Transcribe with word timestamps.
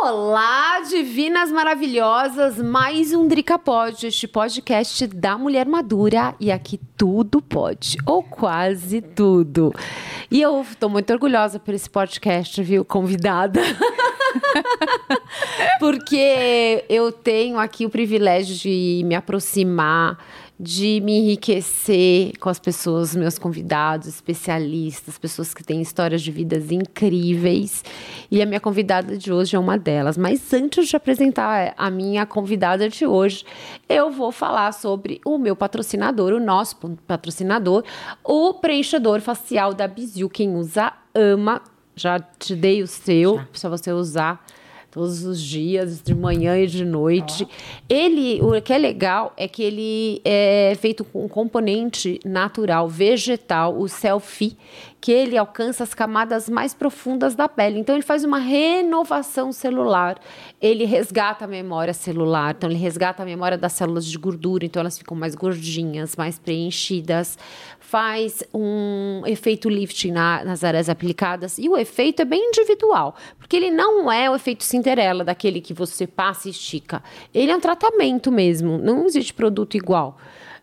Olá, 0.00 0.80
divinas 0.88 1.50
maravilhosas! 1.50 2.56
Mais 2.62 3.12
um 3.12 3.26
Dricapod, 3.26 4.06
este 4.06 4.28
podcast 4.28 5.08
da 5.08 5.36
mulher 5.36 5.66
madura 5.66 6.36
e 6.38 6.52
aqui 6.52 6.78
tudo 6.96 7.42
pode, 7.42 7.98
ou 8.06 8.22
quase 8.22 9.02
tudo. 9.02 9.74
E 10.30 10.40
eu 10.40 10.64
tô 10.78 10.88
muito 10.88 11.12
orgulhosa 11.12 11.58
por 11.58 11.74
esse 11.74 11.90
podcast, 11.90 12.62
viu, 12.62 12.84
convidada. 12.84 13.60
Porque 15.80 16.84
eu 16.88 17.10
tenho 17.10 17.58
aqui 17.58 17.84
o 17.84 17.90
privilégio 17.90 18.54
de 18.54 19.02
me 19.04 19.16
aproximar 19.16 20.16
de 20.58 21.00
me 21.00 21.18
enriquecer 21.18 22.36
com 22.38 22.48
as 22.48 22.58
pessoas, 22.58 23.14
meus 23.14 23.38
convidados, 23.38 24.08
especialistas, 24.08 25.16
pessoas 25.16 25.54
que 25.54 25.62
têm 25.62 25.80
histórias 25.80 26.20
de 26.20 26.32
vidas 26.32 26.72
incríveis. 26.72 27.84
E 28.28 28.42
a 28.42 28.46
minha 28.46 28.58
convidada 28.58 29.16
de 29.16 29.32
hoje 29.32 29.54
é 29.54 29.58
uma 29.58 29.78
delas. 29.78 30.18
Mas 30.18 30.52
antes 30.52 30.88
de 30.88 30.96
apresentar 30.96 31.74
a 31.76 31.90
minha 31.90 32.26
convidada 32.26 32.88
de 32.88 33.06
hoje, 33.06 33.44
eu 33.88 34.10
vou 34.10 34.32
falar 34.32 34.72
sobre 34.72 35.20
o 35.24 35.38
meu 35.38 35.54
patrocinador, 35.54 36.32
o 36.32 36.40
nosso 36.40 36.76
patrocinador, 37.06 37.84
o 38.24 38.54
preenchedor 38.54 39.20
facial 39.20 39.72
da 39.72 39.86
Biziu. 39.86 40.28
Quem 40.28 40.56
usa, 40.56 40.92
ama. 41.14 41.62
Já 41.94 42.20
te 42.20 42.54
dei 42.54 42.80
o 42.80 42.86
seu, 42.86 43.40
para 43.52 43.70
você 43.70 43.92
usar 43.92 44.44
todos 44.90 45.24
os 45.24 45.40
dias, 45.40 46.02
de 46.02 46.14
manhã 46.14 46.58
e 46.58 46.66
de 46.66 46.84
noite. 46.84 47.46
Ele, 47.88 48.40
o 48.40 48.60
que 48.60 48.72
é 48.72 48.78
legal 48.78 49.32
é 49.36 49.46
que 49.46 49.62
ele 49.62 50.20
é 50.24 50.76
feito 50.80 51.04
com 51.04 51.24
um 51.24 51.28
componente 51.28 52.18
natural, 52.24 52.88
vegetal, 52.88 53.78
o 53.78 53.88
selfie, 53.88 54.56
que 55.00 55.12
ele 55.12 55.36
alcança 55.36 55.84
as 55.84 55.94
camadas 55.94 56.48
mais 56.48 56.74
profundas 56.74 57.34
da 57.34 57.48
pele. 57.48 57.78
Então 57.78 57.94
ele 57.94 58.02
faz 58.02 58.24
uma 58.24 58.38
renovação 58.38 59.52
celular. 59.52 60.18
Ele 60.60 60.84
resgata 60.84 61.44
a 61.44 61.48
memória 61.48 61.94
celular, 61.94 62.54
então 62.56 62.68
ele 62.68 62.78
resgata 62.78 63.22
a 63.22 63.26
memória 63.26 63.56
das 63.56 63.74
células 63.74 64.04
de 64.04 64.18
gordura, 64.18 64.64
então 64.64 64.80
elas 64.80 64.98
ficam 64.98 65.16
mais 65.16 65.34
gordinhas, 65.34 66.16
mais 66.16 66.38
preenchidas 66.38 67.38
faz 67.88 68.44
um 68.52 69.22
efeito 69.24 69.66
lifting 69.66 70.12
na, 70.12 70.44
nas 70.44 70.62
áreas 70.62 70.90
aplicadas. 70.90 71.56
E 71.56 71.70
o 71.70 71.76
efeito 71.76 72.20
é 72.20 72.24
bem 72.26 72.48
individual, 72.48 73.16
porque 73.38 73.56
ele 73.56 73.70
não 73.70 74.12
é 74.12 74.28
o 74.28 74.34
efeito 74.34 74.62
Cinderela, 74.62 75.24
daquele 75.24 75.58
que 75.58 75.72
você 75.72 76.06
passa 76.06 76.48
e 76.48 76.50
estica. 76.50 77.02
Ele 77.32 77.50
é 77.50 77.56
um 77.56 77.60
tratamento 77.60 78.30
mesmo, 78.30 78.76
não 78.76 79.06
existe 79.06 79.32
produto 79.32 79.74
igual. 79.74 80.18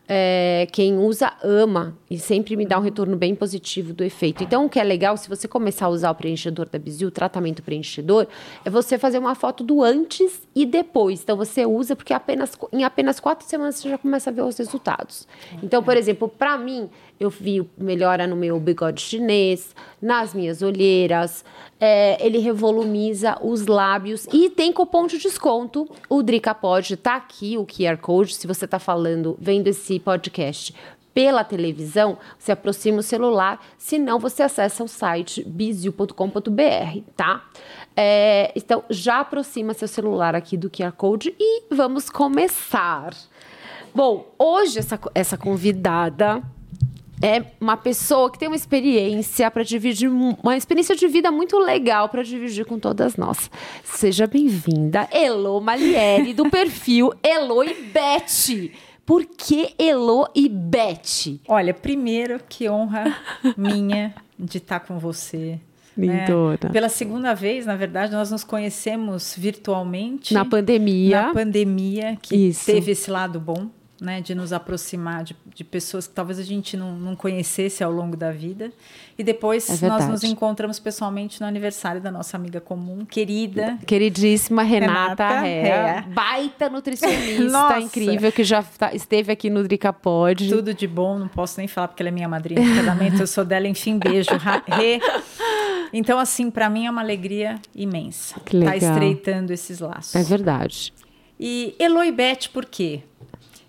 É, 0.07 0.67
quem 0.71 0.99
usa 0.99 1.33
ama 1.43 1.97
e 2.15 2.19
sempre 2.19 2.55
me 2.55 2.65
dá 2.65 2.79
um 2.79 2.81
retorno 2.81 3.15
bem 3.15 3.35
positivo 3.35 3.93
do 3.93 4.03
efeito. 4.03 4.43
Então, 4.43 4.65
o 4.65 4.69
que 4.69 4.79
é 4.79 4.83
legal, 4.83 5.17
se 5.17 5.29
você 5.29 5.47
começar 5.47 5.85
a 5.85 5.89
usar 5.89 6.11
o 6.11 6.15
preenchedor 6.15 6.67
da 6.69 6.79
Bizil, 6.79 7.09
o 7.09 7.11
tratamento 7.11 7.61
preenchedor, 7.61 8.27
é 8.63 8.69
você 8.69 8.97
fazer 8.97 9.19
uma 9.19 9.35
foto 9.35 9.63
do 9.63 9.83
antes 9.83 10.41
e 10.55 10.65
depois. 10.65 11.21
Então, 11.21 11.37
você 11.37 11.65
usa 11.65 11.95
porque 11.95 12.13
apenas, 12.13 12.57
em 12.71 12.83
apenas 12.83 13.19
quatro 13.19 13.47
semanas 13.47 13.75
você 13.75 13.89
já 13.89 13.97
começa 13.97 14.29
a 14.29 14.33
ver 14.33 14.41
os 14.41 14.57
resultados. 14.57 15.27
Então, 15.61 15.83
por 15.83 15.97
exemplo, 15.97 16.27
para 16.27 16.57
mim, 16.57 16.89
eu 17.19 17.29
vi 17.29 17.67
melhora 17.77 18.27
no 18.27 18.35
meu 18.35 18.59
bigode 18.59 19.01
chinês, 19.01 19.75
nas 20.01 20.33
minhas 20.33 20.61
olheiras, 20.61 21.45
é, 21.79 22.23
ele 22.25 22.39
revolumiza 22.39 23.37
os 23.41 23.67
lábios 23.67 24.27
e 24.33 24.49
tem 24.49 24.71
cupom 24.71 25.07
de 25.07 25.17
desconto. 25.17 25.89
O 26.09 26.23
Dricapod 26.23 26.95
tá 26.97 27.15
aqui, 27.15 27.57
o 27.57 27.65
QR 27.65 27.97
Code, 27.97 28.35
se 28.35 28.47
você 28.47 28.67
tá 28.67 28.79
falando, 28.79 29.37
vendo 29.39 29.67
esse 29.67 29.99
podcast 29.99 30.73
pela 31.15 31.45
televisão, 31.45 32.17
você 32.37 32.51
aproxima 32.51 32.99
o 32.99 33.01
celular, 33.01 33.65
se 33.77 33.97
não, 33.97 34.19
você 34.19 34.43
acessa 34.43 34.83
o 34.83 34.87
site 34.87 35.41
bizio.com.br, 35.47 36.99
tá? 37.15 37.45
É, 37.95 38.51
então, 38.53 38.83
já 38.89 39.21
aproxima 39.21 39.73
seu 39.73 39.87
celular 39.87 40.35
aqui 40.35 40.57
do 40.57 40.69
QR 40.69 40.91
Code 40.91 41.33
e 41.39 41.63
vamos 41.73 42.09
começar. 42.09 43.13
Bom, 43.93 44.35
hoje 44.37 44.77
essa, 44.77 44.99
essa 45.15 45.37
convidada 45.37 46.43
é 47.23 47.45
uma 47.61 47.77
pessoa 47.77 48.29
que 48.29 48.37
tem 48.37 48.49
uma 48.49 48.57
experiência 48.57 49.49
para 49.49 49.63
dividir, 49.63 50.09
uma 50.09 50.57
experiência 50.57 50.97
de 50.97 51.07
vida 51.07 51.31
muito 51.31 51.57
legal 51.57 52.09
para 52.09 52.23
dividir 52.23 52.65
com 52.65 52.77
todas 52.77 53.15
nós. 53.15 53.49
Seja 53.85 54.27
bem-vinda, 54.27 55.07
Elo 55.13 55.61
Malieri, 55.61 56.33
do 56.33 56.49
perfil 56.49 57.13
Elo 57.23 57.63
e 57.63 57.73
Beth. 57.73 58.69
Por 59.05 59.25
que 59.25 59.75
Elo 59.77 60.27
e 60.33 60.49
Beth? 60.49 61.39
Olha, 61.47 61.73
primeiro, 61.73 62.39
que 62.49 62.67
honra 62.67 63.15
minha 63.55 64.15
de 64.37 64.57
estar 64.57 64.79
com 64.79 64.97
você. 64.97 65.59
Né? 65.95 66.25
Lindona. 66.27 66.59
Né? 66.63 66.69
Pela 66.71 66.89
segunda 66.89 67.33
vez, 67.33 67.65
na 67.65 67.75
verdade, 67.75 68.11
nós 68.11 68.31
nos 68.31 68.43
conhecemos 68.43 69.35
virtualmente. 69.37 70.33
Na 70.33 70.43
pandemia. 70.43 71.21
Na 71.21 71.33
pandemia, 71.33 72.17
que 72.21 72.35
Isso. 72.35 72.65
teve 72.65 72.91
esse 72.91 73.09
lado 73.11 73.39
bom 73.39 73.69
né, 73.99 74.19
de 74.19 74.35
nos 74.35 74.51
aproximar 74.51 75.23
de, 75.23 75.35
de, 75.53 75.63
pessoas 75.63 76.05
que 76.07 76.13
talvez 76.13 76.37
a 76.37 76.43
gente 76.43 76.75
não, 76.75 76.93
não 76.95 77.15
conhecesse 77.15 77.83
ao 77.83 77.91
longo 77.91 78.17
da 78.17 78.31
vida. 78.31 78.71
E 79.17 79.23
depois 79.23 79.81
é 79.81 79.87
nós 79.87 80.07
nos 80.07 80.23
encontramos 80.23 80.79
pessoalmente 80.79 81.39
no 81.39 81.47
aniversário 81.47 82.01
da 82.01 82.11
nossa 82.11 82.35
amiga 82.35 82.59
comum, 82.59 83.05
querida. 83.05 83.77
Queridíssima 83.85 84.63
Renata, 84.63 85.27
Renata 85.27 85.39
Rea, 85.41 86.05
Baita 86.09 86.69
nutricionista 86.69 87.79
incrível 87.79 88.31
que 88.31 88.43
já 88.43 88.61
tá, 88.61 88.93
esteve 88.93 89.31
aqui 89.31 89.49
no 89.49 89.63
Dricapod. 89.63 90.49
Tudo 90.49 90.73
de 90.73 90.87
bom, 90.87 91.17
não 91.17 91.27
posso 91.27 91.57
nem 91.57 91.67
falar 91.67 91.87
porque 91.87 92.03
ela 92.03 92.09
é 92.09 92.11
minha 92.11 92.27
madrinha 92.27 92.61
de 92.61 92.75
casamento, 92.75 93.21
eu 93.21 93.27
sou 93.27 93.45
dela, 93.45 93.67
enfim, 93.67 93.97
beijo. 93.97 94.31
Re. 94.67 94.99
Então, 95.93 96.19
assim, 96.19 96.51
para 96.51 96.69
mim 96.69 96.85
é 96.85 96.91
uma 96.91 97.01
alegria 97.01 97.57
imensa. 97.73 98.37
Que 98.41 98.57
legal. 98.57 98.77
Tá 98.77 98.77
estreitando 98.77 99.53
esses 99.53 99.79
laços. 99.79 100.13
É 100.13 100.23
verdade. 100.23 100.93
E 101.39 101.75
Eloy 101.79 102.11
Beth, 102.11 102.49
por 102.53 102.65
quê? 102.65 103.03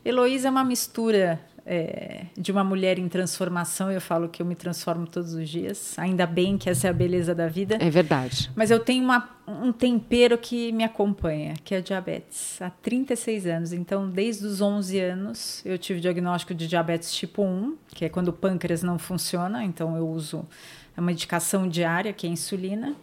Heloísa 0.07 0.47
é 0.47 0.51
uma 0.51 0.63
mistura 0.63 1.41
é, 1.67 2.27
de 2.39 2.53
uma 2.53 2.63
mulher 2.63 2.97
em 2.97 3.09
transformação. 3.09 3.91
Eu 3.91 4.01
falo 4.01 4.29
que 4.29 4.41
eu 4.41 4.47
me 4.47 4.55
transformo 4.55 5.05
todos 5.05 5.35
os 5.35 5.49
dias. 5.49 5.99
Ainda 5.99 6.25
bem 6.25 6.57
que 6.57 6.71
essa 6.71 6.87
é 6.87 6.91
a 6.91 6.93
beleza 6.93 7.35
da 7.35 7.49
vida. 7.49 7.77
É 7.81 7.91
verdade. 7.91 8.49
Mas 8.55 8.71
eu 8.71 8.79
tenho 8.79 9.03
uma, 9.03 9.29
um 9.49 9.73
tempero 9.73 10.39
que 10.39 10.71
me 10.71 10.85
acompanha, 10.85 11.55
que 11.65 11.75
é 11.75 11.79
a 11.79 11.81
diabetes. 11.81 12.63
Há 12.63 12.71
36 12.71 13.47
anos. 13.47 13.73
Então, 13.73 14.09
desde 14.09 14.47
os 14.47 14.61
11 14.61 15.01
anos, 15.01 15.63
eu 15.67 15.77
tive 15.77 15.99
diagnóstico 15.99 16.55
de 16.55 16.69
diabetes 16.69 17.13
tipo 17.13 17.43
1, 17.43 17.77
que 17.89 18.05
é 18.05 18.09
quando 18.09 18.29
o 18.29 18.33
pâncreas 18.33 18.85
não 18.85 19.01
funciona. 19.01 19.65
Então, 19.65 19.97
eu 19.97 20.09
uso 20.09 20.47
a 20.97 21.01
medicação 21.01 21.69
diária, 21.69 22.13
que 22.13 22.29
é 22.29 22.31
a 22.31 22.33
insulina. 22.33 22.95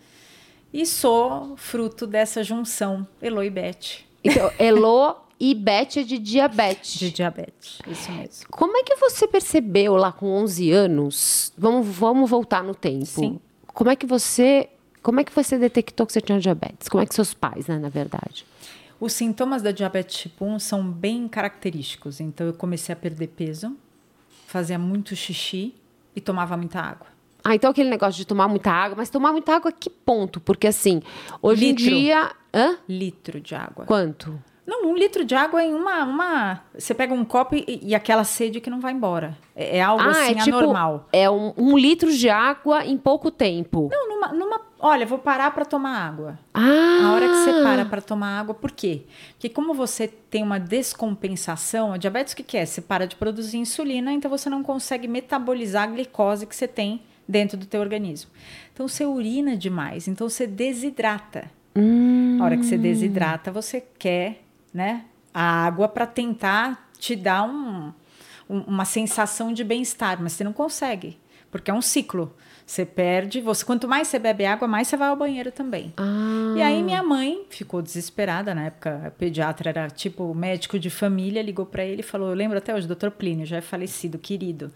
E 0.71 0.85
sou 0.85 1.57
fruto 1.57 2.07
dessa 2.07 2.41
junção 2.43 3.05
Elo 3.21 3.43
e 3.43 3.49
Beth. 3.49 4.05
Então, 4.23 4.49
Elo 4.57 5.22
e 5.45 5.53
Beth 5.53 5.97
é 5.97 6.03
de 6.03 6.17
diabetes. 6.19 6.93
De 6.93 7.11
diabetes, 7.11 7.79
isso 7.85 8.09
mesmo. 8.13 8.45
Como 8.49 8.77
é 8.77 8.83
que 8.83 8.95
você 8.95 9.27
percebeu 9.27 9.97
lá 9.97 10.09
com 10.09 10.25
11 10.25 10.71
anos? 10.71 11.51
Vamos, 11.57 11.85
vamos 11.85 12.29
voltar 12.29 12.63
no 12.63 12.73
tempo. 12.73 13.05
Sim. 13.05 13.41
Como 13.67 13.89
é 13.89 13.95
que 13.97 14.05
você, 14.05 14.69
como 15.01 15.19
é 15.19 15.23
que 15.25 15.35
você 15.35 15.57
detectou 15.57 16.07
que 16.07 16.13
você 16.13 16.21
tinha 16.21 16.39
diabetes? 16.39 16.87
Como 16.87 17.03
é 17.03 17.05
que 17.05 17.13
seus 17.13 17.33
pais, 17.33 17.67
né, 17.67 17.77
na 17.77 17.89
verdade? 17.89 18.45
Os 19.01 19.11
sintomas 19.11 19.61
da 19.61 19.71
diabetes 19.71 20.15
tipo 20.17 20.45
1 20.45 20.59
são 20.59 20.81
bem 20.81 21.27
característicos. 21.27 22.21
Então 22.21 22.47
eu 22.47 22.53
comecei 22.53 22.93
a 22.93 22.95
perder 22.95 23.27
peso, 23.27 23.75
fazia 24.47 24.79
muito 24.79 25.13
xixi 25.13 25.75
e 26.15 26.21
tomava 26.21 26.55
muita 26.55 26.79
água. 26.79 27.07
Ah, 27.43 27.53
então 27.53 27.71
aquele 27.71 27.89
negócio 27.89 28.17
de 28.17 28.25
tomar 28.25 28.47
muita 28.47 28.71
água, 28.71 28.95
mas 28.95 29.09
tomar 29.09 29.33
muita 29.33 29.53
água 29.53 29.71
a 29.71 29.73
que 29.73 29.89
ponto? 29.89 30.39
Porque 30.39 30.67
assim, 30.67 31.01
hoje 31.41 31.65
Litro. 31.65 31.83
em 31.83 31.87
dia. 31.89 32.31
Hã? 32.53 32.77
Litro 32.87 33.41
de 33.41 33.53
água. 33.55 33.85
Quanto? 33.85 34.41
Não, 34.65 34.85
um 34.89 34.95
litro 34.95 35.25
de 35.25 35.35
água 35.35 35.61
em 35.61 35.73
uma. 35.73 36.03
uma 36.03 36.61
você 36.77 36.93
pega 36.93 37.13
um 37.13 37.25
copo 37.25 37.55
e, 37.55 37.79
e 37.81 37.93
aquela 37.93 38.23
sede 38.23 38.61
que 38.61 38.69
não 38.69 38.79
vai 38.79 38.93
embora. 38.93 39.37
É, 39.53 39.77
é 39.77 39.81
algo 39.81 40.03
ah, 40.03 40.09
assim 40.09 40.31
é 40.31 40.43
tipo, 40.43 40.57
anormal. 40.57 41.09
É 41.11 41.29
um, 41.29 41.53
um, 41.57 41.77
litro 41.77 42.11
de 42.11 42.29
água 42.29 42.85
em 42.85 42.97
pouco 42.97 43.29
tempo. 43.29 43.89
Não, 43.91 44.07
numa. 44.07 44.27
numa 44.29 44.61
olha, 44.79 45.05
vou 45.05 45.17
parar 45.17 45.51
para 45.51 45.65
tomar 45.65 46.07
água. 46.07 46.39
Ah. 46.53 46.61
A 47.03 47.13
hora 47.13 47.27
que 47.27 47.35
você 47.35 47.63
para 47.63 47.85
para 47.85 48.01
tomar 48.01 48.39
água, 48.39 48.55
por 48.55 48.71
quê? 48.71 49.01
Porque 49.33 49.49
como 49.49 49.73
você 49.73 50.07
tem 50.07 50.41
uma 50.41 50.59
descompensação, 50.59 51.91
a 51.91 51.97
diabetes 51.97 52.31
o 52.31 52.35
que, 52.37 52.43
que 52.43 52.57
é? 52.57 52.65
Você 52.65 52.79
para 52.79 53.05
de 53.05 53.17
produzir 53.17 53.57
insulina, 53.57 54.13
então 54.13 54.31
você 54.31 54.49
não 54.49 54.63
consegue 54.63 55.09
metabolizar 55.09 55.83
a 55.83 55.87
glicose 55.87 56.47
que 56.47 56.55
você 56.55 56.67
tem 56.69 57.01
dentro 57.27 57.57
do 57.57 57.65
teu 57.65 57.81
organismo. 57.81 58.31
Então 58.73 58.87
você 58.87 59.05
urina 59.05 59.57
demais, 59.57 60.07
então 60.07 60.29
você 60.29 60.47
desidrata. 60.47 61.51
Hum. 61.75 62.37
A 62.39 62.45
hora 62.45 62.57
que 62.57 62.65
você 62.65 62.77
desidrata, 62.77 63.51
você 63.51 63.83
quer 63.97 64.42
né, 64.73 65.05
a 65.33 65.65
água 65.65 65.87
para 65.87 66.05
tentar 66.05 66.89
te 66.97 67.15
dar 67.15 67.43
um, 67.43 67.91
um, 68.49 68.59
uma 68.61 68.85
sensação 68.85 69.53
de 69.53 69.63
bem-estar, 69.63 70.21
mas 70.21 70.33
você 70.33 70.43
não 70.43 70.53
consegue, 70.53 71.17
porque 71.51 71.69
é 71.69 71.73
um 71.73 71.81
ciclo. 71.81 72.33
Você 72.65 72.85
perde, 72.85 73.41
você 73.41 73.65
quanto 73.65 73.89
mais 73.89 74.07
você 74.07 74.17
bebe 74.17 74.45
água, 74.45 74.67
mais 74.69 74.87
você 74.87 74.95
vai 74.95 75.09
ao 75.09 75.17
banheiro 75.17 75.51
também. 75.51 75.93
Ah. 75.97 76.53
E 76.55 76.61
aí 76.61 76.81
minha 76.81 77.03
mãe 77.03 77.45
ficou 77.49 77.81
desesperada, 77.81 78.55
na 78.55 78.67
época 78.67 79.07
a 79.07 79.11
pediatra 79.11 79.69
era 79.69 79.89
tipo 79.89 80.33
médico 80.33 80.79
de 80.79 80.89
família, 80.89 81.41
ligou 81.41 81.65
para 81.65 81.83
ele 81.83 81.99
e 81.99 82.03
falou: 82.03 82.29
"Eu 82.29 82.35
lembro 82.35 82.57
até 82.57 82.73
hoje, 82.73 82.87
doutor 82.87 83.11
Plínio, 83.11 83.45
já 83.45 83.57
é 83.57 83.61
falecido, 83.61 84.17
querido. 84.17 84.71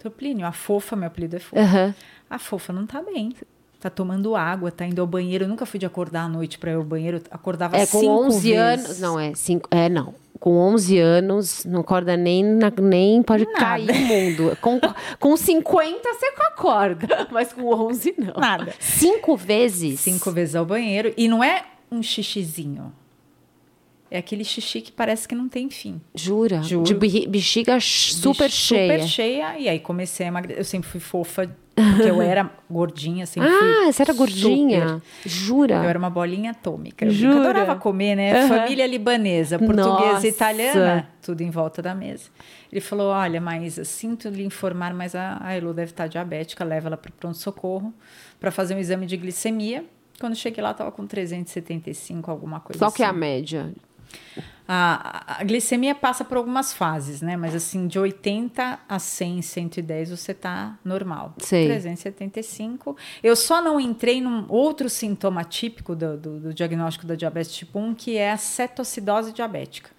Doutor 0.00 0.16
Plínio, 0.16 0.46
a 0.46 0.52
fofa, 0.52 0.94
meu 0.94 1.08
apelido 1.08 1.34
é 1.34 1.40
fofa. 1.40 1.62
Uhum. 1.62 1.94
A 2.30 2.38
fofa 2.38 2.72
não 2.72 2.86
tá 2.86 3.02
bem. 3.02 3.34
Tá 3.82 3.90
tomando 3.90 4.34
água, 4.36 4.70
tá 4.70 4.86
indo 4.86 5.00
ao 5.00 5.06
banheiro. 5.06 5.44
Eu 5.44 5.48
nunca 5.48 5.66
fui 5.66 5.78
de 5.80 5.86
acordar 5.86 6.22
à 6.24 6.28
noite 6.28 6.58
para 6.58 6.70
ir 6.70 6.74
ao 6.74 6.84
banheiro, 6.84 7.20
acordava 7.30 7.76
É, 7.76 7.86
com 7.86 8.00
cinco 8.00 8.12
11 8.26 8.40
vezes. 8.52 8.56
anos. 8.86 9.00
Não, 9.00 9.20
é 9.20 9.34
cinco. 9.34 9.68
É, 9.70 9.88
não. 9.88 10.14
Com 10.40 10.56
11 10.56 10.98
anos, 10.98 11.64
não 11.64 11.80
acorda 11.82 12.16
nem, 12.16 12.42
na- 12.44 12.72
nem 12.80 13.22
pode 13.22 13.44
Nada. 13.44 13.58
cair 13.58 13.90
o 13.90 13.94
mundo. 13.94 14.58
Com, 14.60 14.80
com 15.20 15.36
50, 15.36 16.00
você 16.14 16.26
acorda. 16.26 17.28
Mas 17.30 17.52
com 17.52 17.62
11, 17.72 18.14
não. 18.18 18.34
Nada. 18.40 18.74
Cinco 18.80 19.36
vezes? 19.36 20.00
Cinco 20.00 20.32
vezes 20.32 20.56
ao 20.56 20.64
banheiro. 20.66 21.12
E 21.16 21.28
não 21.28 21.44
é 21.44 21.62
um 21.92 22.02
xixizinho. 22.02 22.92
É 24.10 24.18
aquele 24.18 24.44
xixi 24.44 24.80
que 24.80 24.92
parece 24.92 25.26
que 25.28 25.34
não 25.34 25.48
tem 25.48 25.70
fim. 25.70 26.00
Jura? 26.14 26.60
Juro. 26.62 26.82
De 26.84 26.92
be- 26.94 27.26
bexiga 27.26 27.78
super 27.80 28.46
Bicho, 28.48 28.56
cheia. 28.56 28.94
Super 28.98 29.08
cheia. 29.08 29.58
E 29.58 29.68
aí 29.68 29.78
comecei 29.78 30.26
a 30.26 30.28
emagrecer. 30.28 30.60
Eu 30.60 30.64
sempre 30.64 30.88
fui 30.88 31.00
fofa, 31.00 31.50
porque 31.96 32.10
eu 32.10 32.22
era 32.22 32.50
gordinha. 32.70 33.26
Sempre 33.26 33.48
Ah, 33.50 33.90
você 33.92 34.02
era 34.02 34.12
super. 34.12 34.26
gordinha? 34.26 35.02
Jura? 35.24 35.76
Eu 35.76 35.82
era 35.88 35.98
uma 35.98 36.10
bolinha 36.10 36.50
atômica. 36.52 37.04
Eu 37.04 37.10
Jura? 37.10 37.40
adorava 37.40 37.76
comer, 37.76 38.14
né? 38.16 38.32
Aham. 38.44 38.48
Família 38.48 38.86
libanesa, 38.86 39.58
portuguesa 39.58 40.12
Nossa. 40.14 40.26
e 40.26 40.30
italiana, 40.30 41.08
tudo 41.22 41.40
em 41.42 41.50
volta 41.50 41.80
da 41.82 41.94
mesa. 41.94 42.28
Ele 42.70 42.80
falou: 42.80 43.08
Olha, 43.12 43.40
Maísa, 43.40 43.84
sinto 43.84 44.28
lhe 44.28 44.44
informar, 44.44 44.94
mas 44.94 45.14
a, 45.14 45.38
a 45.42 45.56
Elu 45.56 45.72
deve 45.74 45.90
estar 45.90 46.06
diabética, 46.06 46.64
leva 46.64 46.88
ela 46.88 46.96
para 46.96 47.10
o 47.10 47.12
pronto-socorro 47.12 47.92
para 48.40 48.50
fazer 48.50 48.74
um 48.74 48.78
exame 48.78 49.06
de 49.06 49.16
glicemia. 49.16 49.84
Quando 50.20 50.36
cheguei 50.36 50.62
lá, 50.62 50.70
estava 50.70 50.92
com 50.92 51.06
375, 51.06 52.30
alguma 52.30 52.60
coisa 52.60 52.78
Qual 52.78 52.88
assim. 52.88 52.96
que 52.98 53.02
é 53.02 53.06
a 53.06 53.12
média? 53.12 53.72
A, 54.66 55.40
a- 55.40 55.44
glicemia 55.44 55.94
passa 55.94 56.24
por 56.24 56.36
algumas 56.36 56.72
fases, 56.72 57.20
né? 57.20 57.36
Mas 57.36 57.54
assim, 57.54 57.86
de 57.88 57.98
80 57.98 58.78
a 58.88 58.98
100, 58.98 59.42
110, 59.42 60.10
você 60.10 60.32
tá 60.32 60.78
normal. 60.84 61.34
Sei. 61.38 61.66
375. 61.66 62.96
Eu 63.22 63.34
só 63.34 63.60
não 63.60 63.80
entrei 63.80 64.20
num 64.20 64.46
outro 64.48 64.88
sintoma 64.88 65.42
típico 65.44 65.94
do, 65.96 66.16
do, 66.16 66.40
do 66.40 66.54
diagnóstico 66.54 67.06
da 67.06 67.14
diabetes 67.14 67.52
tipo 67.54 67.78
1, 67.78 67.94
que 67.94 68.16
é 68.16 68.30
a 68.32 68.36
cetoacidose 68.36 69.32
diabética, 69.32 69.90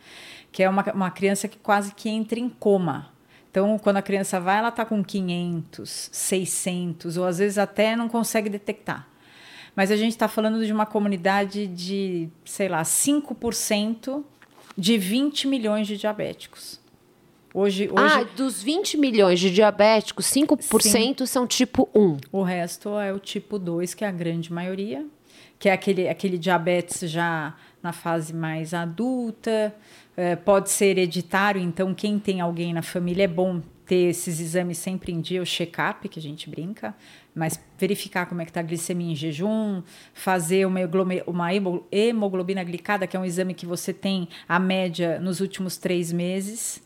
que 0.51 0.63
é 0.63 0.69
uma, 0.69 0.83
uma 0.93 1.11
criança 1.11 1.47
que 1.47 1.57
quase 1.57 1.93
que 1.93 2.07
entra 2.09 2.39
em 2.39 2.47
coma. 2.49 3.11
Então, 3.51 3.77
quando 3.77 3.97
a 3.97 4.01
criança 4.01 4.39
vai, 4.39 4.57
ela 4.57 4.71
tá 4.71 4.83
com 4.83 5.03
500, 5.03 6.09
600, 6.11 7.17
ou 7.17 7.25
às 7.25 7.37
vezes 7.37 7.57
até 7.59 7.95
não 7.95 8.09
consegue 8.09 8.49
detectar. 8.49 9.07
Mas 9.75 9.89
a 9.91 9.95
gente 9.95 10.11
está 10.11 10.27
falando 10.27 10.63
de 10.65 10.71
uma 10.71 10.85
comunidade 10.85 11.65
de, 11.67 12.29
sei 12.45 12.67
lá, 12.67 12.83
5% 12.83 14.23
de 14.77 14.97
20 14.97 15.47
milhões 15.47 15.87
de 15.87 15.97
diabéticos. 15.97 16.79
Hoje, 17.53 17.87
hoje 17.91 17.95
Ah, 17.95 18.23
dos 18.35 18.63
20 18.63 18.97
milhões 18.97 19.39
de 19.39 19.51
diabéticos, 19.51 20.25
5% 20.25 21.27
são 21.27 21.45
tipo 21.45 21.87
1. 21.93 22.17
o 22.31 22.41
resto 22.41 22.97
é 22.97 23.13
o 23.13 23.19
tipo 23.19 23.59
2, 23.59 23.93
que 23.93 24.03
é 24.03 24.07
a 24.07 24.11
grande 24.11 24.51
maioria, 24.51 25.05
que 25.59 25.69
é 25.69 25.71
aquele, 25.73 26.09
aquele 26.09 26.37
diabetes 26.39 27.09
já 27.09 27.55
na 27.81 27.93
fase 27.93 28.33
mais 28.33 28.73
adulta, 28.73 29.73
eh, 30.17 30.35
pode 30.35 30.71
ser 30.71 30.97
hereditário, 30.97 31.61
então 31.61 31.93
quem 31.93 32.17
tem 32.17 32.41
alguém 32.41 32.73
na 32.73 32.81
família 32.81 33.25
é 33.25 33.27
bom 33.27 33.61
ter 33.85 34.09
esses 34.09 34.39
exames 34.39 34.77
sempre 34.79 35.11
em 35.11 35.21
dia, 35.21 35.41
o 35.41 35.45
check-up, 35.45 36.07
que 36.09 36.17
a 36.17 36.21
gente 36.21 36.49
brinca, 36.49 36.95
mas 37.35 37.59
verificar 37.77 38.25
como 38.27 38.41
é 38.41 38.45
que 38.45 38.51
está 38.51 38.59
a 38.59 38.63
glicemia 38.63 39.11
em 39.11 39.15
jejum, 39.15 39.81
fazer 40.13 40.65
uma, 40.65 40.79
uma 41.25 41.53
hemo- 41.53 41.85
hemoglobina 41.91 42.63
glicada, 42.63 43.07
que 43.07 43.15
é 43.17 43.19
um 43.19 43.25
exame 43.25 43.53
que 43.53 43.65
você 43.65 43.91
tem 43.93 44.27
a 44.47 44.59
média 44.59 45.19
nos 45.19 45.39
últimos 45.41 45.77
três 45.77 46.11
meses. 46.11 46.81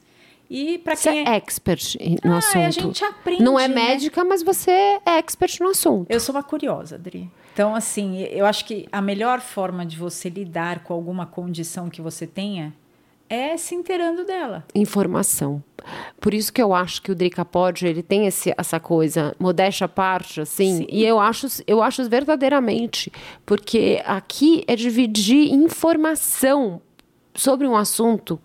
E 0.50 0.78
para 0.78 0.96
Você 0.96 1.12
quem 1.12 1.28
é 1.28 1.36
expert 1.36 1.96
no 2.24 2.36
Ah, 2.36 2.38
assunto. 2.38 2.66
a 2.66 2.72
gente 2.72 3.04
aprende, 3.04 3.44
Não 3.44 3.60
é 3.60 3.68
né? 3.68 3.76
médica, 3.76 4.24
mas 4.24 4.42
você 4.42 4.72
é 5.06 5.18
expert 5.18 5.60
no 5.60 5.70
assunto. 5.72 6.10
Eu 6.10 6.20
sou 6.22 6.34
uma 6.34 6.42
curiosa, 6.44 6.96
Adri. 6.96 7.30
Então, 7.54 7.76
assim, 7.76 8.22
eu 8.22 8.46
acho 8.46 8.64
que 8.64 8.88
a 8.92 9.02
melhor 9.02 9.42
forma 9.42 9.86
de 9.86 9.98
você 9.98 10.30
lidar 10.30 10.84
com 10.84 10.94
alguma 10.94 11.26
condição 11.26 11.90
que 11.90 12.02
você 12.02 12.26
tenha 12.26 12.74
é 13.30 13.58
se 13.58 13.76
inteirando 13.76 14.26
dela. 14.26 14.66
Informação. 14.76 15.64
Por 16.20 16.34
isso 16.34 16.52
que 16.52 16.62
eu 16.62 16.74
acho 16.74 17.02
que 17.02 17.12
o 17.12 17.16
Drica 17.16 17.46
Pod, 17.46 17.86
ele 17.86 18.04
tem 18.04 18.26
esse, 18.28 18.54
essa 18.58 18.80
coisa, 18.80 19.36
modéstia 19.40 19.86
à 19.86 19.88
parte, 19.88 20.42
assim, 20.42 20.80
Sim. 20.80 20.88
e 20.90 21.06
eu 21.06 21.20
acho, 21.20 21.48
eu 21.66 21.82
acho 21.82 22.08
verdadeiramente, 22.10 23.12
porque 23.46 24.02
aqui 24.06 24.64
é 24.68 24.76
dividir 24.76 25.54
informação 25.54 26.82
sobre 27.34 27.68
um 27.68 27.76
assunto 27.76 28.40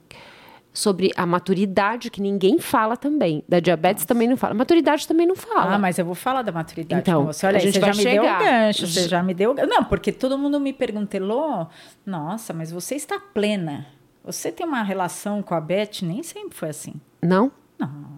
sobre 0.72 1.10
a 1.16 1.26
maturidade, 1.26 2.10
que 2.10 2.20
ninguém 2.20 2.58
fala 2.58 2.96
também. 2.96 3.44
Da 3.46 3.60
diabetes 3.60 4.06
também 4.06 4.26
não 4.26 4.36
fala. 4.36 4.54
Maturidade 4.54 5.06
também 5.06 5.26
não 5.26 5.36
fala. 5.36 5.74
Ah, 5.74 5.78
mas 5.78 5.98
eu 5.98 6.04
vou 6.04 6.14
falar 6.14 6.42
da 6.42 6.50
maturidade 6.50 7.02
Então, 7.02 7.20
com 7.20 7.32
você. 7.32 7.46
Olha, 7.46 7.58
a 7.58 7.60
gente 7.60 7.74
você 7.74 7.80
já 7.80 7.86
vai 7.86 7.96
me 7.96 8.02
chegar. 8.02 8.22
deu 8.22 8.32
um 8.32 8.38
gancho, 8.38 8.86
você 8.86 9.08
já 9.08 9.22
me 9.22 9.34
deu... 9.34 9.54
Não, 9.54 9.84
porque 9.84 10.10
todo 10.10 10.38
mundo 10.38 10.58
me 10.58 10.72
pergunta, 10.72 11.16
Elô, 11.16 11.66
nossa, 12.06 12.54
mas 12.54 12.72
você 12.72 12.94
está 12.94 13.20
plena. 13.20 13.86
Você 14.24 14.52
tem 14.52 14.66
uma 14.66 14.82
relação 14.82 15.42
com 15.42 15.54
a 15.54 15.60
Beth? 15.60 16.02
Nem 16.02 16.22
sempre 16.22 16.56
foi 16.56 16.68
assim. 16.68 16.94
Não? 17.20 17.50
Não. 17.78 18.12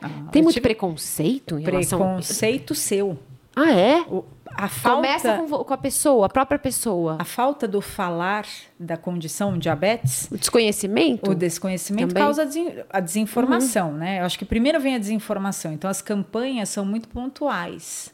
Não, 0.00 0.26
Tem 0.28 0.40
eu 0.40 0.44
muito 0.44 0.54
tive 0.54 0.60
preconceito 0.62 1.58
em 1.58 1.62
relação... 1.64 1.98
preconceito 1.98 2.74
seu. 2.74 3.18
Ah, 3.56 3.72
é? 3.72 4.00
O- 4.02 4.24
A 4.56 4.68
falta... 4.68 4.96
Começa 4.96 5.36
com, 5.38 5.64
com 5.64 5.74
a 5.74 5.76
pessoa, 5.78 6.26
a 6.26 6.28
própria 6.28 6.58
pessoa. 6.58 7.16
A 7.20 7.24
falta 7.24 7.66
do 7.66 7.80
falar 7.80 8.44
da 8.78 8.96
condição 8.96 9.56
diabetes 9.58 10.28
O 10.30 10.36
desconhecimento? 10.36 11.30
O 11.30 11.34
desconhecimento 11.34 12.08
Também. 12.08 12.22
causa 12.22 12.46
a 12.90 13.00
desinformação, 13.00 13.92
né? 13.92 14.20
Eu 14.20 14.24
acho 14.26 14.38
que 14.38 14.44
primeiro 14.44 14.78
vem 14.80 14.94
a 14.96 14.98
desinformação. 14.98 15.72
Então, 15.72 15.88
as 15.88 16.02
campanhas 16.02 16.68
são 16.68 16.84
muito 16.84 17.08
pontuais 17.08 18.12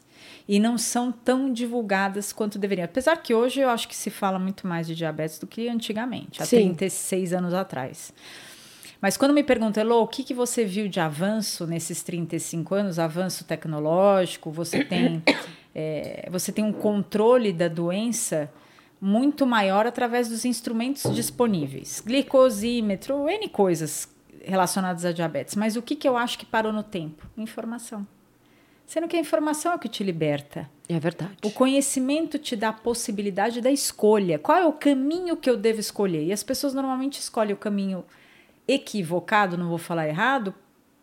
e 0.48 0.58
não 0.58 0.76
são 0.76 1.12
tão 1.12 1.52
divulgadas 1.52 2.32
quanto 2.32 2.58
deveriam. 2.58 2.84
Apesar 2.84 3.16
que 3.16 3.34
hoje 3.34 3.60
eu 3.60 3.68
acho 3.68 3.88
que 3.88 3.96
se 3.96 4.10
fala 4.10 4.38
muito 4.38 4.66
mais 4.66 4.86
de 4.86 4.94
diabetes 4.94 5.38
do 5.38 5.46
que 5.46 5.68
antigamente, 5.68 6.42
há 6.42 6.46
Sim. 6.46 6.74
36 6.74 7.32
anos 7.32 7.54
atrás. 7.54 8.12
Mas 9.00 9.16
quando 9.16 9.32
me 9.32 9.42
perguntam, 9.42 9.82
Elô, 9.82 10.02
o 10.02 10.06
que, 10.06 10.22
que 10.22 10.34
você 10.34 10.64
viu 10.64 10.86
de 10.86 11.00
avanço 11.00 11.66
nesses 11.66 12.02
35 12.02 12.74
anos? 12.74 12.98
Avanço 12.98 13.44
tecnológico, 13.44 14.50
você 14.50 14.84
tem, 14.84 15.22
é, 15.74 16.28
você 16.30 16.52
tem 16.52 16.62
um 16.62 16.72
controle 16.72 17.52
da 17.52 17.68
doença 17.68 18.52
muito 19.00 19.46
maior 19.46 19.86
através 19.86 20.28
dos 20.28 20.44
instrumentos 20.44 21.14
disponíveis. 21.14 22.02
Glicosímetro, 22.04 23.26
N 23.28 23.48
coisas 23.48 24.06
relacionadas 24.44 25.04
à 25.06 25.12
diabetes. 25.12 25.54
Mas 25.54 25.76
o 25.76 25.82
que, 25.82 25.96
que 25.96 26.06
eu 26.06 26.16
acho 26.16 26.38
que 26.38 26.44
parou 26.44 26.72
no 26.72 26.82
tempo? 26.82 27.26
Informação. 27.36 28.06
Sendo 28.90 29.06
que 29.06 29.14
a 29.14 29.20
informação 29.20 29.70
é 29.70 29.76
o 29.76 29.78
que 29.78 29.88
te 29.88 30.02
liberta. 30.02 30.68
É 30.88 30.98
verdade. 30.98 31.36
O 31.44 31.50
conhecimento 31.52 32.40
te 32.40 32.56
dá 32.56 32.70
a 32.70 32.72
possibilidade 32.72 33.60
da 33.60 33.70
escolha. 33.70 34.36
Qual 34.36 34.58
é 34.58 34.66
o 34.66 34.72
caminho 34.72 35.36
que 35.36 35.48
eu 35.48 35.56
devo 35.56 35.78
escolher? 35.78 36.24
E 36.24 36.32
as 36.32 36.42
pessoas 36.42 36.74
normalmente 36.74 37.20
escolhem 37.20 37.54
o 37.54 37.56
caminho 37.56 38.04
equivocado, 38.66 39.56
não 39.56 39.68
vou 39.68 39.78
falar 39.78 40.08
errado, 40.08 40.52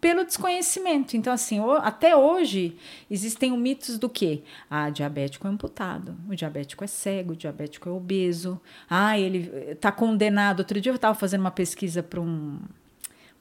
pelo 0.01 0.25
desconhecimento. 0.25 1.15
Então, 1.15 1.31
assim, 1.31 1.61
até 1.81 2.13
hoje 2.13 2.75
existem 3.09 3.57
mitos 3.57 3.97
do 3.97 4.09
quê? 4.09 4.43
Ah, 4.69 4.89
diabético 4.89 5.47
é 5.47 5.49
amputado, 5.49 6.13
o 6.27 6.35
diabético 6.35 6.83
é 6.83 6.87
cego, 6.87 7.31
o 7.31 7.37
diabético 7.37 7.87
é 7.87 7.91
obeso. 7.93 8.59
Ah, 8.89 9.17
ele 9.17 9.49
está 9.71 9.93
condenado. 9.93 10.59
Outro 10.59 10.81
dia 10.81 10.91
eu 10.91 10.97
estava 10.97 11.15
fazendo 11.15 11.39
uma 11.39 11.51
pesquisa 11.51 12.03
para 12.03 12.19
um, 12.19 12.59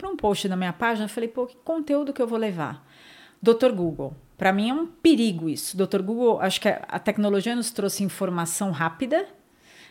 um 0.04 0.16
post 0.16 0.48
na 0.48 0.54
minha 0.54 0.72
página, 0.72 1.06
eu 1.06 1.10
falei, 1.10 1.28
pô, 1.28 1.48
que 1.48 1.56
conteúdo 1.64 2.12
que 2.12 2.22
eu 2.22 2.28
vou 2.28 2.38
levar? 2.38 2.86
Dr. 3.42 3.72
Google. 3.72 4.14
Para 4.36 4.52
mim 4.52 4.70
é 4.70 4.74
um 4.74 4.86
perigo 4.86 5.48
isso. 5.48 5.76
Dr. 5.76 6.02
Google, 6.02 6.40
acho 6.40 6.60
que 6.60 6.68
a 6.68 6.98
tecnologia 6.98 7.56
nos 7.56 7.70
trouxe 7.70 8.04
informação 8.04 8.70
rápida, 8.70 9.26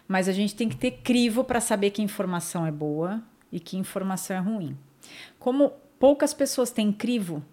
mas 0.07 0.29
a 0.29 0.31
gente 0.31 0.55
tem 0.55 0.69
que 0.69 0.77
ter 0.77 0.91
crivo 1.03 1.43
para 1.43 1.59
saber 1.59 1.89
que 1.89 2.01
informação 2.01 2.65
é 2.65 2.71
boa 2.71 3.23
e 3.51 3.59
que 3.59 3.77
informação 3.77 4.37
é 4.37 4.39
ruim. 4.39 4.77
Como 5.39 5.71
poucas 5.99 6.33
pessoas 6.33 6.71
têm 6.71 6.91
crivo, 6.91 7.43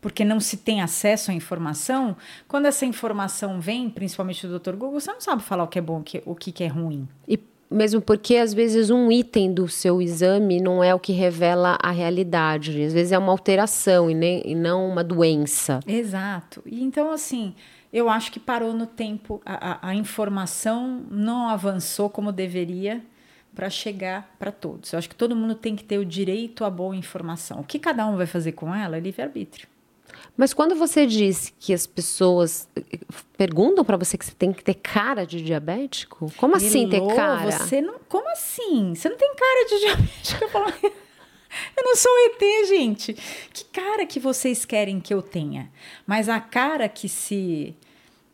porque 0.00 0.24
não 0.24 0.38
se 0.38 0.58
tem 0.58 0.82
acesso 0.82 1.30
à 1.30 1.34
informação, 1.34 2.16
quando 2.46 2.66
essa 2.66 2.84
informação 2.84 3.60
vem, 3.60 3.88
principalmente 3.88 4.46
do 4.46 4.58
Dr. 4.58 4.72
Google, 4.72 5.00
você 5.00 5.10
não 5.10 5.20
sabe 5.20 5.42
falar 5.42 5.64
o 5.64 5.68
que 5.68 5.78
é 5.78 5.82
bom, 5.82 6.00
o 6.00 6.02
que, 6.02 6.22
o 6.26 6.34
que 6.34 6.62
é 6.62 6.68
ruim. 6.68 7.08
E 7.26 7.40
mesmo 7.70 8.00
porque 8.00 8.36
às 8.36 8.54
vezes 8.54 8.90
um 8.90 9.10
item 9.10 9.52
do 9.52 9.68
seu 9.68 10.00
exame 10.00 10.60
não 10.60 10.82
é 10.82 10.94
o 10.94 11.00
que 11.00 11.12
revela 11.12 11.78
a 11.82 11.90
realidade. 11.90 12.82
Às 12.82 12.92
vezes 12.92 13.12
é 13.12 13.18
uma 13.18 13.32
alteração 13.32 14.10
e, 14.10 14.14
nem, 14.14 14.42
e 14.44 14.54
não 14.54 14.88
uma 14.88 15.02
doença. 15.02 15.80
Exato. 15.86 16.62
E 16.64 16.82
então, 16.82 17.10
assim, 17.10 17.54
eu 17.92 18.08
acho 18.08 18.30
que 18.30 18.40
parou 18.40 18.72
no 18.72 18.86
tempo, 18.86 19.40
a, 19.44 19.72
a, 19.72 19.90
a 19.90 19.94
informação 19.94 21.04
não 21.10 21.48
avançou 21.48 22.10
como 22.10 22.32
deveria 22.32 23.02
para 23.54 23.70
chegar 23.70 24.34
para 24.38 24.52
todos. 24.52 24.92
Eu 24.92 24.98
acho 24.98 25.08
que 25.08 25.14
todo 25.14 25.34
mundo 25.34 25.54
tem 25.54 25.74
que 25.74 25.82
ter 25.82 25.98
o 25.98 26.04
direito 26.04 26.64
à 26.64 26.70
boa 26.70 26.94
informação. 26.94 27.60
O 27.60 27.64
que 27.64 27.78
cada 27.78 28.06
um 28.06 28.16
vai 28.16 28.26
fazer 28.26 28.52
com 28.52 28.74
ela 28.74 28.98
é 28.98 29.00
livre-arbítrio. 29.00 29.66
Mas 30.36 30.52
quando 30.52 30.74
você 30.74 31.06
diz 31.06 31.52
que 31.58 31.72
as 31.72 31.86
pessoas 31.86 32.68
eh, 32.76 32.98
perguntam 33.36 33.84
para 33.84 33.96
você 33.96 34.18
que 34.18 34.24
você 34.24 34.34
tem 34.34 34.52
que 34.52 34.62
ter 34.62 34.74
cara 34.74 35.24
de 35.24 35.42
diabético, 35.42 36.30
como 36.36 36.56
assim 36.56 36.88
ter 36.88 37.00
cara? 37.14 37.50
Você 37.50 37.80
não, 37.80 37.94
como 38.08 38.28
assim? 38.30 38.94
Você 38.94 39.08
não 39.08 39.16
tem 39.16 39.34
cara 39.34 39.68
de 39.68 39.78
diabético? 39.86 40.44
Eu 40.44 40.48
falo, 40.50 40.72
eu 41.76 41.84
não 41.84 41.96
sou 41.96 42.12
ET, 42.26 42.68
gente. 42.68 43.14
Que 43.52 43.64
cara 43.64 44.04
que 44.04 44.20
vocês 44.20 44.64
querem 44.64 45.00
que 45.00 45.14
eu 45.14 45.22
tenha? 45.22 45.70
Mas 46.06 46.28
a 46.28 46.38
cara 46.38 46.88
que 46.88 47.08
se 47.08 47.74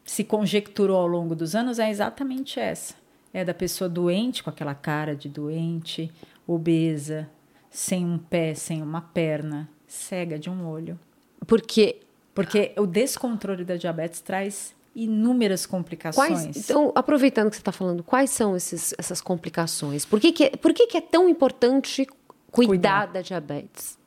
se 0.04 0.25
conjecturou 0.25 0.97
ao 0.97 1.06
longo 1.06 1.35
dos 1.35 1.54
anos 1.54 1.78
é 1.78 1.88
exatamente 1.88 2.59
essa. 2.59 2.94
É 3.32 3.44
da 3.44 3.54
pessoa 3.54 3.88
doente, 3.88 4.42
com 4.42 4.50
aquela 4.50 4.75
cara 4.75 5.16
de 5.16 5.28
doente, 5.28 6.12
obesa, 6.47 7.30
sem 7.71 8.04
um 8.04 8.18
pé, 8.18 8.54
sem 8.54 8.82
uma 8.82 9.00
perna, 9.00 9.68
cega 9.87 10.38
de 10.38 10.50
um 10.50 10.68
olho. 10.68 10.99
Porque 11.46 12.00
porque 12.34 12.72
o 12.78 12.87
descontrole 12.87 13.64
da 13.64 13.76
diabetes 13.76 14.20
traz 14.20 14.75
inúmeras 14.94 15.66
complicações. 15.66 16.42
Quais, 16.42 16.56
então, 16.56 16.92
aproveitando 16.94 17.50
que 17.50 17.56
você 17.56 17.62
está 17.62 17.72
falando, 17.72 18.02
quais 18.02 18.30
são 18.30 18.56
esses, 18.56 18.94
essas 18.99 19.20
complicações? 19.20 20.04
Por 20.04 20.20
que, 20.20 20.32
que, 20.32 20.56
por 20.56 20.72
que, 20.72 20.87
que 20.87 20.96
é 20.96 21.00
tão 21.00 21.28
importante 21.28 22.06
cuidar, 22.50 22.68
cuidar. 22.68 23.06
da 23.06 23.22
diabetes? 23.22 23.99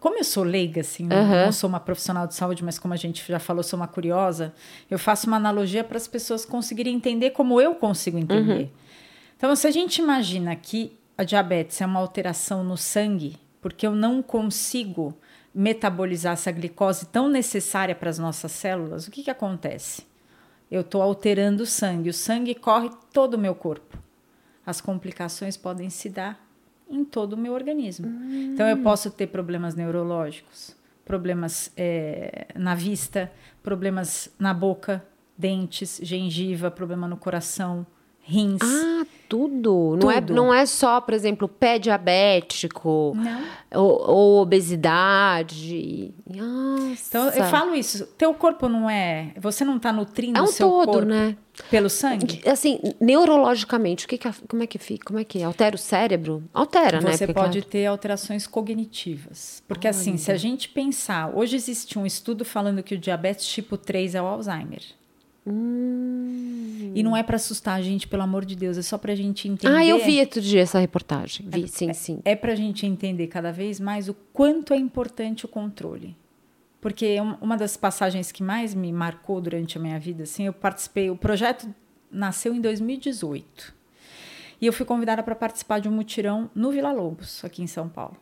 Como 0.00 0.18
eu 0.18 0.24
sou 0.24 0.42
leiga, 0.42 0.80
assim, 0.80 1.04
uhum. 1.04 1.44
não 1.44 1.52
sou 1.52 1.68
uma 1.68 1.78
profissional 1.78 2.26
de 2.26 2.34
saúde, 2.34 2.64
mas 2.64 2.76
como 2.76 2.92
a 2.92 2.96
gente 2.96 3.24
já 3.24 3.38
falou, 3.38 3.62
sou 3.62 3.76
uma 3.76 3.86
curiosa, 3.86 4.52
eu 4.90 4.98
faço 4.98 5.28
uma 5.28 5.36
analogia 5.36 5.84
para 5.84 5.96
as 5.96 6.08
pessoas 6.08 6.44
conseguirem 6.44 6.96
entender 6.96 7.30
como 7.30 7.60
eu 7.60 7.76
consigo 7.76 8.18
entender. 8.18 8.62
Uhum. 8.62 8.70
Então, 9.36 9.54
se 9.54 9.66
a 9.66 9.70
gente 9.70 9.98
imagina 10.00 10.56
que 10.56 10.98
a 11.16 11.22
diabetes 11.22 11.80
é 11.80 11.86
uma 11.86 12.00
alteração 12.00 12.64
no 12.64 12.76
sangue, 12.76 13.36
porque 13.60 13.86
eu 13.86 13.92
não 13.92 14.20
consigo 14.22 15.16
metabolizar 15.54 16.32
essa 16.32 16.50
glicose 16.50 17.06
tão 17.06 17.28
necessária 17.28 17.94
para 17.94 18.10
as 18.10 18.18
nossas 18.18 18.52
células, 18.52 19.06
o 19.06 19.10
que, 19.10 19.22
que 19.22 19.30
acontece? 19.30 20.06
Eu 20.70 20.80
estou 20.80 21.02
alterando 21.02 21.64
o 21.64 21.66
sangue, 21.66 22.10
o 22.10 22.14
sangue 22.14 22.54
corre 22.54 22.90
todo 23.12 23.34
o 23.34 23.38
meu 23.38 23.54
corpo. 23.54 23.98
As 24.64 24.80
complicações 24.80 25.56
podem 25.56 25.90
se 25.90 26.08
dar 26.08 26.40
em 26.88 27.04
todo 27.04 27.34
o 27.34 27.36
meu 27.36 27.52
organismo. 27.52 28.06
Hum. 28.06 28.52
Então, 28.54 28.66
eu 28.66 28.78
posso 28.78 29.10
ter 29.10 29.26
problemas 29.26 29.74
neurológicos, 29.74 30.74
problemas 31.04 31.70
é, 31.76 32.46
na 32.54 32.74
vista, 32.74 33.30
problemas 33.62 34.32
na 34.38 34.54
boca, 34.54 35.04
dentes, 35.36 36.00
gengiva, 36.02 36.70
problema 36.70 37.08
no 37.08 37.16
coração, 37.16 37.86
rins. 38.22 38.60
Ah, 38.62 39.04
tudo. 39.28 39.96
Não, 39.98 40.10
É, 40.10 40.20
não 40.20 40.52
é 40.52 40.66
só, 40.66 41.00
por 41.00 41.14
exemplo, 41.14 41.48
pé 41.48 41.78
diabético 41.78 43.16
ou, 43.74 44.10
ou, 44.10 44.42
obesidade. 44.42 46.14
Nossa. 46.26 47.08
Então, 47.08 47.28
eu 47.30 47.44
falo 47.44 47.74
isso. 47.74 48.06
Teu 48.18 48.34
corpo 48.34 48.68
não 48.68 48.90
é. 48.90 49.32
Você 49.38 49.64
não 49.64 49.78
está 49.78 49.90
nutrindo 49.90 50.38
é 50.38 50.42
um 50.42 50.44
o 50.44 50.48
seu 50.48 50.68
todo, 50.68 50.84
corpo 50.84 51.06
né? 51.06 51.34
pelo 51.70 51.88
sangue? 51.88 52.42
Assim, 52.46 52.78
neurologicamente, 53.00 54.04
o 54.04 54.08
que, 54.08 54.18
que 54.18 54.30
como 54.46 54.62
é 54.62 54.66
que 54.66 54.78
fica? 54.78 55.06
Como 55.06 55.18
é 55.18 55.24
que 55.24 55.42
altera 55.42 55.74
o 55.74 55.78
cérebro? 55.78 56.42
Altera, 56.52 57.00
Você 57.00 57.06
né? 57.06 57.16
Você 57.16 57.26
pode 57.32 57.62
ter 57.62 57.86
alterações 57.86 58.46
cognitivas. 58.46 59.62
Porque, 59.66 59.88
assim, 59.88 60.18
se 60.18 60.30
a 60.30 60.36
gente 60.36 60.68
pensar, 60.68 61.34
hoje 61.34 61.56
existe 61.56 61.98
um 61.98 62.04
estudo 62.04 62.44
falando 62.44 62.82
que 62.82 62.94
o 62.94 62.98
diabetes 62.98 63.46
tipo 63.46 63.78
3 63.78 64.14
é 64.14 64.20
o 64.20 64.26
Alzheimer. 64.26 64.82
Hum. 65.46 66.31
E 66.94 67.02
não 67.02 67.16
é 67.16 67.22
para 67.22 67.36
assustar 67.36 67.78
a 67.78 67.82
gente, 67.82 68.08
pelo 68.08 68.22
amor 68.22 68.44
de 68.44 68.56
Deus, 68.56 68.76
é 68.76 68.82
só 68.82 68.98
para 68.98 69.12
a 69.12 69.16
gente 69.16 69.48
entender. 69.48 69.74
Ah, 69.74 69.84
eu 69.84 69.98
vi 70.04 70.20
outro 70.20 70.40
dia 70.40 70.60
essa 70.60 70.78
reportagem. 70.78 71.46
Vi, 71.48 71.64
é, 71.64 71.66
sim, 71.66 71.92
sim. 71.92 72.20
É, 72.24 72.32
é 72.32 72.36
para 72.36 72.52
a 72.52 72.56
gente 72.56 72.86
entender 72.86 73.26
cada 73.26 73.52
vez 73.52 73.78
mais 73.80 74.08
o 74.08 74.14
quanto 74.32 74.72
é 74.72 74.76
importante 74.76 75.44
o 75.44 75.48
controle. 75.48 76.16
Porque 76.80 77.16
uma 77.40 77.56
das 77.56 77.76
passagens 77.76 78.32
que 78.32 78.42
mais 78.42 78.74
me 78.74 78.92
marcou 78.92 79.40
durante 79.40 79.78
a 79.78 79.80
minha 79.80 79.98
vida, 80.00 80.24
assim, 80.24 80.46
eu 80.46 80.52
participei. 80.52 81.10
O 81.10 81.16
projeto 81.16 81.72
nasceu 82.10 82.52
em 82.54 82.60
2018. 82.60 83.72
E 84.60 84.66
eu 84.66 84.72
fui 84.72 84.84
convidada 84.84 85.22
para 85.22 85.34
participar 85.34 85.80
de 85.80 85.88
um 85.88 85.92
mutirão 85.92 86.50
no 86.54 86.72
Vila 86.72 86.92
Lobos, 86.92 87.44
aqui 87.44 87.62
em 87.62 87.66
São 87.66 87.88
Paulo 87.88 88.16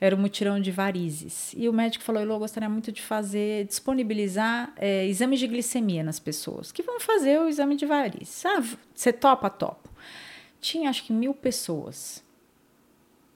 era 0.00 0.14
o 0.14 0.18
um 0.18 0.22
mutirão 0.22 0.58
de 0.58 0.70
varizes. 0.70 1.52
E 1.56 1.68
o 1.68 1.72
médico 1.72 2.02
falou: 2.02 2.22
eu 2.22 2.38
gostaria 2.38 2.68
muito 2.68 2.90
de 2.90 3.02
fazer, 3.02 3.66
disponibilizar 3.66 4.72
é, 4.76 5.06
exames 5.06 5.38
de 5.38 5.46
glicemia 5.46 6.02
nas 6.02 6.18
pessoas 6.18 6.72
que 6.72 6.82
vão 6.82 6.98
fazer 6.98 7.38
o 7.40 7.48
exame 7.48 7.76
de 7.76 7.84
varizes. 7.84 8.44
Ah, 8.46 8.62
você 8.94 9.12
topa? 9.12 9.50
Topo. 9.50 9.90
Tinha 10.60 10.88
acho 10.88 11.04
que 11.04 11.12
mil 11.12 11.34
pessoas. 11.34 12.24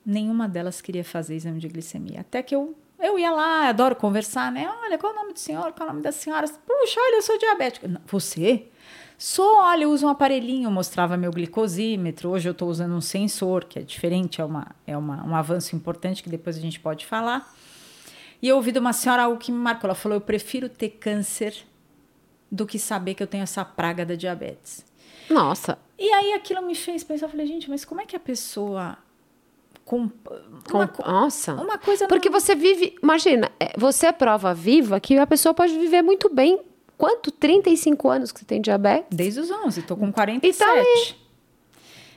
Nenhuma 0.04 0.48
delas 0.48 0.80
queria 0.80 1.04
fazer 1.04 1.34
exame 1.34 1.58
de 1.58 1.68
glicemia. 1.68 2.20
Até 2.20 2.42
que 2.42 2.54
eu 2.54 2.74
eu 2.98 3.18
ia 3.18 3.30
lá, 3.30 3.68
adoro 3.68 3.94
conversar, 3.96 4.50
né? 4.50 4.66
Olha, 4.82 4.96
qual 4.96 5.12
é 5.12 5.16
o 5.16 5.18
nome 5.18 5.32
do 5.34 5.38
senhor? 5.38 5.72
Qual 5.72 5.86
é 5.86 5.90
o 5.90 5.92
nome 5.92 6.02
da 6.02 6.12
senhora? 6.12 6.48
Puxa, 6.48 7.00
olha, 7.00 7.16
eu 7.16 7.22
sou 7.22 7.36
diabética. 7.36 8.00
Você? 8.06 8.68
Só, 9.16 9.62
olha, 9.62 9.84
eu 9.84 9.90
uso 9.90 10.06
um 10.06 10.08
aparelhinho, 10.08 10.70
mostrava 10.70 11.16
meu 11.16 11.30
glicosímetro. 11.30 12.30
Hoje 12.30 12.48
eu 12.48 12.52
estou 12.52 12.68
usando 12.68 12.94
um 12.94 13.00
sensor, 13.00 13.64
que 13.64 13.78
é 13.78 13.82
diferente, 13.82 14.40
é, 14.40 14.44
uma, 14.44 14.66
é 14.86 14.96
uma, 14.96 15.24
um 15.24 15.36
avanço 15.36 15.76
importante 15.76 16.22
que 16.22 16.28
depois 16.28 16.56
a 16.56 16.60
gente 16.60 16.80
pode 16.80 17.06
falar. 17.06 17.54
E 18.42 18.48
eu 18.48 18.56
ouvi 18.56 18.72
de 18.72 18.78
uma 18.78 18.92
senhora 18.92 19.22
algo 19.22 19.38
que 19.38 19.52
me 19.52 19.58
marcou. 19.58 19.88
Ela 19.88 19.94
falou: 19.94 20.16
Eu 20.16 20.20
prefiro 20.20 20.68
ter 20.68 20.90
câncer 20.90 21.64
do 22.50 22.66
que 22.66 22.78
saber 22.78 23.14
que 23.14 23.22
eu 23.22 23.26
tenho 23.26 23.42
essa 23.42 23.64
praga 23.64 24.04
da 24.04 24.14
diabetes. 24.14 24.84
Nossa. 25.30 25.78
E 25.98 26.10
aí 26.12 26.32
aquilo 26.32 26.62
me 26.62 26.74
fez 26.74 27.02
pensar: 27.02 27.26
eu 27.26 27.30
falei, 27.30 27.46
gente, 27.46 27.70
mas 27.70 27.84
como 27.84 28.00
é 28.00 28.06
que 28.06 28.16
a 28.16 28.20
pessoa. 28.20 28.98
Com, 29.84 30.10
uma, 30.72 30.90
Nossa. 31.06 31.54
Uma 31.54 31.78
coisa. 31.78 32.06
Porque 32.08 32.30
não... 32.30 32.40
você 32.40 32.54
vive. 32.54 32.96
Imagina, 33.02 33.50
é, 33.60 33.72
você 33.78 34.06
é 34.06 34.12
prova 34.12 34.54
viva 34.54 34.98
que 34.98 35.16
a 35.18 35.26
pessoa 35.26 35.52
pode 35.54 35.78
viver 35.78 36.02
muito 36.02 36.32
bem 36.32 36.60
Quanto? 37.04 37.30
35 37.30 38.08
anos 38.08 38.32
que 38.32 38.40
você 38.40 38.46
tem 38.46 38.62
diabetes? 38.62 39.08
Desde 39.10 39.38
os 39.38 39.50
11, 39.50 39.82
tô 39.82 39.94
com 39.94 40.10
47. 40.10 40.56
E 40.56 40.58
tá 40.58 40.72
aí. 40.72 41.14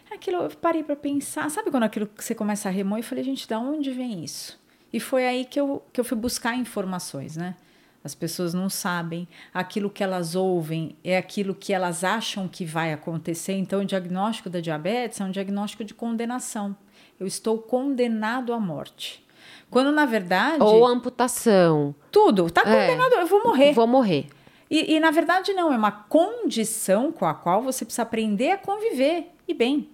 Aquilo, 0.10 0.44
eu 0.44 0.50
parei 0.51 0.82
para 0.82 0.96
pensar, 0.96 1.51
sabe 1.51 1.70
quando 1.70 1.84
aquilo 1.84 2.08
que 2.08 2.24
você 2.24 2.34
começa 2.34 2.70
a 2.70 2.72
remor? 2.72 2.98
E 2.98 3.03
falei, 3.03 3.22
gente, 3.22 3.46
da 3.50 3.60
onde 3.60 3.91
vem 3.91 4.24
isso? 4.24 4.58
E 4.94 4.98
foi 5.01 5.27
aí 5.27 5.44
que 5.44 5.60
eu, 5.60 5.84
que 5.91 6.00
eu 6.00 6.06
fui 6.06 6.17
buscar 6.17 6.56
informações, 6.56 7.36
né? 7.36 7.56
As 8.01 8.15
pessoas 8.15 8.53
não 8.53 8.70
sabem, 8.70 9.27
aquilo 9.53 9.89
que 9.89 10.01
elas 10.01 10.36
ouvem 10.36 10.96
é 11.03 11.17
aquilo 11.17 11.53
que 11.53 11.74
elas 11.74 12.06
acham 12.06 12.48
que 12.48 12.63
vai 12.63 12.94
acontecer. 12.94 13.58
Então, 13.58 13.82
o 13.82 13.86
diagnóstico 13.86 14.50
da 14.50 14.62
diabetes 14.62 15.20
é 15.20 15.25
um 15.25 15.32
diagnóstico 15.32 15.84
de 15.84 15.94
condenação. 15.94 16.74
Eu 17.20 17.27
estou 17.27 17.58
condenado 17.58 18.53
à 18.53 18.60
morte. 18.60 19.22
Quando, 19.70 19.91
na 19.91 20.06
verdade. 20.06 20.63
Ou 20.63 20.88
amputação. 20.88 21.94
Tudo. 22.10 22.50
Tá 22.50 22.62
é. 22.62 22.88
condenado, 22.88 23.15
é. 23.15 23.22
eu 23.24 23.27
vou 23.27 23.44
morrer. 23.44 23.74
Vou 23.74 23.86
morrer. 23.86 24.37
E, 24.69 24.95
e, 24.95 25.00
na 25.00 25.12
verdade, 25.12 25.53
não, 25.53 25.71
é 25.71 25.77
uma 25.77 25.91
condição 25.91 27.12
com 27.12 27.25
a 27.25 27.33
qual 27.33 27.62
você 27.62 27.86
precisa 27.86 28.03
aprender 28.03 28.51
a 28.51 28.57
conviver 28.57 29.31
e 29.47 29.53
bem. 29.53 29.89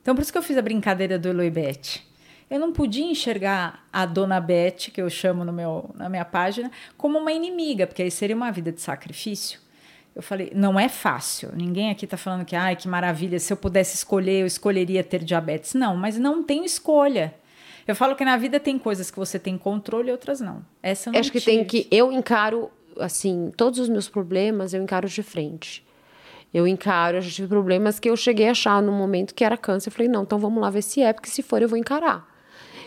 Então, 0.00 0.14
por 0.14 0.22
isso 0.22 0.30
que 0.30 0.38
eu 0.38 0.42
fiz 0.42 0.56
a 0.56 0.62
brincadeira 0.62 1.18
do 1.18 1.28
Eloy 1.28 1.50
Beth. 1.50 2.02
Eu 2.50 2.60
não 2.60 2.72
podia 2.72 3.04
enxergar 3.04 3.86
a 3.92 4.04
dona 4.06 4.40
Beth, 4.40 4.90
que 4.92 5.00
eu 5.00 5.08
chamo 5.10 5.44
no 5.44 5.52
meu, 5.52 5.90
na 5.94 6.08
minha 6.08 6.24
página, 6.24 6.70
como 6.96 7.18
uma 7.18 7.32
inimiga, 7.32 7.86
porque 7.86 8.02
aí 8.02 8.10
seria 8.10 8.36
uma 8.36 8.52
vida 8.52 8.70
de 8.70 8.80
sacrifício. 8.80 9.58
Eu 10.14 10.22
falei, 10.22 10.52
não 10.54 10.78
é 10.78 10.88
fácil. 10.88 11.50
Ninguém 11.54 11.90
aqui 11.90 12.04
está 12.04 12.16
falando 12.16 12.44
que, 12.44 12.54
ai, 12.54 12.76
que 12.76 12.86
maravilha, 12.86 13.40
se 13.40 13.52
eu 13.52 13.56
pudesse 13.56 13.96
escolher, 13.96 14.42
eu 14.42 14.46
escolheria 14.46 15.02
ter 15.02 15.24
diabetes. 15.24 15.74
Não, 15.74 15.96
mas 15.96 16.16
não 16.16 16.42
tem 16.42 16.64
escolha. 16.64 17.34
Eu 17.86 17.96
falo 17.96 18.14
que 18.14 18.24
na 18.24 18.36
vida 18.36 18.60
tem 18.60 18.78
coisas 18.78 19.10
que 19.10 19.18
você 19.18 19.38
tem 19.38 19.58
controle 19.58 20.08
e 20.08 20.12
outras 20.12 20.40
não. 20.40 20.64
Essa 20.82 21.08
eu 21.08 21.12
não 21.14 21.20
Acho 21.20 21.32
que 21.32 21.40
tive. 21.40 21.56
tem 21.56 21.64
que. 21.64 21.88
Eu 21.90 22.12
encaro 22.12 22.70
assim, 22.98 23.50
todos 23.56 23.78
os 23.78 23.88
meus 23.88 24.08
problemas 24.08 24.74
eu 24.74 24.82
encaro 24.82 25.08
de 25.08 25.22
frente. 25.22 25.84
Eu 26.52 26.68
encaro, 26.68 27.16
eu 27.16 27.22
já 27.22 27.30
tive 27.30 27.48
problemas 27.48 27.98
que 27.98 28.08
eu 28.08 28.16
cheguei 28.16 28.48
a 28.48 28.52
achar 28.52 28.80
no 28.80 28.92
momento 28.92 29.34
que 29.34 29.44
era 29.44 29.56
câncer. 29.56 29.88
Eu 29.88 29.92
falei, 29.92 30.08
não, 30.08 30.22
então 30.22 30.38
vamos 30.38 30.62
lá 30.62 30.70
ver 30.70 30.82
se 30.82 31.02
é, 31.02 31.12
porque 31.12 31.28
se 31.28 31.42
for 31.42 31.60
eu 31.60 31.68
vou 31.68 31.76
encarar. 31.76 32.32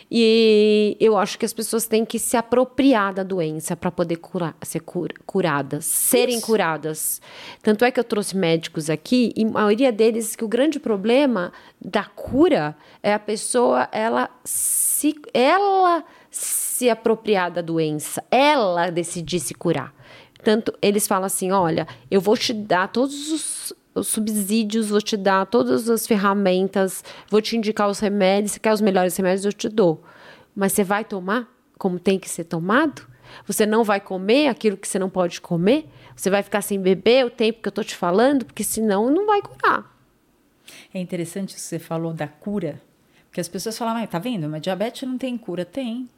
E 0.09 0.95
eu 1.01 1.17
acho 1.17 1.37
que 1.37 1.45
as 1.45 1.51
pessoas 1.51 1.85
têm 1.85 2.05
que 2.05 2.17
se 2.17 2.37
apropriar 2.37 3.13
da 3.13 3.23
doença 3.23 3.75
para 3.75 3.91
poder 3.91 4.15
curar, 4.15 4.55
ser 4.61 4.79
cur, 4.79 5.09
curadas, 5.25 5.83
serem 5.83 6.37
Isso. 6.37 6.45
curadas. 6.45 7.21
Tanto 7.61 7.83
é 7.83 7.91
que 7.91 7.99
eu 7.99 8.05
trouxe 8.05 8.37
médicos 8.37 8.89
aqui 8.89 9.33
e 9.35 9.43
a 9.43 9.49
maioria 9.49 9.91
deles 9.91 10.33
que 10.33 10.45
o 10.45 10.47
grande 10.47 10.79
problema 10.79 11.51
da 11.79 12.05
cura 12.05 12.75
é 13.03 13.13
a 13.13 13.19
pessoa 13.19 13.89
ela 13.91 14.29
se 14.45 15.13
ela 15.33 16.05
se 16.31 16.89
apropriar 16.89 17.51
da 17.51 17.61
doença, 17.61 18.23
ela 18.31 18.89
decidir 18.89 19.41
se 19.41 19.53
curar. 19.53 19.93
Tanto 20.43 20.73
eles 20.81 21.07
falam 21.07 21.25
assim: 21.25 21.51
olha, 21.51 21.87
eu 22.09 22.21
vou 22.21 22.37
te 22.37 22.53
dar 22.53 22.87
todos 22.87 23.31
os, 23.31 23.73
os 23.93 24.07
subsídios, 24.07 24.89
vou 24.89 25.01
te 25.01 25.17
dar 25.17 25.45
todas 25.45 25.89
as 25.89 26.05
ferramentas, 26.05 27.03
vou 27.29 27.41
te 27.41 27.57
indicar 27.57 27.89
os 27.89 27.99
remédios, 27.99 28.53
se 28.53 28.59
quer 28.59 28.73
os 28.73 28.81
melhores 28.81 29.15
remédios, 29.15 29.45
eu 29.45 29.53
te 29.53 29.69
dou. 29.69 30.03
Mas 30.55 30.73
você 30.73 30.83
vai 30.83 31.03
tomar 31.05 31.47
como 31.77 31.99
tem 31.99 32.17
que 32.17 32.29
ser 32.29 32.45
tomado? 32.45 33.07
Você 33.45 33.65
não 33.65 33.83
vai 33.83 33.99
comer 33.99 34.47
aquilo 34.47 34.77
que 34.77 34.87
você 34.87 34.97
não 34.97 35.09
pode 35.09 35.39
comer? 35.41 35.87
Você 36.15 36.29
vai 36.29 36.41
ficar 36.41 36.61
sem 36.61 36.79
beber 36.79 37.25
o 37.25 37.29
tempo 37.29 37.61
que 37.61 37.67
eu 37.67 37.71
tô 37.71 37.83
te 37.83 37.95
falando? 37.95 38.45
Porque 38.45 38.63
senão 38.63 39.09
não 39.09 39.27
vai 39.27 39.41
curar. 39.41 39.95
É 40.93 40.99
interessante 40.99 41.53
que 41.53 41.61
você 41.61 41.77
falou 41.77 42.13
da 42.13 42.27
cura. 42.27 42.81
Porque 43.27 43.39
as 43.39 43.47
pessoas 43.47 43.77
falam, 43.77 44.01
ah, 44.01 44.07
tá 44.07 44.17
vendo? 44.17 44.49
Mas 44.49 44.61
diabetes 44.61 45.07
não 45.07 45.17
tem 45.17 45.37
cura. 45.37 45.63
Tem. 45.63 46.09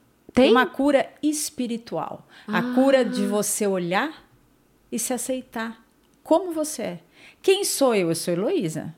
Tem? 0.42 0.52
Uma 0.52 0.66
cura 0.66 1.10
espiritual. 1.22 2.28
Ah. 2.48 2.60
A 2.60 2.74
cura 2.74 3.04
de 3.04 3.26
você 3.26 3.68
olhar 3.68 4.28
e 4.92 4.98
se 4.98 5.14
aceitar 5.14 5.84
como 6.24 6.52
você 6.52 6.82
é. 6.82 7.00
Quem 7.42 7.64
sou 7.64 7.96
eu? 7.96 8.10
Eu 8.10 8.16
sou 8.16 8.34
Heloísa. 8.34 8.96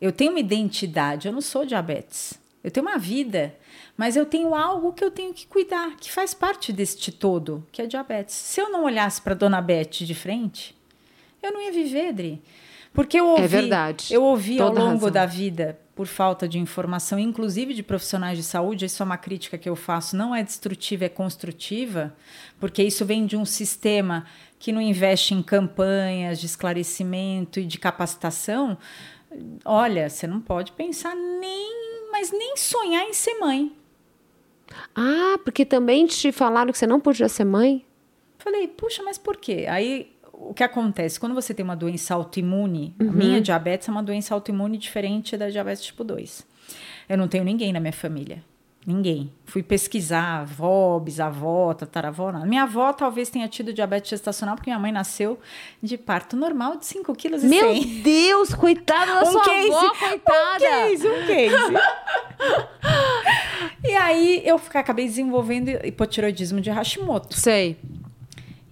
Eu 0.00 0.12
tenho 0.12 0.30
uma 0.30 0.40
identidade, 0.40 1.28
eu 1.28 1.32
não 1.32 1.40
sou 1.40 1.64
diabetes. 1.64 2.34
Eu 2.62 2.70
tenho 2.70 2.86
uma 2.86 2.98
vida, 2.98 3.54
mas 3.96 4.16
eu 4.16 4.24
tenho 4.24 4.54
algo 4.54 4.92
que 4.92 5.04
eu 5.04 5.10
tenho 5.10 5.34
que 5.34 5.46
cuidar, 5.46 5.96
que 5.96 6.10
faz 6.10 6.32
parte 6.32 6.72
deste 6.72 7.12
todo, 7.12 7.66
que 7.70 7.82
é 7.82 7.86
diabetes. 7.86 8.34
Se 8.34 8.60
eu 8.60 8.70
não 8.70 8.84
olhasse 8.84 9.20
para 9.20 9.34
Dona 9.34 9.60
Beth 9.60 9.90
de 10.00 10.14
frente, 10.14 10.74
eu 11.42 11.52
não 11.52 11.60
ia 11.60 11.70
viver, 11.70 12.12
Dri. 12.12 12.42
Porque 12.92 13.20
eu 13.20 13.26
ouvi, 13.26 13.42
é 13.42 13.46
verdade. 13.46 14.14
Eu 14.14 14.22
ouvi 14.22 14.56
Toda 14.56 14.80
ao 14.80 14.86
longo 14.86 14.98
razão. 15.00 15.10
da 15.10 15.26
vida, 15.26 15.78
por 15.94 16.06
falta 16.06 16.48
de 16.48 16.58
informação, 16.58 17.18
inclusive 17.18 17.72
de 17.72 17.82
profissionais 17.82 18.36
de 18.36 18.42
saúde, 18.42 18.84
isso 18.84 19.02
é 19.02 19.06
uma 19.06 19.16
crítica 19.16 19.56
que 19.56 19.68
eu 19.68 19.76
faço, 19.76 20.16
não 20.16 20.34
é 20.34 20.42
destrutiva, 20.42 21.04
é 21.04 21.08
construtiva, 21.08 22.14
porque 22.58 22.82
isso 22.82 23.04
vem 23.04 23.26
de 23.26 23.36
um 23.36 23.44
sistema 23.44 24.26
que 24.58 24.72
não 24.72 24.80
investe 24.80 25.34
em 25.34 25.42
campanhas 25.42 26.40
de 26.40 26.46
esclarecimento 26.46 27.60
e 27.60 27.64
de 27.64 27.78
capacitação. 27.78 28.76
Olha, 29.64 30.08
você 30.08 30.26
não 30.26 30.40
pode 30.40 30.72
pensar 30.72 31.14
nem, 31.14 32.08
mas 32.10 32.32
nem 32.32 32.56
sonhar 32.56 33.04
em 33.04 33.12
ser 33.12 33.34
mãe. 33.38 33.72
Ah, 34.94 35.38
porque 35.44 35.64
também 35.64 36.06
te 36.06 36.32
falaram 36.32 36.72
que 36.72 36.78
você 36.78 36.86
não 36.86 36.98
podia 36.98 37.28
ser 37.28 37.44
mãe? 37.44 37.84
Falei, 38.38 38.66
puxa, 38.66 39.02
mas 39.02 39.16
por 39.16 39.36
quê? 39.36 39.66
Aí 39.68 40.13
o 40.48 40.54
que 40.54 40.62
acontece? 40.62 41.18
Quando 41.18 41.34
você 41.34 41.54
tem 41.54 41.64
uma 41.64 41.76
doença 41.76 42.14
autoimune, 42.14 42.94
uhum. 43.00 43.08
a 43.08 43.12
minha 43.12 43.40
diabetes 43.40 43.88
é 43.88 43.90
uma 43.90 44.02
doença 44.02 44.34
autoimune 44.34 44.78
diferente 44.78 45.36
da 45.36 45.48
diabetes 45.48 45.84
tipo 45.84 46.04
2. 46.04 46.46
Eu 47.08 47.18
não 47.18 47.28
tenho 47.28 47.44
ninguém 47.44 47.72
na 47.72 47.80
minha 47.80 47.92
família. 47.92 48.42
Ninguém. 48.86 49.32
Fui 49.46 49.62
pesquisar, 49.62 50.40
avó, 50.40 50.98
bisavó, 50.98 51.72
tataravó. 51.72 52.30
Nada. 52.30 52.44
Minha 52.44 52.64
avó 52.64 52.92
talvez 52.92 53.30
tenha 53.30 53.48
tido 53.48 53.72
diabetes 53.72 54.10
gestacional, 54.10 54.56
porque 54.56 54.68
minha 54.68 54.78
mãe 54.78 54.92
nasceu 54.92 55.38
de 55.82 55.96
parto 55.96 56.36
normal 56.36 56.76
de 56.76 56.84
5 56.84 57.14
quilos 57.14 57.42
e 57.42 57.46
Meu 57.46 57.72
100. 57.72 58.02
Deus, 58.02 58.54
coitada 58.54 59.14
da 59.14 59.22
um 59.22 59.32
sua 59.32 59.42
case, 59.42 59.70
avó, 59.70 59.94
coitada. 59.98 60.64
Um 60.64 60.88
case, 60.88 61.08
um 61.08 61.26
case. 61.26 61.74
e 63.88 63.94
aí 63.94 64.42
eu 64.44 64.60
acabei 64.74 65.06
desenvolvendo 65.06 65.70
hipotiroidismo 65.82 66.60
de 66.60 66.70
Hashimoto. 66.70 67.40
Sei. 67.40 67.78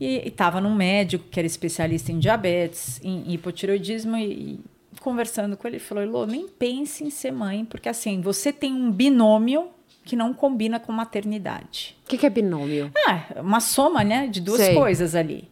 E 0.02 0.26
estava 0.26 0.60
num 0.60 0.74
médico 0.74 1.24
que 1.30 1.38
era 1.38 1.46
especialista 1.46 2.10
em 2.10 2.18
diabetes, 2.18 3.00
em 3.04 3.32
hipotiroidismo, 3.32 4.16
e, 4.16 4.24
e 4.24 4.60
conversando 4.98 5.56
com 5.56 5.68
ele, 5.68 5.76
ele 5.76 5.84
falou: 5.84 6.02
Elô, 6.02 6.26
nem 6.26 6.48
pense 6.48 7.04
em 7.04 7.10
ser 7.10 7.30
mãe, 7.30 7.64
porque 7.64 7.88
assim, 7.88 8.20
você 8.20 8.52
tem 8.52 8.72
um 8.72 8.90
binômio 8.90 9.68
que 10.04 10.16
não 10.16 10.34
combina 10.34 10.80
com 10.80 10.90
maternidade. 10.90 11.96
O 12.04 12.08
que, 12.08 12.18
que, 12.18 12.26
é 12.26 12.30
binômio? 12.30 12.90
Ah, 13.06 13.26
uma 13.36 13.60
soma, 13.60 14.02
né, 14.02 14.26
de 14.26 14.40
duas 14.40 14.60
Sei. 14.60 14.74
coisas 14.74 15.14
ali. 15.14 15.48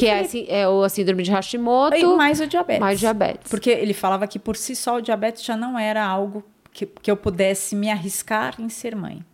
Que 0.00 0.06
é, 0.06 0.18
assim, 0.18 0.44
é 0.48 0.68
o 0.68 0.82
a 0.82 0.88
síndrome 0.88 1.22
de 1.22 1.30
Hashimoto. 1.30 1.96
E 1.96 2.04
mais 2.16 2.40
o 2.40 2.48
diabetes. 2.48 2.80
Mais 2.80 2.98
diabetes. 2.98 3.48
Porque 3.48 3.70
ele 3.70 3.94
falava 3.94 4.26
que 4.26 4.40
por 4.40 4.56
si 4.56 4.74
só 4.74 4.96
o 4.96 5.00
diabetes 5.00 5.44
já 5.44 5.56
não 5.56 5.78
era 5.78 6.04
algo 6.04 6.42
que, 6.72 6.84
que 6.84 7.08
eu 7.08 7.16
pudesse 7.16 7.76
me 7.76 7.88
arriscar 7.88 8.60
em 8.60 8.68
ser 8.68 8.96
mãe. 8.96 9.24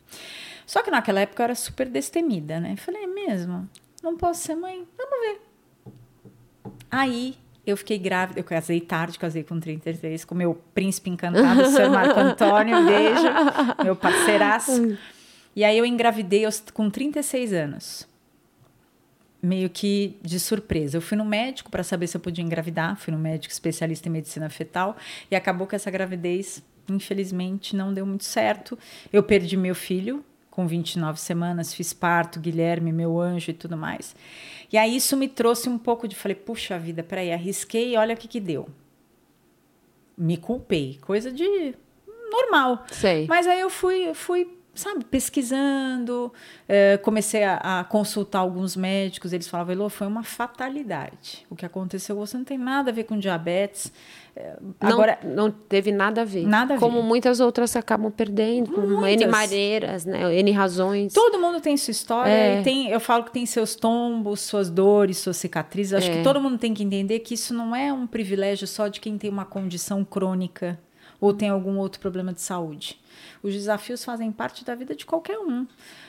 Só 0.66 0.82
que 0.82 0.90
naquela 0.90 1.20
época 1.20 1.42
eu 1.42 1.44
era 1.44 1.54
super 1.54 1.88
destemida, 1.88 2.60
né? 2.60 2.76
Falei, 2.76 3.04
é 3.04 3.06
mesmo? 3.06 3.68
Não 4.04 4.18
posso 4.18 4.42
ser 4.42 4.54
mãe? 4.54 4.86
Vamos 4.98 5.26
ver. 5.26 5.40
Aí 6.90 7.38
eu 7.66 7.74
fiquei 7.74 7.96
grávida, 7.96 8.38
eu 8.38 8.44
casei 8.44 8.78
tarde, 8.78 9.18
casei 9.18 9.42
com 9.42 9.58
33, 9.58 10.26
com 10.26 10.34
meu 10.34 10.54
príncipe 10.74 11.08
encantado, 11.08 11.62
o 11.64 11.66
senhor 11.70 11.90
Marco 11.90 12.20
Antônio, 12.20 12.84
beijo, 12.84 13.24
meu 13.82 13.96
parceiraço. 13.96 14.98
E 15.56 15.64
aí 15.64 15.78
eu 15.78 15.86
engravidei 15.86 16.42
com 16.74 16.90
36 16.90 17.54
anos. 17.54 18.06
Meio 19.42 19.70
que 19.70 20.18
de 20.20 20.38
surpresa. 20.38 20.98
Eu 20.98 21.00
fui 21.00 21.16
no 21.16 21.24
médico 21.24 21.70
para 21.70 21.82
saber 21.82 22.06
se 22.06 22.14
eu 22.14 22.20
podia 22.20 22.44
engravidar, 22.44 22.96
fui 22.98 23.10
no 23.10 23.18
médico 23.18 23.54
especialista 23.54 24.06
em 24.06 24.12
medicina 24.12 24.50
fetal, 24.50 24.98
e 25.30 25.36
acabou 25.36 25.66
que 25.66 25.74
essa 25.74 25.90
gravidez, 25.90 26.62
infelizmente, 26.90 27.74
não 27.74 27.94
deu 27.94 28.04
muito 28.04 28.24
certo. 28.24 28.78
Eu 29.10 29.22
perdi 29.22 29.56
meu 29.56 29.74
filho, 29.74 30.22
com 30.54 30.68
29 30.68 31.18
semanas, 31.20 31.74
fiz 31.74 31.92
parto, 31.92 32.38
Guilherme, 32.38 32.92
meu 32.92 33.20
anjo 33.20 33.50
e 33.50 33.54
tudo 33.54 33.76
mais. 33.76 34.14
E 34.72 34.78
aí 34.78 34.94
isso 34.94 35.16
me 35.16 35.26
trouxe 35.26 35.68
um 35.68 35.76
pouco 35.76 36.06
de, 36.06 36.14
falei, 36.14 36.36
puxa 36.36 36.78
vida, 36.78 37.02
peraí, 37.02 37.32
arrisquei 37.32 37.94
e 37.94 37.96
olha 37.96 38.14
o 38.14 38.16
que 38.16 38.28
que 38.28 38.38
deu. 38.38 38.68
Me 40.16 40.36
culpei, 40.36 40.98
coisa 41.00 41.32
de 41.32 41.74
normal. 42.30 42.84
Sei. 42.92 43.26
Mas 43.26 43.48
aí 43.48 43.60
eu 43.60 43.68
fui, 43.68 44.14
fui 44.14 44.56
sabe, 44.74 45.04
pesquisando, 45.04 46.32
eh, 46.68 46.96
comecei 46.98 47.44
a, 47.44 47.80
a, 47.80 47.84
consultar 47.84 48.40
alguns 48.40 48.76
médicos, 48.76 49.32
eles 49.32 49.46
falavam, 49.48 49.72
Elô, 49.72 49.88
foi 49.88 50.06
uma 50.06 50.22
fatalidade. 50.24 51.46
O 51.50 51.56
que 51.56 51.64
aconteceu, 51.64 52.16
você 52.16 52.36
não 52.36 52.44
tem 52.44 52.58
nada 52.58 52.90
a 52.90 52.92
ver 52.92 53.04
com 53.04 53.18
diabetes. 53.18 53.92
Eh, 54.36 54.56
Não, 54.80 54.90
Agora, 54.90 55.18
não 55.22 55.50
teve 55.50 55.92
nada 55.92 56.22
a 56.22 56.24
ver. 56.24 56.44
Nada 56.46 56.74
a 56.74 56.78
Como 56.78 57.00
ver. 57.02 57.06
muitas 57.08 57.38
outras 57.40 57.76
acabam 57.76 58.10
perdendo, 58.10 58.72
com 58.72 58.80
Muitas. 58.80 59.22
N 59.22 59.26
maneiras, 59.30 60.04
né? 60.04 60.34
N 60.40 60.50
razões. 60.52 61.12
Todo 61.12 61.38
mundo 61.38 61.60
tem 61.60 61.76
sua 61.76 61.92
história 61.92 62.30
É. 62.30 62.62
tem, 62.62 62.88
eu 62.90 62.98
falo 63.00 63.24
que 63.24 63.32
tem 63.32 63.46
seus 63.46 63.74
tombos, 63.76 64.40
suas 64.40 64.68
dores, 64.70 65.18
suas 65.18 65.36
cicatrizes. 65.36 65.92
Acho 65.94 66.10
É. 66.10 66.16
que 66.16 66.22
todo 66.24 66.40
mundo 66.40 66.58
tem 66.58 66.74
que 66.74 66.82
entender 66.82 67.20
que 67.20 67.34
isso 67.34 67.54
não 67.54 67.74
é 67.76 67.92
um 67.92 68.06
privilégio 68.06 68.66
só 68.66 68.88
de 68.88 69.00
quem 69.00 69.16
tem 69.16 69.30
uma 69.30 69.44
condição 69.44 70.04
crônica 70.04 70.78
ou 71.20 71.32
tem 71.32 71.48
algum 71.48 71.78
outro 71.78 72.00
problema 72.00 72.32
de 72.32 72.40
saúde. 72.40 73.00
Os 73.44 73.52
desafios 73.52 74.02
fazem 74.02 74.32
parte 74.32 74.64
da 74.64 74.74
vida 74.74 74.96
de 74.96 75.04
qualquer 75.04 75.38
um. 75.38 75.66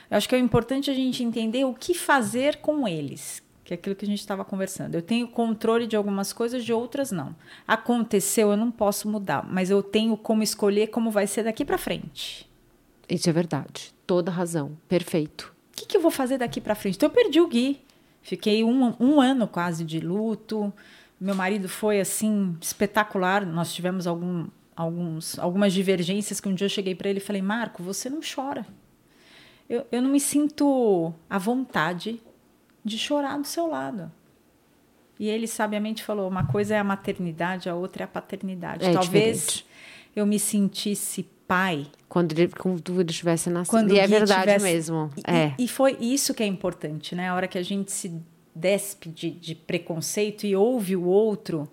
Eu 0.10 0.18
acho 0.18 0.30
que 0.30 0.34
é 0.34 0.40
importante 0.40 0.90
a 0.90 0.94
gente 0.94 1.22
entender 1.22 1.66
o 1.66 1.74
que 1.74 1.94
fazer 1.94 2.62
com 2.62 2.88
eles, 2.88 3.44
que 3.66 3.74
é 3.74 3.76
aquilo 3.76 3.94
que 3.94 4.06
a 4.06 4.08
gente 4.08 4.22
estava 4.22 4.46
conversando. 4.46 4.96
Eu 4.96 5.02
tenho 5.02 5.28
controle 5.28 5.86
de 5.86 5.98
algumas 5.98 6.32
coisas, 6.32 6.64
de 6.64 6.72
outras 6.72 7.12
não. 7.12 7.36
Aconteceu, 7.68 8.52
eu 8.52 8.58
não 8.58 8.72
posso 8.72 9.10
mudar, 9.10 9.46
mas 9.52 9.70
eu 9.70 9.84
tenho 9.84 10.16
como 10.16 10.44
escolher 10.44 10.88
como 10.88 11.12
vai 11.12 11.28
ser 11.28 11.44
daqui 11.44 11.66
para 11.66 11.78
frente. 11.78 12.50
Isso 13.10 13.30
é 13.30 13.34
verdade. 13.34 13.94
Toda 14.08 14.32
razão. 14.32 14.78
Perfeito. 14.88 15.54
o 15.74 15.76
que, 15.76 15.86
que 15.88 15.98
eu 15.98 16.02
vou 16.02 16.12
fazer 16.12 16.38
daqui 16.38 16.62
para 16.62 16.74
frente? 16.74 16.96
Então, 16.96 17.10
eu 17.10 17.14
perdi 17.14 17.42
o 17.42 17.48
Gui. 17.48 17.82
Fiquei 18.22 18.64
um, 18.64 18.96
um 18.98 19.20
ano 19.20 19.46
quase 19.46 19.84
de 19.84 20.00
luto. 20.00 20.72
Meu 21.20 21.36
marido 21.36 21.68
foi, 21.68 22.00
assim, 22.00 22.56
espetacular. 22.62 23.46
Nós 23.46 23.74
tivemos 23.74 24.08
algum, 24.08 24.48
alguns, 24.76 25.38
algumas 25.40 25.74
divergências 25.74 26.40
que 26.40 26.48
um 26.50 26.54
dia 26.54 26.66
eu 26.66 26.70
cheguei 26.70 26.94
para 26.96 27.10
ele 27.10 27.20
e 27.20 27.22
falei, 27.22 27.42
Marco, 27.42 27.82
você 27.84 28.10
não 28.10 28.20
chora. 28.22 28.66
Eu, 29.70 29.86
eu 29.92 30.02
não 30.02 30.10
me 30.10 30.20
sinto 30.20 31.14
à 31.30 31.38
vontade 31.38 32.22
de 32.84 32.98
chorar 32.98 33.38
do 33.40 33.48
seu 33.48 33.68
lado. 33.68 34.12
E 35.20 35.28
ele 35.30 35.48
sabiamente 35.48 36.04
falou, 36.04 36.28
uma 36.28 36.46
coisa 36.46 36.76
é 36.76 36.80
a 36.80 36.84
maternidade, 36.84 37.70
a 37.70 37.76
outra 37.76 38.04
é 38.04 38.06
a 38.06 38.08
paternidade. 38.08 38.86
É 38.86 38.92
Talvez 38.92 39.38
diferente. 39.40 39.66
eu 40.16 40.26
me 40.26 40.38
sentisse 40.38 41.24
pai 41.48 41.88
Quando 42.10 42.32
ele, 42.38 42.50
quando 42.50 43.00
ele 43.00 43.10
estivesse 43.12 43.50
nascido. 43.50 43.72
quando 43.72 43.94
e 43.94 44.00
é 44.00 44.08
verdade 44.08 44.42
tivesse- 44.42 44.66
mesmo. 44.66 45.10
E, 45.18 45.22
é. 45.32 45.56
e 45.58 45.68
foi 45.68 45.96
isso 46.02 46.34
que 46.34 46.44
é 46.44 46.46
importante, 46.46 47.16
né? 47.16 47.30
A 47.30 47.36
hora 47.36 47.48
que 47.48 47.58
a 47.58 47.64
gente 47.64 47.92
se 47.92 48.20
despe 48.54 49.10
de, 49.10 49.30
de 49.32 49.56
preconceito 49.56 50.46
e 50.46 50.56
ouve 50.56 50.96
o 50.96 51.04
outro, 51.04 51.70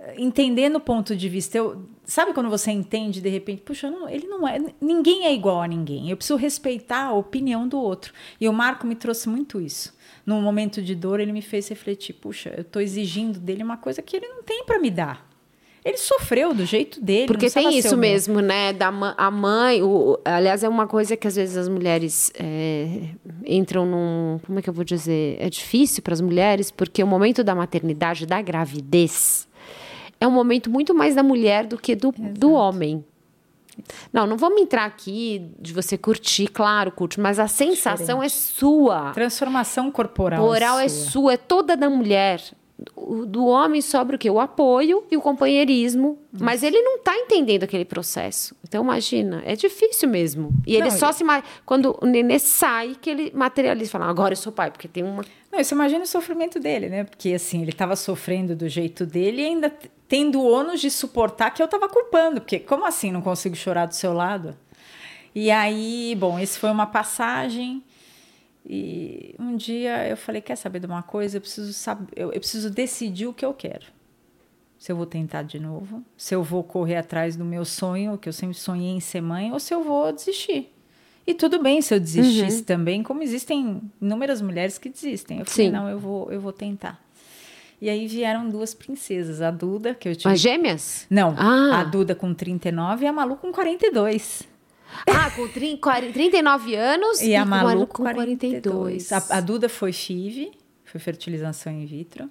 eh, 0.00 0.14
entendendo 0.18 0.76
o 0.76 0.80
ponto 0.80 1.14
de 1.16 1.28
vista. 1.28 1.56
Eu, 1.58 1.88
sabe 2.08 2.32
quando 2.32 2.48
você 2.48 2.70
entende 2.70 3.20
de 3.20 3.28
repente, 3.28 3.62
puxa, 3.62 3.90
não, 3.90 4.08
ele 4.08 4.26
não 4.26 4.48
é. 4.48 4.58
Ninguém 4.80 5.26
é 5.26 5.34
igual 5.34 5.60
a 5.60 5.68
ninguém. 5.68 6.10
Eu 6.10 6.16
preciso 6.16 6.38
respeitar 6.38 7.04
a 7.04 7.12
opinião 7.12 7.68
do 7.68 7.78
outro. 7.78 8.12
E 8.40 8.48
o 8.48 8.52
Marco 8.52 8.86
me 8.86 8.96
trouxe 8.96 9.28
muito 9.28 9.60
isso. 9.60 9.94
Num 10.24 10.40
momento 10.40 10.82
de 10.82 10.94
dor, 10.94 11.20
ele 11.20 11.32
me 11.32 11.42
fez 11.42 11.68
refletir: 11.68 12.14
puxa, 12.14 12.52
eu 12.56 12.62
estou 12.62 12.80
exigindo 12.80 13.38
dele 13.38 13.62
uma 13.62 13.76
coisa 13.76 14.00
que 14.00 14.16
ele 14.16 14.26
não 14.26 14.42
tem 14.42 14.64
para 14.64 14.78
me 14.78 14.90
dar. 14.90 15.28
Ele 15.84 15.96
sofreu 15.96 16.52
do 16.52 16.66
jeito 16.66 17.00
dele. 17.00 17.26
Porque 17.26 17.48
tem 17.48 17.78
isso 17.78 17.96
mesmo, 17.96 18.40
né? 18.40 18.72
Da 18.72 18.88
a 19.16 19.30
mãe, 19.30 19.82
o, 19.82 20.18
aliás, 20.24 20.62
é 20.62 20.68
uma 20.68 20.86
coisa 20.86 21.16
que 21.16 21.26
às 21.26 21.36
vezes 21.36 21.56
as 21.56 21.68
mulheres 21.68 22.32
é, 22.34 23.10
entram 23.46 23.86
num. 23.86 24.38
Como 24.44 24.58
é 24.58 24.62
que 24.62 24.68
eu 24.68 24.74
vou 24.74 24.84
dizer? 24.84 25.36
É 25.40 25.48
difícil 25.48 26.02
para 26.02 26.12
as 26.14 26.20
mulheres, 26.20 26.70
porque 26.70 27.02
o 27.02 27.06
momento 27.06 27.44
da 27.44 27.54
maternidade, 27.54 28.26
da 28.26 28.42
gravidez, 28.42 29.47
é 30.20 30.26
um 30.26 30.30
momento 30.30 30.70
muito 30.70 30.94
mais 30.94 31.14
da 31.14 31.22
mulher 31.22 31.66
do 31.66 31.78
que 31.78 31.94
do, 31.94 32.12
do 32.12 32.52
homem. 32.52 33.04
Não, 34.12 34.26
não 34.26 34.36
vamos 34.36 34.60
entrar 34.60 34.84
aqui 34.84 35.50
de 35.60 35.72
você 35.72 35.96
curtir, 35.96 36.48
claro, 36.48 36.90
curte, 36.90 37.20
mas 37.20 37.38
a 37.38 37.46
sensação 37.46 38.22
é 38.22 38.28
sua. 38.28 39.12
Transformação 39.12 39.90
corporal. 39.90 40.42
Moral 40.42 40.78
é 40.80 40.88
sua. 40.88 41.10
sua, 41.10 41.32
é 41.34 41.36
toda 41.36 41.76
da 41.76 41.88
mulher. 41.88 42.42
Do 43.26 43.44
homem 43.46 43.82
sobra 43.82 44.14
o 44.14 44.18
quê? 44.18 44.30
O 44.30 44.38
apoio 44.38 45.04
e 45.10 45.16
o 45.16 45.20
companheirismo. 45.20 46.16
Mas 46.32 46.62
ele 46.62 46.80
não 46.80 46.96
está 46.96 47.16
entendendo 47.16 47.64
aquele 47.64 47.84
processo. 47.84 48.54
Então, 48.62 48.84
imagina, 48.84 49.42
é 49.44 49.56
difícil 49.56 50.08
mesmo. 50.08 50.52
E 50.64 50.76
ele 50.76 50.88
Não, 50.88 50.96
só 50.96 51.10
se. 51.10 51.24
Quando 51.66 51.98
o 52.00 52.06
nenê 52.06 52.38
sai, 52.38 52.96
que 53.00 53.10
ele 53.10 53.32
materializa. 53.34 53.90
Fala, 53.90 54.06
agora 54.06 54.32
eu 54.32 54.36
sou 54.36 54.52
pai, 54.52 54.70
porque 54.70 54.86
tem 54.86 55.02
uma. 55.02 55.24
Não, 55.50 55.62
você 55.62 55.74
imagina 55.74 56.04
o 56.04 56.06
sofrimento 56.06 56.60
dele, 56.60 56.88
né? 56.88 57.02
Porque 57.02 57.32
assim, 57.32 57.62
ele 57.62 57.70
estava 57.70 57.96
sofrendo 57.96 58.54
do 58.54 58.68
jeito 58.68 59.04
dele 59.04 59.42
e 59.42 59.46
ainda 59.46 59.72
tendo 60.06 60.40
o 60.40 60.48
ônus 60.48 60.80
de 60.80 60.90
suportar 60.90 61.50
que 61.50 61.60
eu 61.60 61.66
estava 61.66 61.88
culpando. 61.88 62.40
Porque 62.40 62.60
como 62.60 62.86
assim 62.86 63.10
não 63.10 63.20
consigo 63.20 63.56
chorar 63.56 63.86
do 63.86 63.94
seu 63.94 64.12
lado? 64.12 64.56
E 65.34 65.50
aí, 65.50 66.16
bom, 66.16 66.38
esse 66.38 66.58
foi 66.58 66.70
uma 66.70 66.86
passagem. 66.86 67.82
E 68.68 69.34
um 69.38 69.56
dia 69.56 70.06
eu 70.06 70.16
falei, 70.16 70.42
quer 70.42 70.56
saber 70.56 70.80
de 70.80 70.86
uma 70.86 71.02
coisa? 71.02 71.38
Eu 71.38 71.40
preciso 71.40 71.72
saber, 71.72 72.06
eu, 72.14 72.30
eu 72.32 72.38
preciso 72.40 72.68
decidir 72.68 73.26
o 73.26 73.32
que 73.32 73.44
eu 73.44 73.54
quero. 73.54 73.86
Se 74.78 74.92
eu 74.92 74.96
vou 74.96 75.06
tentar 75.06 75.42
de 75.42 75.58
novo, 75.58 76.04
se 76.16 76.34
eu 76.34 76.42
vou 76.42 76.62
correr 76.62 76.96
atrás 76.96 77.34
do 77.34 77.44
meu 77.44 77.64
sonho, 77.64 78.18
que 78.18 78.28
eu 78.28 78.32
sempre 78.32 78.56
sonhei 78.56 78.90
em 78.90 79.00
ser 79.00 79.22
mãe, 79.22 79.50
ou 79.52 79.58
se 79.58 79.72
eu 79.74 79.82
vou 79.82 80.12
desistir. 80.12 80.72
E 81.26 81.34
tudo 81.34 81.62
bem 81.62 81.80
se 81.82 81.94
eu 81.94 81.98
desistisse 82.00 82.62
também, 82.62 83.02
como 83.02 83.22
existem 83.22 83.82
inúmeras 84.00 84.40
mulheres 84.40 84.78
que 84.78 84.88
desistem. 84.88 85.40
Eu 85.40 85.46
falei, 85.46 85.66
Sim. 85.66 85.72
não, 85.72 85.88
eu 85.88 85.98
vou, 85.98 86.30
eu 86.30 86.40
vou 86.40 86.52
tentar. 86.52 87.02
E 87.80 87.88
aí 87.88 88.06
vieram 88.06 88.48
duas 88.48 88.74
princesas, 88.74 89.40
a 89.40 89.50
Duda, 89.50 89.94
que 89.94 90.08
eu 90.08 90.14
tive. 90.16 90.32
As 90.32 90.40
gêmeas? 90.40 91.06
Não, 91.08 91.34
Ah. 91.38 91.80
a 91.80 91.84
Duda 91.84 92.14
com 92.14 92.34
39 92.34 93.04
e 93.04 93.08
a 93.08 93.12
Malu 93.12 93.36
com 93.36 93.50
42. 93.52 94.42
Ah, 95.06 95.30
com 95.30 95.46
trin- 95.48 95.76
40 95.76 96.12
39 96.12 96.74
anos 96.74 97.20
E 97.20 97.34
a 97.34 97.42
com 97.42 97.48
Malu 97.48 97.86
com 97.86 98.02
42. 98.02 99.12
A, 99.12 99.22
a 99.30 99.40
Duda 99.40 99.68
foi 99.68 99.92
FIV, 99.92 100.52
foi 100.84 101.00
fertilização 101.00 101.72
in 101.72 101.84
vitro, 101.86 102.28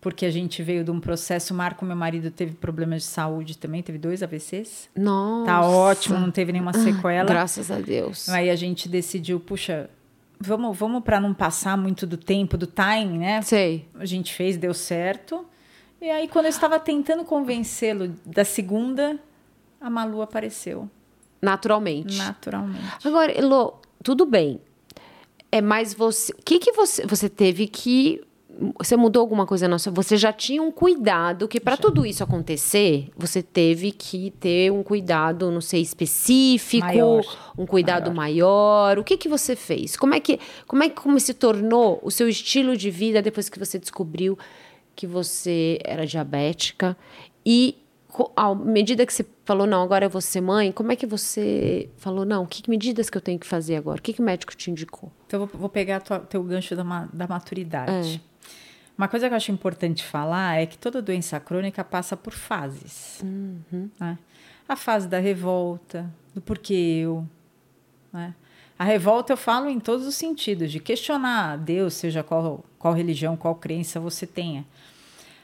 porque 0.00 0.24
a 0.24 0.30
gente 0.30 0.62
veio 0.62 0.84
de 0.84 0.90
um 0.90 1.00
processo. 1.00 1.52
O 1.52 1.56
Marco, 1.56 1.84
meu 1.84 1.96
marido, 1.96 2.30
teve 2.30 2.52
problemas 2.54 3.02
de 3.02 3.08
saúde 3.08 3.58
também, 3.58 3.82
teve 3.82 3.98
dois 3.98 4.22
AVCs. 4.22 4.88
Nossa. 4.96 5.46
Tá 5.46 5.66
ótimo, 5.68 6.18
não 6.18 6.30
teve 6.30 6.52
nenhuma 6.52 6.72
sequela. 6.72 7.24
Graças 7.28 7.70
a 7.70 7.78
Deus. 7.80 8.28
Aí 8.28 8.50
a 8.50 8.56
gente 8.56 8.88
decidiu, 8.88 9.40
puxa, 9.40 9.90
vamos, 10.38 10.76
vamos 10.78 11.02
para 11.02 11.18
não 11.20 11.34
passar 11.34 11.76
muito 11.76 12.06
do 12.06 12.16
tempo, 12.16 12.56
do 12.56 12.66
time, 12.66 13.18
né? 13.18 13.42
Sei. 13.42 13.88
A 13.98 14.04
gente 14.06 14.32
fez, 14.32 14.56
deu 14.56 14.72
certo. 14.74 15.44
E 16.00 16.08
aí, 16.10 16.28
quando 16.28 16.44
eu 16.44 16.50
estava 16.50 16.78
tentando 16.78 17.24
convencê-lo 17.24 18.14
da 18.24 18.44
segunda, 18.44 19.18
a 19.80 19.88
Malu 19.90 20.20
apareceu, 20.22 20.88
Naturalmente. 21.46 22.18
naturalmente. 22.18 23.06
Agora, 23.06 23.30
Elô, 23.36 23.74
tudo 24.02 24.26
bem. 24.26 24.60
É 25.52 25.60
mais 25.60 25.94
você. 25.94 26.32
O 26.32 26.42
que, 26.44 26.58
que 26.58 26.72
você. 26.72 27.06
Você 27.06 27.28
teve 27.28 27.68
que. 27.68 28.20
Você 28.78 28.96
mudou 28.96 29.20
alguma 29.20 29.46
coisa 29.46 29.68
na 29.68 29.78
sua. 29.78 29.92
Você 29.92 30.16
já 30.16 30.32
tinha 30.32 30.62
um 30.62 30.72
cuidado, 30.72 31.46
que 31.46 31.60
para 31.60 31.76
tudo 31.76 32.06
isso 32.06 32.24
acontecer, 32.24 33.10
você 33.14 33.42
teve 33.42 33.92
que 33.92 34.30
ter 34.30 34.72
um 34.72 34.82
cuidado, 34.82 35.50
não 35.50 35.60
sei, 35.60 35.82
específico, 35.82 36.86
Maior. 36.86 37.52
um 37.56 37.66
cuidado 37.66 38.12
maior. 38.14 38.98
O 38.98 39.04
que, 39.04 39.16
que 39.18 39.28
você 39.28 39.54
fez? 39.54 39.94
Como 39.94 40.14
é 40.14 40.20
que, 40.20 40.40
como 40.66 40.82
é 40.82 40.88
que 40.88 40.96
como 41.00 41.20
se 41.20 41.34
tornou 41.34 42.00
o 42.02 42.10
seu 42.10 42.28
estilo 42.28 42.76
de 42.76 42.90
vida 42.90 43.20
depois 43.20 43.48
que 43.50 43.58
você 43.58 43.78
descobriu 43.78 44.38
que 44.94 45.06
você 45.06 45.78
era 45.84 46.06
diabética? 46.06 46.96
E 47.44 47.76
à 48.36 48.54
medida 48.54 49.04
que 49.04 49.12
você 49.12 49.24
falou, 49.44 49.66
não, 49.66 49.82
agora 49.82 50.06
eu 50.06 50.10
vou 50.10 50.20
ser 50.20 50.40
mãe, 50.40 50.72
como 50.72 50.92
é 50.92 50.96
que 50.96 51.06
você 51.06 51.88
falou, 51.96 52.24
não, 52.24 52.46
que 52.46 52.68
medidas 52.70 53.10
que 53.10 53.16
eu 53.16 53.20
tenho 53.20 53.38
que 53.38 53.46
fazer 53.46 53.76
agora? 53.76 53.98
O 53.98 54.02
que, 54.02 54.12
que 54.12 54.20
o 54.20 54.24
médico 54.24 54.54
te 54.56 54.70
indicou? 54.70 55.12
Então, 55.26 55.40
eu 55.42 55.46
vou, 55.46 55.68
pegar 55.68 56.00
tua, 56.00 56.18
teu 56.20 56.42
gancho 56.42 56.74
da, 56.76 56.84
ma- 56.84 57.08
da 57.12 57.26
maturidade. 57.26 58.20
É. 58.22 58.36
Uma 58.96 59.08
coisa 59.08 59.28
que 59.28 59.32
eu 59.34 59.36
acho 59.36 59.52
importante 59.52 60.02
falar 60.04 60.56
é 60.60 60.64
que 60.66 60.78
toda 60.78 61.02
doença 61.02 61.38
crônica 61.38 61.84
passa 61.84 62.16
por 62.16 62.32
fases. 62.32 63.20
Uhum. 63.22 63.90
né? 64.00 64.18
A 64.68 64.74
fase 64.74 65.06
da 65.06 65.18
revolta, 65.18 66.10
do 66.34 66.40
porquê 66.40 67.00
eu. 67.04 67.26
né? 68.12 68.34
A 68.78 68.84
revolta 68.84 69.32
eu 69.32 69.36
falo 69.36 69.68
em 69.68 69.78
todos 69.80 70.06
os 70.06 70.14
sentidos, 70.14 70.70
de 70.72 70.80
questionar 70.80 71.56
Deus, 71.58 71.94
seja 71.94 72.22
qual, 72.22 72.64
qual 72.78 72.92
religião, 72.94 73.36
qual 73.36 73.54
crença 73.54 73.98
você 74.00 74.26
tenha. 74.26 74.64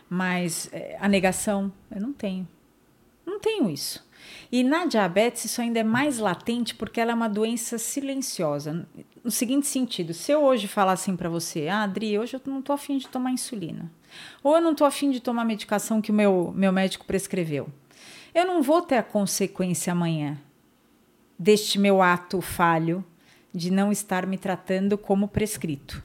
Mas 0.09 0.69
eh, 0.73 0.97
a 1.01 1.09
negação, 1.09 1.73
eu 1.91 2.01
não 2.01 2.13
tenho. 2.13 2.47
Não 3.25 3.39
tenho 3.39 3.71
isso. 3.71 4.07
E 4.51 4.63
na 4.63 4.87
diabetes 4.87 5.45
isso 5.47 5.61
ainda 5.61 5.81
é 5.81 5.85
mais 5.85 6.19
latente 6.19 6.75
porque 6.75 7.01
ela 7.01 7.13
é 7.13 7.15
uma 7.15 7.29
doença 7.29 7.79
silenciosa. 7.79 8.87
No 9.25 9.31
seguinte 9.31 9.67
sentido, 9.67 10.13
se 10.13 10.33
eu 10.33 10.43
hoje 10.43 10.69
falar 10.69 10.93
assim 10.93 11.17
para 11.17 11.29
você, 11.29 11.69
ah, 11.69 11.83
Adri, 11.83 12.19
hoje 12.19 12.35
eu 12.35 12.41
não 12.47 12.61
tô 12.61 12.73
afim 12.73 12.99
de 12.99 13.09
tomar 13.09 13.31
insulina. 13.31 13.91
Ou 14.43 14.57
eu 14.57 14.61
não 14.61 14.75
tô 14.75 14.85
afim 14.85 15.11
de 15.11 15.21
tomar 15.21 15.43
a 15.43 15.47
medicação 15.47 16.03
que 16.03 16.11
o 16.11 16.15
meu, 16.15 16.53
meu 16.55 16.73
médico 16.73 17.07
prescreveu. 17.07 17.69
Eu 18.35 18.47
não 18.47 18.63
vou 18.63 18.83
ter 18.83 18.97
a 18.97 19.03
consequência 19.03 19.93
amanhã 19.93 20.39
deste 21.39 21.79
meu 21.79 22.01
ato 22.01 22.41
falho 22.41 23.05
de 23.55 23.71
não 23.71 23.93
estar 23.93 24.27
me 24.27 24.39
tratando 24.39 24.97
como 24.97 25.29
prescrito. 25.29 26.03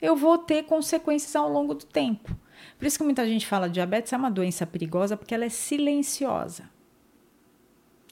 Eu 0.00 0.16
vou 0.16 0.38
ter 0.38 0.64
consequências 0.64 1.36
ao 1.36 1.48
longo 1.48 1.74
do 1.74 1.84
tempo. 1.84 2.34
Por 2.80 2.86
isso 2.86 2.96
que 2.98 3.04
muita 3.04 3.26
gente 3.26 3.46
fala 3.46 3.68
diabetes 3.68 4.10
é 4.12 4.16
uma 4.16 4.30
doença 4.30 4.66
perigosa 4.66 5.16
porque 5.16 5.34
ela 5.34 5.44
é 5.44 5.50
silenciosa. 5.50 6.64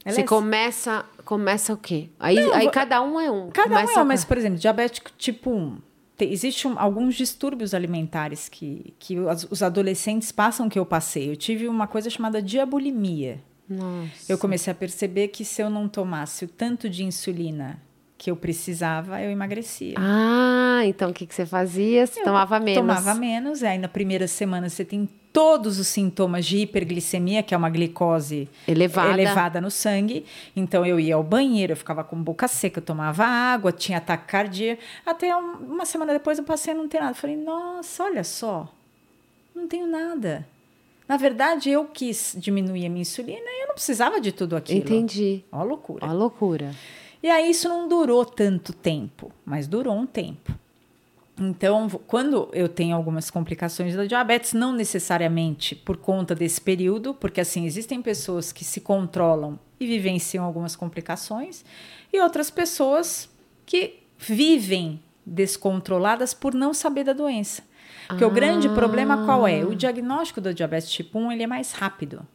Ela 0.04 0.14
você 0.14 0.20
é- 0.20 0.24
começa, 0.24 1.04
começa 1.24 1.72
o 1.72 1.76
quê? 1.76 2.10
Aí, 2.20 2.36
Não, 2.36 2.52
aí 2.52 2.64
vou- 2.64 2.70
cada 2.72 3.02
um 3.02 3.18
é 3.18 3.30
um. 3.30 3.50
Cada 3.50 3.68
Começa 3.70 3.92
um 3.92 3.96
é, 3.96 3.98
com- 4.02 4.04
mas, 4.04 4.24
por 4.24 4.36
exemplo, 4.36 4.58
diabético 4.58 5.10
tipo 5.16 5.50
1. 5.50 5.78
Tem, 6.16 6.30
Existem 6.32 6.72
alguns 6.76 7.14
distúrbios 7.14 7.72
alimentares 7.72 8.48
que, 8.48 8.92
que 8.98 9.18
os, 9.18 9.46
os 9.50 9.62
adolescentes 9.62 10.30
passam 10.30 10.68
que 10.68 10.78
eu 10.78 10.84
passei. 10.86 11.30
Eu 11.30 11.36
tive 11.36 11.66
uma 11.66 11.86
coisa 11.86 12.10
chamada 12.10 12.42
diabulimia. 12.42 13.40
Nossa. 13.68 14.30
Eu 14.30 14.36
comecei 14.38 14.70
a 14.70 14.74
perceber 14.76 15.28
que 15.28 15.44
se 15.46 15.62
eu 15.62 15.70
não 15.70 15.88
tomasse 15.88 16.44
o 16.44 16.48
tanto 16.48 16.88
de 16.90 17.04
insulina 17.04 17.80
que 18.18 18.30
eu 18.32 18.36
precisava, 18.36 19.22
eu 19.22 19.30
emagrecia. 19.30 19.94
Ah, 19.96 20.80
então 20.84 21.10
o 21.10 21.14
que, 21.14 21.24
que 21.24 21.34
você 21.34 21.46
fazia? 21.46 22.04
Você 22.04 22.18
Eu 22.20 22.24
tomava 22.24 22.58
menos. 22.58 22.80
Tomava 22.80 23.14
menos, 23.14 23.62
e 23.62 23.66
aí 23.66 23.78
na 23.78 23.86
primeira 23.88 24.26
semana 24.26 24.68
você 24.68 24.84
tem 24.84 25.08
todos 25.32 25.78
os 25.78 25.86
sintomas 25.86 26.44
de 26.44 26.58
hiperglicemia, 26.58 27.44
que 27.44 27.54
é 27.54 27.56
uma 27.56 27.70
glicose 27.70 28.48
Elevada. 28.66 29.12
elevada 29.12 29.60
no 29.60 29.70
sangue. 29.70 30.26
Então 30.56 30.84
eu 30.84 30.98
ia 30.98 31.14
ao 31.14 31.22
banheiro, 31.22 31.72
eu 31.72 31.76
ficava 31.76 32.02
com 32.02 32.20
boca 32.20 32.48
seca, 32.48 32.80
eu 32.80 32.84
tomava 32.84 33.24
água, 33.24 33.70
tinha 33.70 33.98
ataque 33.98 34.26
cardíaco. 34.26 34.82
Até 35.06 35.36
um- 35.36 35.58
uma 35.74 35.86
semana 35.86 36.12
depois 36.12 36.38
eu 36.38 36.44
passei 36.44 36.72
a 36.74 36.76
não 36.76 36.88
ter 36.88 37.00
nada. 37.00 37.14
Falei, 37.14 37.36
nossa, 37.36 38.02
olha 38.02 38.24
só, 38.24 38.68
não 39.54 39.68
tenho 39.68 39.86
nada. 39.86 40.44
Na 41.06 41.16
verdade, 41.16 41.70
eu 41.70 41.84
quis 41.84 42.34
diminuir 42.36 42.84
a 42.86 42.88
minha 42.88 43.02
insulina 43.02 43.38
e 43.46 43.62
eu 43.62 43.68
não 43.68 43.74
precisava 43.74 44.20
de 44.20 44.32
tudo 44.32 44.56
aquilo. 44.56 44.80
Entendi. 44.80 45.44
Ó, 45.52 45.60
a 45.60 45.62
loucura. 45.62 46.04
Ó, 46.04 46.10
a 46.10 46.12
loucura. 46.12 46.74
E 47.22 47.28
aí 47.28 47.50
isso 47.50 47.68
não 47.68 47.88
durou 47.88 48.24
tanto 48.24 48.72
tempo, 48.72 49.32
mas 49.44 49.66
durou 49.66 49.94
um 49.94 50.06
tempo. 50.06 50.52
Então, 51.40 51.88
quando 52.06 52.48
eu 52.52 52.68
tenho 52.68 52.96
algumas 52.96 53.30
complicações 53.30 53.94
da 53.94 54.04
diabetes, 54.04 54.52
não 54.52 54.72
necessariamente 54.72 55.74
por 55.74 55.96
conta 55.96 56.34
desse 56.34 56.60
período, 56.60 57.14
porque 57.14 57.40
assim, 57.40 57.64
existem 57.64 58.02
pessoas 58.02 58.50
que 58.50 58.64
se 58.64 58.80
controlam 58.80 59.58
e 59.78 59.86
vivenciam 59.86 60.44
algumas 60.44 60.74
complicações, 60.74 61.64
e 62.12 62.20
outras 62.20 62.50
pessoas 62.50 63.28
que 63.64 64.00
vivem 64.18 65.00
descontroladas 65.24 66.34
por 66.34 66.54
não 66.54 66.74
saber 66.74 67.04
da 67.04 67.12
doença. 67.12 67.62
Porque 68.08 68.24
o 68.24 68.30
grande 68.30 68.68
problema 68.70 69.24
qual 69.24 69.46
é? 69.46 69.64
O 69.64 69.74
diagnóstico 69.74 70.40
da 70.40 70.50
diabetes 70.50 70.90
tipo 70.90 71.18
1, 71.18 71.32
ele 71.32 71.42
é 71.42 71.46
mais 71.46 71.72
rápido. 71.72 72.26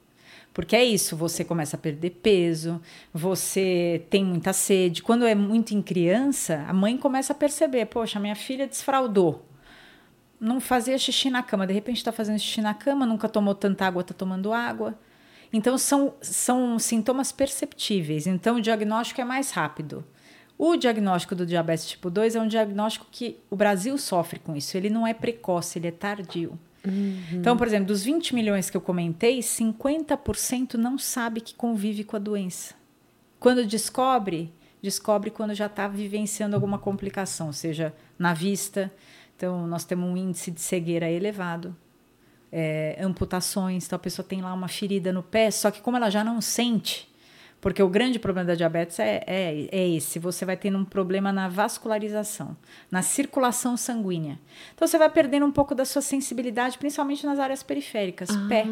Porque 0.54 0.76
é 0.76 0.84
isso, 0.84 1.16
você 1.18 1.44
começa 1.44 1.76
a 1.76 1.80
perder 1.80 2.12
peso, 2.12 2.80
você 3.12 4.06
tem 4.10 4.24
muita 4.24 4.54
sede. 4.54 5.02
Quando 5.02 5.26
é 5.26 5.34
muito 5.34 5.74
em 5.74 5.82
criança, 5.82 6.64
a 6.68 6.74
mãe 6.74 6.96
começa 6.96 7.34
a 7.34 7.36
perceber: 7.36 7.88
poxa, 7.88 8.20
minha 8.20 8.36
filha 8.36 8.68
desfraudou. 8.68 9.44
Não 10.40 10.60
fazia 10.60 10.98
xixi 10.98 11.30
na 11.30 11.42
cama, 11.42 11.66
de 11.66 11.74
repente 11.74 11.98
está 11.98 12.12
fazendo 12.12 12.38
xixi 12.38 12.62
na 12.62 12.74
cama, 12.74 13.06
nunca 13.06 13.28
tomou 13.28 13.56
tanta 13.56 13.86
água, 13.86 14.02
está 14.02 14.14
tomando 14.14 14.54
água. 14.54 14.98
Então, 15.52 15.78
são, 15.78 16.16
são 16.20 16.78
sintomas 16.80 17.32
perceptíveis. 17.32 18.28
Então, 18.28 18.58
o 18.58 18.62
diagnóstico 18.62 19.22
é 19.22 19.24
mais 19.24 19.52
rápido. 19.52 20.04
O 20.58 20.76
diagnóstico 20.76 21.36
do 21.36 21.46
diabetes 21.46 21.88
tipo 21.88 22.10
2 22.10 22.36
é 22.36 22.42
um 22.42 22.48
diagnóstico 22.48 23.06
que 23.12 23.38
o 23.50 23.56
Brasil 23.56 23.98
sofre 23.98 24.40
com 24.40 24.56
isso. 24.56 24.76
Ele 24.76 24.90
não 24.90 25.06
é 25.06 25.14
precoce, 25.14 25.80
ele 25.80 25.88
é 25.88 25.92
tardio. 25.92 26.60
Então, 27.32 27.56
por 27.56 27.66
exemplo, 27.66 27.88
dos 27.88 28.04
20 28.04 28.36
milhões 28.36 28.70
que 28.70 28.76
eu 28.76 28.82
comentei, 28.82 29.40
50% 29.40 30.74
não 30.74 30.98
sabe 30.98 31.40
que 31.40 31.56
convive 31.56 32.04
com 32.04 32.16
a 32.16 32.20
doença. 32.20 32.76
Quando 33.40 33.66
descobre, 33.66 34.54
descobre 34.82 35.32
quando 35.32 35.54
já 35.54 35.68
está 35.68 35.88
vivenciando 35.88 36.56
alguma 36.56 36.78
complicação, 36.78 37.54
seja 37.54 37.94
na 38.20 38.34
vista. 38.34 38.92
Então, 39.36 39.66
nós 39.66 39.86
temos 39.86 40.10
um 40.10 40.18
índice 40.18 40.52
de 40.52 40.62
cegueira 40.62 41.10
elevado. 41.10 41.76
É, 42.56 43.00
amputações, 43.02 43.88
então 43.88 43.96
a 43.96 44.00
pessoa 44.00 44.24
tem 44.24 44.40
lá 44.40 44.54
uma 44.54 44.68
ferida 44.68 45.12
no 45.12 45.24
pé, 45.24 45.50
só 45.50 45.72
que 45.72 45.82
como 45.82 45.98
ela 45.98 46.12
já 46.12 46.24
não 46.24 46.40
sente, 46.40 47.12
porque 47.64 47.82
o 47.82 47.88
grande 47.88 48.20
problema 48.20 48.46
da 48.46 48.56
diabetes 48.56 49.00
é, 49.00 49.24
é, 49.26 49.70
é 49.72 49.90
esse: 49.92 50.20
você 50.20 50.44
vai 50.44 50.58
tendo 50.58 50.78
um 50.78 50.84
problema 50.84 51.32
na 51.32 51.48
vascularização, 51.48 52.58
na 52.92 53.02
circulação 53.02 53.78
sanguínea. 53.78 54.38
Então 54.76 54.86
você 54.86 54.98
vai 54.98 55.10
perdendo 55.10 55.46
um 55.46 55.52
pouco 55.52 55.74
da 55.74 55.86
sua 55.86 56.02
sensibilidade, 56.02 56.78
principalmente 56.78 57.26
nas 57.26 57.40
áreas 57.40 57.64
periféricas, 57.64 58.30
pé. 58.50 58.66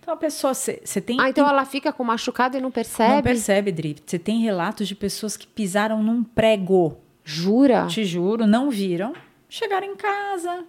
Então 0.00 0.14
a 0.14 0.16
pessoa, 0.16 0.54
você 0.54 1.00
tem. 1.00 1.20
Ah, 1.20 1.30
então 1.30 1.48
ela 1.48 1.64
fica 1.64 1.92
com 1.92 2.04
machucado 2.04 2.56
e 2.56 2.60
não 2.60 2.70
percebe? 2.70 3.14
Não 3.16 3.22
percebe, 3.22 3.72
Dri. 3.72 3.96
Você 4.06 4.20
tem 4.20 4.40
relatos 4.40 4.86
de 4.86 4.94
pessoas 4.94 5.36
que 5.36 5.48
pisaram 5.48 6.00
num 6.00 6.22
prego, 6.22 6.98
Jura? 7.24 7.88
te 7.88 8.04
juro, 8.04 8.46
não 8.46 8.70
viram, 8.70 9.14
chegaram 9.48 9.88
em 9.88 9.96
casa, 9.96 10.64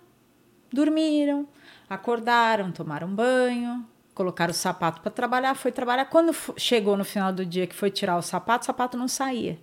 dormiram, 0.71 1.47
acordaram, 1.87 2.71
tomaram 2.71 3.09
banho, 3.09 3.85
colocaram 4.13 4.51
o 4.51 4.53
sapato 4.55 5.01
para 5.01 5.11
trabalhar, 5.11 5.55
foi 5.55 5.71
trabalhar. 5.71 6.05
Quando 6.05 6.33
chegou 6.57 6.95
no 6.97 7.03
final 7.05 7.31
do 7.33 7.45
dia 7.45 7.65
que 7.67 7.75
foi 7.75 7.89
tirar 7.89 8.17
o 8.17 8.21
sapato, 8.21 8.63
o 8.63 8.65
sapato 8.65 8.97
não 8.97 9.07
saía. 9.07 9.57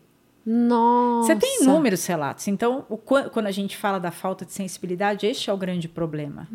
Nossa. 0.44 1.34
Você 1.34 1.36
tem 1.36 1.62
inúmeros 1.62 2.04
relatos. 2.06 2.48
Então, 2.48 2.84
o 2.88 2.96
qua- 2.96 3.28
quando 3.28 3.46
a 3.46 3.50
gente 3.50 3.76
fala 3.76 4.00
da 4.00 4.10
falta 4.10 4.44
de 4.44 4.52
sensibilidade, 4.52 5.26
este 5.26 5.50
é 5.50 5.52
o 5.52 5.56
grande 5.56 5.86
problema. 5.86 6.48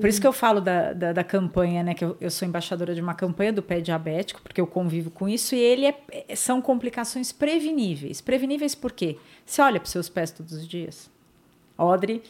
Por 0.00 0.08
isso 0.08 0.20
que 0.20 0.26
eu 0.26 0.32
falo 0.32 0.60
da, 0.60 0.92
da, 0.92 1.12
da 1.12 1.22
campanha, 1.24 1.82
né? 1.84 1.94
Que 1.94 2.04
eu, 2.04 2.16
eu 2.20 2.30
sou 2.30 2.46
embaixadora 2.48 2.94
de 2.94 3.00
uma 3.00 3.14
campanha 3.14 3.52
do 3.52 3.62
pé 3.62 3.80
diabético, 3.80 4.40
porque 4.42 4.60
eu 4.60 4.66
convivo 4.66 5.10
com 5.10 5.28
isso, 5.28 5.54
e 5.54 5.58
ele 5.58 5.86
é, 5.86 5.94
é- 6.28 6.34
são 6.36 6.60
complicações 6.60 7.30
preveníveis. 7.32 8.20
Preveníveis 8.20 8.74
por 8.74 8.92
quê? 8.92 9.16
Você 9.46 9.62
olha 9.62 9.78
para 9.78 9.86
os 9.86 9.92
seus 9.92 10.08
pés 10.08 10.30
todos 10.32 10.52
os 10.52 10.66
dias. 10.66 11.08
Audrey 11.78 12.22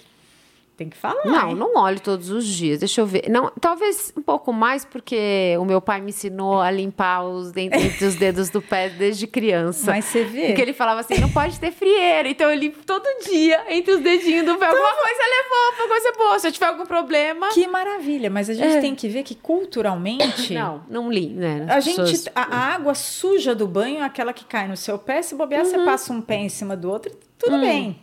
tem 0.81 0.89
que 0.89 0.97
falar. 0.97 1.25
Não, 1.27 1.51
hein? 1.51 1.55
não 1.55 1.77
olho 1.77 2.01
todos 2.01 2.31
os 2.31 2.47
dias. 2.47 2.79
Deixa 2.79 3.03
eu 3.03 3.07
ver. 3.07 3.29
Não, 3.29 3.53
talvez 3.61 4.11
um 4.17 4.23
pouco 4.23 4.51
mais, 4.51 4.83
porque 4.83 5.55
o 5.61 5.65
meu 5.67 5.79
pai 5.79 6.01
me 6.01 6.09
ensinou 6.09 6.59
a 6.59 6.71
limpar 6.71 7.23
os 7.23 7.53
dentes 7.53 7.85
entre 7.85 8.07
os 8.07 8.15
dedos 8.15 8.49
do 8.49 8.63
pé 8.63 8.89
desde 8.89 9.27
criança. 9.27 9.91
Mas 9.91 10.07
você 10.07 10.25
vê. 10.25 10.47
Porque 10.47 10.63
ele 10.63 10.73
falava 10.73 11.01
assim, 11.01 11.19
não 11.21 11.29
pode 11.31 11.61
ter 11.61 11.71
frieira. 11.71 12.29
Então 12.31 12.49
eu 12.49 12.57
limpo 12.57 12.79
todo 12.87 13.05
dia 13.25 13.63
entre 13.69 13.93
os 13.93 14.01
dedinhos 14.01 14.47
do 14.47 14.57
pé. 14.57 14.67
Alguma 14.67 14.89
coisa 14.95 15.21
levou, 15.21 15.67
alguma 15.71 15.89
coisa 15.89 16.13
boa. 16.17 16.39
Se 16.39 16.49
eu 16.49 16.53
tiver 16.53 16.67
algum 16.67 16.87
problema. 16.87 17.49
Que 17.51 17.67
maravilha, 17.69 18.31
mas 18.31 18.49
a 18.49 18.55
gente 18.55 18.81
tem 18.81 18.95
que 18.95 19.07
ver 19.07 19.23
que 19.23 19.35
culturalmente. 19.35 20.55
Não, 20.55 20.83
não 20.89 21.13
li, 21.13 21.29
né? 21.29 21.67
A 21.69 21.77
As 21.77 21.85
gente, 21.85 21.97
pessoas- 21.97 22.29
a, 22.35 22.43
a 22.43 22.75
água 22.75 22.95
suja 22.95 23.55
do 23.55 23.67
banho 23.67 23.99
é 24.01 24.03
aquela 24.05 24.33
que 24.33 24.45
cai 24.45 24.67
no 24.67 24.77
seu 24.77 24.99
pé. 24.99 25.21
Se 25.21 25.35
bobear, 25.35 25.63
Uhum. 25.65 25.71
você 25.71 25.79
passa 25.85 26.13
um 26.13 26.21
pé 26.23 26.37
em 26.37 26.49
cima 26.49 26.77
do 26.77 26.91
outro, 26.91 27.13
tudo 27.39 27.57
Hum. 27.57 27.61
bem. 27.61 27.99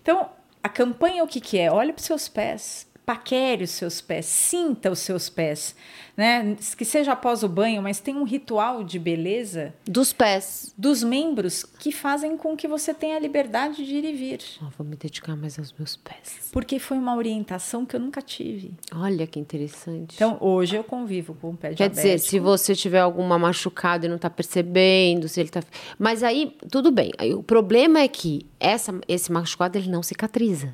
Então, 0.00 0.26
a 0.64 0.68
campanha 0.70 1.22
o 1.22 1.28
que, 1.28 1.42
que 1.42 1.58
é? 1.58 1.70
Olhe 1.70 1.92
para 1.92 2.00
os 2.00 2.06
seus 2.06 2.26
pés, 2.26 2.86
paquere 3.04 3.64
os 3.64 3.70
seus 3.70 4.00
pés, 4.00 4.24
sinta 4.26 4.90
os 4.90 4.98
seus 5.00 5.28
pés, 5.28 5.74
né? 6.16 6.56
Que 6.76 6.84
seja 6.84 7.12
após 7.12 7.42
o 7.42 7.48
banho, 7.48 7.82
mas 7.82 8.00
tem 8.00 8.14
um 8.16 8.24
ritual 8.24 8.82
de 8.82 8.98
beleza 8.98 9.74
Dos 9.84 10.12
pés. 10.12 10.72
dos 10.78 11.02
membros 11.02 11.64
que 11.78 11.92
fazem 11.92 12.36
com 12.36 12.56
que 12.56 12.66
você 12.66 12.94
tenha 12.94 13.16
a 13.16 13.18
liberdade 13.18 13.84
de 13.84 13.94
ir 13.94 14.04
e 14.04 14.12
vir. 14.12 14.40
Ó, 14.62 14.66
vou 14.78 14.86
me 14.86 14.96
dedicar 14.96 15.36
mais 15.36 15.58
aos 15.58 15.72
meus 15.72 15.96
pés. 15.96 16.48
Porque 16.52 16.78
foi 16.78 16.96
uma 16.96 17.14
orientação 17.16 17.84
que 17.84 17.94
eu 17.96 18.00
nunca 18.00 18.22
tive. 18.22 18.72
Olha 18.94 19.26
que 19.26 19.38
interessante. 19.38 20.14
Então, 20.14 20.38
hoje 20.40 20.76
eu 20.76 20.84
convivo 20.84 21.34
com 21.34 21.50
o 21.50 21.56
pé 21.56 21.74
Quer 21.74 21.90
dizer, 21.90 22.18
se 22.18 22.38
você 22.38 22.74
tiver 22.74 23.00
alguma 23.00 23.38
machucada 23.38 24.06
e 24.06 24.08
não 24.08 24.18
tá 24.18 24.30
percebendo, 24.30 25.28
se 25.28 25.40
ele 25.40 25.50
tá. 25.50 25.62
Mas 25.98 26.22
aí, 26.22 26.56
tudo 26.70 26.90
bem. 26.90 27.10
Aí, 27.18 27.34
o 27.34 27.42
problema 27.42 28.00
é 28.00 28.08
que 28.08 28.46
essa, 28.58 28.98
esse 29.08 29.30
machucado 29.30 29.76
ele 29.76 29.90
não 29.90 30.02
cicatriza. 30.02 30.72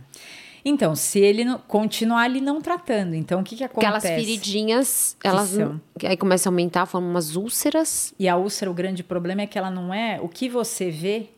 Então, 0.65 0.95
se 0.95 1.19
ele 1.19 1.45
não, 1.45 1.59
continuar 1.59 2.23
ali 2.23 2.41
não 2.41 2.61
tratando, 2.61 3.15
então 3.15 3.41
o 3.41 3.45
que, 3.45 3.57
que 3.57 3.65
acontece? 3.65 3.87
Aquelas 3.97 4.03
feridinhas, 4.05 5.17
elas. 5.25 5.57
que 5.99 6.07
aí 6.07 6.17
começam 6.17 6.51
a 6.51 6.53
aumentar, 6.53 6.85
formam 6.87 7.11
umas 7.11 7.35
úlceras. 7.37 8.15
E 8.19 8.29
a 8.29 8.37
úlcera, 8.37 8.71
o 8.71 8.75
grande 8.75 9.03
problema 9.03 9.43
é 9.43 9.47
que 9.47 9.59
ela 9.59 9.71
não 9.71 9.93
é 9.95 10.21
o 10.21 10.29
que 10.29 10.49
você 10.49 10.91
vê, 10.91 11.31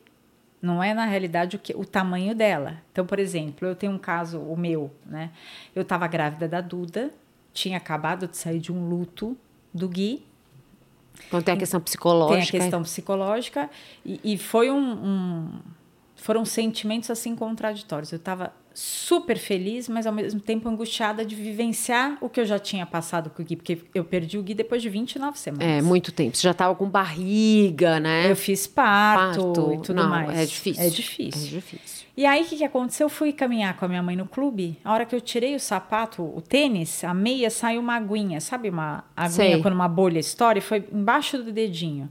não 0.60 0.82
é 0.82 0.92
na 0.94 1.04
realidade 1.04 1.56
o, 1.56 1.58
que, 1.58 1.72
o 1.76 1.84
tamanho 1.84 2.34
dela. 2.34 2.78
Então, 2.92 3.06
por 3.06 3.18
exemplo, 3.18 3.66
eu 3.68 3.74
tenho 3.76 3.92
um 3.92 3.98
caso, 3.98 4.38
o 4.40 4.56
meu, 4.56 4.90
né? 5.06 5.30
Eu 5.74 5.82
estava 5.82 6.06
grávida 6.06 6.48
da 6.48 6.60
Duda, 6.60 7.10
tinha 7.52 7.76
acabado 7.76 8.26
de 8.26 8.36
sair 8.36 8.58
de 8.58 8.72
um 8.72 8.88
luto 8.88 9.36
do 9.72 9.88
Gui, 9.88 10.24
Então 11.28 11.40
tem 11.42 11.54
a 11.54 11.56
questão 11.56 11.78
tem 11.80 11.84
psicológica. 11.84 12.56
a 12.56 12.60
questão 12.60 12.82
psicológica 12.82 13.70
e, 14.04 14.20
e 14.24 14.38
foi 14.38 14.70
um, 14.70 14.78
um- 14.92 15.60
foram 16.16 16.44
sentimentos 16.44 17.10
assim 17.10 17.34
contraditórios. 17.36 18.10
Eu 18.12 18.16
estava 18.16 18.52
super 18.74 19.38
feliz, 19.38 19.88
mas 19.88 20.06
ao 20.06 20.12
mesmo 20.12 20.40
tempo 20.40 20.68
angustiada 20.68 21.24
de 21.24 21.34
vivenciar 21.34 22.16
o 22.20 22.28
que 22.28 22.40
eu 22.40 22.44
já 22.44 22.58
tinha 22.58 22.86
passado 22.86 23.30
com 23.30 23.42
o 23.42 23.44
Gui, 23.44 23.56
porque 23.56 23.78
eu 23.94 24.04
perdi 24.04 24.38
o 24.38 24.42
Gui 24.42 24.54
depois 24.54 24.82
de 24.82 24.88
29 24.88 25.38
semanas. 25.38 25.66
É, 25.66 25.82
muito 25.82 26.12
tempo. 26.12 26.36
Você 26.36 26.42
já 26.42 26.54
tava 26.54 26.74
com 26.74 26.88
barriga, 26.88 28.00
né? 28.00 28.30
Eu 28.30 28.36
fiz 28.36 28.66
parto, 28.66 29.52
Parto. 29.52 29.74
e 29.74 29.78
tudo 29.82 30.02
Não, 30.02 30.08
mais. 30.08 30.38
É 30.38 30.44
difícil. 30.44 30.82
É 30.82 30.88
difícil. 30.88 31.46
É 31.48 31.50
difícil. 31.60 32.06
E 32.14 32.26
aí, 32.26 32.42
o 32.42 32.44
que, 32.44 32.56
que 32.56 32.64
aconteceu? 32.64 33.06
Eu 33.06 33.08
fui 33.08 33.32
caminhar 33.32 33.74
com 33.76 33.86
a 33.86 33.88
minha 33.88 34.02
mãe 34.02 34.14
no 34.14 34.26
clube. 34.26 34.78
A 34.84 34.92
hora 34.92 35.06
que 35.06 35.14
eu 35.14 35.20
tirei 35.20 35.54
o 35.54 35.60
sapato, 35.60 36.22
o 36.22 36.42
tênis, 36.42 37.02
a 37.04 37.14
meia 37.14 37.48
saiu 37.48 37.80
uma 37.80 37.96
aguinha. 37.96 38.38
Sabe 38.40 38.68
uma 38.68 39.04
aguinha 39.16 39.30
Sei. 39.52 39.62
quando 39.62 39.74
uma 39.74 39.88
bolha 39.88 40.18
estoura? 40.18 40.58
E 40.58 40.60
foi 40.60 40.84
embaixo 40.92 41.38
do 41.42 41.50
dedinho. 41.50 42.10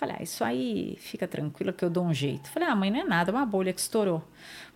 Falei, 0.00 0.16
ah, 0.18 0.22
isso 0.22 0.42
aí 0.42 0.96
fica 0.98 1.28
tranquilo 1.28 1.74
que 1.74 1.84
eu 1.84 1.90
dou 1.90 2.02
um 2.06 2.14
jeito. 2.14 2.48
Falei, 2.48 2.66
ah, 2.70 2.74
mãe, 2.74 2.90
não 2.90 3.00
é 3.00 3.04
nada, 3.04 3.30
é 3.30 3.34
uma 3.34 3.44
bolha 3.44 3.70
que 3.70 3.80
estourou. 3.80 4.22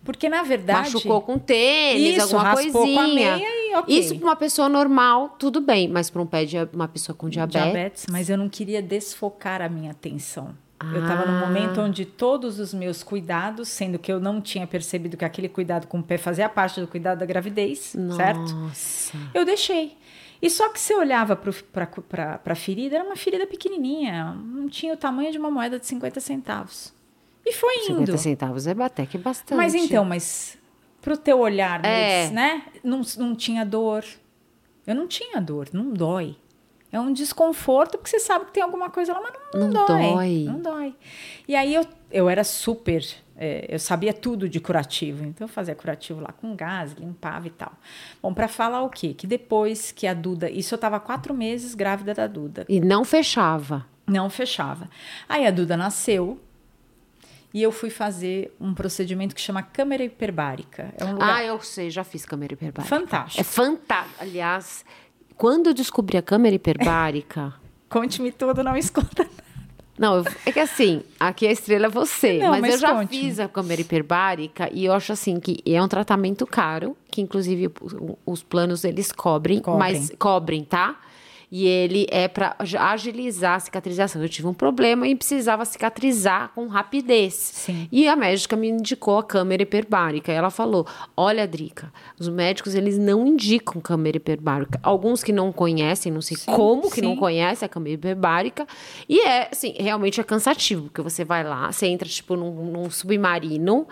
Porque, 0.03 0.29
na 0.29 0.43
verdade... 0.43 0.93
Machucou 0.93 1.19
com 1.23 1.39
tênis, 1.39 2.17
Isso, 2.17 2.35
alguma 2.37 2.53
coisinha. 2.53 2.71
com 2.93 2.99
a 2.99 3.07
meia 3.07 3.39
e 3.71 3.75
ok. 3.75 3.99
Isso 3.99 4.15
pra 4.19 4.27
uma 4.27 4.35
pessoa 4.35 4.69
normal, 4.69 5.29
tudo 5.39 5.59
bem. 5.59 5.87
Mas 5.87 6.11
pra 6.11 6.21
um 6.21 6.27
pé 6.27 6.45
de 6.45 6.57
uma 6.71 6.87
pessoa 6.87 7.15
com 7.15 7.27
diabetes. 7.27 7.63
diabetes, 7.63 8.05
mas 8.11 8.29
eu 8.29 8.37
não 8.37 8.47
queria 8.47 8.83
desfocar 8.83 9.63
a 9.63 9.67
minha 9.67 9.89
atenção. 9.89 10.55
Eu 10.93 11.01
estava 11.01 11.23
Ah. 11.23 11.25
num 11.25 11.39
momento 11.39 11.81
onde 11.81 12.05
todos 12.05 12.59
os 12.59 12.71
meus 12.71 13.01
cuidados, 13.01 13.67
sendo 13.69 13.97
que 13.97 14.11
eu 14.13 14.19
não 14.19 14.39
tinha 14.39 14.67
percebido 14.67 15.17
que 15.17 15.25
aquele 15.25 15.49
cuidado 15.49 15.87
com 15.87 15.97
o 15.97 16.03
pé 16.03 16.19
fazia 16.19 16.47
parte 16.47 16.79
do 16.79 16.85
cuidado 16.87 17.17
da 17.17 17.25
gravidez, 17.25 17.95
certo? 18.15 18.53
Nossa. 18.53 19.17
Eu 19.33 19.43
deixei. 19.43 19.97
E 20.45 20.49
só 20.49 20.69
que 20.69 20.79
você 20.79 20.93
olhava 20.93 21.35
para 21.35 22.39
a 22.45 22.55
ferida, 22.55 22.97
era 22.97 23.03
uma 23.03 23.15
ferida 23.15 23.47
pequenininha, 23.47 24.33
não 24.33 24.69
tinha 24.69 24.93
o 24.93 24.97
tamanho 24.97 25.31
de 25.31 25.39
uma 25.39 25.49
moeda 25.49 25.79
de 25.79 25.87
50 25.87 26.19
centavos. 26.19 26.93
E 27.43 27.51
foi 27.51 27.75
indo. 27.77 27.99
50 27.99 28.17
centavos 28.17 28.67
é 28.67 28.71
até 28.83 29.07
que 29.07 29.17
bastante. 29.17 29.57
Mas 29.57 29.73
então, 29.73 30.05
mas 30.05 30.55
pro 31.01 31.17
teu 31.17 31.39
olhar, 31.39 31.83
É. 31.83 32.29
né? 32.29 32.63
Não, 32.83 33.01
não 33.17 33.35
tinha 33.35 33.65
dor. 33.65 34.05
Eu 34.85 34.93
não 34.93 35.07
tinha 35.07 35.41
dor, 35.41 35.69
não 35.73 35.91
dói. 35.91 36.35
É 36.91 36.99
um 36.99 37.11
desconforto 37.11 37.97
porque 37.97 38.11
você 38.11 38.19
sabe 38.19 38.45
que 38.45 38.51
tem 38.53 38.61
alguma 38.61 38.91
coisa 38.91 39.13
lá, 39.13 39.21
mas 39.21 39.33
não, 39.53 39.67
Não 39.67 39.85
dói, 39.87 40.13
dói. 40.13 40.43
Não 40.45 40.61
dói. 40.61 40.95
E 41.47 41.55
aí 41.55 41.73
eu, 41.73 41.85
eu 42.11 42.29
era 42.29 42.43
super. 42.43 43.03
É, 43.37 43.65
eu 43.69 43.79
sabia 43.79 44.13
tudo 44.13 44.47
de 44.47 44.59
curativo. 44.59 45.23
Então 45.25 45.45
eu 45.45 45.51
fazia 45.51 45.75
curativo 45.75 46.21
lá 46.21 46.31
com 46.31 46.55
gás, 46.55 46.93
limpava 46.93 47.47
e 47.47 47.49
tal. 47.49 47.73
Bom, 48.21 48.33
para 48.33 48.47
falar 48.47 48.81
o 48.83 48.89
quê? 48.89 49.13
Que 49.13 49.27
depois 49.27 49.91
que 49.91 50.07
a 50.07 50.13
Duda. 50.13 50.49
Isso 50.49 50.73
eu 50.73 50.77
tava 50.77 50.99
quatro 50.99 51.33
meses 51.33 51.75
grávida 51.75 52.13
da 52.13 52.27
Duda. 52.27 52.65
E 52.69 52.79
não 52.79 53.03
fechava. 53.03 53.85
Não 54.07 54.29
fechava. 54.29 54.89
Aí 55.27 55.45
a 55.45 55.51
Duda 55.51 55.75
nasceu. 55.75 56.39
E 57.53 57.61
eu 57.63 57.71
fui 57.71 57.89
fazer 57.89 58.53
um 58.59 58.73
procedimento 58.73 59.33
que 59.33 59.39
chama 59.39 59.63
câmera 59.63 60.03
hiperbárica. 60.03 60.93
É 60.97 61.05
um 61.05 61.13
lugar 61.13 61.35
Ah, 61.37 61.43
eu 61.43 61.61
sei, 61.61 61.89
já 61.89 62.03
fiz 62.03 62.25
câmera 62.25 62.53
hiperbárica. 62.53 62.93
fantástico. 62.93 63.39
É 63.39 63.43
fantástico. 63.45 64.15
Aliás, 64.21 64.83
quando 65.37 65.67
eu 65.67 65.73
descobri 65.73 66.17
a 66.17 66.21
câmera 66.21 66.55
hiperbárica. 66.55 67.53
Conte-me 67.87 68.31
tudo, 68.31 68.61
não 68.61 68.75
escuta. 68.75 69.25
Não, 69.97 70.17
eu- 70.17 70.25
é 70.45 70.51
que 70.51 70.59
assim, 70.59 71.01
aqui 71.19 71.47
a 71.47 71.51
estrela 71.51 71.85
é 71.85 71.89
você. 71.89 72.39
Não, 72.39 72.49
mas, 72.51 72.61
mas 72.61 72.73
eu 72.73 72.79
já 72.79 72.93
conte-me. 72.95 73.21
fiz 73.21 73.39
a 73.39 73.47
câmera 73.47 73.79
hiperbárica 73.81 74.69
e 74.73 74.85
eu 74.85 74.93
acho 74.93 75.13
assim 75.13 75.39
que 75.39 75.57
é 75.65 75.81
um 75.81 75.87
tratamento 75.87 76.45
caro, 76.45 76.97
que 77.09 77.21
inclusive 77.21 77.71
os 78.25 78.43
planos 78.43 78.83
eles 78.83 79.11
cobrem, 79.11 79.59
Cobrem. 79.59 79.79
mas 79.79 80.11
cobrem, 80.19 80.63
tá? 80.65 80.99
E 81.51 81.65
ele 81.65 82.07
é 82.09 82.27
para 82.27 82.55
agilizar 82.59 83.55
a 83.55 83.59
cicatrização. 83.59 84.21
Eu 84.21 84.29
tive 84.29 84.47
um 84.47 84.53
problema 84.53 85.07
e 85.07 85.15
precisava 85.15 85.63
cicatrizar 85.65 86.51
com 86.53 86.67
rapidez. 86.67 87.33
Sim. 87.33 87.87
E 87.91 88.07
a 88.07 88.15
médica 88.15 88.55
me 88.55 88.69
indicou 88.69 89.17
a 89.17 89.23
câmera 89.23 89.63
hiperbárica. 89.63 90.31
Ela 90.31 90.49
falou: 90.49 90.85
Olha, 91.15 91.47
Drica, 91.47 91.91
os 92.19 92.27
médicos 92.27 92.75
eles 92.75 92.97
não 92.97 93.25
indicam 93.25 93.81
câmera 93.81 94.17
hiperbárica. 94.17 94.79
Alguns 94.83 95.23
que 95.23 95.31
não 95.31 95.51
conhecem, 95.51 96.11
não 96.11 96.21
sei 96.21 96.37
Sim, 96.37 96.51
como 96.51 96.89
que 96.89 96.95
sim. 96.95 97.01
não 97.01 97.15
conhecem 97.15 97.65
a 97.65 97.69
câmera 97.69 97.95
hiperbárica. 97.95 98.67
E 99.07 99.19
é, 99.21 99.49
assim, 99.51 99.73
realmente 99.77 100.19
é 100.19 100.23
cansativo, 100.23 100.83
porque 100.83 101.01
você 101.01 101.23
vai 101.23 101.43
lá, 101.43 101.71
você 101.71 101.87
entra, 101.87 102.07
tipo, 102.07 102.35
num, 102.35 102.71
num 102.71 102.89
submarino. 102.89 103.87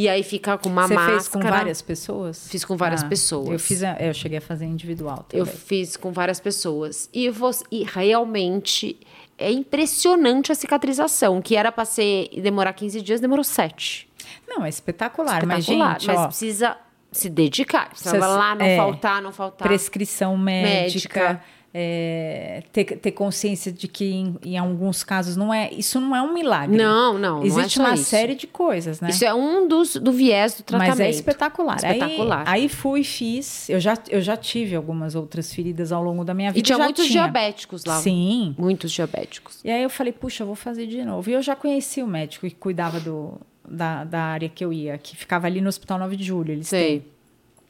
E 0.00 0.08
aí 0.08 0.22
fica 0.22 0.56
com 0.56 0.70
uma 0.70 0.86
Você 0.88 0.94
máscara. 0.94 1.16
fez 1.18 1.28
com 1.28 1.40
várias 1.40 1.82
pessoas? 1.82 2.48
Fiz 2.48 2.64
com 2.64 2.74
várias 2.74 3.04
pessoas. 3.04 3.50
Eu 3.50 3.58
fiz, 3.58 3.82
a- 3.82 3.96
eu 4.00 4.14
cheguei 4.14 4.38
a 4.38 4.40
fazer 4.40 4.64
individual 4.64 5.26
também. 5.28 5.40
Eu 5.40 5.44
fiz 5.44 5.94
com 5.94 6.10
várias 6.10 6.40
pessoas. 6.40 7.10
E, 7.12 7.28
você, 7.28 7.62
e 7.70 7.84
realmente 7.84 8.96
é 9.36 9.50
impressionante 9.52 10.50
a 10.50 10.54
cicatrização, 10.54 11.42
que 11.42 11.54
era 11.54 11.70
para 11.70 11.84
ser 11.84 12.30
demorar 12.40 12.72
15 12.72 13.02
dias, 13.02 13.20
demorou 13.20 13.44
7. 13.44 14.08
Não, 14.48 14.64
é 14.64 14.70
espetacular, 14.70 15.38
Espetacular, 15.42 15.56
mas 15.56 15.64
gente, 16.00 16.06
mas 16.06 16.18
ó, 16.18 16.26
precisa 16.28 16.76
se 17.12 17.28
dedicar. 17.28 17.90
Precisa 17.90 18.10
Precisa- 18.12 18.34
lá, 18.36 18.54
não 18.54 18.64
é. 18.64 18.76
faltar, 18.78 19.20
não 19.20 19.32
faltar. 19.32 19.68
prescrição 19.68 20.34
médica, 20.36 21.20
Médica. 21.20 21.44
É, 21.72 22.64
ter, 22.72 22.84
ter 22.84 23.12
consciência 23.12 23.70
de 23.70 23.86
que 23.86 24.04
em, 24.04 24.36
em 24.42 24.58
alguns 24.58 25.04
casos 25.04 25.36
não 25.36 25.54
é, 25.54 25.72
isso 25.72 26.00
não 26.00 26.16
é 26.16 26.20
um 26.20 26.34
milagre. 26.34 26.76
Não, 26.76 27.14
não, 27.14 27.36
não 27.36 27.42
é 27.42 27.46
Existe 27.46 27.78
uma 27.78 27.94
isso. 27.94 28.04
série 28.04 28.34
de 28.34 28.48
coisas, 28.48 29.00
né? 29.00 29.10
Isso 29.10 29.24
é 29.24 29.32
um 29.32 29.68
dos 29.68 29.94
do 29.94 30.10
viés 30.10 30.56
do 30.56 30.64
tratamento. 30.64 30.98
Mas 30.98 31.00
é 31.00 31.10
espetacular. 31.10 31.76
Espetacular. 31.76 32.42
Aí, 32.46 32.62
aí 32.62 32.68
fui 32.68 33.04
fiz. 33.04 33.68
Eu 33.68 33.78
já, 33.78 33.96
eu 34.08 34.20
já 34.20 34.36
tive 34.36 34.74
algumas 34.74 35.14
outras 35.14 35.54
feridas 35.54 35.92
ao 35.92 36.02
longo 36.02 36.24
da 36.24 36.34
minha 36.34 36.50
vida. 36.50 36.58
E 36.58 36.62
tinha 36.62 36.78
muitos 36.78 37.06
tinha. 37.06 37.22
diabéticos 37.22 37.84
lá. 37.84 38.00
Sim. 38.00 38.54
Muitos 38.58 38.90
diabéticos. 38.90 39.60
E 39.64 39.70
aí 39.70 39.82
eu 39.82 39.90
falei, 39.90 40.12
puxa, 40.12 40.42
eu 40.42 40.48
vou 40.48 40.56
fazer 40.56 40.88
de 40.88 41.04
novo. 41.04 41.30
E 41.30 41.34
eu 41.34 41.42
já 41.42 41.54
conheci 41.54 42.02
o 42.02 42.06
médico 42.06 42.48
que 42.48 42.54
cuidava 42.54 42.98
do, 42.98 43.40
da, 43.68 44.02
da 44.02 44.20
área 44.20 44.48
que 44.48 44.64
eu 44.64 44.72
ia, 44.72 44.98
que 44.98 45.16
ficava 45.16 45.46
ali 45.46 45.60
no 45.60 45.68
Hospital 45.68 45.98
9 46.00 46.16
de 46.16 46.24
Julho. 46.24 46.60
Têm. 46.64 47.04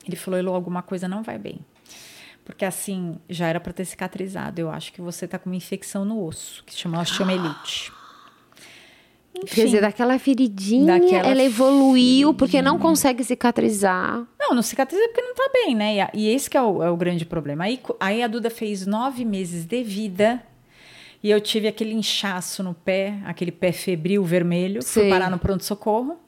Ele 0.07 0.17
falou, 0.17 0.41
Elô, 0.41 0.55
alguma 0.55 0.81
coisa 0.83 1.07
não 1.07 1.23
vai 1.23 1.37
bem. 1.37 1.59
Porque 2.51 2.65
assim, 2.65 3.17
já 3.29 3.47
era 3.47 3.61
para 3.61 3.73
ter 3.73 3.85
cicatrizado. 3.85 4.61
Eu 4.61 4.71
acho 4.71 4.93
que 4.93 5.01
você 5.01 5.27
tá 5.29 5.39
com 5.39 5.49
uma 5.49 5.57
infecção 5.57 6.05
no 6.05 6.25
osso, 6.25 6.63
que 6.65 6.73
se 6.73 6.79
chama 6.81 7.01
osteomelite. 7.01 7.93
Quer 9.47 9.65
dizer, 9.67 9.81
daquela 9.81 10.19
feridinha, 10.19 10.99
Daquela 10.99 11.29
ela 11.29 11.43
evoluiu 11.43 12.35
porque 12.35 12.61
não 12.61 12.79
consegue 12.79 13.23
cicatrizar. 13.25 14.27
Não, 14.39 14.55
não 14.55 14.63
cicatriza 14.63 15.03
porque 15.09 15.23
não 15.23 15.35
tá 15.35 15.49
bem, 15.53 15.75
né? 15.75 15.95
E, 15.95 16.01
a- 16.01 16.11
e 16.13 16.29
esse 16.29 16.51
que 16.51 16.57
é 16.57 16.63
o, 16.63 16.83
é 16.83 16.91
o 16.91 16.97
grande 16.97 17.25
problema. 17.25 17.65
Aí, 17.65 17.81
aí 18.01 18.23
a 18.23 18.27
Duda 18.27 18.51
fez 18.51 18.85
nove 18.87 19.25
meses 19.25 19.65
de 19.65 19.83
vida 19.85 20.43
e 21.23 21.31
eu 21.31 21.41
tive 21.41 21.69
aquele 21.69 21.95
inchaço 21.95 22.63
no 22.63 22.75
pé, 22.75 23.15
aquele 23.25 23.53
pé 23.53 23.71
febril 23.73 24.25
vermelho. 24.25 24.83
Fui 24.83 25.03
Sei. 25.03 25.11
parar 25.11 25.31
no 25.31 25.39
pronto-socorro. 25.39 26.19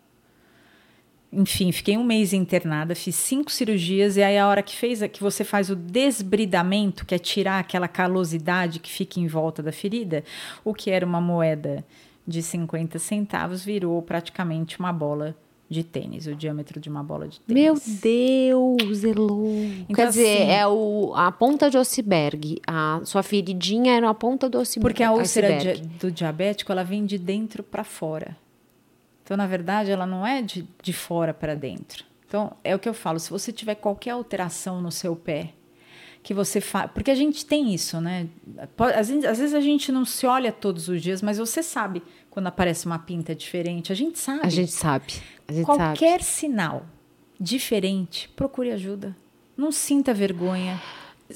Enfim, 1.32 1.72
fiquei 1.72 1.96
um 1.96 2.04
mês 2.04 2.32
internada, 2.32 2.94
fiz 2.94 3.14
cinco 3.14 3.50
cirurgias 3.50 4.16
e 4.18 4.22
aí 4.22 4.36
a 4.38 4.46
hora 4.46 4.62
que 4.62 4.76
fez, 4.76 5.00
que 5.10 5.22
você 5.22 5.42
faz 5.44 5.70
o 5.70 5.76
desbridamento, 5.76 7.04
que 7.06 7.14
é 7.14 7.18
tirar 7.18 7.58
aquela 7.58 7.88
calosidade 7.88 8.78
que 8.78 8.90
fica 8.90 9.18
em 9.18 9.26
volta 9.26 9.62
da 9.62 9.72
ferida, 9.72 10.22
o 10.64 10.72
que 10.74 10.90
era 10.90 11.04
uma 11.06 11.20
moeda 11.20 11.84
de 12.26 12.42
50 12.42 12.98
centavos 12.98 13.64
virou 13.64 14.00
praticamente 14.02 14.78
uma 14.78 14.92
bola 14.92 15.34
de 15.68 15.82
tênis, 15.82 16.26
o 16.26 16.34
diâmetro 16.34 16.78
de 16.78 16.90
uma 16.90 17.02
bola 17.02 17.26
de 17.26 17.40
tênis. 17.40 17.62
Meu 17.62 17.74
Deus, 18.02 19.02
Elô. 19.04 19.46
Então, 19.88 19.94
Quer 19.96 20.08
dizer, 20.08 20.42
assim- 20.42 20.50
é 20.50 20.66
o, 20.68 21.12
a 21.14 21.32
ponta 21.32 21.70
de 21.70 21.78
iceberg. 21.78 22.60
A 22.66 23.00
sua 23.04 23.22
feridinha 23.22 23.94
era 23.96 24.08
a 24.10 24.12
ponta 24.14 24.50
do 24.50 24.58
iceberg. 24.58 24.82
Porque 24.82 25.02
a 25.02 25.12
úlcera 25.12 25.56
di- 25.56 25.80
do 25.98 26.12
diabético, 26.12 26.70
ela 26.70 26.84
vem 26.84 27.06
de 27.06 27.16
dentro 27.16 27.62
para 27.62 27.82
fora. 27.84 28.36
Então, 29.22 29.36
na 29.36 29.46
verdade, 29.46 29.90
ela 29.90 30.06
não 30.06 30.26
é 30.26 30.42
de, 30.42 30.68
de 30.82 30.92
fora 30.92 31.32
para 31.32 31.54
dentro. 31.54 32.04
Então, 32.26 32.56
é 32.64 32.74
o 32.74 32.78
que 32.78 32.88
eu 32.88 32.94
falo, 32.94 33.18
se 33.18 33.30
você 33.30 33.52
tiver 33.52 33.74
qualquer 33.74 34.10
alteração 34.10 34.80
no 34.80 34.90
seu 34.90 35.14
pé, 35.14 35.52
que 36.22 36.32
você 36.32 36.60
faz. 36.60 36.90
Porque 36.92 37.10
a 37.10 37.14
gente 37.14 37.44
tem 37.44 37.74
isso, 37.74 38.00
né? 38.00 38.28
Às 38.96 39.08
vezes, 39.08 39.24
às 39.24 39.38
vezes 39.38 39.54
a 39.54 39.60
gente 39.60 39.90
não 39.90 40.04
se 40.04 40.26
olha 40.26 40.52
todos 40.52 40.88
os 40.88 41.02
dias, 41.02 41.20
mas 41.20 41.38
você 41.38 41.62
sabe 41.62 42.02
quando 42.30 42.46
aparece 42.46 42.86
uma 42.86 42.98
pinta 42.98 43.34
diferente. 43.34 43.92
A 43.92 43.94
gente 43.94 44.18
sabe. 44.18 44.40
A 44.46 44.48
gente 44.48 44.72
sabe. 44.72 45.14
A 45.48 45.52
gente 45.52 45.66
sabe. 45.66 45.78
Qualquer 45.78 46.22
sinal 46.22 46.86
diferente, 47.38 48.28
procure 48.36 48.70
ajuda. 48.70 49.16
Não 49.56 49.72
sinta 49.72 50.14
vergonha. 50.14 50.80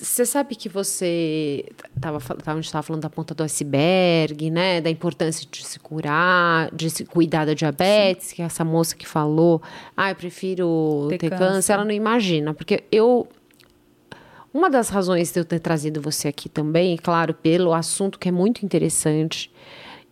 Você 0.01 0.25
sabe 0.27 0.55
que 0.55 0.69
você 0.69 1.65
tava, 2.01 2.21
fal- 2.21 2.37
tava, 2.37 2.53
a 2.59 2.61
gente 2.61 2.67
estava 2.67 2.83
falando 2.83 3.03
da 3.03 3.11
ponta 3.11 3.35
do 3.35 3.43
iceberg, 3.43 4.51
né? 4.51 4.81
Da 4.81 4.91
importância 4.91 5.47
de 5.51 5.65
se 5.65 5.79
curar, 5.79 6.71
de 6.75 6.89
se 6.91 7.05
cuidar 7.05 7.45
da 7.45 7.55
diabetes, 7.55 8.33
que 8.33 8.43
essa 8.43 8.65
moça 8.65 8.95
que 8.97 9.07
falou, 9.07 9.61
ah, 9.97 10.11
eu 10.11 10.15
prefiro 10.17 11.07
Ter 11.11 11.19
ter, 11.19 11.31
câncer." 11.31 11.45
câncer. 11.47 11.73
ela 11.73 11.85
não 11.85 11.93
imagina, 11.93 12.53
porque 12.55 12.85
eu. 12.93 13.27
Uma 14.53 14.71
das 14.71 14.89
razões 14.89 15.31
de 15.33 15.39
eu 15.41 15.45
ter 15.45 15.59
trazido 15.61 16.01
você 16.01 16.29
aqui 16.29 16.49
também, 16.49 16.97
claro, 16.97 17.35
pelo 17.35 17.75
assunto 17.75 18.19
que 18.19 18.29
é 18.29 18.33
muito 18.33 18.65
interessante. 18.65 19.51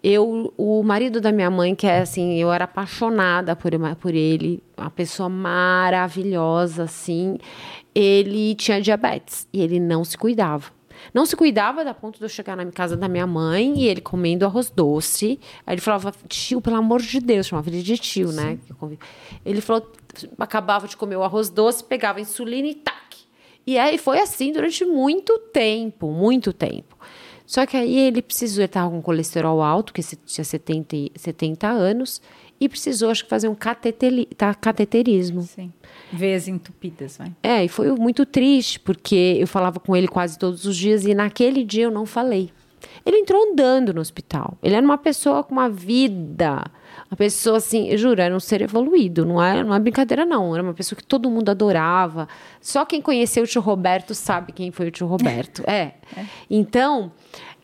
Eu, 0.02 0.52
o 0.58 0.82
marido 0.82 1.18
da 1.18 1.32
minha 1.32 1.50
mãe, 1.50 1.74
que 1.74 1.86
é 1.86 2.00
assim, 2.00 2.34
eu 2.38 2.52
era 2.52 2.64
apaixonada 2.66 3.56
por, 3.56 3.72
por 3.98 4.14
ele, 4.14 4.62
uma 4.76 4.90
pessoa 4.90 5.30
maravilhosa, 5.30 6.82
assim. 6.82 7.38
Ele 7.94 8.54
tinha 8.54 8.80
diabetes 8.80 9.46
e 9.52 9.60
ele 9.60 9.78
não 9.78 10.04
se 10.04 10.18
cuidava. 10.18 10.72
Não 11.12 11.26
se 11.26 11.36
cuidava 11.36 11.84
da 11.84 11.92
ponto 11.92 12.18
de 12.18 12.24
eu 12.24 12.28
chegar 12.28 12.56
na 12.56 12.64
casa 12.66 12.96
da 12.96 13.08
minha 13.08 13.26
mãe 13.26 13.78
e 13.78 13.86
ele 13.86 14.00
comendo 14.00 14.44
arroz 14.44 14.70
doce. 14.70 15.38
Aí 15.66 15.74
ele 15.74 15.80
falava, 15.80 16.12
tio, 16.28 16.60
pelo 16.60 16.76
amor 16.76 17.00
de 17.02 17.20
Deus, 17.20 17.46
chamava 17.46 17.68
ele 17.68 17.82
de 17.82 17.98
tio, 17.98 18.32
né? 18.32 18.58
eu 18.68 18.76
convivo. 18.76 19.00
Ele 19.44 19.60
falou, 19.60 19.92
acabava 20.38 20.88
de 20.88 20.96
comer 20.96 21.16
o 21.16 21.22
arroz 21.22 21.50
doce, 21.50 21.84
pegava 21.84 22.20
insulina 22.20 22.68
e 22.68 22.74
tac. 22.74 22.94
E 23.66 23.78
aí 23.78 23.98
foi 23.98 24.20
assim 24.20 24.52
durante 24.52 24.84
muito 24.84 25.38
tempo, 25.38 26.10
muito 26.10 26.52
tempo. 26.52 26.96
Só 27.46 27.66
que 27.66 27.76
aí 27.76 27.98
ele 27.98 28.22
precisou, 28.22 28.60
ele 28.60 28.66
estava 28.66 28.90
com 28.90 29.02
colesterol 29.02 29.62
alto, 29.62 29.92
que 29.92 30.02
tinha 30.02 30.44
70, 30.44 30.96
e- 30.96 31.12
70 31.14 31.68
anos, 31.68 32.20
e 32.58 32.68
precisou, 32.68 33.10
acho 33.10 33.24
que, 33.24 33.30
fazer 33.30 33.48
um 33.48 33.56
tá, 34.36 34.54
cateterismo. 34.54 35.42
Sim. 35.42 35.72
Veias 36.16 36.48
entupidas, 36.48 37.16
vai. 37.16 37.32
É, 37.42 37.64
e 37.64 37.68
foi 37.68 37.90
muito 37.92 38.24
triste, 38.24 38.80
porque 38.80 39.36
eu 39.38 39.46
falava 39.46 39.80
com 39.80 39.94
ele 39.94 40.08
quase 40.08 40.38
todos 40.38 40.64
os 40.64 40.76
dias, 40.76 41.04
e 41.04 41.14
naquele 41.14 41.64
dia 41.64 41.84
eu 41.84 41.90
não 41.90 42.06
falei. 42.06 42.50
Ele 43.04 43.18
entrou 43.18 43.50
andando 43.50 43.92
no 43.92 44.00
hospital. 44.00 44.56
Ele 44.62 44.74
era 44.74 44.84
uma 44.84 44.98
pessoa 44.98 45.42
com 45.42 45.52
uma 45.52 45.68
vida. 45.68 46.64
Uma 47.10 47.16
pessoa 47.16 47.58
assim, 47.58 47.88
eu 47.88 47.98
juro, 47.98 48.20
era 48.20 48.34
um 48.34 48.40
ser 48.40 48.62
evoluído. 48.62 49.24
Não 49.24 49.42
é, 49.42 49.62
não 49.62 49.74
é 49.74 49.78
brincadeira, 49.78 50.24
não. 50.24 50.54
Era 50.54 50.62
uma 50.62 50.74
pessoa 50.74 50.96
que 50.96 51.04
todo 51.04 51.30
mundo 51.30 51.50
adorava. 51.50 52.28
Só 52.60 52.84
quem 52.84 53.02
conheceu 53.02 53.44
o 53.44 53.46
tio 53.46 53.60
Roberto 53.60 54.14
sabe 54.14 54.52
quem 54.52 54.70
foi 54.70 54.88
o 54.88 54.90
tio 54.90 55.06
Roberto. 55.06 55.62
É. 55.74 55.94
Então, 56.48 57.10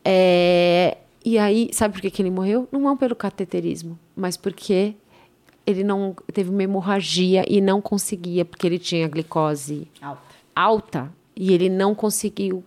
é, 0.04 0.96
e 1.24 1.38
aí, 1.38 1.68
sabe 1.72 1.94
por 1.94 2.00
que, 2.00 2.10
que 2.10 2.22
ele 2.22 2.30
morreu? 2.30 2.66
Não 2.72 2.90
é 2.90 2.96
pelo 2.96 3.14
cateterismo, 3.14 3.98
mas 4.16 4.36
porque 4.36 4.94
ele 5.70 5.84
não 5.84 6.14
teve 6.32 6.50
uma 6.50 6.62
hemorragia 6.62 7.44
e 7.48 7.60
não 7.60 7.80
conseguia, 7.80 8.44
porque 8.44 8.66
ele 8.66 8.78
tinha 8.78 9.08
glicose 9.08 9.88
Alta. 10.00 10.22
alta 10.54 11.12
e 11.36 11.52
ele 11.52 11.68
não 11.68 11.94
conseguiu 11.94 12.62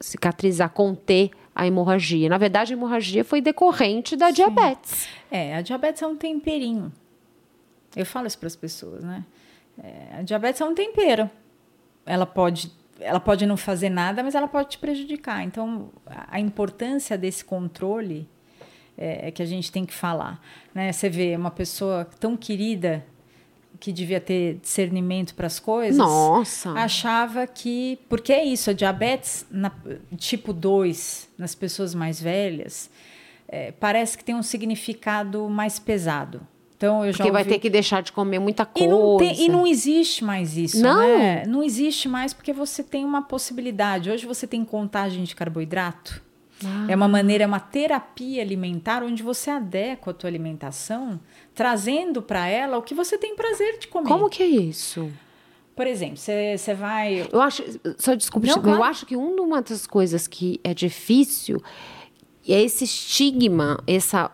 cicatrizar, 0.00 0.70
conter 0.70 1.30
a 1.54 1.66
hemorragia. 1.66 2.28
Na 2.28 2.38
verdade, 2.38 2.72
a 2.72 2.76
hemorragia 2.76 3.24
foi 3.24 3.40
decorrente 3.40 4.16
da 4.16 4.30
diabetes. 4.30 5.08
É, 5.30 5.54
a 5.56 5.62
diabetes 5.62 6.02
é 6.02 6.06
um 6.06 6.16
temperinho. 6.16 6.92
Eu 7.94 8.06
falo 8.06 8.26
isso 8.26 8.38
para 8.38 8.46
as 8.46 8.56
pessoas, 8.56 9.04
né? 9.04 9.24
É, 9.82 10.18
a 10.18 10.22
diabetes 10.22 10.60
é 10.60 10.64
um 10.64 10.74
tempero. 10.74 11.30
Ela 12.06 12.26
pode, 12.26 12.72
ela 12.98 13.20
pode 13.20 13.46
não 13.46 13.56
fazer 13.56 13.90
nada, 13.90 14.22
mas 14.22 14.34
ela 14.34 14.48
pode 14.48 14.70
te 14.70 14.78
prejudicar. 14.78 15.42
Então, 15.44 15.90
a, 16.06 16.36
a 16.36 16.40
importância 16.40 17.16
desse 17.18 17.44
controle 17.44 18.28
é, 19.02 19.28
é 19.28 19.30
que 19.30 19.42
a 19.42 19.46
gente 19.46 19.70
tem 19.72 19.84
que 19.84 19.92
falar. 19.94 20.40
Né? 20.74 20.92
Você 20.92 21.08
vê 21.08 21.34
uma 21.36 21.50
pessoa 21.50 22.04
tão 22.20 22.36
querida 22.36 23.04
que 23.80 23.92
devia 23.92 24.20
ter 24.20 24.58
discernimento 24.62 25.34
para 25.34 25.46
as 25.48 25.58
coisas. 25.58 25.96
Nossa. 25.98 26.70
Achava 26.72 27.46
que. 27.46 27.98
Porque 28.08 28.32
é 28.32 28.44
isso, 28.44 28.70
a 28.70 28.72
diabetes 28.72 29.44
na- 29.50 29.72
tipo 30.16 30.52
2, 30.52 31.28
nas 31.36 31.54
pessoas 31.54 31.94
mais 31.94 32.20
velhas, 32.20 32.88
é, 33.48 33.72
parece 33.72 34.16
que 34.16 34.22
tem 34.24 34.34
um 34.36 34.42
significado 34.42 35.48
mais 35.48 35.78
pesado. 35.80 36.46
Então, 36.76 37.04
eu 37.04 37.12
já 37.12 37.18
Porque 37.18 37.30
vai 37.30 37.42
ouvi- 37.42 37.54
ter 37.54 37.60
que 37.60 37.70
deixar 37.70 38.02
de 38.02 38.10
comer 38.10 38.38
muita 38.40 38.64
e 38.64 38.66
coisa. 38.66 38.88
não, 38.88 39.16
tem- 39.16 39.40
e 39.44 39.48
não 39.48 39.64
existe 39.66 40.24
mais 40.24 40.56
isso, 40.56 40.80
Não? 40.82 40.98
né? 40.98 41.44
Não 41.46 41.62
existe 41.62 42.08
mais 42.08 42.32
porque 42.32 42.52
você 42.52 42.82
tem 42.82 43.04
uma 43.04 43.22
possibilidade. 43.22 44.10
Hoje 44.10 44.26
você 44.26 44.46
tem 44.48 44.64
contagem 44.64 45.22
de 45.22 45.34
carboidrato. 45.34 46.20
É 46.88 46.94
uma 46.96 47.08
maneira, 47.08 47.44
é 47.44 47.46
uma 47.46 47.60
terapia 47.60 48.42
alimentar 48.42 49.02
onde 49.02 49.22
você 49.22 49.50
adequa 49.50 50.10
a 50.10 50.14
tua 50.14 50.28
alimentação, 50.28 51.20
trazendo 51.54 52.22
para 52.22 52.46
ela 52.46 52.78
o 52.78 52.82
que 52.82 52.94
você 52.94 53.16
tem 53.18 53.34
prazer 53.36 53.78
de 53.78 53.88
comer. 53.88 54.08
Como 54.08 54.28
que 54.28 54.42
é 54.42 54.46
isso? 54.46 55.10
Por 55.74 55.86
exemplo, 55.86 56.18
você 56.18 56.74
vai... 56.74 57.26
Eu 57.32 57.40
acho, 57.40 57.64
só 57.98 58.14
desculpa, 58.14 58.46
Não, 58.46 58.56
eu 58.56 58.62
claro. 58.62 58.82
acho 58.84 59.06
que 59.06 59.16
uma 59.16 59.62
das 59.62 59.86
coisas 59.86 60.26
que 60.26 60.60
é 60.62 60.74
difícil 60.74 61.62
é 62.46 62.60
esse 62.62 62.84
estigma, 62.84 63.82
essa 63.86 64.30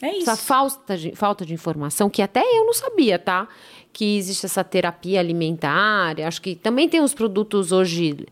É 0.00 0.18
essa 0.18 0.36
falta 0.36 0.96
de, 0.96 1.14
falta 1.16 1.44
de 1.44 1.52
informação, 1.52 2.08
que 2.08 2.22
até 2.22 2.40
eu 2.40 2.64
não 2.64 2.72
sabia, 2.72 3.18
tá? 3.18 3.48
Que 3.92 4.16
existe 4.16 4.46
essa 4.46 4.62
terapia 4.62 5.18
alimentar. 5.18 6.20
Acho 6.20 6.40
que 6.40 6.54
também 6.54 6.88
tem 6.88 7.00
os 7.00 7.12
produtos 7.12 7.72
hoje. 7.72 8.26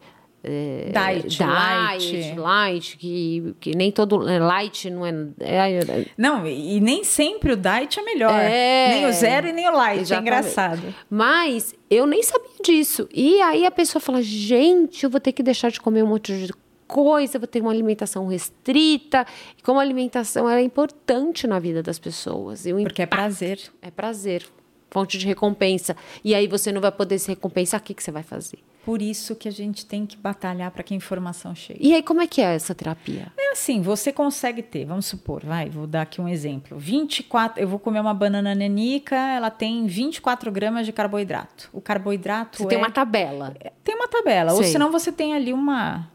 É, 0.49 0.93
Diet, 0.93 1.43
light. 1.43 2.35
light, 2.37 2.97
que, 2.99 3.55
que 3.59 3.75
nem 3.75 3.91
todo. 3.91 4.29
é, 4.29 4.39
Light 4.39 4.89
não 4.89 5.05
é. 5.05 5.11
é- 5.41 5.79
é- 5.81 6.07
Não, 6.17 6.47
e 6.47 6.79
nem 6.81 7.03
sempre 7.03 7.53
o 7.53 7.57
diet 7.57 7.99
é 7.99 8.03
melhor. 8.03 8.33
É. 8.33 8.89
Nem 8.91 9.07
o 9.07 9.13
zero 9.13 9.49
e 9.49 9.53
nem 9.53 9.69
o 9.69 9.73
light. 9.73 10.03
Exatamente. 10.03 10.13
É 10.13 10.39
engraçado. 10.39 10.95
Mas 11.11 11.75
eu 11.91 12.07
nem 12.07 12.23
sabia 12.23 12.49
disso. 12.63 13.09
E 13.13 13.41
aí 13.43 13.67
a 13.67 13.71
pessoa 13.73 14.01
fala: 14.01 14.23
gente, 14.23 15.03
eu 15.03 15.11
vou 15.11 15.21
ter 15.21 15.33
que 15.33 15.43
deixar 15.43 15.69
de 15.71 15.81
comer 15.81 16.05
um 16.05 16.07
monte 16.09 16.33
de 16.47 16.53
coisa, 16.87 17.41
vou 17.41 17.49
ter 17.49 17.61
uma 17.61 17.73
alimentação 17.73 18.29
restrita. 18.29 19.27
E 19.59 19.63
como 19.63 19.81
a 19.81 19.83
alimentação 19.83 20.49
é 20.49 20.63
importante 20.63 21.45
na 21.49 21.59
vida 21.59 21.83
das 21.83 21.99
pessoas. 21.99 22.67
E 22.67 22.73
Porque 22.73 23.03
é 23.03 23.07
prazer. 23.07 23.59
É 23.83 23.91
prazer, 23.91 24.47
fonte 24.93 25.19
de 25.19 25.27
recompensa. 25.27 25.97
E 26.25 26.37
aí 26.37 26.47
você 26.47 26.71
não 26.71 26.81
vai 26.81 26.93
poder 26.93 27.19
se 27.19 27.29
recompensar, 27.29 27.81
o 27.81 27.83
que, 27.83 27.95
que 27.95 28.03
você 28.03 28.13
vai 28.13 28.23
fazer? 28.23 28.59
Por 28.87 29.03
isso 29.03 29.35
que 29.35 29.49
a 29.49 29.51
gente 29.51 29.85
tem 29.85 30.07
que 30.07 30.16
batalhar 30.16 30.70
para 30.70 30.81
que 30.85 30.94
a 30.94 30.96
informação 30.96 31.53
chegue. 31.57 31.81
E 31.83 31.92
aí, 31.92 32.05
como 32.05 32.22
é 32.22 32.27
que 32.29 32.40
é 32.40 32.55
essa 32.55 32.72
terapia? 32.72 33.33
É 33.37 33.51
assim, 33.51 33.83
você 33.83 34.12
consegue 34.12 34.62
ter, 34.62 34.85
vamos 34.85 35.07
supor, 35.07 35.44
vai, 35.44 35.68
vou 35.68 35.88
dar 35.88 36.03
aqui 36.03 36.20
um 36.20 36.29
exemplo. 36.29 36.79
24, 36.79 37.61
eu 37.61 37.66
vou 37.66 37.81
comer 37.81 37.99
uma 37.99 38.14
banana 38.14 38.55
nanica, 38.55 39.16
ela 39.16 39.51
tem 39.51 39.88
24 39.88 40.53
gramas 40.53 40.87
de 40.87 40.92
carboidrato. 40.92 41.68
O 41.72 41.80
carboidrato 41.80 42.59
Você 42.59 42.64
é, 42.64 42.68
tem 42.68 42.78
uma 42.78 42.91
tabela. 42.93 43.57
tem 43.82 43.97
uma 43.97 44.07
tabela, 44.07 44.53
ou 44.53 44.62
Sei. 44.62 44.70
senão 44.70 44.93
você 44.93 45.11
tem 45.11 45.34
ali 45.34 45.53
uma 45.53 46.09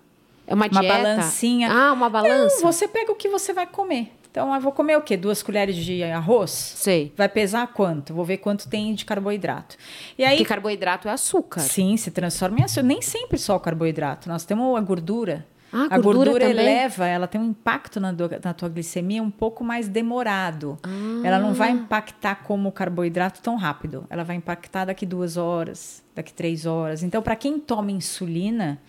É 0.47 0.53
uma 0.53 0.67
uma 0.67 0.79
dieta? 0.81 0.87
balancinha. 0.97 1.69
Ah, 1.69 1.91
uma 1.91 2.09
balança? 2.09 2.63
Não, 2.63 2.71
você 2.71 2.87
pega 2.87 3.11
o 3.11 3.15
que 3.15 3.27
você 3.27 3.51
vai 3.51 3.67
comer. 3.67 4.13
Então, 4.31 4.55
eu 4.55 4.61
vou 4.61 4.71
comer 4.71 4.97
o 4.97 5.01
quê? 5.01 5.17
Duas 5.17 5.43
colheres 5.43 5.75
de 5.75 6.01
arroz? 6.03 6.51
Sei. 6.51 7.13
Vai 7.17 7.27
pesar 7.27 7.67
quanto? 7.67 8.13
Vou 8.13 8.23
ver 8.23 8.37
quanto 8.37 8.69
tem 8.69 8.93
de 8.95 9.03
carboidrato. 9.03 9.75
E 10.17 10.23
aí, 10.23 10.37
Porque 10.37 10.47
carboidrato 10.47 11.09
é 11.09 11.11
açúcar. 11.11 11.59
sim, 11.59 11.97
se 11.97 12.11
transforma 12.11 12.59
em 12.59 12.63
açúcar. 12.63 12.83
Nem 12.83 13.01
sempre 13.01 13.37
só 13.37 13.57
o 13.57 13.59
carboidrato. 13.59 14.29
Nós 14.29 14.45
temos 14.45 14.77
a 14.77 14.79
gordura. 14.79 15.45
Ah, 15.73 15.87
a 15.89 15.97
gordura 15.99 16.31
gordura 16.31 16.49
eleva, 16.49 17.07
ela 17.07 17.27
tem 17.27 17.39
um 17.39 17.45
impacto 17.49 17.97
na, 17.99 18.11
do- 18.11 18.29
na 18.43 18.53
tua 18.53 18.67
glicemia 18.67 19.23
um 19.23 19.31
pouco 19.31 19.63
mais 19.63 19.87
demorado. 19.87 20.77
Ela 21.23 21.39
não 21.39 21.49
Ah. 21.51 21.53
vai 21.53 21.71
impactar 21.71 22.43
como 22.43 22.67
o 22.69 22.71
carboidrato 22.73 23.41
tão 23.41 23.55
rápido. 23.55 24.05
Ela 24.09 24.23
vai 24.23 24.35
impactar 24.37 24.83
daqui 24.85 25.05
duas 25.05 25.35
horas, 25.37 26.03
daqui 26.15 26.33
três 26.33 26.65
horas. 26.65 27.03
Então, 27.03 27.21
para 27.21 27.37
quem 27.37 27.57
toma 27.59 27.89
insulina, 27.91 28.79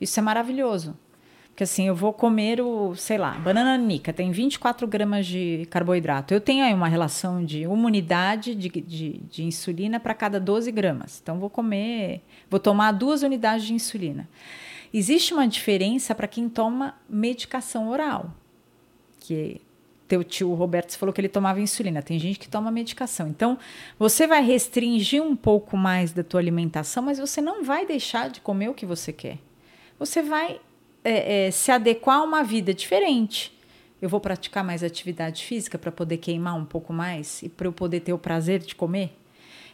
isso 0.00 0.18
é 0.18 0.22
maravilhoso. 0.22 0.96
Que 1.58 1.64
assim, 1.64 1.88
eu 1.88 1.94
vou 1.96 2.12
comer 2.12 2.60
o, 2.60 2.94
sei 2.94 3.18
lá, 3.18 3.32
banana 3.32 3.76
nica, 3.76 4.12
tem 4.12 4.30
24 4.30 4.86
gramas 4.86 5.26
de 5.26 5.66
carboidrato. 5.68 6.32
Eu 6.32 6.40
tenho 6.40 6.64
aí 6.64 6.72
uma 6.72 6.86
relação 6.86 7.44
de 7.44 7.66
uma 7.66 7.84
unidade 7.84 8.54
de, 8.54 8.68
de, 8.68 9.20
de 9.28 9.42
insulina 9.42 9.98
para 9.98 10.14
cada 10.14 10.38
12 10.38 10.70
gramas. 10.70 11.18
Então, 11.20 11.40
vou 11.40 11.50
comer, 11.50 12.22
vou 12.48 12.60
tomar 12.60 12.92
duas 12.92 13.24
unidades 13.24 13.66
de 13.66 13.74
insulina. 13.74 14.28
Existe 14.94 15.34
uma 15.34 15.48
diferença 15.48 16.14
para 16.14 16.28
quem 16.28 16.48
toma 16.48 16.94
medicação 17.10 17.88
oral, 17.88 18.30
que 19.18 19.60
teu 20.06 20.22
tio 20.22 20.54
Roberto 20.54 20.96
falou 20.96 21.12
que 21.12 21.20
ele 21.20 21.28
tomava 21.28 21.60
insulina. 21.60 22.00
Tem 22.02 22.20
gente 22.20 22.38
que 22.38 22.48
toma 22.48 22.70
medicação. 22.70 23.26
Então, 23.26 23.58
você 23.98 24.28
vai 24.28 24.44
restringir 24.44 25.20
um 25.20 25.34
pouco 25.34 25.76
mais 25.76 26.12
da 26.12 26.22
tua 26.22 26.38
alimentação, 26.38 27.02
mas 27.02 27.18
você 27.18 27.40
não 27.40 27.64
vai 27.64 27.84
deixar 27.84 28.30
de 28.30 28.40
comer 28.40 28.68
o 28.68 28.74
que 28.74 28.86
você 28.86 29.12
quer. 29.12 29.38
Você 29.98 30.22
vai 30.22 30.60
é, 31.04 31.46
é, 31.46 31.50
se 31.50 31.70
adequar 31.70 32.18
a 32.18 32.22
uma 32.22 32.42
vida 32.42 32.72
diferente. 32.74 33.56
Eu 34.00 34.08
vou 34.08 34.20
praticar 34.20 34.62
mais 34.62 34.84
atividade 34.84 35.44
física 35.44 35.76
para 35.78 35.90
poder 35.90 36.18
queimar 36.18 36.54
um 36.56 36.64
pouco 36.64 36.92
mais 36.92 37.42
e 37.42 37.48
para 37.48 37.66
eu 37.66 37.72
poder 37.72 38.00
ter 38.00 38.12
o 38.12 38.18
prazer 38.18 38.60
de 38.60 38.74
comer. 38.74 39.16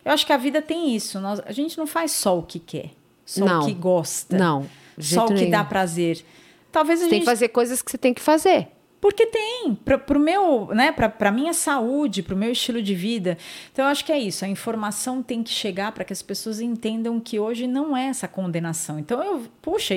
Eu 0.05 0.13
acho 0.13 0.25
que 0.27 0.33
a 0.33 0.37
vida 0.37 0.63
tem 0.63 0.95
isso. 0.95 1.21
Nós, 1.21 1.41
a 1.45 1.53
gente 1.53 1.77
não 1.77 1.87
faz 1.87 2.13
só 2.13 2.39
o 2.39 2.43
que 2.43 2.59
quer, 2.59 2.91
só 3.25 3.45
Não. 3.45 3.63
o 3.63 3.67
que 3.67 3.73
gosta, 3.75 4.37
Não. 4.37 4.67
só 4.99 5.25
o 5.27 5.29
que 5.29 5.47
dá 5.47 5.59
nenhum. 5.59 5.69
prazer. 5.69 6.25
Talvez 6.73 7.01
a 7.01 7.05
Você 7.05 7.05
gente 7.05 7.11
tem 7.11 7.21
que 7.21 7.27
fazer 7.27 7.49
coisas 7.49 7.83
que 7.83 7.91
você 7.91 7.99
tem 7.99 8.13
que 8.15 8.21
fazer. 8.23 8.69
porque 9.01 9.27
tem, 9.27 9.75
para 9.75 10.17
o 10.17 10.21
meu, 10.21 10.69
né, 10.75 10.91
para 10.91 11.31
minha 11.31 11.53
saúde, 11.53 12.23
para 12.23 12.35
o 12.35 12.39
meu 12.39 12.51
estilo 12.51 12.81
de 12.83 12.95
vida. 12.95 13.37
Então, 13.71 13.85
eu 13.85 13.91
acho 13.91 14.03
que 14.03 14.11
é 14.11 14.19
isso. 14.19 14.47
A 14.47 14.49
informação 14.49 15.23
tem 15.23 15.43
que 15.43 15.51
chegar 15.51 15.93
para 15.93 16.05
que 16.05 16.13
as 16.15 16.23
pessoas 16.23 16.59
entendam 16.61 17.21
que 17.21 17.39
hoje 17.39 17.67
não 17.67 17.95
é 17.95 18.07
essa 18.07 18.27
condenação. 18.27 18.99
Então, 18.99 19.23
eu, 19.23 19.43
puxa, 19.61 19.95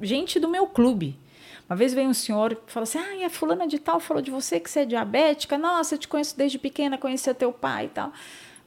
gente 0.00 0.38
do 0.40 0.48
meu 0.48 0.66
clube. 0.66 1.18
Uma 1.68 1.76
vez 1.76 1.94
veio 1.94 2.08
um 2.08 2.14
senhor 2.14 2.54
que 2.56 2.72
falou 2.72 2.84
assim: 2.84 2.98
Ah, 2.98 3.14
e 3.16 3.24
a 3.24 3.30
fulana 3.30 3.66
de 3.66 3.78
tal 3.78 4.00
falou 4.00 4.22
de 4.22 4.30
você 4.30 4.58
que 4.58 4.68
você 4.70 4.80
é 4.80 4.84
diabética. 4.84 5.56
Nossa, 5.56 5.94
eu 5.94 5.98
te 5.98 6.08
conheço 6.08 6.36
desde 6.36 6.58
pequena, 6.58 6.98
conhecia 6.98 7.32
teu 7.34 7.52
pai 7.52 7.86
e 7.86 7.88
tal. 7.90 8.12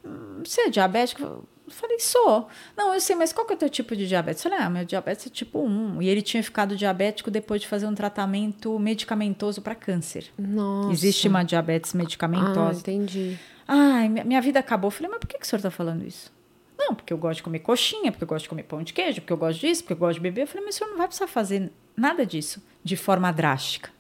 "Hum, 0.05 0.41
Você 0.45 0.61
é 0.61 0.69
diabética? 0.69 1.23
Eu 1.23 1.43
falei, 1.69 1.97
sou. 1.99 2.47
Não, 2.77 2.93
eu 2.93 2.99
sei, 2.99 3.15
mas 3.15 3.31
qual 3.31 3.47
que 3.47 3.53
é 3.53 3.55
o 3.55 3.59
teu 3.59 3.69
tipo 3.69 3.95
de 3.95 4.05
diabetes? 4.07 4.43
Eu 4.43 4.51
falei, 4.51 4.65
ah, 4.65 4.69
meu 4.69 4.83
diabetes 4.85 5.27
é 5.27 5.29
tipo 5.29 5.59
1. 5.59 6.01
E 6.01 6.09
ele 6.09 6.21
tinha 6.21 6.43
ficado 6.43 6.75
diabético 6.75 7.31
depois 7.31 7.61
de 7.61 7.67
fazer 7.69 7.85
um 7.87 7.95
tratamento 7.95 8.77
medicamentoso 8.77 9.61
para 9.61 9.73
câncer. 9.73 10.25
Nossa. 10.37 10.91
Existe 10.91 11.27
uma 11.27 11.41
diabetes 11.43 11.95
Ah, 11.95 11.97
medicamentosa. 11.97 12.79
entendi. 12.79 13.37
Ai, 13.67 14.09
minha 14.09 14.25
minha 14.25 14.41
vida 14.41 14.59
acabou. 14.59 14.87
Eu 14.87 14.91
falei, 14.91 15.09
mas 15.09 15.19
por 15.21 15.27
que, 15.27 15.37
que 15.37 15.45
o 15.45 15.47
senhor 15.47 15.59
está 15.59 15.71
falando 15.71 16.05
isso? 16.05 16.31
Não, 16.77 16.95
porque 16.95 17.13
eu 17.13 17.17
gosto 17.17 17.37
de 17.37 17.43
comer 17.43 17.59
coxinha, 17.59 18.11
porque 18.11 18.23
eu 18.23 18.27
gosto 18.27 18.43
de 18.43 18.49
comer 18.49 18.63
pão 18.63 18.83
de 18.83 18.93
queijo, 18.93 19.21
porque 19.21 19.33
eu 19.33 19.37
gosto 19.37 19.59
disso, 19.59 19.83
porque 19.83 19.93
eu 19.93 19.97
gosto 19.97 20.15
de 20.15 20.21
beber. 20.21 20.41
Eu 20.41 20.47
falei, 20.47 20.65
mas 20.65 20.75
o 20.75 20.77
senhor 20.79 20.89
não 20.89 20.97
vai 20.97 21.07
precisar 21.07 21.27
fazer 21.27 21.71
nada 21.95 22.25
disso 22.25 22.61
de 22.83 22.95
forma 22.95 23.31
drástica. 23.31 23.91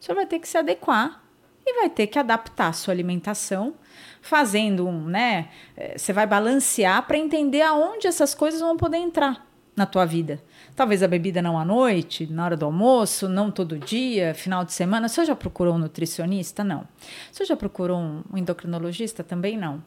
O 0.00 0.04
senhor 0.04 0.16
vai 0.16 0.26
ter 0.26 0.38
que 0.38 0.48
se 0.48 0.58
adequar 0.58 1.22
e 1.64 1.74
vai 1.80 1.90
ter 1.90 2.06
que 2.06 2.18
adaptar 2.18 2.68
a 2.68 2.72
sua 2.72 2.92
alimentação, 2.94 3.74
fazendo 4.20 4.86
um, 4.86 5.04
né? 5.04 5.48
eh, 5.76 5.96
Você 5.96 6.12
vai 6.12 6.26
balancear 6.26 7.06
para 7.06 7.16
entender 7.18 7.62
aonde 7.62 8.06
essas 8.06 8.34
coisas 8.34 8.60
vão 8.60 8.76
poder 8.76 8.96
entrar 8.98 9.46
na 9.76 9.86
tua 9.86 10.04
vida. 10.04 10.42
Talvez 10.74 11.02
a 11.02 11.08
bebida 11.08 11.40
não 11.40 11.58
à 11.58 11.64
noite, 11.64 12.26
na 12.26 12.44
hora 12.44 12.56
do 12.56 12.64
almoço, 12.64 13.28
não 13.28 13.50
todo 13.50 13.78
dia, 13.78 14.34
final 14.34 14.64
de 14.64 14.72
semana. 14.72 15.08
Senhor 15.08 15.26
já 15.26 15.36
procurou 15.36 15.74
um 15.74 15.78
nutricionista? 15.78 16.64
Não. 16.64 16.86
Senhor 17.30 17.46
já 17.46 17.56
procurou 17.56 17.98
um 17.98 18.22
endocrinologista? 18.36 19.22
Também 19.22 19.56
não. 19.56 19.82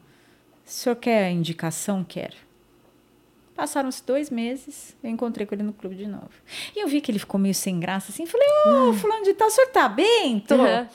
O 0.66 0.70
senhor 0.70 0.96
quer 0.96 1.30
indicação? 1.30 2.04
Quero. 2.04 2.36
Passaram-se 3.54 4.04
dois 4.04 4.30
meses, 4.30 4.96
eu 5.04 5.10
encontrei 5.10 5.46
com 5.46 5.54
ele 5.54 5.62
no 5.62 5.72
clube 5.72 5.94
de 5.94 6.06
novo. 6.06 6.30
E 6.74 6.82
eu 6.82 6.88
vi 6.88 7.00
que 7.00 7.12
ele 7.12 7.18
ficou 7.18 7.38
meio 7.38 7.54
sem 7.54 7.78
graça, 7.78 8.10
assim. 8.10 8.24
Falei, 8.26 8.48
ô, 8.66 8.94
fulano 8.94 9.24
de 9.24 9.34
tal, 9.34 9.48
o 9.48 9.50
senhor 9.50 9.68
tá 9.68 9.88
bem? 9.88 10.40
Tô. 10.40 10.56
Uhum. 10.56 10.86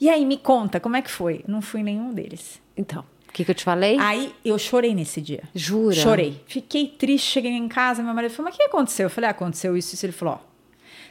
E 0.00 0.10
aí, 0.10 0.26
me 0.26 0.36
conta, 0.36 0.80
como 0.80 0.96
é 0.96 1.02
que 1.02 1.10
foi? 1.10 1.44
Não 1.46 1.62
fui 1.62 1.82
nenhum 1.82 2.12
deles. 2.12 2.60
Então, 2.76 3.04
o 3.28 3.32
que, 3.32 3.44
que 3.44 3.50
eu 3.52 3.54
te 3.54 3.62
falei? 3.62 3.96
Aí, 4.00 4.34
eu 4.44 4.58
chorei 4.58 4.94
nesse 4.94 5.20
dia. 5.20 5.44
Jura? 5.54 5.94
Chorei. 5.94 6.42
Fiquei 6.46 6.88
triste, 6.88 7.30
cheguei 7.30 7.52
em 7.52 7.68
casa, 7.68 8.02
meu 8.02 8.12
marido 8.12 8.32
falou, 8.32 8.50
mas 8.50 8.56
o 8.56 8.58
que 8.58 8.64
aconteceu? 8.64 9.06
Eu 9.06 9.10
falei, 9.10 9.28
ah, 9.28 9.30
aconteceu 9.30 9.76
isso, 9.76 9.94
isso. 9.94 10.04
Ele 10.04 10.12
falou, 10.12 10.34
ó, 10.34 10.38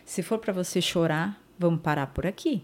se 0.04 0.22
for 0.22 0.39
para 0.39 0.52
você 0.52 0.82
chorar, 0.82 1.41
vamos 1.58 1.82
parar 1.82 2.08
por 2.08 2.28
aqui. 2.28 2.64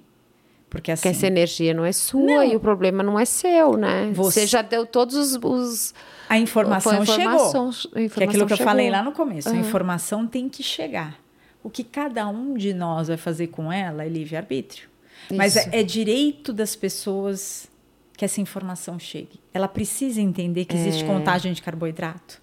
Porque 0.69 0.91
assim... 0.91 1.03
Porque 1.03 1.15
essa 1.17 1.27
energia 1.27 1.73
não 1.73 1.85
é 1.85 1.91
sua 1.93 2.21
Não. 2.21 2.43
e 2.43 2.55
o 2.55 2.59
problema 2.59 3.01
não 3.01 3.17
é 3.19 3.25
seu, 3.25 3.77
né? 3.77 4.11
Você- 4.13 4.41
Você, 4.41 4.47
já 4.47 4.61
deu 4.61 4.85
todos 4.85 5.15
os. 5.15 5.39
os 5.41 5.93
A 6.29 6.37
informação, 6.37 6.91
a 6.91 7.03
informação- 7.03 7.71
chegou. 7.71 7.91
a 7.93 7.93
que 7.93 7.99
é 7.99 8.03
informação 8.05 8.29
aquilo 8.29 8.45
que 8.47 8.53
eu 8.53 8.57
chegou. 8.57 8.69
falei 8.71 8.89
lá 8.89 9.01
no 9.01 9.11
começo. 9.13 9.47
A 9.47 9.51
Aham. 9.51 9.61
informação 9.61 10.27
tem 10.27 10.49
que 10.49 10.61
chegar. 10.61 11.17
O 11.63 11.69
que 11.69 11.83
cada 11.83 12.27
um 12.27 12.53
de 12.53 12.73
nós 12.73 13.07
vai 13.07 13.17
fazer 13.17 13.47
com 13.47 13.71
ela 13.71 14.03
é 14.03 14.09
livre-arbítrio. 14.09 14.89
Mas 15.33 15.55
é, 15.57 15.69
é 15.71 15.83
direito 15.83 16.53
das 16.53 16.75
pessoas 16.75 17.69
que 18.15 18.23
essa 18.25 18.39
informação 18.41 18.97
chegue. 18.99 19.39
Ela 19.53 19.67
precisa 19.67 20.19
entender 20.21 20.65
que 20.65 20.75
existe 20.75 21.03
É. 21.03 21.07
contagem 21.07 21.53
de 21.53 21.61
carboidrato. 21.61 22.41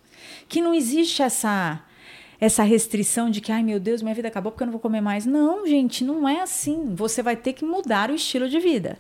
Que 0.48 0.60
não 0.62 0.72
existe 0.74 1.22
essa 1.22 1.80
essa 2.40 2.62
restrição 2.62 3.30
de 3.30 3.40
que, 3.40 3.52
ai 3.52 3.62
meu 3.62 3.78
Deus, 3.78 4.02
minha 4.02 4.14
vida 4.14 4.28
acabou 4.28 4.52
porque 4.52 4.62
eu 4.62 4.66
não 4.66 4.72
vou 4.72 4.80
comer 4.80 5.00
mais. 5.00 5.26
Não, 5.26 5.66
gente, 5.66 6.04
não 6.04 6.28
é 6.28 6.40
assim. 6.40 6.94
Você 6.94 7.22
vai 7.22 7.36
ter 7.36 7.52
que 7.52 7.64
mudar 7.64 8.10
o 8.10 8.14
estilo 8.14 8.48
de 8.48 8.58
vida. 8.58 8.98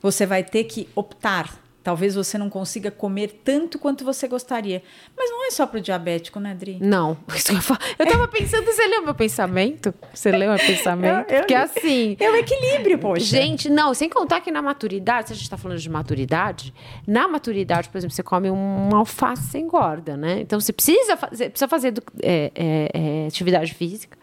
Você 0.00 0.26
vai 0.26 0.44
ter 0.44 0.64
que 0.64 0.88
optar. 0.94 1.63
Talvez 1.84 2.14
você 2.14 2.38
não 2.38 2.48
consiga 2.48 2.90
comer 2.90 3.42
tanto 3.44 3.78
quanto 3.78 4.04
você 4.06 4.26
gostaria. 4.26 4.82
Mas 5.14 5.30
não 5.30 5.46
é 5.46 5.50
só 5.50 5.66
para 5.66 5.78
o 5.78 5.80
diabético, 5.82 6.40
né, 6.40 6.54
Dri? 6.54 6.78
Não, 6.80 7.10
eu, 7.28 7.60
falo. 7.60 7.78
eu 7.98 8.06
tava 8.06 8.26
pensando, 8.26 8.64
você 8.64 8.86
leu 8.86 9.02
meu 9.04 9.14
pensamento? 9.14 9.92
Você 10.14 10.32
leu 10.32 10.48
meu 10.48 10.58
pensamento? 10.58 11.30
Eu- 11.30 11.36
eu- 11.36 11.40
Porque 11.42 11.54
assim. 11.54 12.16
É 12.18 12.30
o 12.30 12.36
equilíbrio, 12.36 12.98
poxa. 12.98 13.26
Gente, 13.26 13.68
não, 13.68 13.92
sem 13.92 14.08
contar 14.08 14.40
que 14.40 14.50
na 14.50 14.62
maturidade, 14.62 15.28
se 15.28 15.32
a 15.34 15.36
gente 15.36 15.50
tá 15.50 15.58
falando 15.58 15.78
de 15.78 15.90
maturidade, 15.90 16.72
na 17.06 17.28
maturidade, 17.28 17.90
por 17.90 17.98
exemplo, 17.98 18.16
você 18.16 18.22
come 18.22 18.50
um 18.50 18.96
alface, 18.96 19.42
você 19.42 19.58
engorda, 19.58 20.16
né? 20.16 20.40
Então 20.40 20.58
você 20.58 20.72
precisa 20.72 21.18
fazer, 21.18 21.50
precisa 21.50 21.68
fazer 21.68 21.92
é, 22.22 22.50
é, 22.54 22.90
é, 22.94 23.26
atividade 23.26 23.74
física, 23.74 24.16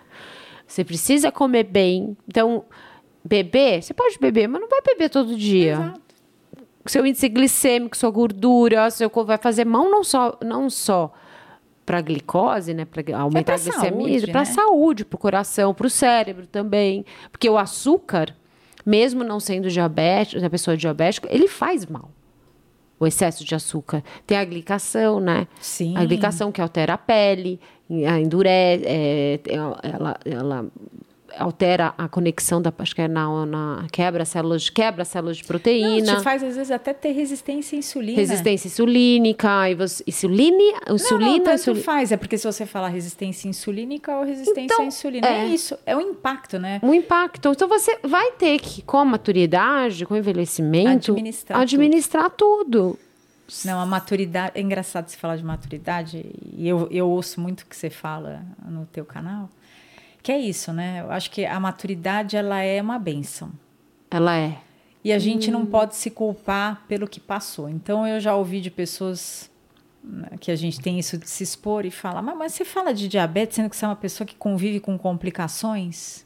você 0.65 0.83
precisa 0.83 1.31
comer 1.31 1.65
bem. 1.65 2.17
Então, 2.27 2.65
beber, 3.23 3.83
você 3.83 3.93
pode 3.93 4.17
beber, 4.17 4.47
mas 4.47 4.59
não 4.61 4.67
vai 4.67 4.81
beber 4.81 5.09
todo 5.11 5.35
dia. 5.37 5.73
Exato. 5.73 6.01
Seu 6.89 7.05
índice 7.05 7.29
glicêmico, 7.29 7.97
sua 7.97 8.09
gordura, 8.09 8.89
seu 8.89 9.09
corpo 9.09 9.27
vai 9.27 9.37
fazer 9.37 9.65
mão 9.65 9.89
não 9.89 10.03
só 10.03 10.37
não 10.43 10.69
só 10.69 11.13
para 11.85 11.99
glicose, 12.01 12.73
né, 12.73 12.85
para 12.85 13.17
aumentar 13.17 13.43
pra 13.43 13.55
a 13.55 13.57
glicemia, 13.57 14.21
para 14.27 14.39
né? 14.39 14.45
saúde, 14.45 15.03
para 15.03 15.15
o 15.15 15.19
coração, 15.19 15.73
para 15.73 15.87
o 15.87 15.89
cérebro 15.89 16.47
também, 16.47 17.05
porque 17.31 17.49
o 17.49 17.57
açúcar, 17.57 18.35
mesmo 18.85 19.23
não 19.23 19.39
sendo 19.39 19.69
diabético, 19.69 20.43
a 20.43 20.49
pessoa 20.49 20.77
diabética, 20.77 21.27
ele 21.31 21.47
faz 21.47 21.85
mal. 21.85 22.09
O 22.99 23.07
excesso 23.07 23.43
de 23.43 23.55
açúcar. 23.55 24.03
Tem 24.27 24.37
a 24.37 24.45
glicação, 24.45 25.19
né? 25.19 25.47
Sim. 25.59 25.97
A 25.97 26.05
glicação 26.05 26.51
que 26.51 26.61
altera 26.61 26.93
a 26.93 26.97
pele, 26.99 27.59
a 28.07 28.19
endurece, 28.19 28.83
é, 28.85 29.39
ela, 29.49 30.19
ela 30.23 30.71
altera 31.37 31.93
a 31.97 32.07
conexão 32.07 32.61
da, 32.61 32.73
acho 32.79 32.95
que 32.95 33.01
é 33.01 33.07
na, 33.07 33.45
na 33.45 33.87
quebra 33.91 34.25
células, 34.25 34.69
quebra 34.69 35.05
células 35.05 35.37
de 35.37 35.43
Não, 35.43 35.47
proteína. 35.47 36.17
te 36.17 36.23
faz, 36.23 36.43
às 36.43 36.55
vezes, 36.55 36.71
até 36.71 36.93
ter 36.93 37.11
resistência 37.11 37.75
à 37.75 37.79
insulina. 37.79 38.17
Resistência 38.17 38.67
insulínica, 38.67 39.69
e 39.69 39.75
você, 39.75 40.03
insulina, 40.07 40.57
Não, 40.87 40.95
insulina, 40.95 41.43
não, 41.45 41.53
insuli- 41.53 41.81
faz. 41.81 42.11
É 42.11 42.17
porque 42.17 42.37
se 42.37 42.45
você 42.45 42.65
falar 42.65 42.89
resistência 42.89 43.47
insulínica 43.47 44.15
ou 44.17 44.23
resistência 44.23 44.61
Então, 44.73 44.81
à 44.81 44.85
insulina, 44.85 45.27
é. 45.27 45.41
é. 45.41 45.45
isso. 45.47 45.77
É 45.85 45.95
o 45.95 46.01
impacto, 46.01 46.59
né? 46.59 46.79
um 46.83 46.93
impacto. 46.93 47.49
Então 47.49 47.67
você 47.67 47.97
vai 48.03 48.31
ter 48.33 48.59
que, 48.59 48.81
com 48.81 48.97
a 48.97 49.05
maturidade, 49.05 50.05
com 50.05 50.13
o 50.13 50.17
envelhecimento, 50.17 51.11
Administrar 51.11 51.59
administrar 51.59 52.29
tudo. 52.29 52.97
Não, 53.65 53.79
a 53.79 53.85
maturidade... 53.85 54.53
É 54.55 54.61
engraçado 54.61 55.09
você 55.09 55.17
falar 55.17 55.35
de 55.35 55.43
maturidade. 55.43 56.25
E 56.57 56.67
eu, 56.67 56.87
eu 56.89 57.09
ouço 57.09 57.39
muito 57.41 57.61
o 57.61 57.65
que 57.65 57.75
você 57.75 57.89
fala 57.89 58.41
no 58.65 58.85
teu 58.85 59.03
canal. 59.03 59.49
Que 60.23 60.31
é 60.31 60.39
isso, 60.39 60.71
né? 60.71 61.01
Eu 61.01 61.11
acho 61.11 61.31
que 61.31 61.45
a 61.45 61.59
maturidade, 61.59 62.37
ela 62.37 62.61
é 62.61 62.81
uma 62.81 62.99
benção. 62.99 63.51
Ela 64.09 64.37
é. 64.37 64.57
E 65.03 65.11
a 65.11 65.17
gente 65.17 65.49
Hum. 65.49 65.53
não 65.53 65.65
pode 65.65 65.95
se 65.95 66.11
culpar 66.11 66.83
pelo 66.87 67.07
que 67.07 67.19
passou. 67.19 67.67
Então, 67.67 68.05
eu 68.07 68.19
já 68.19 68.35
ouvi 68.35 68.61
de 68.61 68.69
pessoas 68.69 69.49
né, 70.03 70.29
que 70.39 70.51
a 70.51 70.55
gente 70.55 70.79
tem 70.79 70.99
isso 70.99 71.17
de 71.17 71.27
se 71.29 71.43
expor 71.43 71.85
e 71.85 71.91
falar, 71.91 72.21
mas, 72.21 72.37
mas 72.37 72.53
você 72.53 72.65
fala 72.65 72.93
de 72.93 73.07
diabetes 73.07 73.55
sendo 73.55 73.69
que 73.69 73.75
você 73.75 73.85
é 73.85 73.87
uma 73.87 73.95
pessoa 73.95 74.25
que 74.27 74.35
convive 74.35 74.79
com 74.79 74.97
complicações? 74.97 76.25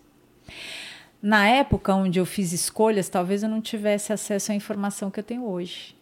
Na 1.22 1.48
época 1.48 1.94
onde 1.96 2.20
eu 2.20 2.26
fiz 2.26 2.52
escolhas, 2.52 3.10
talvez 3.10 3.44
eu 3.44 3.50
não 3.50 3.60
tivesse 3.62 4.14
acesso 4.14 4.52
à 4.52 4.56
informação 4.56 5.10
que 5.10 5.20
eu 5.20 5.24
tenho 5.24 5.46
hoje. 5.46 5.96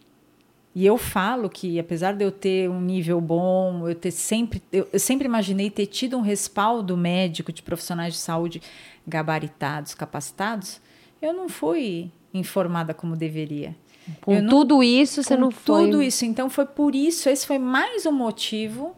E 0.74 0.84
eu 0.84 0.98
falo 0.98 1.48
que, 1.48 1.78
apesar 1.78 2.14
de 2.14 2.24
eu 2.24 2.32
ter 2.32 2.68
um 2.68 2.80
nível 2.80 3.20
bom, 3.20 3.88
eu 3.88 3.94
ter 3.94 4.10
sempre, 4.10 4.60
eu, 4.72 4.88
eu 4.92 4.98
sempre 4.98 5.26
imaginei 5.26 5.70
ter 5.70 5.86
tido 5.86 6.16
um 6.18 6.20
respaldo 6.20 6.96
médico 6.96 7.52
de 7.52 7.62
profissionais 7.62 8.14
de 8.14 8.18
saúde 8.20 8.60
gabaritados, 9.06 9.94
capacitados, 9.94 10.80
eu 11.22 11.32
não 11.32 11.48
fui 11.48 12.10
informada 12.32 12.92
como 12.92 13.14
deveria. 13.14 13.76
Com 14.20 14.40
não- 14.42 14.50
tudo 14.50 14.82
isso, 14.82 15.22
você 15.22 15.36
não 15.36 15.50
foi. 15.50 15.84
tudo 15.84 16.02
isso. 16.02 16.24
Então 16.24 16.50
foi 16.50 16.66
por 16.66 16.94
isso, 16.94 17.28
esse 17.28 17.46
foi 17.46 17.58
mais 17.58 18.04
um 18.04 18.12
motivo 18.12 18.96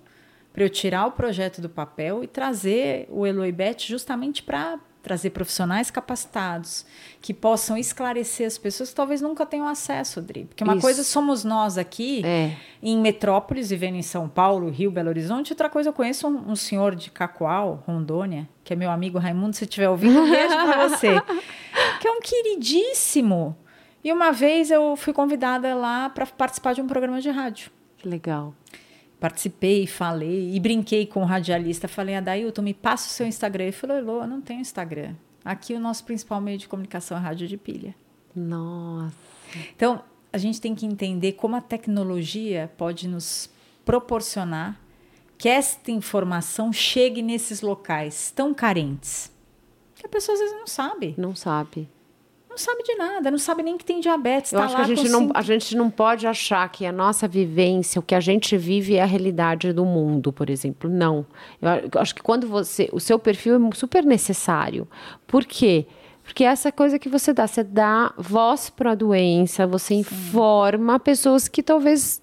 para 0.52 0.64
eu 0.64 0.70
tirar 0.70 1.06
o 1.06 1.12
projeto 1.12 1.60
do 1.60 1.68
papel 1.68 2.24
e 2.24 2.26
trazer 2.26 3.06
o 3.10 3.26
Eloibet 3.26 3.86
justamente 3.86 4.42
para 4.42 4.78
trazer 5.06 5.30
profissionais 5.30 5.88
capacitados 5.88 6.84
que 7.22 7.32
possam 7.32 7.76
esclarecer 7.78 8.44
as 8.44 8.58
pessoas 8.58 8.88
que 8.90 8.96
talvez 8.96 9.20
nunca 9.20 9.46
tenham 9.46 9.68
acesso, 9.68 10.20
Dri. 10.20 10.46
Porque 10.46 10.64
uma 10.64 10.72
Isso. 10.72 10.80
coisa 10.82 11.04
somos 11.04 11.44
nós 11.44 11.78
aqui 11.78 12.26
É. 12.26 12.56
em 12.82 12.98
metrópoles, 12.98 13.70
vivendo 13.70 13.94
em 13.94 14.02
São 14.02 14.28
Paulo, 14.28 14.68
Rio, 14.68 14.90
Belo 14.90 15.08
Horizonte. 15.10 15.52
Outra 15.52 15.70
coisa, 15.70 15.90
eu 15.90 15.92
conheço 15.92 16.26
um, 16.26 16.50
um 16.50 16.56
senhor 16.56 16.96
de 16.96 17.08
Cacoal, 17.12 17.84
Rondônia, 17.86 18.48
que 18.64 18.72
é 18.72 18.76
meu 18.76 18.90
amigo 18.90 19.16
Raimundo, 19.16 19.54
se 19.54 19.62
estiver 19.62 19.88
ouvindo, 19.88 20.18
um 20.18 20.28
beijo 20.28 20.48
para 20.54 20.88
você. 20.88 21.22
Que 22.00 22.08
é 22.08 22.10
um 22.10 22.20
queridíssimo. 22.20 23.56
E 24.02 24.12
uma 24.12 24.32
vez 24.32 24.70
eu 24.70 24.96
fui 24.96 25.12
convidada 25.12 25.74
lá 25.74 26.08
para 26.08 26.26
participar 26.26 26.74
de 26.74 26.80
um 26.82 26.86
programa 26.86 27.20
de 27.20 27.30
rádio. 27.30 27.70
Que 27.98 28.08
legal. 28.08 28.54
Participei, 29.26 29.88
falei 29.88 30.54
e 30.54 30.60
brinquei 30.60 31.04
com 31.04 31.22
o 31.22 31.24
radialista. 31.24 31.88
Falei, 31.88 32.14
Adailton, 32.14 32.62
me 32.62 32.72
passa 32.72 33.08
o 33.08 33.10
seu 33.10 33.26
Instagram. 33.26 33.64
Ele 33.64 33.72
falou, 33.72 33.96
Elô, 33.96 34.20
eu 34.20 34.26
não 34.28 34.40
tenho 34.40 34.60
Instagram. 34.60 35.16
Aqui 35.44 35.74
o 35.74 35.80
nosso 35.80 36.04
principal 36.04 36.40
meio 36.40 36.56
de 36.56 36.68
comunicação 36.68 37.16
é 37.16 37.20
rádio 37.20 37.48
de 37.48 37.56
pilha. 37.56 37.92
Nossa. 38.32 39.12
Então, 39.74 40.00
a 40.32 40.38
gente 40.38 40.60
tem 40.60 40.76
que 40.76 40.86
entender 40.86 41.32
como 41.32 41.56
a 41.56 41.60
tecnologia 41.60 42.70
pode 42.76 43.08
nos 43.08 43.50
proporcionar 43.84 44.80
que 45.36 45.48
esta 45.48 45.90
informação 45.90 46.72
chegue 46.72 47.20
nesses 47.20 47.62
locais 47.62 48.30
tão 48.30 48.54
carentes. 48.54 49.32
Que 49.96 50.06
a 50.06 50.08
pessoa 50.08 50.34
às 50.34 50.40
vezes 50.40 50.54
não 50.54 50.68
sabe. 50.68 51.16
Não 51.18 51.34
sabe. 51.34 51.88
Não 52.56 52.64
sabe 52.64 52.82
de 52.84 52.94
nada, 52.94 53.30
não 53.30 53.36
sabe 53.36 53.62
nem 53.62 53.76
que 53.76 53.84
tem 53.84 54.00
diabetes. 54.00 54.50
Eu 54.50 54.58
tá 54.60 54.64
acho 54.64 54.76
que 54.76 54.80
a 54.80 54.84
gente, 54.86 55.08
não, 55.10 55.20
cinco- 55.20 55.32
a 55.36 55.42
gente 55.42 55.76
não 55.76 55.90
pode 55.90 56.26
achar 56.26 56.66
que 56.70 56.86
a 56.86 56.90
nossa 56.90 57.28
vivência, 57.28 57.98
o 58.00 58.02
que 58.02 58.14
a 58.14 58.20
gente 58.20 58.56
vive 58.56 58.96
é 58.96 59.02
a 59.02 59.04
realidade 59.04 59.74
do 59.74 59.84
mundo, 59.84 60.32
por 60.32 60.48
exemplo. 60.48 60.88
Não. 60.88 61.26
Eu 61.60 62.00
acho 62.00 62.14
que 62.14 62.22
quando 62.22 62.48
você. 62.48 62.88
O 62.92 62.98
seu 62.98 63.18
perfil 63.18 63.56
é 63.68 63.74
super 63.74 64.04
necessário. 64.06 64.88
Por 65.26 65.44
quê? 65.44 65.86
Porque 66.24 66.44
essa 66.44 66.72
coisa 66.72 66.98
que 66.98 67.10
você 67.10 67.34
dá, 67.34 67.46
você 67.46 67.62
dá 67.62 68.14
voz 68.16 68.70
para 68.70 68.92
a 68.92 68.94
doença, 68.94 69.66
você 69.66 69.92
informa 69.92 70.98
pessoas 70.98 71.48
que 71.48 71.62
talvez 71.62 72.22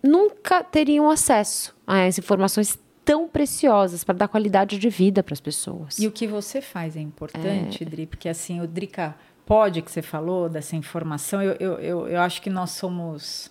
nunca 0.00 0.62
teriam 0.62 1.10
acesso 1.10 1.74
a 1.84 1.98
essas 1.98 2.24
informações 2.24 2.78
tão 3.04 3.28
preciosas 3.28 4.02
para 4.02 4.16
dar 4.16 4.28
qualidade 4.28 4.78
de 4.78 4.88
vida 4.88 5.22
para 5.22 5.32
as 5.32 5.40
pessoas. 5.40 5.98
E 5.98 6.06
o 6.06 6.10
que 6.12 6.26
você 6.26 6.60
faz 6.60 6.96
é 6.96 7.00
importante, 7.00 7.84
Dri, 7.84 8.04
porque 8.06 8.28
assim, 8.28 8.60
o 8.60 8.66
Drica 8.66 9.14
pode 9.46 9.80
que 9.80 9.90
você 9.90 10.02
falou 10.02 10.48
dessa 10.48 10.76
informação, 10.76 11.40
eu, 11.40 11.56
eu, 11.58 11.78
eu, 11.78 12.08
eu 12.08 12.20
acho 12.20 12.42
que 12.42 12.50
nós 12.50 12.72
somos. 12.72 13.50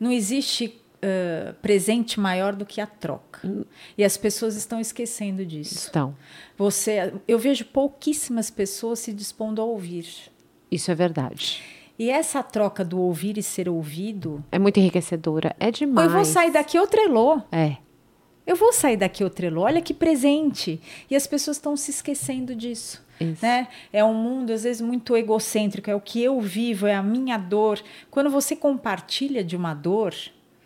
Não 0.00 0.10
existe 0.10 0.80
ãh, 1.02 1.54
presente 1.60 2.18
maior 2.18 2.54
do 2.54 2.64
que 2.64 2.80
a 2.80 2.86
troca. 2.86 3.40
E 3.98 4.04
as 4.04 4.16
pessoas 4.16 4.56
estão 4.56 4.80
esquecendo 4.80 5.44
disso. 5.44 5.88
Então, 5.90 6.14
Você, 6.56 7.12
eu 7.26 7.38
vejo 7.38 7.64
pouquíssimas 7.66 8.50
pessoas 8.50 9.00
se 9.00 9.12
dispondo 9.12 9.60
a 9.60 9.64
ouvir. 9.64 10.06
isso 10.70 10.90
é 10.90 10.94
verdade. 10.94 11.62
E 11.98 12.10
essa 12.10 12.42
troca 12.42 12.84
do 12.84 12.98
ouvir 12.98 13.36
e 13.38 13.42
ser 13.42 13.68
ouvido. 13.68 14.42
É 14.50 14.58
muito 14.58 14.78
enriquecedora. 14.80 15.54
É 15.60 15.70
demais. 15.70 16.08
Eu 16.08 16.14
vou 16.14 16.24
sair 16.24 16.50
daqui 16.50 16.78
outro 16.78 17.00
elô. 17.00 17.40
É. 17.52 17.76
Eu 18.44 18.56
vou 18.56 18.72
sair 18.72 18.96
daqui 18.96 19.22
outro 19.22 19.46
elô. 19.46 19.60
Olha 19.62 19.80
que 19.80 19.94
presente. 19.94 20.80
E 21.08 21.14
as 21.14 21.26
pessoas 21.28 21.58
estão 21.58 21.76
se 21.76 21.90
esquecendo 21.92 22.56
disso. 22.56 23.04
Isso. 23.22 23.44
Né? 23.44 23.68
É 23.92 24.04
um 24.04 24.14
mundo, 24.14 24.52
às 24.52 24.64
vezes, 24.64 24.80
muito 24.80 25.16
egocêntrico. 25.16 25.90
É 25.90 25.94
o 25.94 26.00
que 26.00 26.22
eu 26.22 26.40
vivo, 26.40 26.86
é 26.86 26.94
a 26.94 27.02
minha 27.02 27.38
dor. 27.38 27.80
Quando 28.10 28.28
você 28.30 28.54
compartilha 28.56 29.42
de 29.44 29.56
uma 29.56 29.74
dor, 29.74 30.14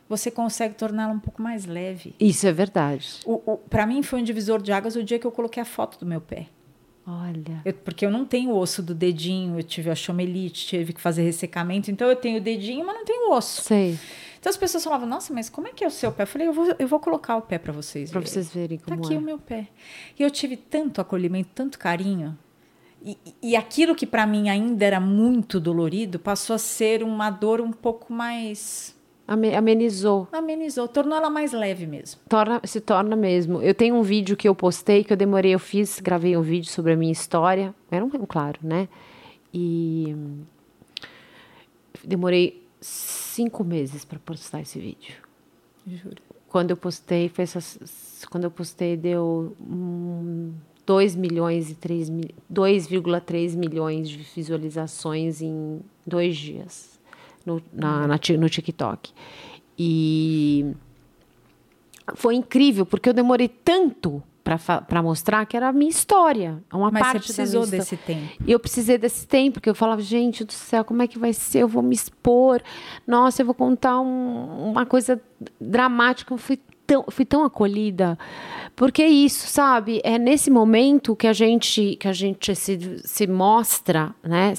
você 0.08 0.30
consegue 0.30 0.74
torná-la 0.74 1.12
um 1.12 1.18
pouco 1.18 1.42
mais 1.42 1.64
leve. 1.66 2.14
Isso 2.20 2.46
é 2.46 2.52
verdade. 2.52 3.20
Para 3.68 3.86
mim, 3.86 4.02
foi 4.02 4.20
um 4.20 4.24
divisor 4.24 4.62
de 4.62 4.72
águas 4.72 4.96
o 4.96 5.02
dia 5.02 5.18
que 5.18 5.26
eu 5.26 5.32
coloquei 5.32 5.62
a 5.62 5.66
foto 5.66 5.98
do 5.98 6.06
meu 6.06 6.20
pé. 6.20 6.46
Olha. 7.06 7.60
Eu- 7.64 7.72
porque 7.72 8.04
eu 8.04 8.10
não 8.10 8.24
tenho 8.24 8.50
o 8.50 8.56
osso 8.58 8.82
do 8.82 8.92
dedinho, 8.94 9.58
eu 9.58 9.62
tive 9.62 9.88
osteomielite, 9.90 10.66
tive 10.66 10.92
que 10.92 11.00
fazer 11.00 11.22
ressecamento, 11.22 11.88
então 11.90 12.08
eu 12.08 12.16
tenho 12.16 12.38
o 12.38 12.40
dedinho, 12.40 12.84
mas 12.84 12.96
não 12.96 13.04
tenho 13.04 13.30
o 13.30 13.32
osso. 13.32 13.62
Sei. 13.62 13.96
Então 14.40 14.50
as 14.50 14.56
pessoas 14.56 14.82
falavam, 14.82 15.08
nossa, 15.08 15.32
mas 15.32 15.48
como 15.48 15.68
é 15.68 15.72
que 15.72 15.84
é 15.84 15.86
o 15.86 15.90
seu 15.90 16.10
pé? 16.10 16.24
Eu 16.24 16.26
falei, 16.26 16.48
eu 16.48 16.52
vou, 16.52 16.74
eu 16.78 16.88
vou 16.88 16.98
colocar 16.98 17.36
o 17.36 17.42
pé 17.42 17.58
para 17.58 17.72
vocês 17.72 18.10
Pra 18.10 18.18
verem. 18.20 18.32
vocês 18.32 18.52
verem 18.52 18.78
Tá 18.78 18.84
como 18.86 19.04
aqui 19.04 19.14
é. 19.14 19.18
o 19.18 19.20
meu 19.20 19.38
pé. 19.38 19.68
E 20.18 20.22
eu 20.22 20.30
tive 20.32 20.56
tanto 20.56 21.00
acolhimento, 21.00 21.50
tanto 21.54 21.78
carinho. 21.78 22.36
E, 23.06 23.16
e 23.40 23.54
aquilo 23.56 23.94
que 23.94 24.04
para 24.04 24.26
mim 24.26 24.48
ainda 24.48 24.84
era 24.84 24.98
muito 24.98 25.60
dolorido 25.60 26.18
passou 26.18 26.54
a 26.54 26.58
ser 26.58 27.04
uma 27.04 27.30
dor 27.30 27.60
um 27.60 27.70
pouco 27.70 28.12
mais. 28.12 28.96
Ame- 29.28 29.54
Amenizou. 29.54 30.26
amenizou, 30.32 30.88
tornou 30.88 31.16
ela 31.16 31.30
mais 31.30 31.52
leve 31.52 31.86
mesmo. 31.86 32.20
Torna, 32.28 32.60
se 32.64 32.80
torna 32.80 33.14
mesmo. 33.14 33.62
Eu 33.62 33.74
tenho 33.74 33.94
um 33.94 34.02
vídeo 34.02 34.36
que 34.36 34.48
eu 34.48 34.54
postei, 34.54 35.04
que 35.04 35.12
eu 35.12 35.16
demorei, 35.16 35.54
eu 35.54 35.58
fiz, 35.60 36.00
gravei 36.00 36.36
um 36.36 36.42
vídeo 36.42 36.68
sobre 36.70 36.92
a 36.92 36.96
minha 36.96 37.12
história. 37.12 37.72
Era 37.90 38.04
um, 38.04 38.10
claro, 38.10 38.58
né? 38.62 38.88
E 39.54 40.14
demorei 42.04 42.64
cinco 42.80 43.64
meses 43.64 44.04
para 44.04 44.18
postar 44.18 44.60
esse 44.62 44.78
vídeo. 44.78 45.14
Juro. 45.86 46.16
Quando 46.48 46.70
eu 46.70 46.76
postei, 46.76 47.28
foi 47.28 47.44
essas, 47.44 48.24
quando 48.30 48.44
eu 48.44 48.50
postei 48.50 48.96
deu 48.96 49.56
2 50.86 51.14
milhões 51.16 51.70
e 51.70 51.74
3 51.74 52.08
mil, 52.08 52.28
2,3 52.52 53.56
milhões 53.56 54.08
de 54.08 54.18
visualizações 54.18 55.42
em 55.42 55.80
dois 56.06 56.36
dias 56.36 56.98
no, 57.44 57.60
na, 57.72 58.06
na 58.06 58.18
no 58.38 58.48
TikTok. 58.48 59.12
E 59.78 60.72
foi 62.14 62.34
incrível, 62.36 62.86
porque 62.86 63.08
eu 63.08 63.12
demorei 63.14 63.48
tanto 63.48 64.22
para 64.88 65.02
mostrar 65.02 65.44
que 65.44 65.56
era 65.56 65.68
a 65.68 65.72
minha 65.72 65.90
história. 65.90 66.62
é 66.72 66.76
Uma 66.76 66.88
Mas 66.92 67.02
você 67.04 67.12
parte 67.14 67.24
precisou 67.24 67.62
da 67.62 67.66
minha 67.66 67.78
desse 67.80 67.96
tempo. 67.96 68.28
e 68.46 68.52
eu 68.52 68.60
precisei 68.60 68.96
desse 68.96 69.26
tempo, 69.26 69.54
porque 69.54 69.68
eu 69.68 69.74
falava, 69.74 70.00
gente 70.00 70.44
do 70.44 70.52
céu, 70.52 70.84
como 70.84 71.02
é 71.02 71.08
que 71.08 71.18
vai 71.18 71.32
ser? 71.32 71.58
Eu 71.64 71.68
vou 71.68 71.82
me 71.82 71.96
expor. 71.96 72.62
Nossa, 73.04 73.42
eu 73.42 73.46
vou 73.46 73.54
contar 73.56 74.00
um- 74.00 74.70
uma 74.70 74.86
coisa 74.86 75.20
dramática. 75.60 76.32
Eu 76.32 76.38
fui 76.38 76.60
tão, 76.86 77.04
fui 77.10 77.24
tão 77.24 77.44
acolhida. 77.44 78.18
Porque 78.74 79.02
é 79.02 79.08
isso, 79.08 79.46
sabe? 79.48 80.00
É 80.04 80.18
nesse 80.18 80.50
momento 80.50 81.16
que 81.16 81.26
a 81.26 81.32
gente, 81.32 81.96
que 81.96 82.06
a 82.08 82.12
gente 82.12 82.54
se, 82.54 83.00
se 83.04 83.26
mostra, 83.26 84.14
né? 84.22 84.54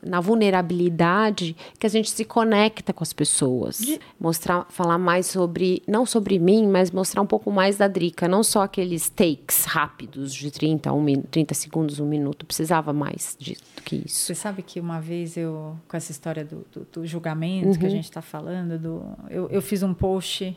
Na 0.00 0.20
vulnerabilidade, 0.20 1.56
que 1.78 1.84
a 1.84 1.90
gente 1.90 2.08
se 2.10 2.24
conecta 2.24 2.92
com 2.92 3.02
as 3.02 3.12
pessoas. 3.12 3.98
Mostrar, 4.18 4.64
falar 4.70 4.96
mais 4.96 5.26
sobre, 5.26 5.82
não 5.88 6.06
sobre 6.06 6.38
mim, 6.38 6.68
mas 6.68 6.92
mostrar 6.92 7.20
um 7.20 7.26
pouco 7.26 7.50
mais 7.50 7.76
da 7.78 7.88
Drica. 7.88 8.28
Não 8.28 8.44
só 8.44 8.62
aqueles 8.62 9.08
takes 9.10 9.64
rápidos 9.64 10.32
de 10.32 10.52
30, 10.52 10.92
um, 10.92 11.02
min- 11.02 11.22
30 11.22 11.52
segundos, 11.54 11.98
um 11.98 12.06
minuto. 12.06 12.46
Precisava 12.46 12.92
mais 12.92 13.36
disso 13.40 13.62
do 13.76 13.82
que 13.82 13.96
isso. 14.06 14.20
Você 14.26 14.34
sabe 14.36 14.62
que 14.62 14.78
uma 14.78 15.00
vez 15.00 15.36
eu, 15.36 15.76
com 15.88 15.96
essa 15.96 16.12
história 16.12 16.44
do, 16.44 16.64
do, 16.72 16.86
do 16.92 17.06
julgamento 17.06 17.76
que 17.78 17.86
a 17.86 17.90
gente 17.90 18.04
está 18.04 18.22
falando, 18.22 18.78
do, 18.78 19.02
eu, 19.28 19.48
eu 19.50 19.60
fiz 19.60 19.82
um 19.82 19.92
post 19.92 20.56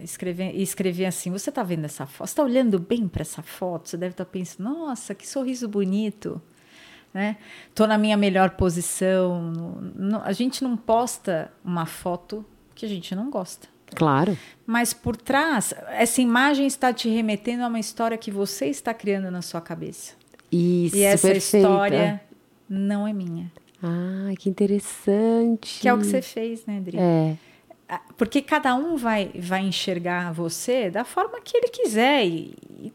escrevi, 0.00 0.44
e 0.44 0.62
escrevi 0.62 1.04
assim: 1.04 1.30
Você 1.30 1.50
está 1.50 1.62
vendo 1.62 1.84
essa 1.84 2.06
foto? 2.06 2.26
Você 2.28 2.32
está 2.32 2.42
olhando 2.42 2.78
bem 2.78 3.08
para 3.08 3.22
essa 3.22 3.42
foto? 3.42 3.88
Você 3.88 3.96
deve 3.96 4.12
estar 4.12 4.24
pensando: 4.24 4.68
Nossa, 4.68 5.14
que 5.14 5.26
sorriso 5.26 5.68
bonito. 5.68 6.40
Né? 7.12 7.36
Tô 7.74 7.86
na 7.86 7.98
minha 7.98 8.16
melhor 8.16 8.50
posição. 8.50 9.52
A 10.24 10.32
gente 10.32 10.64
não 10.64 10.76
posta 10.76 11.52
uma 11.62 11.84
foto 11.84 12.44
que 12.74 12.86
a 12.86 12.88
gente 12.88 13.14
não 13.14 13.30
gosta. 13.30 13.68
Claro. 13.94 14.36
Mas 14.66 14.94
por 14.94 15.16
trás, 15.16 15.74
essa 15.90 16.22
imagem 16.22 16.66
está 16.66 16.92
te 16.92 17.10
remetendo 17.10 17.64
a 17.64 17.68
uma 17.68 17.78
história 17.78 18.16
que 18.16 18.30
você 18.30 18.66
está 18.66 18.94
criando 18.94 19.30
na 19.30 19.42
sua 19.42 19.60
cabeça. 19.60 20.14
Isso, 20.50 20.96
e 20.96 21.02
essa 21.02 21.28
perfeita. 21.28 21.68
história 21.68 22.20
não 22.68 23.06
é 23.06 23.12
minha. 23.12 23.52
Ah, 23.82 24.32
que 24.38 24.48
interessante. 24.48 25.80
Que 25.80 25.88
é 25.88 25.94
o 25.94 25.98
que 25.98 26.06
você 26.06 26.22
fez, 26.22 26.64
né, 26.66 26.78
Adri? 26.78 26.98
É, 26.98 27.36
Porque 28.16 28.42
cada 28.42 28.74
um 28.74 28.96
vai, 28.96 29.30
vai 29.34 29.62
enxergar 29.62 30.32
você 30.32 30.90
da 30.90 31.04
forma 31.04 31.40
que 31.40 31.56
ele 31.56 31.68
quiser. 31.68 32.26
E, 32.26 32.54
e 32.78 32.92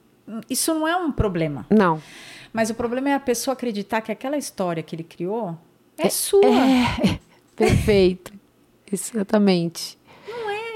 isso 0.49 0.73
não 0.73 0.87
é 0.87 0.95
um 0.95 1.11
problema. 1.11 1.65
não. 1.69 2.01
Mas 2.53 2.69
o 2.71 2.73
problema 2.73 3.09
é 3.09 3.13
a 3.13 3.19
pessoa 3.19 3.53
acreditar 3.53 4.01
que 4.01 4.11
aquela 4.11 4.35
história 4.37 4.81
que 4.81 4.95
ele 4.95 5.03
criou 5.03 5.55
é, 5.97 6.09
sua. 6.09 6.41
Perfeito. 7.55 8.33
Exatamente. 8.91 9.97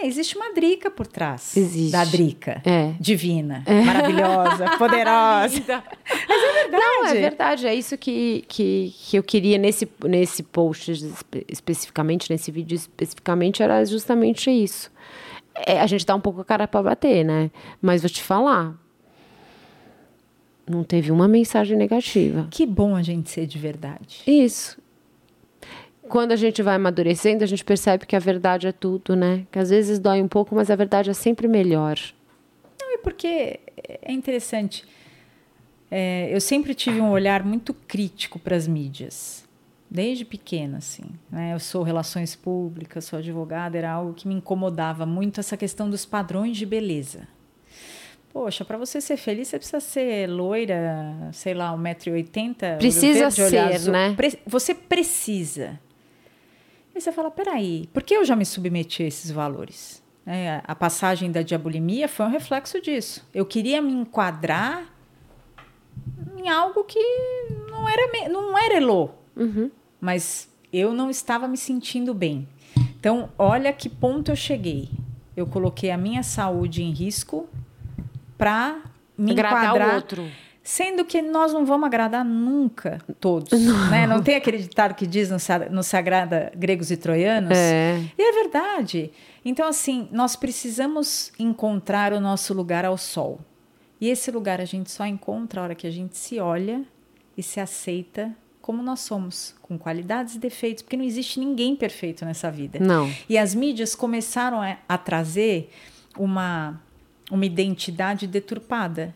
É. 0.01 0.07
Existe 0.07 0.35
uma 0.35 0.53
drica 0.53 0.89
por 0.91 1.05
trás. 1.07 1.55
Existe. 1.55 1.91
Da 1.91 2.03
drica. 2.05 2.61
É. 2.65 2.93
Divina, 2.99 3.63
maravilhosa, 3.85 4.65
poderosa. 4.79 5.83
Mas 6.27 6.43
é 6.43 6.53
verdade. 6.61 6.83
Não, 6.83 7.05
é 7.07 7.13
verdade. 7.13 7.67
É 7.67 7.75
isso 7.75 7.97
que, 7.97 8.43
que, 8.47 8.93
que 8.97 9.17
eu 9.17 9.23
queria 9.23 9.57
nesse, 9.57 9.87
nesse 10.03 10.43
post 10.43 10.91
espe- 10.91 11.45
especificamente, 11.49 12.29
nesse 12.31 12.51
vídeo 12.51 12.75
especificamente, 12.75 13.61
era 13.63 13.83
justamente 13.85 14.49
isso. 14.49 14.91
É, 15.67 15.79
a 15.81 15.87
gente 15.87 16.05
dá 16.05 16.15
um 16.15 16.21
pouco 16.21 16.41
a 16.41 16.45
cara 16.45 16.67
para 16.67 16.81
bater, 16.83 17.23
né? 17.25 17.51
Mas 17.81 18.01
vou 18.01 18.09
te 18.09 18.23
falar. 18.23 18.73
Não 20.69 20.83
teve 20.83 21.11
uma 21.11 21.27
mensagem 21.27 21.75
negativa. 21.77 22.47
Que 22.49 22.65
bom 22.65 22.95
a 22.95 23.01
gente 23.01 23.29
ser 23.29 23.45
de 23.45 23.57
verdade. 23.57 24.21
Isso. 24.25 24.77
Quando 26.11 26.33
a 26.33 26.35
gente 26.35 26.61
vai 26.61 26.75
amadurecendo, 26.75 27.41
a 27.41 27.47
gente 27.47 27.63
percebe 27.63 28.05
que 28.05 28.17
a 28.17 28.19
verdade 28.19 28.67
é 28.67 28.73
tudo, 28.73 29.15
né? 29.15 29.47
Que 29.49 29.57
às 29.57 29.69
vezes 29.69 29.97
dói 29.97 30.21
um 30.21 30.27
pouco, 30.27 30.53
mas 30.53 30.69
a 30.69 30.75
verdade 30.75 31.09
é 31.09 31.13
sempre 31.13 31.47
melhor. 31.47 31.97
Não, 32.81 32.93
e 32.93 32.97
porque 32.97 33.61
é 34.01 34.11
interessante. 34.11 34.83
É, 35.89 36.29
eu 36.29 36.41
sempre 36.41 36.73
tive 36.73 36.99
um 36.99 37.11
olhar 37.11 37.45
muito 37.45 37.73
crítico 37.73 38.37
para 38.37 38.57
as 38.57 38.67
mídias, 38.67 39.47
desde 39.89 40.25
pequena, 40.25 40.79
assim. 40.79 41.05
Né? 41.31 41.53
Eu 41.53 41.59
sou 41.59 41.81
relações 41.81 42.35
públicas, 42.35 43.05
sou 43.05 43.19
advogada, 43.19 43.77
era 43.77 43.89
algo 43.93 44.13
que 44.13 44.27
me 44.27 44.33
incomodava 44.33 45.05
muito 45.05 45.39
essa 45.39 45.55
questão 45.55 45.89
dos 45.89 46.05
padrões 46.05 46.57
de 46.57 46.65
beleza. 46.65 47.25
Poxa, 48.33 48.65
para 48.65 48.77
você 48.77 48.99
ser 48.99 49.15
feliz, 49.15 49.47
você 49.47 49.57
precisa 49.57 49.79
ser 49.79 50.29
loira, 50.29 51.29
sei 51.31 51.53
lá, 51.53 51.73
1,80m. 51.73 52.77
Precisa 52.79 53.31
ser, 53.31 53.57
azul. 53.57 53.93
né? 53.93 54.13
Pre 54.13 54.37
você 54.45 54.75
precisa. 54.75 55.79
Você 57.01 57.11
fala, 57.11 57.31
peraí, 57.31 57.89
por 57.91 58.03
que 58.03 58.13
eu 58.13 58.23
já 58.23 58.35
me 58.35 58.45
submeti 58.45 59.03
a 59.03 59.07
esses 59.07 59.31
valores? 59.31 60.03
É, 60.25 60.61
a 60.63 60.75
passagem 60.75 61.31
da 61.31 61.41
diabolimia 61.41 62.07
foi 62.07 62.27
um 62.27 62.29
reflexo 62.29 62.79
disso. 62.79 63.27
Eu 63.33 63.45
queria 63.45 63.81
me 63.81 63.91
enquadrar 63.91 64.85
em 66.37 66.47
algo 66.47 66.83
que 66.83 66.99
não 67.69 67.89
era, 67.89 68.29
não 68.29 68.57
era 68.57 68.75
Elô. 68.75 69.09
Uhum. 69.35 69.71
Mas 69.99 70.47
eu 70.71 70.93
não 70.93 71.09
estava 71.09 71.47
me 71.47 71.57
sentindo 71.57 72.13
bem. 72.13 72.47
Então, 72.99 73.31
olha 73.37 73.73
que 73.73 73.89
ponto 73.89 74.31
eu 74.31 74.35
cheguei. 74.35 74.89
Eu 75.35 75.47
coloquei 75.47 75.89
a 75.89 75.97
minha 75.97 76.21
saúde 76.21 76.83
em 76.83 76.91
risco 76.91 77.49
para 78.37 78.79
me 79.17 79.31
agradar 79.31 79.63
enquadrar. 79.63 79.89
o 79.89 79.95
outro. 79.95 80.31
Sendo 80.63 81.03
que 81.03 81.21
nós 81.21 81.51
não 81.51 81.65
vamos 81.65 81.87
agradar 81.87 82.23
nunca 82.23 82.99
todos. 83.19 83.51
Não, 83.59 83.89
né? 83.89 84.05
não 84.05 84.21
tem 84.21 84.35
aquele 84.35 84.59
ditado 84.59 84.93
que 84.93 85.07
diz 85.07 85.29
não 85.29 85.83
se 85.83 85.97
agrada 85.97 86.51
gregos 86.55 86.91
e 86.91 86.97
troianos? 86.97 87.57
É. 87.57 87.99
E 88.17 88.21
é 88.21 88.31
verdade. 88.43 89.11
Então, 89.43 89.67
assim, 89.67 90.07
nós 90.11 90.35
precisamos 90.35 91.31
encontrar 91.39 92.13
o 92.13 92.19
nosso 92.19 92.53
lugar 92.53 92.85
ao 92.85 92.97
sol. 92.97 93.39
E 93.99 94.07
esse 94.07 94.29
lugar 94.29 94.61
a 94.61 94.65
gente 94.65 94.91
só 94.91 95.05
encontra 95.05 95.61
a 95.61 95.63
hora 95.63 95.75
que 95.75 95.87
a 95.87 95.91
gente 95.91 96.15
se 96.15 96.39
olha 96.39 96.83
e 97.35 97.41
se 97.41 97.59
aceita 97.59 98.35
como 98.61 98.83
nós 98.83 98.99
somos, 98.99 99.55
com 99.63 99.77
qualidades 99.77 100.35
e 100.35 100.39
defeitos, 100.39 100.83
porque 100.83 100.95
não 100.95 101.03
existe 101.03 101.39
ninguém 101.39 101.75
perfeito 101.75 102.23
nessa 102.23 102.51
vida. 102.51 102.79
Não. 102.79 103.11
E 103.27 103.35
as 103.35 103.55
mídias 103.55 103.95
começaram 103.95 104.61
a, 104.61 104.77
a 104.87 104.97
trazer 104.99 105.71
uma 106.15 106.79
uma 107.31 107.45
identidade 107.45 108.27
deturpada. 108.27 109.15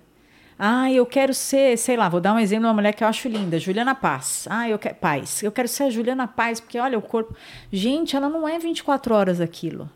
Ah, 0.57 0.91
eu 0.91 1.05
quero 1.05 1.33
ser, 1.33 1.77
sei 1.77 1.97
lá, 1.97 2.07
vou 2.07 2.21
dar 2.21 2.33
um 2.33 2.39
exemplo 2.39 2.63
de 2.63 2.67
uma 2.67 2.73
mulher 2.73 2.93
que 2.93 3.03
eu 3.03 3.07
acho 3.07 3.27
linda, 3.27 3.59
Juliana 3.59 3.93
Paz. 3.93 4.47
Ah, 4.49 4.69
eu 4.69 4.79
quero 4.79 4.95
Paz. 4.95 5.43
Eu 5.43 5.51
quero 5.51 5.67
ser 5.67 5.83
a 5.83 5.89
Juliana 5.89 6.27
Paz, 6.27 6.59
porque 6.59 6.79
olha 6.79 6.97
o 6.97 7.01
corpo. 7.01 7.35
Gente, 7.71 8.15
ela 8.15 8.29
não 8.29 8.47
é 8.47 8.57
24 8.57 9.13
horas 9.13 9.41
aquilo. 9.41 9.89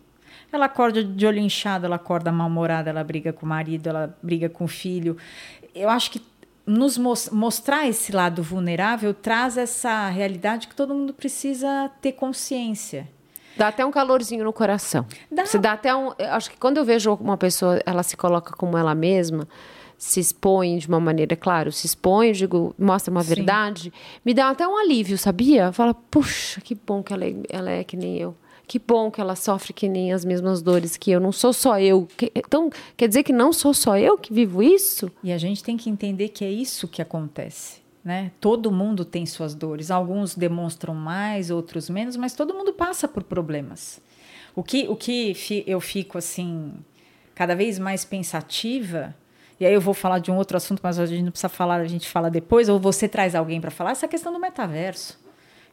Ela 0.51 0.66
acorda 0.66 1.03
de 1.03 1.26
olho 1.26 1.39
inchado, 1.39 1.86
ela 1.86 1.95
acorda 1.95 2.32
mal-humorada, 2.32 2.89
ela 2.89 3.03
briga 3.03 3.32
com 3.32 3.45
o 3.45 3.49
marido, 3.49 3.88
ela 3.88 4.18
briga 4.22 4.49
com 4.49 4.66
o 4.66 4.68
filho. 4.68 5.16
Eu 5.74 5.89
acho 5.89 6.12
que 6.12 6.22
nos 6.66 6.97
mostrar 7.32 7.88
esse 7.88 8.12
lado 8.12 8.43
vulnerável 8.43 9.14
traz 9.14 9.57
essa 9.57 10.07
realidade 10.10 10.68
que 10.68 10.76
todo 10.76 10.93
mundo 10.93 11.14
precisa 11.14 11.89
ter 12.01 12.12
consciência. 12.12 13.07
Dá 13.57 13.70
até 13.70 13.86
um 13.86 13.91
calorzinho 13.91 14.43
no 14.43 14.53
coração. 14.53 15.05
Dá. 15.32 15.45
Você 15.45 15.57
dá 15.57 15.74
até 15.74 15.93
um. 15.95 16.14
Acho 16.18 16.51
que 16.51 16.57
quando 16.57 16.78
eu 16.78 16.86
vejo 16.86 17.14
uma 17.16 17.38
pessoa, 17.38 17.82
ela 17.86 18.03
se 18.03 18.16
coloca 18.16 18.53
como 18.55 18.78
ela 18.78 18.95
mesma, 18.95 19.47
se 19.99 20.21
expõe 20.21 20.77
de 20.77 20.87
uma 20.87 20.99
maneira, 20.99 21.35
claro, 21.35 21.73
se 21.73 21.85
expõe, 21.85 22.31
digo, 22.31 22.73
mostra 22.79 23.11
uma 23.11 23.21
Sim. 23.21 23.35
verdade, 23.35 23.93
me 24.23 24.33
dá 24.33 24.49
até 24.49 24.65
um 24.65 24.77
alívio, 24.77 25.17
sabia? 25.17 25.73
Fala, 25.73 25.93
puxa, 25.93 26.61
que 26.61 26.73
bom 26.73 27.03
que 27.03 27.11
ela 27.11 27.25
é, 27.25 27.35
ela 27.49 27.69
é 27.69 27.83
que 27.83 27.97
nem 27.97 28.17
eu. 28.17 28.33
Que 28.65 28.79
bom 28.79 29.11
que 29.11 29.19
ela 29.19 29.35
sofre 29.35 29.73
que 29.73 29.89
nem 29.89 30.13
as 30.13 30.23
mesmas 30.23 30.61
dores 30.61 30.95
que 30.95 31.11
eu. 31.11 31.19
Não 31.19 31.31
sou 31.31 31.51
só 31.51 31.79
eu. 31.79 32.07
Então, 32.35 32.69
quer 32.95 33.07
dizer 33.07 33.23
que 33.23 33.33
não 33.33 33.51
sou 33.51 33.73
só 33.73 33.97
eu 33.97 34.17
que 34.17 34.31
vivo 34.31 34.63
isso? 34.63 35.11
E 35.23 35.33
a 35.33 35.37
gente 35.39 35.63
tem 35.63 35.75
que 35.75 35.89
entender 35.89 36.29
que 36.29 36.45
é 36.45 36.51
isso 36.51 36.87
que 36.87 37.01
acontece. 37.01 37.81
Né? 38.05 38.31
Todo 38.39 38.71
mundo 38.71 39.03
tem 39.03 39.25
suas 39.25 39.55
dores. 39.55 39.89
Alguns 39.89 40.35
demonstram 40.35 40.93
mais, 40.93 41.49
outros 41.49 41.89
menos, 41.89 42.15
mas 42.15 42.33
todo 42.33 42.53
mundo 42.53 42.71
passa 42.71 43.07
por 43.07 43.23
problemas. 43.23 43.99
O 44.55 44.61
que, 44.61 44.87
o 44.87 44.95
que 44.95 45.35
eu 45.65 45.81
fico 45.81 46.19
assim 46.19 46.71
cada 47.33 47.55
vez 47.55 47.79
mais 47.79 48.05
pensativa, 48.05 49.15
e 49.60 49.66
aí 49.66 49.74
eu 49.74 49.82
vou 49.82 49.93
falar 49.93 50.20
de 50.20 50.32
um 50.32 50.38
outro 50.38 50.55
assunto, 50.55 50.80
mas 50.82 50.97
a 50.97 51.05
gente 51.05 51.24
não 51.24 51.32
precisa 51.32 51.49
falar, 51.49 51.76
a 51.76 51.88
gente 51.88 52.07
fala 52.07 52.30
depois, 52.30 52.70
ou 52.70 52.80
você 52.80 53.07
traz 53.07 53.36
alguém 53.36 53.60
para 53.60 53.70
falar, 53.70 53.91
essa 53.91 54.07
questão 54.07 54.32
do 54.32 54.39
metaverso. 54.39 55.20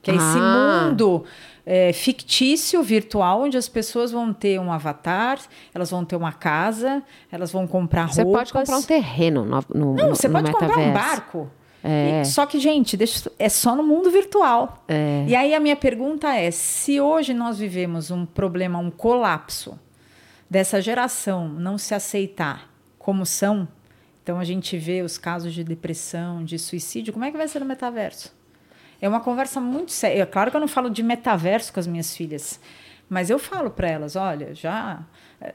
Que 0.03 0.11
é 0.11 0.15
ah. 0.15 0.17
esse 0.17 0.39
mundo 0.39 1.25
é, 1.65 1.93
fictício, 1.93 2.83
virtual, 2.83 3.43
onde 3.43 3.57
as 3.57 3.69
pessoas 3.69 4.13
vão 4.13 4.33
ter 4.33 4.61
um 4.61 4.73
avatar, 4.73 5.39
elas 5.75 5.91
vão 5.91 6.05
ter 6.05 6.17
uma 6.17 6.33
casa, 6.33 7.03
elas 7.31 7.53
vão 7.53 7.67
comprar 7.67 8.03
roupas. 8.03 8.17
Você 8.17 8.25
pode 8.25 8.53
comprar 8.53 8.79
um 8.79 8.83
terreno 8.83 9.45
no, 9.45 9.65
no 9.75 9.95
Não, 9.95 10.09
você 10.15 10.29
no 10.29 10.35
pode 10.35 10.47
metaverso. 10.47 10.75
comprar 10.75 10.91
um 10.91 10.93
barco. 10.93 11.51
É. 11.89 12.25
só 12.25 12.47
que, 12.47 12.59
gente, 12.59 12.97
deixa, 12.97 13.31
é 13.39 13.49
só 13.49 13.77
no 13.77 13.83
mundo 13.83 14.11
virtual. 14.11 14.83
É. 14.89 15.25
E 15.29 15.37
aí 15.37 15.55
a 15.55 15.61
minha 15.61 15.77
pergunta 15.77 16.35
é: 16.35 16.51
se 16.51 17.01
hoje 17.01 17.33
nós 17.33 17.59
vivemos 17.59 18.11
um 18.11 18.27
problema, 18.27 18.79
um 18.81 18.91
colapso 18.91 19.79
dessa 20.51 20.81
geração 20.81 21.49
não 21.49 21.79
se 21.79 21.95
aceitar 21.95 22.69
como 22.99 23.25
são, 23.25 23.69
então 24.27 24.41
a 24.41 24.45
gente 24.45 24.77
vê 24.77 25.03
os 25.03 25.17
casos 25.17 25.55
de 25.55 25.63
depressão, 25.63 26.45
de 26.45 26.59
suicídio, 26.59 27.13
como 27.13 27.25
é 27.25 27.31
que 27.31 27.37
vai 27.37 27.47
ser 27.47 27.61
no 27.61 27.65
metaverso? 27.65 28.35
É 29.01 29.09
uma 29.09 29.21
conversa 29.21 29.61
muito 29.61 29.93
séria. 29.93 30.23
É 30.23 30.27
claro 30.27 30.51
que 30.51 30.57
eu 30.57 30.61
não 30.61 30.67
falo 30.67 30.91
de 30.91 31.01
metaverso 31.01 31.73
com 31.73 31.79
as 31.79 31.87
minhas 31.87 32.17
filhas, 32.17 32.59
mas 33.09 33.31
eu 33.31 33.39
falo 33.39 33.71
para 33.71 33.89
elas: 33.89 34.17
olha, 34.17 34.53
já 34.53 35.07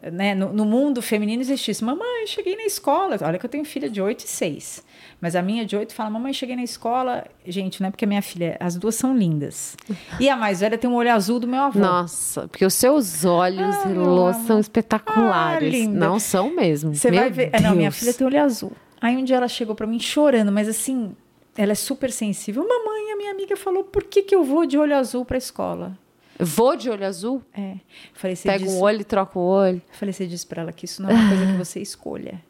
né, 0.10 0.34
no, 0.34 0.54
no, 0.54 0.64
mundo 0.64 1.02
feminino 1.02 1.42
existe 1.42 1.70
isso. 1.70 1.84
Mamãe, 1.84 2.26
cheguei 2.28 2.56
na 2.56 2.64
escola. 2.64 3.18
Olha 3.22 3.38
que 3.38 3.46
eu 3.46 3.50
tenho 3.50 3.66
filha 3.66 3.90
de 3.90 4.02
8 4.02 4.22
e 4.22 4.30
6. 4.30 4.86
Mas 5.22 5.36
a 5.36 5.42
minha 5.42 5.64
de 5.64 5.78
8 5.78 5.94
fala: 5.94 6.10
Mamãe, 6.10 6.34
cheguei 6.34 6.56
na 6.56 6.64
escola. 6.64 7.24
Gente, 7.46 7.80
não 7.80 7.90
é 7.90 7.92
porque 7.92 8.08
minha 8.08 8.24
filha, 8.24 8.58
as 8.60 8.76
duas 8.76 8.96
são 8.96 9.16
lindas. 9.16 9.78
E 10.20 10.28
a 10.28 10.36
mais 10.36 10.62
velha 10.62 10.78
tem 10.80 10.90
um 10.90 10.96
olho 10.96 11.14
azul 11.14 11.40
do 11.40 11.48
meu 11.48 11.62
avô. 11.62 11.80
Nossa, 11.80 12.48
porque 12.48 12.66
os 12.66 12.74
seus 12.74 13.24
olhos, 13.24 13.76
ah, 13.76 13.90
Lô, 13.90 14.34
são 14.34 14.60
espetaculares. 14.60 15.88
Ah, 15.88 15.90
não 15.92 16.20
são 16.20 16.56
mesmo. 16.56 16.96
Você 16.96 17.12
vai 17.12 17.30
ver. 17.30 17.52
Deus. 17.52 17.64
Não, 17.64 17.76
minha 17.76 17.92
filha 17.92 18.14
tem 18.14 18.26
olho 18.26 18.42
azul. 18.42 18.72
Aí 19.00 19.16
um 19.16 19.24
dia 19.24 19.36
ela 19.36 19.48
chegou 19.48 19.76
para 19.76 19.86
mim 19.86 20.00
chorando, 20.00 20.52
mas 20.52 20.68
assim, 20.68 21.16
ela 21.56 21.72
é 21.72 21.76
super 21.76 22.12
sensível. 22.12 22.68
Mamãe, 22.68 23.12
a 23.12 23.16
minha 23.16 23.32
amiga 23.32 23.56
falou: 23.56 23.84
por 23.84 24.04
que, 24.04 24.24
que 24.24 24.34
eu 24.34 24.44
vou 24.44 24.66
de 24.66 24.78
olho 24.78 24.96
azul 24.96 25.24
para 25.24 25.38
a 25.38 25.40
escola? 25.40 25.98
Vou 26.40 26.76
de 26.76 26.90
olho 26.90 27.06
azul? 27.06 27.44
É. 27.56 27.76
Falei, 28.14 28.36
Pega 28.36 28.66
um 28.66 28.80
olho 28.80 29.02
e 29.02 29.04
troca 29.04 29.38
o 29.38 29.44
olho. 29.44 29.80
Falei, 29.92 30.12
você 30.12 30.26
disse 30.26 30.48
para 30.48 30.64
ela 30.64 30.72
que 30.72 30.86
isso 30.86 31.04
não 31.04 31.12
é 31.12 31.14
uma 31.14 31.30
coisa 31.30 31.46
que 31.46 31.58
você 31.58 31.80
escolha. 31.80 32.42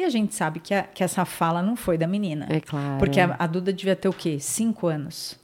E 0.00 0.04
a 0.04 0.08
gente 0.08 0.34
sabe 0.34 0.60
que, 0.60 0.72
a, 0.72 0.82
que 0.82 1.04
essa 1.04 1.26
fala 1.26 1.60
não 1.60 1.76
foi 1.76 1.98
da 1.98 2.06
menina. 2.06 2.46
É 2.48 2.58
claro. 2.58 2.98
Porque 2.98 3.20
a, 3.20 3.36
a 3.38 3.46
Duda 3.46 3.70
devia 3.70 3.94
ter 3.94 4.08
o 4.08 4.14
quê? 4.14 4.40
Cinco 4.40 4.86
anos. 4.86 5.38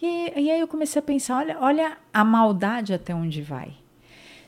E, 0.00 0.32
e, 0.36 0.50
aí 0.52 0.60
eu 0.60 0.68
comecei 0.68 1.00
a 1.00 1.02
pensar, 1.02 1.38
olha, 1.38 1.58
olha 1.60 1.98
a 2.14 2.22
maldade 2.22 2.94
até 2.94 3.12
onde 3.12 3.42
vai. 3.42 3.72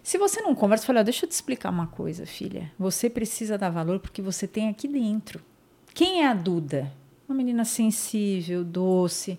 Se 0.04 0.18
você 0.18 0.40
não 0.40 0.54
conversa, 0.54 0.84
eu 0.84 0.86
falei, 0.86 1.02
deixa 1.02 1.24
eu 1.24 1.28
te 1.28 1.32
explicar 1.32 1.68
uma 1.68 1.88
coisa, 1.88 2.24
filha. 2.24 2.70
Você 2.78 3.10
precisa 3.10 3.58
dar 3.58 3.70
valor 3.70 3.98
porque 3.98 4.22
você 4.22 4.46
tem 4.46 4.68
aqui 4.68 4.86
dentro. 4.86 5.40
Quem 5.92 6.22
é 6.22 6.28
a 6.28 6.34
Duda? 6.34 6.92
Uma 7.28 7.36
menina 7.36 7.64
sensível, 7.64 8.62
doce, 8.62 9.36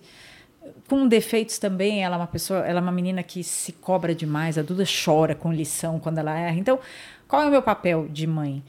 com 0.88 1.08
defeitos 1.08 1.56
também, 1.56 2.04
ela 2.04 2.16
é 2.16 2.18
uma 2.18 2.26
pessoa, 2.26 2.60
ela 2.66 2.80
é 2.80 2.82
uma 2.82 2.92
menina 2.92 3.22
que 3.22 3.42
se 3.42 3.72
cobra 3.72 4.14
demais, 4.14 4.58
a 4.58 4.62
Duda 4.62 4.84
chora 4.84 5.34
com 5.34 5.50
lição 5.50 5.98
quando 5.98 6.18
ela 6.18 6.38
erra. 6.38 6.58
Então, 6.58 6.78
qual 7.26 7.40
é 7.40 7.46
o 7.46 7.50
meu 7.50 7.62
papel 7.62 8.06
de 8.10 8.26
mãe? 8.26 8.62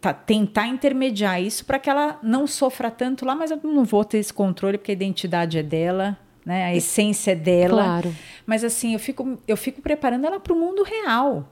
Tá, 0.00 0.14
tentar 0.14 0.68
intermediar 0.68 1.42
isso 1.42 1.64
para 1.64 1.76
que 1.78 1.90
ela 1.90 2.20
não 2.22 2.46
sofra 2.46 2.88
tanto 2.88 3.24
lá, 3.24 3.34
mas 3.34 3.50
eu 3.50 3.58
não 3.64 3.84
vou 3.84 4.04
ter 4.04 4.18
esse 4.18 4.32
controle 4.32 4.78
porque 4.78 4.92
a 4.92 4.94
identidade 4.94 5.58
é 5.58 5.62
dela, 5.62 6.16
né? 6.46 6.66
A 6.66 6.74
essência 6.74 7.32
é 7.32 7.34
dela. 7.34 7.82
Claro. 7.82 8.14
Mas 8.46 8.62
assim, 8.62 8.92
eu 8.92 9.00
fico, 9.00 9.36
eu 9.46 9.56
fico 9.56 9.82
preparando 9.82 10.24
ela 10.24 10.38
para 10.38 10.52
o 10.52 10.56
mundo 10.56 10.84
real. 10.84 11.48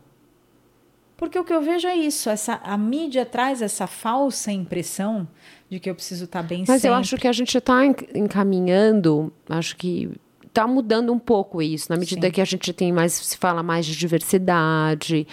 Porque 1.16 1.38
o 1.38 1.44
que 1.44 1.52
eu 1.52 1.62
vejo 1.62 1.88
é 1.88 1.96
isso, 1.96 2.28
essa 2.28 2.60
a 2.62 2.76
mídia 2.76 3.24
traz 3.24 3.62
essa 3.62 3.86
falsa 3.86 4.52
impressão 4.52 5.26
de 5.68 5.80
que 5.80 5.88
eu 5.88 5.94
preciso 5.94 6.26
estar 6.26 6.42
tá 6.42 6.48
bem 6.48 6.64
Mas 6.68 6.82
sempre. 6.82 6.88
eu 6.88 6.94
acho 6.94 7.16
que 7.16 7.26
a 7.26 7.32
gente 7.32 7.56
está 7.56 7.84
encaminhando, 8.14 9.32
acho 9.48 9.76
que 9.76 10.10
está 10.56 10.66
mudando 10.66 11.12
um 11.12 11.18
pouco 11.18 11.60
isso, 11.60 11.86
na 11.90 11.98
medida 11.98 12.28
Sim. 12.28 12.32
que 12.32 12.40
a 12.40 12.44
gente 12.44 12.72
tem 12.72 12.90
mais, 12.90 13.12
se 13.12 13.36
fala 13.36 13.62
mais 13.62 13.84
de 13.84 13.94
diversidade, 13.94 15.26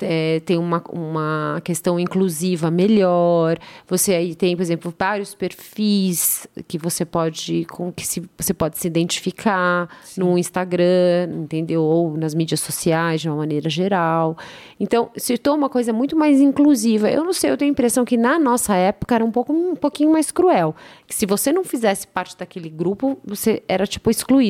é, 0.00 0.40
tem 0.40 0.58
uma, 0.58 0.82
uma 0.90 1.60
questão 1.62 2.00
inclusiva 2.00 2.68
melhor. 2.68 3.56
Você 3.86 4.14
aí 4.14 4.34
tem, 4.34 4.56
por 4.56 4.62
exemplo, 4.62 4.92
vários 4.98 5.34
perfis 5.34 6.48
que 6.66 6.76
você 6.76 7.04
pode, 7.04 7.66
com 7.66 7.92
que 7.92 8.04
se, 8.04 8.28
você 8.36 8.52
pode 8.52 8.78
se 8.78 8.88
identificar 8.88 9.88
Sim. 10.02 10.22
no 10.22 10.36
Instagram, 10.36 11.28
entendeu? 11.36 11.82
Ou 11.82 12.16
nas 12.16 12.34
mídias 12.34 12.60
sociais, 12.60 13.20
de 13.20 13.28
uma 13.28 13.36
maneira 13.36 13.70
geral. 13.70 14.36
Então, 14.80 15.10
se 15.16 15.38
torna 15.38 15.58
uma 15.58 15.70
coisa 15.70 15.92
muito 15.92 16.16
mais 16.16 16.40
inclusiva. 16.40 17.08
Eu 17.08 17.22
não 17.22 17.32
sei, 17.32 17.50
eu 17.50 17.56
tenho 17.56 17.70
a 17.70 17.72
impressão 17.72 18.04
que 18.04 18.16
na 18.16 18.40
nossa 18.40 18.74
época 18.74 19.14
era 19.14 19.24
um 19.24 19.30
pouco 19.30 19.52
um 19.52 19.76
pouquinho 19.76 20.10
mais 20.10 20.32
cruel. 20.32 20.74
Que 21.06 21.14
se 21.14 21.26
você 21.26 21.52
não 21.52 21.62
fizesse 21.62 22.08
parte 22.08 22.36
daquele 22.36 22.68
grupo, 22.68 23.18
você 23.24 23.62
era 23.68 23.86
tipo 23.86 24.10
excluído 24.10 24.47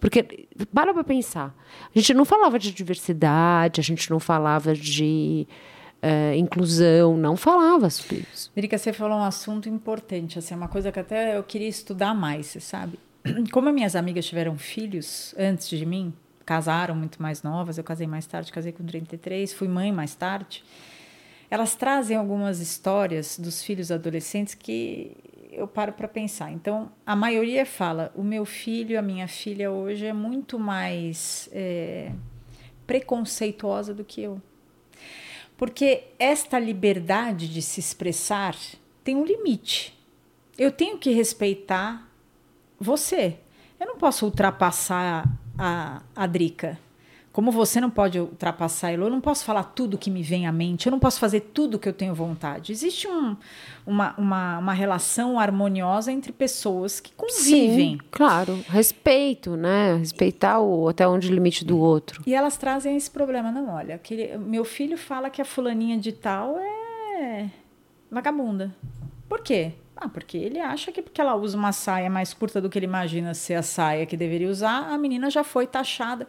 porque, 0.00 0.48
para 0.72 0.92
para 0.92 1.04
pensar, 1.04 1.54
a 1.94 1.98
gente 1.98 2.14
não 2.14 2.24
falava 2.24 2.58
de 2.58 2.72
diversidade, 2.72 3.80
a 3.80 3.84
gente 3.84 4.10
não 4.10 4.20
falava 4.20 4.74
de 4.74 5.46
é, 6.02 6.36
inclusão, 6.36 7.16
não 7.16 7.36
falava 7.36 7.88
sobre 7.90 8.24
isso. 8.32 8.52
Drica, 8.54 8.76
você 8.76 8.92
falou 8.92 9.18
um 9.18 9.24
assunto 9.24 9.68
importante, 9.68 10.38
assim, 10.38 10.54
uma 10.54 10.68
coisa 10.68 10.92
que 10.92 11.00
até 11.00 11.36
eu 11.36 11.42
queria 11.42 11.68
estudar 11.68 12.14
mais, 12.14 12.46
você 12.46 12.60
sabe? 12.60 12.98
Como 13.50 13.72
minhas 13.72 13.96
amigas 13.96 14.26
tiveram 14.26 14.56
filhos 14.56 15.34
antes 15.38 15.68
de 15.68 15.84
mim, 15.84 16.12
casaram 16.44 16.94
muito 16.94 17.20
mais 17.20 17.42
novas, 17.42 17.78
eu 17.78 17.84
casei 17.84 18.06
mais 18.06 18.26
tarde, 18.26 18.52
casei 18.52 18.72
com 18.72 18.84
33, 18.84 19.52
fui 19.52 19.66
mãe 19.66 19.90
mais 19.90 20.14
tarde. 20.14 20.62
Elas 21.50 21.74
trazem 21.74 22.16
algumas 22.16 22.60
histórias 22.60 23.38
dos 23.38 23.62
filhos 23.62 23.90
adolescentes 23.90 24.54
que 24.54 25.16
eu 25.56 25.66
paro 25.66 25.92
para 25.92 26.06
pensar. 26.06 26.52
Então, 26.52 26.90
a 27.04 27.16
maioria 27.16 27.64
fala: 27.64 28.12
o 28.14 28.22
meu 28.22 28.44
filho, 28.44 28.98
a 28.98 29.02
minha 29.02 29.26
filha 29.26 29.70
hoje 29.70 30.06
é 30.06 30.12
muito 30.12 30.58
mais 30.58 31.48
é, 31.52 32.12
preconceituosa 32.86 33.94
do 33.94 34.04
que 34.04 34.22
eu. 34.22 34.40
Porque 35.56 36.04
esta 36.18 36.58
liberdade 36.58 37.48
de 37.48 37.62
se 37.62 37.80
expressar 37.80 38.54
tem 39.02 39.16
um 39.16 39.24
limite. 39.24 39.96
Eu 40.58 40.70
tenho 40.70 40.98
que 40.98 41.10
respeitar 41.10 42.06
você. 42.78 43.38
Eu 43.80 43.86
não 43.86 43.96
posso 43.96 44.24
ultrapassar 44.26 45.26
a, 45.58 46.02
a 46.14 46.26
Drica. 46.26 46.78
Como 47.36 47.50
você 47.52 47.82
não 47.82 47.90
pode 47.90 48.18
ultrapassar 48.18 48.94
ele, 48.94 49.02
eu 49.02 49.10
não 49.10 49.20
posso 49.20 49.44
falar 49.44 49.62
tudo 49.62 49.98
que 49.98 50.10
me 50.10 50.22
vem 50.22 50.46
à 50.46 50.52
mente, 50.52 50.86
eu 50.86 50.90
não 50.90 50.98
posso 50.98 51.20
fazer 51.20 51.40
tudo 51.40 51.78
que 51.78 51.86
eu 51.86 51.92
tenho 51.92 52.14
vontade. 52.14 52.72
Existe 52.72 53.06
um, 53.06 53.36
uma, 53.86 54.14
uma, 54.16 54.58
uma 54.58 54.72
relação 54.72 55.38
harmoniosa 55.38 56.10
entre 56.10 56.32
pessoas 56.32 56.98
que 56.98 57.12
convivem. 57.12 57.90
Sim, 57.90 58.00
claro, 58.10 58.58
respeito, 58.70 59.54
né? 59.54 59.96
Respeitar 59.96 60.60
o, 60.60 60.88
até 60.88 61.06
onde 61.06 61.30
o 61.30 61.34
limite 61.34 61.62
do 61.62 61.78
outro. 61.78 62.22
E 62.26 62.34
elas 62.34 62.56
trazem 62.56 62.96
esse 62.96 63.10
problema. 63.10 63.52
Não, 63.52 63.68
olha, 63.68 63.96
aquele, 63.96 64.38
meu 64.38 64.64
filho 64.64 64.96
fala 64.96 65.28
que 65.28 65.42
a 65.42 65.44
fulaninha 65.44 65.98
de 65.98 66.12
tal 66.12 66.58
é 66.58 67.50
vagabunda. 68.10 68.74
Por 69.28 69.42
quê? 69.42 69.74
Ah, 69.96 70.08
porque 70.08 70.36
ele 70.36 70.60
acha 70.60 70.92
que 70.92 71.00
porque 71.00 71.20
ela 71.20 71.34
usa 71.34 71.56
uma 71.56 71.72
saia 71.72 72.10
mais 72.10 72.34
curta 72.34 72.60
do 72.60 72.68
que 72.68 72.78
ele 72.78 72.84
imagina 72.84 73.32
ser 73.32 73.54
a 73.54 73.62
saia 73.62 74.04
que 74.04 74.14
deveria 74.14 74.48
usar, 74.48 74.92
a 74.92 74.98
menina 74.98 75.30
já 75.30 75.42
foi 75.42 75.66
taxada. 75.66 76.26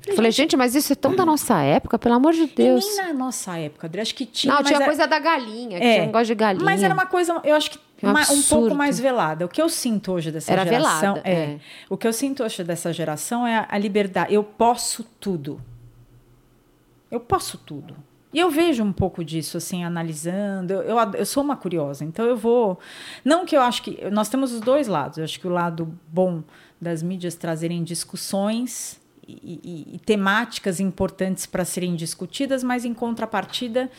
Falei, 0.00 0.16
Falei 0.16 0.30
gente, 0.30 0.56
mas 0.56 0.76
isso 0.76 0.92
é 0.92 0.96
tão 0.96 1.16
da 1.16 1.26
nossa 1.26 1.60
época, 1.60 1.98
pelo 1.98 2.14
amor 2.14 2.32
de 2.32 2.46
Deus. 2.46 2.84
Nem 2.96 3.08
na 3.08 3.12
nossa 3.12 3.58
época, 3.58 3.88
André. 3.88 4.02
Acho 4.02 4.14
que 4.14 4.24
tinha. 4.24 4.54
Não, 4.54 4.62
tinha 4.62 4.76
era... 4.76 4.84
coisa 4.84 5.06
da 5.08 5.18
galinha, 5.18 5.80
que 5.80 5.84
é, 5.84 5.94
tinha 5.94 6.06
negócio 6.06 6.26
de 6.26 6.34
galinha. 6.36 6.64
Mas 6.64 6.80
era 6.80 6.94
uma 6.94 7.06
coisa, 7.06 7.40
eu 7.42 7.56
acho 7.56 7.72
que 7.72 7.78
é 8.00 8.06
um, 8.06 8.38
um, 8.38 8.42
pouco 8.42 8.74
mais 8.76 9.00
velada. 9.00 9.44
O 9.44 9.48
que 9.48 9.60
eu 9.60 9.68
sinto 9.68 10.12
hoje 10.12 10.30
dessa 10.30 10.52
era 10.52 10.64
geração. 10.64 11.14
Velada, 11.14 11.28
é, 11.28 11.32
é. 11.32 11.60
O 11.90 11.96
que 11.96 12.06
eu 12.06 12.12
sinto 12.12 12.44
hoje 12.44 12.62
dessa 12.62 12.92
geração 12.92 13.44
é 13.44 13.66
a 13.68 13.76
liberdade. 13.76 14.32
Eu 14.32 14.44
posso 14.44 15.02
tudo. 15.18 15.60
Eu 17.10 17.18
posso 17.18 17.58
tudo. 17.58 17.96
E 18.32 18.38
eu 18.38 18.50
vejo 18.50 18.84
um 18.84 18.92
pouco 18.92 19.24
disso, 19.24 19.56
assim, 19.56 19.84
analisando. 19.84 20.74
Eu, 20.74 20.96
eu, 21.14 21.24
sou 21.24 21.42
uma 21.42 21.56
curiosa, 21.56 22.04
então 22.04 22.26
eu 22.26 22.36
vou. 22.36 22.78
Não 23.24 23.46
que 23.46 23.56
eu 23.56 23.62
acho 23.62 23.82
que. 23.82 24.10
Nós 24.10 24.28
temos 24.28 24.52
os 24.52 24.60
dois 24.60 24.86
lados. 24.86 25.18
Eu 25.18 25.24
acho 25.24 25.40
que 25.40 25.46
o 25.46 25.50
lado 25.50 25.98
bom 26.08 26.42
das 26.80 27.02
mídias 27.02 27.34
trazerem 27.34 27.82
discussões 27.82 29.00
e, 29.26 29.60
e, 29.64 29.94
e 29.96 29.98
temáticas 29.98 30.78
importantes 30.78 31.46
para 31.46 31.64
serem 31.64 31.96
discutidas, 31.96 32.62
mas 32.62 32.84
em 32.84 32.92
contrapartida, 32.92 33.90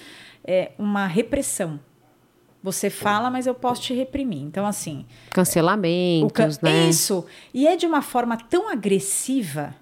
é 0.43 0.71
uma 0.77 1.07
repressão. 1.07 1.79
Você 2.61 2.89
fala, 2.89 3.29
mas 3.29 3.47
eu 3.47 3.55
posso 3.55 3.81
te 3.81 3.93
reprimir. 3.93 4.41
Então, 4.41 4.65
assim. 4.65 5.05
Cancelamentos, 5.31 6.57
can... 6.57 6.69
né? 6.69 6.89
Isso. 6.89 7.25
E 7.53 7.67
é 7.67 7.75
de 7.75 7.85
uma 7.85 8.01
forma 8.01 8.37
tão 8.37 8.69
agressiva 8.69 9.73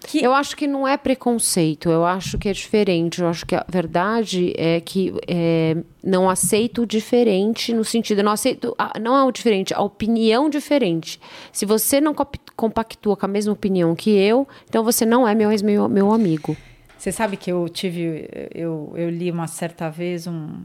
que... 0.00 0.22
Eu 0.22 0.32
acho 0.32 0.56
que 0.56 0.66
não 0.66 0.86
é 0.86 0.96
preconceito, 0.96 1.90
eu 1.90 2.04
acho 2.04 2.38
que 2.38 2.48
é 2.48 2.52
diferente. 2.52 3.20
Eu 3.20 3.28
acho 3.28 3.44
que 3.46 3.54
a 3.54 3.64
verdade 3.68 4.52
é 4.56 4.80
que 4.80 5.12
é, 5.28 5.76
não 6.02 6.28
aceito 6.28 6.82
o 6.82 6.86
diferente 6.86 7.72
no 7.72 7.84
sentido, 7.84 8.22
não 8.22 8.32
aceito, 8.32 8.74
não 9.00 9.16
é 9.16 9.24
o 9.24 9.30
diferente, 9.30 9.74
a 9.74 9.80
opinião 9.80 10.48
diferente. 10.48 11.20
Se 11.52 11.64
você 11.66 12.00
não 12.00 12.14
compactua 12.56 13.16
com 13.16 13.26
a 13.26 13.28
mesma 13.28 13.52
opinião 13.52 13.94
que 13.94 14.10
eu, 14.10 14.48
então 14.68 14.82
você 14.82 15.04
não 15.04 15.26
é 15.26 15.34
meu, 15.34 15.50
meu, 15.62 15.88
meu 15.88 16.12
amigo. 16.12 16.56
Você 16.98 17.10
sabe 17.10 17.36
que 17.36 17.50
eu 17.50 17.68
tive, 17.68 18.28
eu, 18.54 18.92
eu 18.94 19.08
li 19.08 19.30
uma 19.30 19.46
certa 19.46 19.88
vez 19.88 20.26
um, 20.26 20.62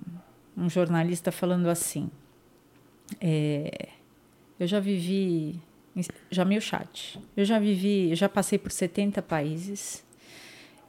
um 0.58 0.70
jornalista 0.70 1.32
falando 1.32 1.70
assim. 1.70 2.10
É, 3.22 3.90
eu 4.60 4.68
já 4.68 4.80
vivi 4.80 5.62
Jamil 6.30 6.62
Chat. 6.62 7.20
Eu 7.36 7.46
já 7.46 7.60
vivi, 7.60 8.10
eu 8.10 8.16
já 8.16 8.28
passei 8.28 8.58
por 8.58 8.72
70 8.72 9.22
países 9.22 10.04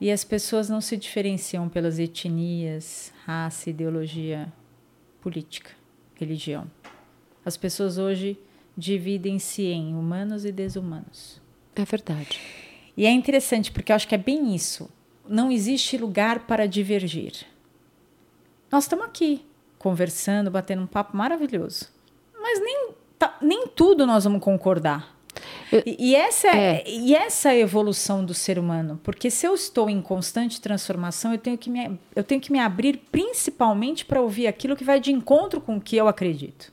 e 0.01 0.11
as 0.11 0.25
pessoas 0.25 0.69
não 0.69 0.81
se 0.81 0.97
diferenciam 0.97 1.69
pelas 1.69 1.99
etnias, 1.99 3.13
raça, 3.25 3.71
ideologia 3.71 4.53
política, 5.21 5.71
religião. 6.15 6.71
As 7.45 7.57
pessoas 7.57 7.99
hoje 7.99 8.39
dividem-se 8.77 9.63
em 9.63 9.95
humanos 9.95 10.45
e 10.45 10.53
desumanos. 10.53 11.41
É 11.75 11.85
verdade. 11.85 12.41
E 12.97 13.07
é 13.07 13.11
interessante 13.11 13.71
porque 13.71 13.93
eu 13.93 13.97
acho 13.97 14.09
que 14.09 14.15
é 14.15 14.19
bem 14.19 14.55
isso. 14.55 14.91
Não 15.29 15.51
existe 15.51 15.97
lugar 15.97 16.47
para 16.47 16.67
divergir. 16.67 17.47
Nós 18.71 18.85
estamos 18.85 19.07
aqui 19.07 19.45
conversando, 19.79 20.51
batendo 20.51 20.83
um 20.83 20.87
papo 20.87 21.17
maravilhoso. 21.17 21.89
Mas 22.35 22.61
nem 22.61 22.96
tá, 23.19 23.37
nem 23.41 23.67
tudo 23.69 24.07
nós 24.07 24.25
vamos 24.25 24.41
concordar. 24.41 25.17
Eu, 25.71 25.83
e, 25.85 26.11
e, 26.11 26.15
essa 26.15 26.49
é. 26.49 26.85
e 26.87 27.15
essa 27.15 27.51
é 27.51 27.53
a 27.53 27.59
evolução 27.59 28.25
do 28.25 28.33
ser 28.33 28.59
humano. 28.59 28.99
Porque 29.03 29.31
se 29.31 29.47
eu 29.47 29.55
estou 29.55 29.91
em 29.91 30.01
constante 30.01 30.61
transformação, 30.61 31.33
eu 31.33 31.39
tenho 31.39 31.59
que 31.59 31.69
me, 31.69 31.99
eu 32.15 32.25
tenho 32.25 32.41
que 32.41 32.51
me 32.51 32.59
abrir 32.59 33.03
principalmente 33.11 34.05
para 34.05 34.21
ouvir 34.21 34.47
aquilo 34.47 34.77
que 34.77 34.85
vai 34.85 34.99
de 34.99 35.13
encontro 35.13 35.61
com 35.61 35.77
o 35.77 35.81
que 35.81 35.97
eu 35.97 36.09
acredito. 36.09 36.73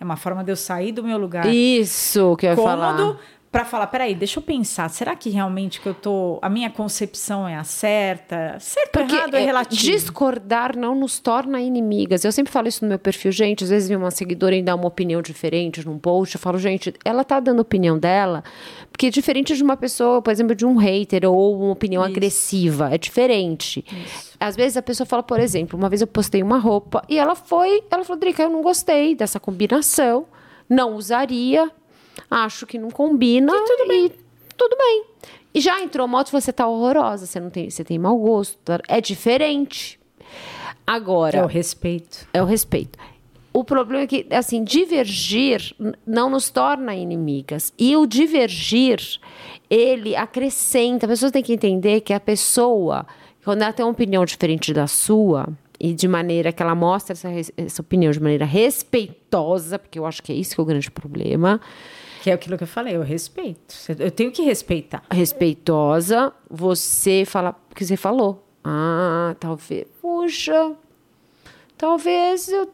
É 0.00 0.04
uma 0.04 0.16
forma 0.16 0.42
de 0.42 0.50
eu 0.50 0.56
sair 0.56 0.92
do 0.92 1.02
meu 1.04 1.18
lugar. 1.18 1.46
Isso 1.46 2.36
que 2.36 2.46
eu 2.46 2.50
ia 2.50 2.56
cômodo, 2.56 2.72
falar 2.72 3.18
para 3.52 3.66
falar, 3.66 3.86
peraí, 3.88 4.14
deixa 4.14 4.38
eu 4.38 4.42
pensar, 4.42 4.88
será 4.88 5.14
que 5.14 5.28
realmente 5.28 5.78
que 5.78 5.86
eu 5.86 5.92
tô, 5.92 6.38
a 6.40 6.48
minha 6.48 6.70
concepção 6.70 7.46
é 7.46 7.54
a 7.54 7.64
certa? 7.64 8.56
Certo 8.58 8.96
ou 8.96 9.02
errado 9.02 9.34
é, 9.34 9.42
é 9.42 9.44
relativo. 9.44 9.82
Discordar 9.82 10.74
não 10.74 10.94
nos 10.94 11.18
torna 11.18 11.60
inimigas. 11.60 12.24
Eu 12.24 12.32
sempre 12.32 12.50
falo 12.50 12.66
isso 12.66 12.82
no 12.82 12.88
meu 12.88 12.98
perfil, 12.98 13.30
gente, 13.30 13.62
às 13.62 13.68
vezes 13.68 13.90
vem 13.90 13.98
uma 13.98 14.10
seguidora 14.10 14.56
e 14.56 14.62
dá 14.62 14.74
uma 14.74 14.86
opinião 14.86 15.20
diferente 15.20 15.84
num 15.86 15.98
post, 15.98 16.34
eu 16.34 16.40
falo, 16.40 16.56
gente, 16.58 16.94
ela 17.04 17.24
tá 17.24 17.38
dando 17.40 17.58
a 17.58 17.62
opinião 17.62 17.98
dela, 17.98 18.42
porque 18.90 19.08
é 19.08 19.10
diferente 19.10 19.54
de 19.54 19.62
uma 19.62 19.76
pessoa, 19.76 20.22
por 20.22 20.30
exemplo, 20.30 20.54
de 20.54 20.64
um 20.64 20.76
hater 20.76 21.30
ou 21.30 21.60
uma 21.60 21.72
opinião 21.72 22.02
isso. 22.02 22.10
agressiva, 22.10 22.94
é 22.94 22.96
diferente. 22.96 23.84
Isso. 23.86 24.32
Às 24.40 24.56
vezes 24.56 24.78
a 24.78 24.82
pessoa 24.82 25.06
fala, 25.06 25.22
por 25.22 25.38
exemplo, 25.38 25.78
uma 25.78 25.90
vez 25.90 26.00
eu 26.00 26.06
postei 26.06 26.42
uma 26.42 26.58
roupa 26.58 27.04
e 27.06 27.18
ela 27.18 27.34
foi, 27.34 27.84
ela 27.90 28.02
falou, 28.02 28.18
Drica, 28.18 28.42
eu 28.42 28.48
não 28.48 28.62
gostei 28.62 29.14
dessa 29.14 29.38
combinação, 29.38 30.24
não 30.70 30.96
usaria, 30.96 31.70
acho 32.30 32.66
que 32.66 32.78
não 32.78 32.90
combina. 32.90 33.52
E 33.52 33.64
tudo 33.64 33.88
bem. 33.88 34.06
E 34.06 34.54
tudo 34.56 34.76
bem. 34.76 35.04
E 35.54 35.60
já 35.60 35.82
entrou 35.82 36.08
moto, 36.08 36.30
você 36.30 36.52
tá 36.52 36.66
horrorosa, 36.66 37.26
você 37.26 37.38
não 37.38 37.50
tem, 37.50 37.68
você 37.68 37.84
tem 37.84 37.98
mau 37.98 38.16
gosto, 38.16 38.56
tá? 38.64 38.80
é 38.88 39.00
diferente. 39.00 40.00
Agora, 40.86 41.38
é 41.38 41.44
o 41.44 41.46
respeito. 41.46 42.26
É 42.32 42.42
o 42.42 42.46
respeito. 42.46 42.98
O 43.52 43.62
problema 43.62 44.04
é 44.04 44.06
que, 44.06 44.26
assim, 44.30 44.64
divergir 44.64 45.74
não 46.06 46.30
nos 46.30 46.48
torna 46.48 46.94
inimigas. 46.94 47.72
E 47.78 47.94
o 47.96 48.06
divergir, 48.06 48.98
ele 49.68 50.16
acrescenta. 50.16 51.04
A 51.04 51.08
pessoa 51.08 51.30
tem 51.30 51.42
que 51.42 51.52
entender 51.52 52.00
que 52.00 52.14
a 52.14 52.20
pessoa, 52.20 53.06
quando 53.44 53.60
ela 53.60 53.72
tem 53.72 53.84
uma 53.84 53.92
opinião 53.92 54.24
diferente 54.24 54.72
da 54.72 54.86
sua, 54.86 55.46
e 55.78 55.92
de 55.92 56.08
maneira 56.08 56.50
que 56.50 56.62
ela 56.62 56.74
mostra 56.74 57.12
essa, 57.12 57.28
essa 57.56 57.82
opinião 57.82 58.10
de 58.10 58.20
maneira 58.20 58.46
respeitosa, 58.46 59.78
porque 59.78 59.98
eu 59.98 60.06
acho 60.06 60.22
que 60.22 60.32
é 60.32 60.34
isso 60.34 60.54
que 60.54 60.60
é 60.60 60.62
o 60.62 60.66
grande 60.66 60.90
problema, 60.90 61.60
que 62.22 62.30
é 62.30 62.34
aquilo 62.34 62.56
que 62.56 62.62
eu 62.62 62.68
falei, 62.68 62.94
eu 62.94 63.02
respeito. 63.02 63.74
Eu 63.98 64.10
tenho 64.12 64.30
que 64.30 64.42
respeitar. 64.42 65.02
Respeitosa, 65.10 66.32
você 66.48 67.24
fala 67.26 67.56
o 67.68 67.74
que 67.74 67.84
você 67.84 67.96
falou. 67.96 68.46
Ah, 68.62 69.34
talvez. 69.40 69.88
Puxa, 70.00 70.76
talvez 71.76 72.46
eu 72.46 72.70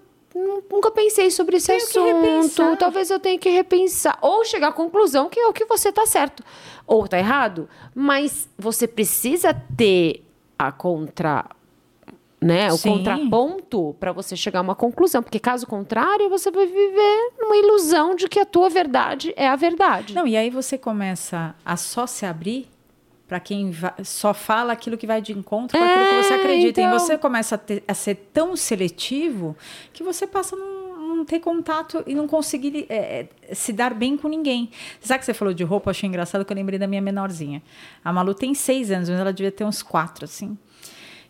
nunca 0.71 0.91
pensei 0.91 1.31
sobre 1.31 1.57
esse 1.57 1.69
tenho 1.69 2.41
assunto. 2.41 2.77
Talvez 2.77 3.11
eu 3.11 3.19
tenha 3.19 3.39
que 3.39 3.49
repensar. 3.49 4.19
Ou 4.21 4.45
chegar 4.45 4.69
à 4.69 4.73
conclusão 4.73 5.31
que 5.31 5.41
é 5.41 5.47
o 5.47 5.53
que 5.55 5.65
você 5.65 5.89
está 5.89 6.05
certo. 6.05 6.45
Ou 6.87 7.07
está 7.07 7.19
errado. 7.19 7.71
Mas 7.95 8.47
você 8.59 8.87
precisa 8.87 9.55
ter 9.55 10.27
a 10.59 10.71
contra 10.71 11.47
né, 12.41 12.73
o 12.73 12.77
Sim. 12.77 12.91
contraponto 12.91 13.97
para 13.99 14.13
você 14.13 14.37
chegar 14.37 14.61
a 14.61 14.63
uma 14.63 14.75
conclusão, 14.75 15.23
porque 15.23 15.41
caso 15.41 15.67
contrário, 15.67 16.29
você 16.29 16.51
vai 16.51 16.67
viver 16.67 17.33
numa 17.39 17.57
ilusão 17.57 18.15
de 18.15 18.29
que 18.29 18.39
a 18.39 18.45
tua 18.45 18.69
verdade 18.69 19.33
é 19.37 19.49
a 19.49 19.57
verdade. 19.57 20.15
Não, 20.15 20.27
e 20.27 20.37
aí 20.37 20.49
você 20.49 20.79
começa 20.79 21.55
a 21.65 21.77
só 21.77 22.07
se 22.07 22.25
abrir 22.25 22.69
para 23.27 23.39
quem 23.39 23.73
só 24.05 24.33
fala 24.33 24.73
aquilo 24.73 24.97
que 24.97 25.07
vai 25.07 25.21
de 25.21 25.33
encontro 25.33 25.77
com 25.77 25.85
é, 25.85 25.93
aquilo 25.93 26.09
que 26.09 26.29
você 26.29 26.35
acredita. 26.35 26.81
Então... 26.81 26.97
E 26.97 26.99
você 26.99 27.19
começa 27.19 27.57
a, 27.57 27.59
ter, 27.59 27.85
a, 27.87 27.93
ser 27.93 28.15
tão 28.33 28.57
seletivo 28.57 29.55
que 29.93 30.03
você 30.03 30.27
passa 30.27 30.57
a 30.57 30.59
não, 30.59 31.17
não 31.17 31.25
ter 31.27 31.41
contato 31.41 32.03
e 32.07 32.15
não 32.15 32.27
conseguir 32.27 32.87
é, 32.89 33.27
é 33.47 33.55
se 33.55 33.71
dar 33.71 33.93
bem 33.93 34.17
com 34.17 34.29
ninguém. 34.29 34.71
Sabe 35.01 35.19
que 35.19 35.27
você 35.27 35.35
falou 35.35 35.53
de 35.53 35.63
roupa? 35.63 35.89
Eu 35.89 35.91
achei 35.91 36.09
engraçado 36.09 36.43
que 36.43 36.51
eu 36.51 36.57
lembrei 36.57 36.79
da 36.79 36.87
minha 36.87 37.03
menorzinha. 37.03 37.63
A 38.03 38.11
Malu 38.13 38.33
tem 38.33 38.55
seis 38.55 38.91
anos, 38.91 39.11
mas 39.11 39.21
ela 39.21 39.33
devia 39.33 39.53
ter 39.53 39.65
uns 39.65 39.83
quatro, 39.83 40.25
assim. 40.25 40.57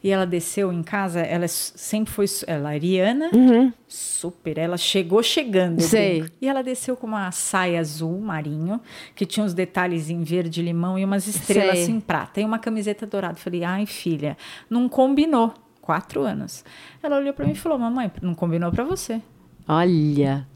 E 0.03 0.11
ela 0.11 0.25
desceu 0.25 0.73
em 0.73 0.81
casa, 0.83 1.21
ela 1.21 1.45
é 1.45 1.49
sempre 1.49 2.13
foi. 2.13 2.27
Ela 2.47 2.71
é 2.73 2.75
ariana, 2.77 3.31
Uhum. 3.35 3.73
super. 3.89 4.57
Ela 4.57 4.77
chegou 4.77 5.23
chegando. 5.25 5.81
Sei. 5.81 6.25
E 6.41 6.47
ela 6.49 6.63
desceu 6.63 6.97
com 6.97 7.07
uma 7.09 7.33
saia 7.33 7.81
azul 7.81 8.17
marinho, 8.21 8.81
que 9.17 9.27
tinha 9.27 9.45
uns 9.45 9.53
detalhes 9.53 10.09
em 10.09 10.23
verde 10.23 10.63
limão 10.63 10.97
e 10.97 11.05
umas 11.05 11.27
estrelas 11.27 11.75
Sei. 11.75 11.83
assim, 11.83 11.99
prata. 12.01 12.41
E 12.41 12.45
uma 12.45 12.61
camiseta 12.61 13.05
dourada. 13.07 13.35
Falei, 13.37 13.65
ai, 13.65 13.87
filha, 13.87 14.37
não 14.71 14.89
combinou. 14.89 15.53
Quatro 15.83 16.23
anos. 16.23 16.65
Ela 17.03 17.17
olhou 17.17 17.33
pra 17.35 17.45
mim 17.47 17.53
e 17.53 17.57
falou: 17.57 17.79
Mamãe, 17.79 18.13
não 18.23 18.35
combinou 18.35 18.71
pra 18.71 18.85
você. 18.85 19.21
Olha. 19.67 20.47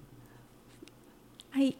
Aí, 1.54 1.76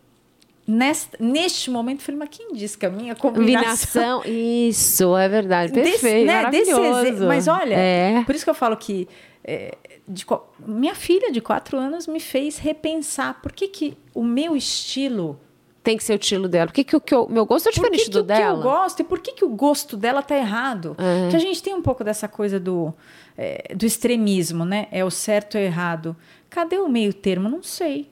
nesta, 0.66 1.16
neste 1.20 1.70
momento, 1.70 2.00
eu 2.00 2.04
falei, 2.04 2.18
mas 2.18 2.28
quem 2.30 2.52
disse 2.52 2.76
que 2.78 2.86
a 2.86 2.90
minha 2.90 3.14
combinação. 3.14 4.20
Combinação. 4.20 4.22
Isso, 4.24 5.16
é 5.16 5.28
verdade. 5.28 5.72
Desse- 5.72 5.90
Perfeito. 5.92 6.26
né, 6.26 6.50
desse 6.50 6.72
maravilhoso. 6.72 7.06
exe- 7.06 7.26
mas 7.26 7.48
olha, 7.48 7.74
É. 7.74 8.22
por 8.24 8.34
isso 8.34 8.44
que 8.44 8.50
eu 8.50 8.54
falo 8.54 8.76
que 8.76 9.08
é, 9.44 9.74
de 10.06 10.24
minha 10.66 10.94
filha 10.94 11.32
de 11.32 11.40
quatro 11.40 11.76
anos 11.78 12.06
me 12.06 12.20
fez 12.20 12.58
repensar 12.58 13.40
por 13.42 13.50
que, 13.52 13.66
que 13.68 13.96
o 14.14 14.22
meu 14.22 14.54
estilo, 14.56 15.38
Tem 15.84 15.96
que 15.96 16.04
ser 16.04 16.12
o 16.12 16.16
estilo 16.20 16.46
dela. 16.48 16.66
Por 16.68 16.74
que, 16.74 16.84
que 16.84 16.94
o 16.96 17.00
que 17.00 17.12
eu- 17.12 17.28
meu 17.28 17.44
gosto 17.44 17.68
é 17.68 17.72
por 17.72 17.74
que, 17.74 17.90
diferente 17.90 18.04
que 18.04 18.10
do 18.10 18.20
o 18.20 18.24
que 18.24 18.32
eu 18.32 18.36
dela? 18.36 18.62
gosto 18.62 19.00
e 19.00 19.04
por 19.04 19.18
que, 19.18 19.32
que 19.32 19.44
o 19.44 19.48
gosto 19.48 19.96
dela 19.96 20.22
tá 20.22 20.36
errado. 20.36 20.94
É. 20.96 21.28
Que 21.28 21.34
a 21.34 21.38
gente 21.40 21.60
tem 21.60 21.74
um 21.74 21.82
pouco 21.82 22.04
dessa 22.04 22.28
coisa 22.28 22.60
do, 22.60 22.94
é, 23.36 23.74
do 23.74 23.84
extremismo, 23.84 24.64
né? 24.64 24.86
É 24.92 25.04
o 25.04 25.10
certo 25.10 25.56
ou 25.58 25.60
errado. 25.60 26.16
Cadê 26.48 26.78
o 26.78 26.88
meio 26.88 27.12
termo? 27.12 27.48
Não 27.48 27.64
sei. 27.64 28.08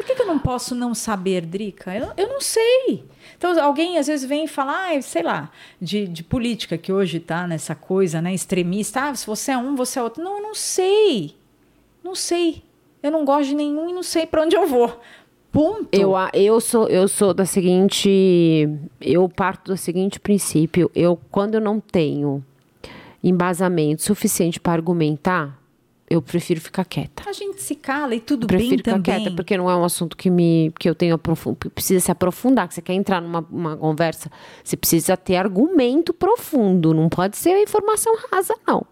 Por 0.00 0.06
que, 0.06 0.14
que 0.14 0.22
eu 0.22 0.26
não 0.26 0.38
posso 0.38 0.74
não 0.74 0.94
saber, 0.94 1.44
Drica? 1.44 1.94
Eu, 1.94 2.08
eu 2.16 2.26
não 2.26 2.40
sei. 2.40 3.04
Então, 3.36 3.62
alguém 3.62 3.98
às 3.98 4.06
vezes 4.06 4.26
vem 4.26 4.44
e 4.44 4.48
fala, 4.48 4.88
ah, 4.88 5.02
sei 5.02 5.22
lá, 5.22 5.50
de, 5.78 6.08
de 6.08 6.24
política, 6.24 6.78
que 6.78 6.90
hoje 6.90 7.20
tá 7.20 7.46
nessa 7.46 7.74
coisa, 7.74 8.22
né, 8.22 8.32
extremista. 8.32 9.02
Ah, 9.02 9.14
se 9.14 9.26
você 9.26 9.52
é 9.52 9.58
um, 9.58 9.76
você 9.76 9.98
é 9.98 10.02
outro. 10.02 10.24
Não, 10.24 10.38
eu 10.38 10.42
não 10.42 10.54
sei. 10.54 11.34
Não 12.02 12.14
sei. 12.14 12.62
Eu 13.02 13.10
não 13.10 13.26
gosto 13.26 13.50
de 13.50 13.54
nenhum 13.54 13.90
e 13.90 13.92
não 13.92 14.02
sei 14.02 14.24
para 14.24 14.40
onde 14.40 14.56
eu 14.56 14.66
vou. 14.66 14.98
Ponto. 15.52 15.90
Eu, 15.92 16.14
eu 16.32 16.58
sou 16.62 16.88
eu 16.88 17.06
sou 17.06 17.34
da 17.34 17.44
seguinte, 17.44 18.66
eu 19.02 19.28
parto 19.28 19.72
do 19.72 19.76
seguinte 19.76 20.18
princípio, 20.18 20.90
eu 20.94 21.20
quando 21.30 21.56
eu 21.56 21.60
não 21.60 21.78
tenho 21.78 22.42
embasamento 23.22 24.00
suficiente 24.00 24.58
para 24.58 24.72
argumentar, 24.72 25.59
eu 26.10 26.20
prefiro 26.20 26.60
ficar 26.60 26.84
quieta. 26.84 27.22
A 27.24 27.32
gente 27.32 27.62
se 27.62 27.76
cala 27.76 28.14
e 28.16 28.20
tudo 28.20 28.42
Eu 28.44 28.48
bem 28.48 28.58
prefiro 28.58 28.78
ficar 28.78 28.90
também. 28.96 29.02
quieta 29.22 29.36
porque 29.36 29.56
não 29.56 29.70
é 29.70 29.76
um 29.76 29.84
assunto 29.84 30.16
que 30.16 30.28
me 30.28 30.72
que 30.78 30.90
eu 30.90 30.94
tenho 30.94 31.14
aprofun- 31.14 31.54
que 31.54 31.68
precisa 31.70 32.00
se 32.04 32.10
aprofundar, 32.10 32.66
que 32.66 32.74
você 32.74 32.82
quer 32.82 32.94
entrar 32.94 33.20
numa 33.22 33.46
uma 33.50 33.76
conversa, 33.76 34.28
você 34.64 34.76
precisa 34.76 35.16
ter 35.16 35.36
argumento 35.36 36.12
profundo, 36.12 36.92
não 36.92 37.08
pode 37.08 37.36
ser 37.36 37.56
informação 37.62 38.12
rasa 38.32 38.54
não. 38.66 38.84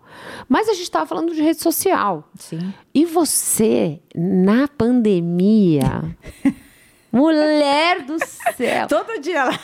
Mas 0.49 0.69
a 0.69 0.73
gente 0.73 0.83
estava 0.85 1.07
falando 1.07 1.35
de 1.35 1.43
rede 1.43 1.61
social. 1.61 2.29
Sim. 2.39 2.73
E 2.95 3.05
você, 3.05 4.01
na 4.15 4.69
pandemia, 4.69 6.17
mulher 7.13 8.03
do 8.05 8.17
céu, 8.57 8.87
Todo 8.89 9.21
dia 9.21 9.45
lá. 9.45 9.61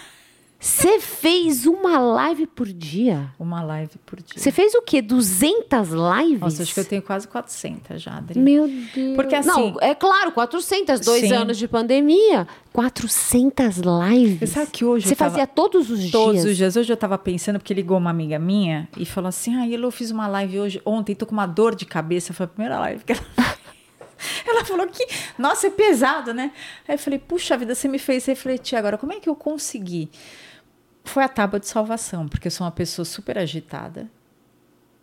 Você 0.66 0.98
fez 0.98 1.66
uma 1.66 1.98
live 1.98 2.46
por 2.46 2.66
dia? 2.66 3.30
Uma 3.38 3.62
live 3.62 3.98
por 4.06 4.18
dia. 4.22 4.38
Você 4.40 4.50
fez 4.50 4.74
o 4.74 4.80
quê? 4.80 5.02
200 5.02 5.90
lives? 5.90 6.40
Nossa, 6.40 6.62
acho 6.62 6.72
que 6.72 6.80
eu 6.80 6.84
tenho 6.86 7.02
quase 7.02 7.28
400 7.28 8.00
já, 8.00 8.16
Adri. 8.16 8.38
Meu 8.40 8.66
Deus. 8.66 9.14
Porque 9.14 9.34
assim- 9.34 9.48
Não, 9.48 9.76
é 9.80 9.94
claro, 9.94 10.32
400, 10.32 11.00
dois 11.00 11.20
Sim. 11.28 11.34
anos 11.34 11.58
de 11.58 11.68
pandemia. 11.68 12.48
400 12.72 13.76
lives. 13.76 14.38
Você 14.40 14.46
sabe 14.46 14.70
que 14.70 14.84
hoje 14.84 15.06
Você 15.06 15.14
tava- 15.14 15.30
fazia 15.32 15.46
todos 15.46 15.90
os 15.90 16.10
Todos 16.10 16.32
dias? 16.32 16.44
os 16.46 16.56
dias. 16.56 16.76
Hoje 16.76 16.90
eu 16.92 16.96
tava 16.96 17.18
pensando, 17.18 17.58
porque 17.58 17.74
ligou 17.74 17.98
uma 17.98 18.10
amiga 18.10 18.38
minha 18.38 18.88
e 18.96 19.04
falou 19.04 19.28
assim: 19.28 19.54
Ah, 19.54 19.68
Elo, 19.70 19.84
eu 19.88 19.90
fiz 19.90 20.10
uma 20.10 20.26
live 20.26 20.60
hoje, 20.60 20.80
ontem, 20.86 21.14
tô 21.14 21.26
com 21.26 21.32
uma 21.32 21.46
dor 21.46 21.74
de 21.74 21.84
cabeça. 21.84 22.32
Foi 22.32 22.44
a 22.44 22.48
primeira 22.48 22.78
live 22.80 23.04
que 23.04 23.12
ela 23.12 23.20
Ela 24.46 24.64
falou 24.64 24.86
que, 24.86 25.06
nossa, 25.38 25.66
é 25.66 25.70
pesado, 25.70 26.32
né? 26.32 26.52
Aí 26.88 26.94
eu 26.94 26.98
falei, 26.98 27.18
puxa 27.18 27.58
vida, 27.58 27.74
você 27.74 27.86
me 27.86 27.98
fez 27.98 28.24
refletir 28.24 28.74
agora. 28.76 28.96
Como 28.96 29.12
é 29.12 29.20
que 29.20 29.28
eu 29.28 29.34
consegui? 29.36 30.08
Foi 31.04 31.22
a 31.22 31.28
tábua 31.28 31.60
de 31.60 31.68
salvação, 31.68 32.26
porque 32.26 32.48
eu 32.48 32.50
sou 32.50 32.64
uma 32.64 32.72
pessoa 32.72 33.04
super 33.04 33.38
agitada, 33.38 34.10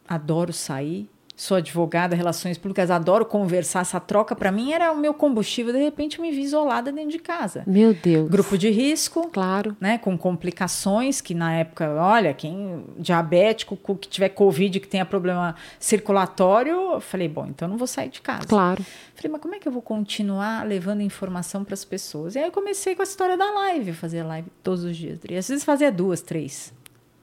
adoro 0.07 0.51
sair, 0.51 1.09
sou 1.35 1.57
advogada, 1.57 2.15
relações 2.15 2.57
públicas, 2.57 2.91
adoro 2.91 3.25
conversar. 3.25 3.81
Essa 3.81 3.99
troca, 3.99 4.35
para 4.35 4.51
mim, 4.51 4.73
era 4.73 4.91
o 4.91 4.97
meu 4.97 5.13
combustível. 5.13 5.73
De 5.73 5.79
repente, 5.79 6.19
eu 6.19 6.21
me 6.23 6.31
vi 6.31 6.41
isolada 6.41 6.91
dentro 6.91 7.09
de 7.11 7.19
casa. 7.19 7.63
Meu 7.65 7.93
Deus. 7.93 8.29
Grupo 8.29 8.57
de 8.57 8.69
risco, 8.69 9.27
Claro. 9.31 9.75
né, 9.79 9.97
com 9.97 10.17
complicações 10.17 11.19
que 11.21 11.33
na 11.33 11.53
época, 11.53 11.89
olha, 11.99 12.33
quem 12.33 12.83
diabético, 12.97 13.75
co- 13.75 13.95
que 13.95 14.07
tiver 14.07 14.29
covid, 14.29 14.79
que 14.79 14.87
tenha 14.87 15.05
problema 15.05 15.55
circulatório, 15.79 16.73
eu 16.93 17.01
falei, 17.01 17.27
bom, 17.27 17.45
então 17.47 17.67
eu 17.67 17.71
não 17.71 17.77
vou 17.77 17.87
sair 17.87 18.09
de 18.09 18.21
casa. 18.21 18.45
Claro. 18.47 18.83
Falei, 19.15 19.31
mas 19.31 19.41
como 19.41 19.55
é 19.55 19.59
que 19.59 19.67
eu 19.67 19.71
vou 19.71 19.81
continuar 19.81 20.65
levando 20.65 21.01
informação 21.01 21.63
para 21.63 21.73
as 21.73 21.85
pessoas? 21.85 22.35
E 22.35 22.39
aí 22.39 22.45
eu 22.45 22.51
comecei 22.51 22.95
com 22.95 23.01
a 23.01 23.05
história 23.05 23.37
da 23.37 23.51
live, 23.51 23.89
eu 23.89 23.95
fazia 23.95 24.23
live 24.23 24.47
todos 24.63 24.83
os 24.83 24.95
dias, 24.97 25.19
às 25.37 25.47
vezes 25.47 25.63
fazia 25.63 25.91
duas, 25.91 26.21
três. 26.21 26.73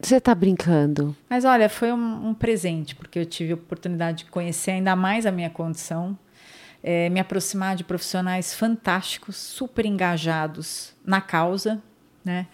Você 0.00 0.20
tá 0.20 0.34
brincando? 0.34 1.16
Mas 1.28 1.44
olha, 1.44 1.68
foi 1.68 1.92
um, 1.92 2.28
um 2.28 2.34
presente, 2.34 2.94
porque 2.94 3.18
eu 3.18 3.26
tive 3.26 3.52
a 3.52 3.54
oportunidade 3.54 4.24
de 4.24 4.30
conhecer 4.30 4.72
ainda 4.72 4.94
mais 4.94 5.26
a 5.26 5.32
minha 5.32 5.50
condição, 5.50 6.16
eh, 6.82 7.08
me 7.10 7.18
aproximar 7.18 7.74
de 7.74 7.82
profissionais 7.82 8.54
fantásticos, 8.54 9.36
super 9.36 9.84
engajados 9.84 10.94
na 11.04 11.20
causa, 11.20 11.82
né? 12.24 12.46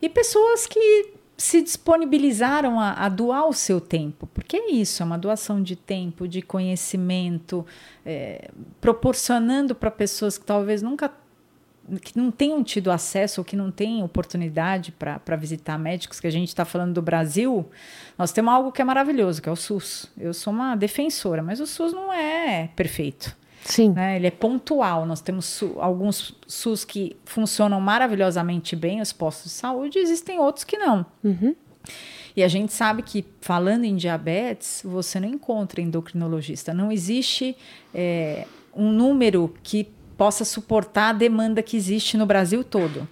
E 0.00 0.08
pessoas 0.08 0.66
que 0.66 1.12
se 1.36 1.62
disponibilizaram 1.62 2.78
a, 2.78 2.92
a 2.92 3.08
doar 3.08 3.48
o 3.48 3.52
seu 3.52 3.80
tempo, 3.80 4.26
porque 4.34 4.56
é 4.56 4.72
isso, 4.72 5.02
é 5.02 5.06
uma 5.06 5.18
doação 5.18 5.62
de 5.62 5.76
tempo, 5.76 6.26
de 6.26 6.42
conhecimento, 6.42 7.64
eh, 8.04 8.50
proporcionando 8.80 9.74
para 9.74 9.90
pessoas 9.90 10.36
que 10.36 10.44
talvez 10.44 10.82
nunca 10.82 11.12
que 12.00 12.16
não 12.18 12.30
tenham 12.30 12.62
tido 12.62 12.90
acesso 12.90 13.40
ou 13.40 13.44
que 13.44 13.56
não 13.56 13.70
têm 13.70 14.02
oportunidade 14.02 14.92
para 14.92 15.36
visitar 15.36 15.78
médicos, 15.78 16.20
que 16.20 16.26
a 16.26 16.30
gente 16.32 16.48
está 16.48 16.64
falando 16.64 16.94
do 16.94 17.02
Brasil, 17.02 17.68
nós 18.16 18.32
temos 18.32 18.52
algo 18.52 18.72
que 18.72 18.80
é 18.80 18.84
maravilhoso, 18.84 19.42
que 19.42 19.48
é 19.48 19.52
o 19.52 19.56
SUS. 19.56 20.10
Eu 20.18 20.32
sou 20.32 20.52
uma 20.52 20.74
defensora, 20.76 21.42
mas 21.42 21.60
o 21.60 21.66
SUS 21.66 21.92
não 21.92 22.12
é 22.12 22.68
perfeito. 22.74 23.36
Sim. 23.64 23.90
Né? 23.92 24.16
Ele 24.16 24.26
é 24.26 24.30
pontual. 24.30 25.06
Nós 25.06 25.20
temos 25.20 25.44
su- 25.46 25.76
alguns 25.78 26.34
SUS 26.46 26.84
que 26.84 27.16
funcionam 27.24 27.80
maravilhosamente 27.80 28.74
bem, 28.74 29.00
os 29.00 29.12
postos 29.12 29.52
de 29.52 29.58
saúde, 29.58 29.98
e 29.98 30.02
existem 30.02 30.38
outros 30.38 30.64
que 30.64 30.76
não. 30.76 31.06
E 32.34 32.42
a 32.42 32.48
gente 32.48 32.72
sabe 32.72 33.02
que, 33.02 33.24
falando 33.40 33.84
em 33.84 33.94
diabetes, 33.94 34.82
você 34.84 35.20
não 35.20 35.28
encontra 35.28 35.80
endocrinologista. 35.80 36.72
Não 36.72 36.90
existe 36.90 37.56
é, 37.94 38.46
um 38.74 38.90
número 38.90 39.54
que 39.62 39.88
possa 40.16 40.44
suportar 40.44 41.10
a 41.10 41.12
demanda 41.12 41.62
que 41.62 41.76
existe 41.76 42.16
no 42.16 42.26
Brasil 42.26 42.62
todo. 42.64 43.08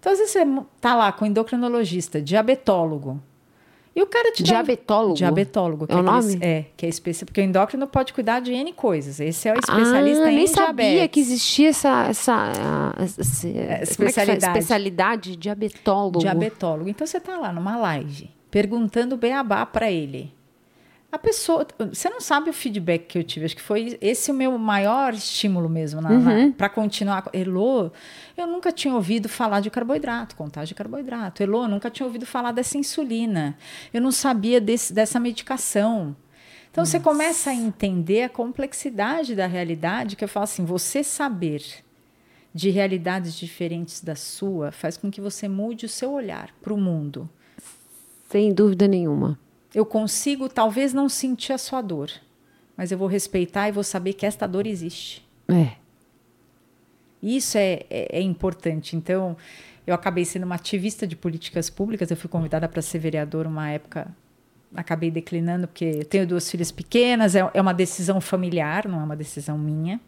Então, 0.00 0.12
às 0.12 0.18
vezes, 0.18 0.32
você 0.32 0.46
está 0.76 0.94
lá 0.94 1.10
com 1.12 1.26
endocrinologista, 1.26 2.20
diabetólogo, 2.22 3.20
e 3.96 4.00
o 4.02 4.06
cara 4.06 4.30
te 4.30 4.44
dá- 4.44 4.50
Diabetólogo? 4.50 5.14
Diabetólogo. 5.14 5.86
que 5.88 5.92
É 5.92 5.96
o 5.96 5.98
aqueles- 6.08 6.34
nome? 6.34 6.38
É, 6.46 6.66
que 6.76 6.86
é 6.86 6.88
especialista. 6.88 7.26
Porque 7.26 7.40
o 7.40 7.44
endócrino 7.44 7.84
pode 7.88 8.12
cuidar 8.12 8.38
de 8.38 8.52
N 8.52 8.72
coisas. 8.72 9.18
Esse 9.18 9.48
é 9.48 9.52
o 9.54 9.58
especialista 9.58 10.24
ah, 10.24 10.32
em 10.32 10.36
nem 10.36 10.44
diabetes. 10.44 10.54
sabia 10.54 11.08
que 11.08 11.18
existia 11.18 11.68
essa, 11.70 12.04
essa, 12.06 12.32
ah, 12.32 12.94
essa- 13.02 13.42
como 13.48 13.58
é 13.58 13.60
que 13.60 13.66
fala? 13.66 13.82
especialidade. 13.82 14.46
especialidade 14.58 15.36
diabetólogo. 15.36 16.18
diabetólogo. 16.20 16.88
Então 16.88 17.04
você 17.04 17.16
está 17.16 17.36
lá 17.38 17.52
numa 17.52 17.76
live 17.76 18.30
perguntando 18.52 19.16
beabá 19.16 19.66
para 19.66 19.90
ele. 19.90 20.32
A 21.10 21.18
pessoa, 21.18 21.66
você 21.90 22.10
não 22.10 22.20
sabe 22.20 22.50
o 22.50 22.52
feedback 22.52 23.06
que 23.06 23.18
eu 23.18 23.24
tive, 23.24 23.46
acho 23.46 23.56
que 23.56 23.62
foi 23.62 23.96
esse 23.98 24.30
o 24.30 24.34
meu 24.34 24.58
maior 24.58 25.14
estímulo 25.14 25.66
mesmo 25.66 26.02
Uhum. 26.06 26.52
para 26.52 26.68
continuar. 26.68 27.30
Elô, 27.32 27.90
eu 28.36 28.46
nunca 28.46 28.70
tinha 28.70 28.92
ouvido 28.94 29.26
falar 29.26 29.60
de 29.60 29.70
carboidrato, 29.70 30.36
contagem 30.36 30.68
de 30.68 30.74
carboidrato. 30.74 31.42
Elô, 31.42 31.62
eu 31.64 31.68
nunca 31.68 31.90
tinha 31.90 32.06
ouvido 32.06 32.26
falar 32.26 32.52
dessa 32.52 32.76
insulina. 32.76 33.56
Eu 33.92 34.02
não 34.02 34.12
sabia 34.12 34.60
desse, 34.60 34.92
dessa 34.92 35.18
medicação. 35.18 36.14
Então 36.70 36.84
você 36.84 37.00
começa 37.00 37.48
a 37.50 37.54
entender 37.54 38.24
a 38.24 38.28
complexidade 38.28 39.34
da 39.34 39.46
realidade, 39.46 40.14
que 40.14 40.22
eu 40.22 40.28
falo 40.28 40.44
assim, 40.44 40.66
você 40.66 41.02
saber 41.02 41.62
de 42.54 42.68
realidades 42.68 43.34
diferentes 43.34 44.02
da 44.02 44.14
sua 44.14 44.70
faz 44.72 44.98
com 44.98 45.10
que 45.10 45.22
você 45.22 45.48
mude 45.48 45.86
o 45.86 45.88
seu 45.88 46.12
olhar 46.12 46.50
para 46.60 46.74
o 46.74 46.76
mundo. 46.76 47.28
Sem 48.28 48.52
dúvida 48.52 48.86
nenhuma. 48.86 49.38
Eu 49.74 49.84
consigo 49.84 50.48
talvez 50.48 50.92
não 50.92 51.08
sentir 51.08 51.52
a 51.52 51.58
sua 51.58 51.82
dor, 51.82 52.10
mas 52.76 52.90
eu 52.90 52.98
vou 52.98 53.08
respeitar 53.08 53.68
e 53.68 53.72
vou 53.72 53.84
saber 53.84 54.14
que 54.14 54.24
esta 54.24 54.46
dor 54.46 54.66
existe. 54.66 55.26
É. 55.48 55.72
Isso 57.22 57.58
é, 57.58 57.84
é, 57.90 58.18
é 58.18 58.20
importante. 58.20 58.96
Então, 58.96 59.36
eu 59.86 59.94
acabei 59.94 60.24
sendo 60.24 60.44
uma 60.44 60.54
ativista 60.54 61.06
de 61.06 61.16
políticas 61.16 61.68
públicas. 61.68 62.10
Eu 62.10 62.16
fui 62.16 62.28
convidada 62.28 62.68
para 62.68 62.80
ser 62.80 62.98
vereadora 62.98 63.48
uma 63.48 63.70
época. 63.70 64.08
Acabei 64.74 65.10
declinando, 65.10 65.66
porque 65.66 65.84
eu 65.84 66.04
tenho 66.04 66.26
duas 66.26 66.50
filhas 66.50 66.70
pequenas. 66.70 67.34
É, 67.34 67.50
é 67.52 67.60
uma 67.60 67.74
decisão 67.74 68.20
familiar, 68.20 68.86
não 68.86 69.00
é 69.00 69.04
uma 69.04 69.16
decisão 69.16 69.58
minha. 69.58 70.00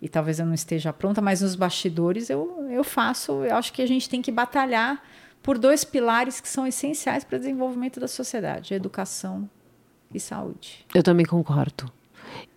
E 0.00 0.08
talvez 0.08 0.38
eu 0.38 0.46
não 0.46 0.54
esteja 0.54 0.92
pronta, 0.92 1.20
mas 1.20 1.40
nos 1.40 1.54
bastidores 1.54 2.28
eu, 2.28 2.66
eu 2.70 2.82
faço. 2.82 3.44
Eu 3.44 3.56
acho 3.56 3.72
que 3.72 3.80
a 3.80 3.86
gente 3.86 4.08
tem 4.08 4.20
que 4.20 4.32
batalhar 4.32 5.02
por 5.44 5.58
dois 5.58 5.84
pilares 5.84 6.40
que 6.40 6.48
são 6.48 6.66
essenciais 6.66 7.22
para 7.22 7.36
o 7.36 7.38
desenvolvimento 7.38 8.00
da 8.00 8.08
sociedade: 8.08 8.74
educação 8.74 9.48
e 10.12 10.18
saúde. 10.18 10.84
Eu 10.92 11.02
também 11.04 11.24
concordo. 11.24 11.92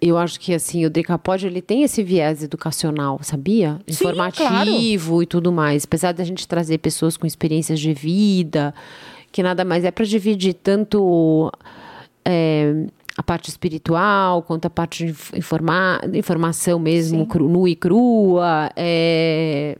Eu 0.01 0.17
acho 0.17 0.39
que 0.39 0.53
assim, 0.53 0.85
o 0.85 0.89
Decapod 0.89 1.45
ele 1.45 1.61
tem 1.61 1.83
esse 1.83 2.01
viés 2.01 2.41
educacional, 2.41 3.19
sabia? 3.21 3.79
Sim, 3.85 3.93
Informativo 3.93 5.09
claro. 5.09 5.23
e 5.23 5.25
tudo 5.27 5.51
mais. 5.51 5.83
Apesar 5.83 6.13
da 6.13 6.23
gente 6.23 6.47
trazer 6.47 6.79
pessoas 6.79 7.15
com 7.17 7.27
experiências 7.27 7.79
de 7.79 7.93
vida, 7.93 8.73
que 9.31 9.43
nada 9.43 9.63
mais 9.65 9.83
é 9.83 9.91
para 9.91 10.05
dividir 10.05 10.53
tanto 10.55 11.51
é, 12.25 12.87
a 13.17 13.21
parte 13.21 13.49
espiritual 13.49 14.41
quanto 14.41 14.65
a 14.65 14.69
parte 14.69 15.05
de 15.05 15.37
informar, 15.37 16.01
informação 16.15 16.79
mesmo, 16.79 17.27
cru, 17.27 17.49
nua 17.49 17.69
e 17.69 17.75
crua. 17.75 18.71
É, 18.75 19.77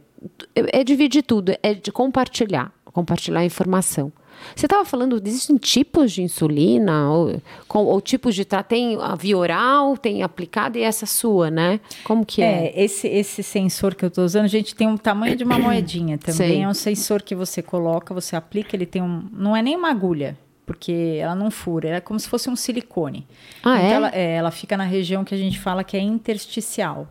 é 0.54 0.84
dividir 0.84 1.22
tudo, 1.22 1.52
é 1.62 1.74
de 1.74 1.92
compartilhar, 1.92 2.72
compartilhar 2.92 3.44
informação. 3.44 4.12
Você 4.54 4.66
estava 4.66 4.84
falando, 4.84 5.20
existem 5.24 5.56
tipos 5.56 6.12
de 6.12 6.22
insulina 6.22 7.10
ou, 7.10 7.40
com, 7.66 7.84
ou 7.84 8.00
tipos 8.00 8.34
de 8.34 8.44
tem 8.44 8.96
a 9.00 9.14
via 9.14 9.36
oral, 9.36 9.96
tem 9.96 10.22
aplicada 10.22 10.78
e 10.78 10.82
essa 10.82 11.06
sua, 11.06 11.50
né? 11.50 11.80
Como 12.04 12.24
que 12.24 12.42
é? 12.42 12.66
É, 12.66 12.84
esse, 12.84 13.06
esse 13.08 13.42
sensor 13.42 13.94
que 13.94 14.04
eu 14.04 14.08
estou 14.08 14.24
usando, 14.24 14.48
gente, 14.48 14.74
tem 14.74 14.86
um 14.86 14.96
tamanho 14.96 15.36
de 15.36 15.44
uma 15.44 15.58
moedinha 15.60 16.18
também. 16.18 16.34
Sei. 16.34 16.62
É 16.62 16.68
um 16.68 16.74
sensor 16.74 17.22
que 17.22 17.34
você 17.34 17.62
coloca, 17.62 18.14
você 18.14 18.36
aplica, 18.36 18.74
ele 18.74 18.86
tem 18.86 19.02
um. 19.02 19.28
Não 19.32 19.56
é 19.56 19.62
nem 19.62 19.76
uma 19.76 19.90
agulha, 19.90 20.36
porque 20.64 21.18
ela 21.20 21.34
não 21.34 21.50
fura, 21.50 21.88
é 21.88 22.00
como 22.00 22.18
se 22.18 22.28
fosse 22.28 22.48
um 22.48 22.56
silicone. 22.56 23.26
Ah, 23.62 23.76
então 23.76 23.88
é? 23.88 23.92
Ela, 23.92 24.10
é? 24.14 24.34
Ela 24.36 24.50
fica 24.50 24.76
na 24.76 24.84
região 24.84 25.24
que 25.24 25.34
a 25.34 25.38
gente 25.38 25.58
fala 25.58 25.84
que 25.84 25.96
é 25.96 26.00
intersticial. 26.00 27.08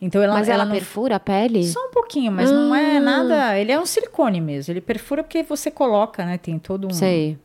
Então 0.00 0.22
ela, 0.22 0.34
Mas 0.34 0.48
ela, 0.48 0.64
não 0.64 0.72
perfura 0.72 1.16
a 1.16 1.20
pele? 1.20 1.64
Só 1.66 1.80
um 1.86 1.90
pouquinho, 1.90 2.30
mas 2.30 2.50
não 2.50 2.74
é 2.74 2.98
Ah. 2.98 3.00
nada. 3.00 3.58
Ele 3.58 3.72
é 3.72 3.80
um 3.80 3.86
silicone 3.86 4.40
mesmo. 4.40 4.72
Ele 4.72 4.80
perfura 4.80 5.22
porque 5.22 5.42
você 5.42 5.70
coloca, 5.70 6.24
né? 6.24 6.36
Tem 6.36 6.58
todo 6.58 6.86
um, 6.86 6.90
Sei. 6.90 7.38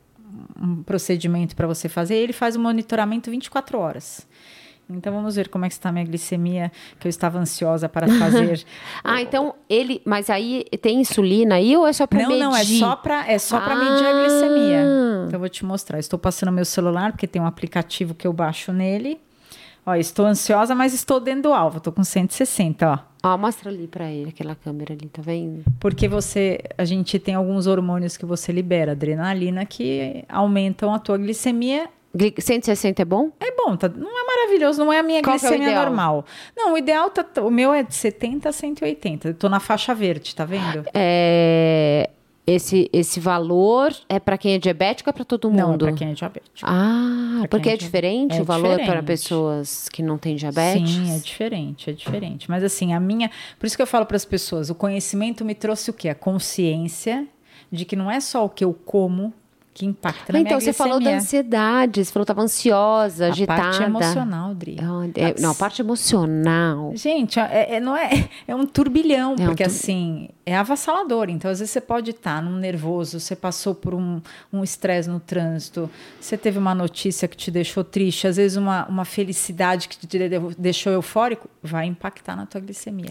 um 0.61 0.83
procedimento 0.83 1.55
para 1.55 1.65
você 1.65 1.87
fazer. 1.87 2.15
Ele 2.15 2.33
faz 2.33 2.55
o 2.57 2.59
monitoramento 2.59 3.31
24 3.31 3.79
horas. 3.79 4.27
Então 4.89 5.13
vamos 5.13 5.37
ver 5.37 5.47
como 5.47 5.63
é 5.63 5.69
que 5.69 5.73
está 5.73 5.87
a 5.87 5.91
minha 5.93 6.03
glicemia, 6.03 6.69
que 6.99 7.07
eu 7.07 7.09
estava 7.09 7.39
ansiosa 7.39 7.87
para 7.87 8.07
fazer. 8.19 8.65
Ah, 9.01 9.21
então 9.21 9.55
ele. 9.69 10.01
Mas 10.03 10.29
aí 10.29 10.65
tem 10.81 10.99
insulina 10.99 11.55
aí 11.55 11.77
ou 11.77 11.87
é 11.87 11.93
só 11.93 12.05
não, 12.11 12.17
medir? 12.27 12.37
não, 12.39 12.53
é 12.53 12.63
só 12.65 12.95
para 12.97 13.31
é 13.31 13.39
só 13.39 13.61
para 13.61 13.73
medir 13.77 14.05
a 14.05 14.09
Ah. 14.09 14.21
glicemia. 14.23 14.81
Então 15.27 15.29
eu 15.31 15.39
vou 15.39 15.47
te 15.47 15.63
mostrar. 15.63 15.97
Estou 15.99 16.19
passando 16.19 16.51
meu 16.51 16.65
celular 16.65 17.13
porque 17.13 17.25
tem 17.27 17.41
um 17.41 17.45
aplicativo 17.45 18.13
que 18.13 18.27
eu 18.27 18.33
baixo 18.33 18.73
nele. 18.73 19.17
Ó, 19.85 19.95
estou 19.95 20.25
ansiosa, 20.25 20.75
mas 20.75 20.93
estou 20.93 21.19
dentro 21.19 21.43
do 21.43 21.53
alvo. 21.53 21.77
Estou 21.77 21.91
com 21.91 22.03
160, 22.03 22.87
ó. 22.91 22.99
Ó, 23.33 23.37
mostra 23.37 23.69
ali 23.69 23.87
pra 23.87 24.09
ele, 24.11 24.29
aquela 24.29 24.55
câmera 24.55 24.93
ali, 24.93 25.07
tá 25.07 25.21
vendo? 25.21 25.63
Porque 25.79 26.07
você, 26.07 26.59
a 26.77 26.85
gente 26.85 27.17
tem 27.19 27.35
alguns 27.35 27.67
hormônios 27.67 28.17
que 28.17 28.25
você 28.25 28.51
libera, 28.51 28.91
adrenalina, 28.93 29.65
que 29.65 30.23
aumentam 30.29 30.93
a 30.93 30.99
tua 30.99 31.17
glicemia. 31.17 31.87
Gli- 32.15 32.33
160 32.37 33.01
é 33.01 33.05
bom? 33.05 33.31
É 33.39 33.55
bom, 33.55 33.75
tá, 33.77 33.87
não 33.87 34.09
é 34.09 34.25
maravilhoso, 34.25 34.83
não 34.83 34.91
é 34.91 34.99
a 34.99 35.03
minha 35.03 35.21
Qual 35.21 35.35
é 35.35 35.39
glicemia 35.39 35.67
ideal? 35.69 35.85
normal. 35.85 36.25
Não, 36.57 36.73
o 36.73 36.77
ideal 36.77 37.09
tá, 37.09 37.25
o 37.41 37.49
meu 37.49 37.71
é 37.73 37.83
de 37.83 37.95
70 37.95 38.49
a 38.49 38.51
180. 38.51 39.29
Eu 39.29 39.33
tô 39.33 39.47
na 39.49 39.59
faixa 39.59 39.93
verde, 39.95 40.35
tá 40.35 40.43
vendo? 40.43 40.83
É, 40.93 42.09
esse, 42.51 42.89
esse 42.93 43.19
valor 43.19 43.93
é 44.09 44.19
pra 44.19 44.37
quem 44.37 44.53
é 44.53 44.57
diabético 44.57 45.09
ou 45.09 45.11
é 45.11 45.13
pra 45.13 45.25
todo 45.25 45.49
mundo? 45.49 45.59
Não, 45.59 45.73
é 45.73 45.77
pra 45.77 45.91
quem 45.93 46.09
é 46.09 46.13
diabético. 46.13 46.59
Ah, 46.63 47.37
Pra 47.41 47.47
porque 47.49 47.69
é 47.69 47.73
é 47.73 47.77
di- 47.77 47.85
diferente 47.85 48.37
é 48.37 48.41
o 48.41 48.45
valor 48.45 48.75
para 48.75 48.79
diferente. 48.83 49.05
pessoas 49.05 49.89
que 49.89 50.03
não 50.03 50.17
têm 50.17 50.35
diabetes? 50.35 50.89
Sim, 50.91 51.15
é 51.15 51.17
diferente, 51.19 51.89
é 51.89 51.93
diferente. 51.93 52.49
Mas 52.49 52.63
assim, 52.63 52.93
a 52.93 52.99
minha. 52.99 53.29
Por 53.59 53.65
isso 53.65 53.75
que 53.75 53.81
eu 53.81 53.87
falo 53.87 54.05
para 54.05 54.17
as 54.17 54.25
pessoas: 54.25 54.69
o 54.69 54.75
conhecimento 54.75 55.43
me 55.43 55.55
trouxe 55.55 55.89
o 55.89 55.93
quê? 55.93 56.09
A 56.09 56.15
consciência 56.15 57.27
de 57.71 57.85
que 57.85 57.95
não 57.95 58.11
é 58.11 58.19
só 58.19 58.45
o 58.45 58.49
que 58.49 58.63
eu 58.65 58.73
como 58.73 59.33
que 59.73 59.85
impacta 59.85 60.33
na 60.33 60.39
então, 60.39 60.57
minha 60.57 60.59
você 60.59 60.73
falou 60.73 60.99
da 60.99 61.11
ansiedade, 61.11 62.03
você 62.03 62.11
falou 62.11 62.25
que 62.25 62.31
estava 62.31 62.43
ansiosa, 62.43 63.25
A 63.25 63.29
agitada. 63.29 63.61
parte 63.61 63.83
emocional, 63.83 64.53
Dri. 64.53 64.77
É- 65.15 65.41
não, 65.41 65.51
a 65.51 65.55
parte 65.55 65.81
emocional. 65.81 66.91
Gente, 66.95 67.39
é, 67.39 67.75
é- 67.75 67.79
não 67.79 67.95
é, 67.95 68.09
é 68.47 68.53
um 68.55 68.65
turbilhão, 68.65 69.31
É 69.39 69.43
um 69.43 69.45
porque 69.47 69.63
tur- 69.63 69.71
assim, 69.71 70.29
é 70.45 70.55
avassalador. 70.57 71.29
Então, 71.29 71.49
às 71.49 71.59
vezes 71.59 71.71
você 71.71 71.79
pode 71.81 72.11
estar 72.11 72.41
num 72.41 72.57
nervoso, 72.57 73.19
você 73.19 73.35
passou 73.35 73.73
por 73.73 73.93
um 73.93 74.21
um 74.51 74.63
estresse 74.63 75.09
no 75.09 75.19
trânsito, 75.19 75.89
você 76.19 76.37
teve 76.37 76.59
uma 76.59 76.75
notícia 76.75 77.27
que 77.27 77.37
te 77.37 77.49
deixou 77.49 77.83
triste, 77.83 78.27
às 78.27 78.35
vezes 78.37 78.57
uma, 78.57 78.85
uma 78.87 79.05
felicidade 79.05 79.87
que 79.87 79.97
te 79.97 80.05
de- 80.05 80.29
deixou 80.57 80.91
eufórico, 80.91 81.49
vai 81.63 81.85
impactar 81.85 82.35
na 82.35 82.45
tua 82.45 82.59
glicemia. 82.59 83.09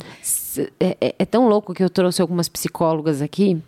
É, 0.78 0.96
é- 1.00 1.14
é 1.18 1.24
tão 1.24 1.48
louco 1.48 1.72
que 1.72 1.82
eu 1.82 1.88
trouxe 1.88 2.20
algumas 2.20 2.48
psicólogas 2.48 3.22
aqui 3.22 3.62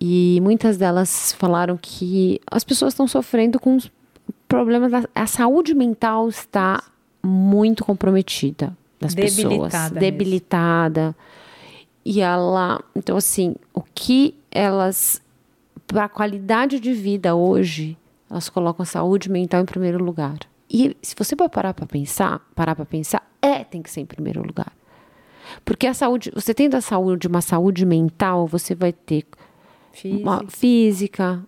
e 0.00 0.38
muitas 0.42 0.76
delas 0.76 1.32
falaram 1.32 1.78
que 1.80 2.40
as 2.50 2.62
pessoas 2.64 2.92
estão 2.92 3.08
sofrendo 3.08 3.58
com 3.58 3.78
problemas 4.46 4.90
da 4.92 5.04
a 5.14 5.26
saúde 5.26 5.74
mental 5.74 6.28
está 6.28 6.82
muito 7.22 7.84
comprometida 7.84 8.76
das 9.00 9.14
pessoas, 9.14 9.36
Debilitada 9.48 9.84
mesmo. 9.84 10.00
debilitada. 10.00 11.16
E 12.04 12.20
ela, 12.20 12.80
então 12.96 13.16
assim, 13.16 13.54
o 13.74 13.82
que 13.82 14.34
elas 14.50 15.20
para 15.86 16.04
a 16.04 16.08
qualidade 16.08 16.78
de 16.78 16.92
vida 16.92 17.34
hoje, 17.34 17.96
elas 18.30 18.48
colocam 18.48 18.82
a 18.82 18.86
saúde 18.86 19.30
mental 19.30 19.62
em 19.62 19.66
primeiro 19.66 20.02
lugar. 20.02 20.38
E 20.70 20.96
se 21.02 21.14
você 21.16 21.34
for 21.34 21.48
parar 21.48 21.72
para 21.72 21.86
pensar, 21.86 22.40
parar 22.54 22.74
para 22.74 22.84
pensar, 22.84 23.26
é 23.40 23.64
tem 23.64 23.82
que 23.82 23.90
ser 23.90 24.02
em 24.02 24.06
primeiro 24.06 24.42
lugar. 24.46 24.72
Porque 25.64 25.86
a 25.86 25.94
saúde, 25.94 26.30
você 26.34 26.52
tendo 26.52 26.74
a 26.74 26.80
saúde, 26.80 27.26
uma 27.26 27.40
saúde 27.40 27.86
mental, 27.86 28.46
você 28.46 28.74
vai 28.74 28.92
ter 28.92 29.24
física, 30.48 31.42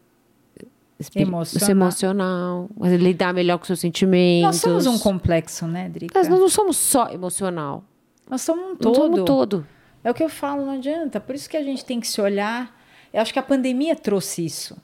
espiri- 0.98 1.24
Emocional. 1.24 1.70
emocional, 1.70 2.70
lidar 2.98 3.32
melhor 3.32 3.58
com 3.58 3.64
seus 3.64 3.80
sentimentos. 3.80 4.42
Nós 4.44 4.56
somos 4.56 4.86
um 4.86 4.98
complexo, 4.98 5.66
né, 5.66 5.88
Drica? 5.88 6.18
Mas 6.18 6.28
nós 6.28 6.38
não 6.40 6.48
somos 6.48 6.76
só 6.76 7.08
emocional. 7.10 7.84
Nós 8.28 8.42
somos 8.42 8.64
um 8.64 8.68
Nós 8.70 8.78
todo. 8.78 8.94
somos 8.96 9.24
todo. 9.24 9.66
É 10.04 10.10
o 10.10 10.14
que 10.14 10.22
eu 10.22 10.28
falo, 10.28 10.64
não 10.64 10.72
adianta. 10.74 11.20
Por 11.20 11.34
isso 11.34 11.48
que 11.48 11.56
a 11.56 11.62
gente 11.62 11.84
tem 11.84 12.00
que 12.00 12.08
se 12.08 12.20
olhar. 12.20 12.78
Eu 13.12 13.20
acho 13.20 13.32
que 13.32 13.38
a 13.38 13.42
pandemia 13.42 13.96
trouxe 13.96 14.44
isso 14.44 14.76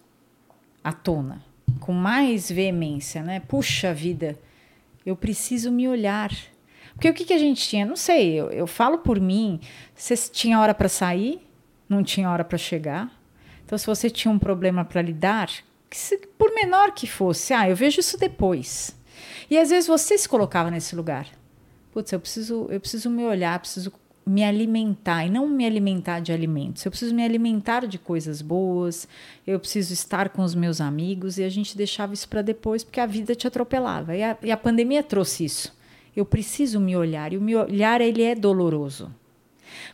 à 0.83 0.93
tona, 0.93 1.43
com 1.81 1.93
mais 1.93 2.51
veemência, 2.51 3.23
né? 3.23 3.41
Puxa 3.41 3.95
vida, 3.95 4.37
eu 5.05 5.15
preciso 5.17 5.71
me 5.71 5.89
olhar. 5.89 6.31
Porque 6.95 7.09
o 7.09 7.15
que, 7.15 7.25
que 7.25 7.33
a 7.33 7.39
gente 7.39 7.67
tinha? 7.69 7.87
Não 7.87 7.95
sei, 7.97 8.35
eu, 8.35 8.51
eu 8.51 8.67
falo 8.67 8.99
por 8.99 9.21
mim. 9.21 9.61
Você 9.95 10.17
tinha 10.17 10.59
hora 10.59 10.75
para 10.75 10.89
sair, 10.89 11.41
não 11.89 12.03
tinha 12.03 12.29
hora 12.31 12.43
para 12.45 12.59
chegar. 12.59 13.11
Então, 13.67 13.77
se 13.77 13.85
você 13.87 14.09
tinha 14.09 14.33
um 14.33 14.39
problema 14.39 14.85
para 14.85 15.03
lidar, 15.03 15.51
se- 15.91 16.19
por 16.39 16.55
menor 16.55 16.93
que 16.93 17.07
fosse, 17.07 17.53
ah, 17.53 17.69
eu 17.69 17.77
vejo 17.77 18.01
isso 18.01 18.17
depois. 18.17 18.97
E 19.51 19.59
às 19.59 19.69
vezes 19.71 19.87
você 19.89 20.17
se 20.17 20.29
colocava 20.29 20.71
nesse 20.71 20.95
lugar. 20.97 21.27
Putz, 21.93 22.12
eu 22.12 22.21
preciso, 22.21 22.67
eu 22.71 22.81
preciso 22.81 23.11
me 23.11 23.25
olhar, 23.25 23.59
preciso 23.59 23.93
me 24.25 24.43
alimentar 24.43 25.25
e 25.25 25.31
não 25.31 25.49
me 25.49 25.64
alimentar 25.64 26.21
de 26.21 26.33
alimentos. 26.33 26.85
Eu 26.85 26.91
preciso 26.91 27.14
me 27.14 27.25
alimentar 27.25 27.87
de 27.87 27.97
coisas 27.99 28.43
boas. 28.43 29.07
Eu 29.47 29.59
preciso 29.61 29.93
estar 29.93 30.31
com 30.31 30.43
os 30.43 30.55
meus 30.55 30.81
amigos 30.81 31.39
e 31.39 31.45
a 31.45 31.49
gente 31.49 31.77
deixava 31.77 32.12
isso 32.12 32.29
para 32.29 32.43
depois 32.43 32.83
porque 32.83 32.99
a 33.01 33.07
vida 33.07 33.35
te 33.37 33.47
atropelava. 33.47 34.17
E 34.17 34.23
a, 34.23 34.37
e 34.43 34.51
a 34.51 34.57
pandemia 34.57 35.03
trouxe 35.03 35.45
isso. 35.45 35.77
Eu 36.14 36.25
preciso 36.25 36.81
me 36.81 36.97
olhar 36.97 37.33
e 37.33 37.37
o 37.37 37.41
me 37.41 37.55
olhar 37.55 38.01
ele 38.01 38.23
é 38.23 38.35
doloroso 38.35 39.12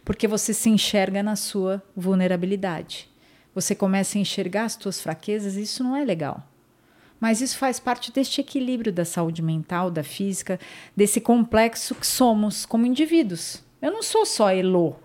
porque 0.05 0.27
você 0.29 0.53
se 0.55 0.69
enxerga 0.71 1.23
na 1.23 1.37
sua 1.37 1.83
vulnerabilidade. 1.97 3.09
Você 3.55 3.75
começa 3.75 4.17
a 4.17 4.21
enxergar 4.21 4.65
as 4.65 4.73
suas 4.81 5.01
fraquezas 5.01 5.57
e 5.57 5.63
isso 5.63 5.83
não 5.85 5.95
é 5.97 6.05
legal. 6.05 6.47
Mas 7.21 7.41
isso 7.41 7.57
faz 7.57 7.79
parte 7.79 8.11
deste 8.11 8.41
equilíbrio 8.41 8.93
da 8.93 9.05
saúde 9.05 9.43
mental, 9.43 9.91
da 9.91 10.03
física, 10.03 10.59
desse 10.97 11.21
complexo 11.21 11.95
que 11.95 12.07
somos 12.07 12.67
como 12.67 12.85
indivíduos. 12.87 13.63
Eu 13.81 13.93
não 13.93 14.03
sou 14.03 14.27
só 14.27 14.51
Elo, 14.51 14.97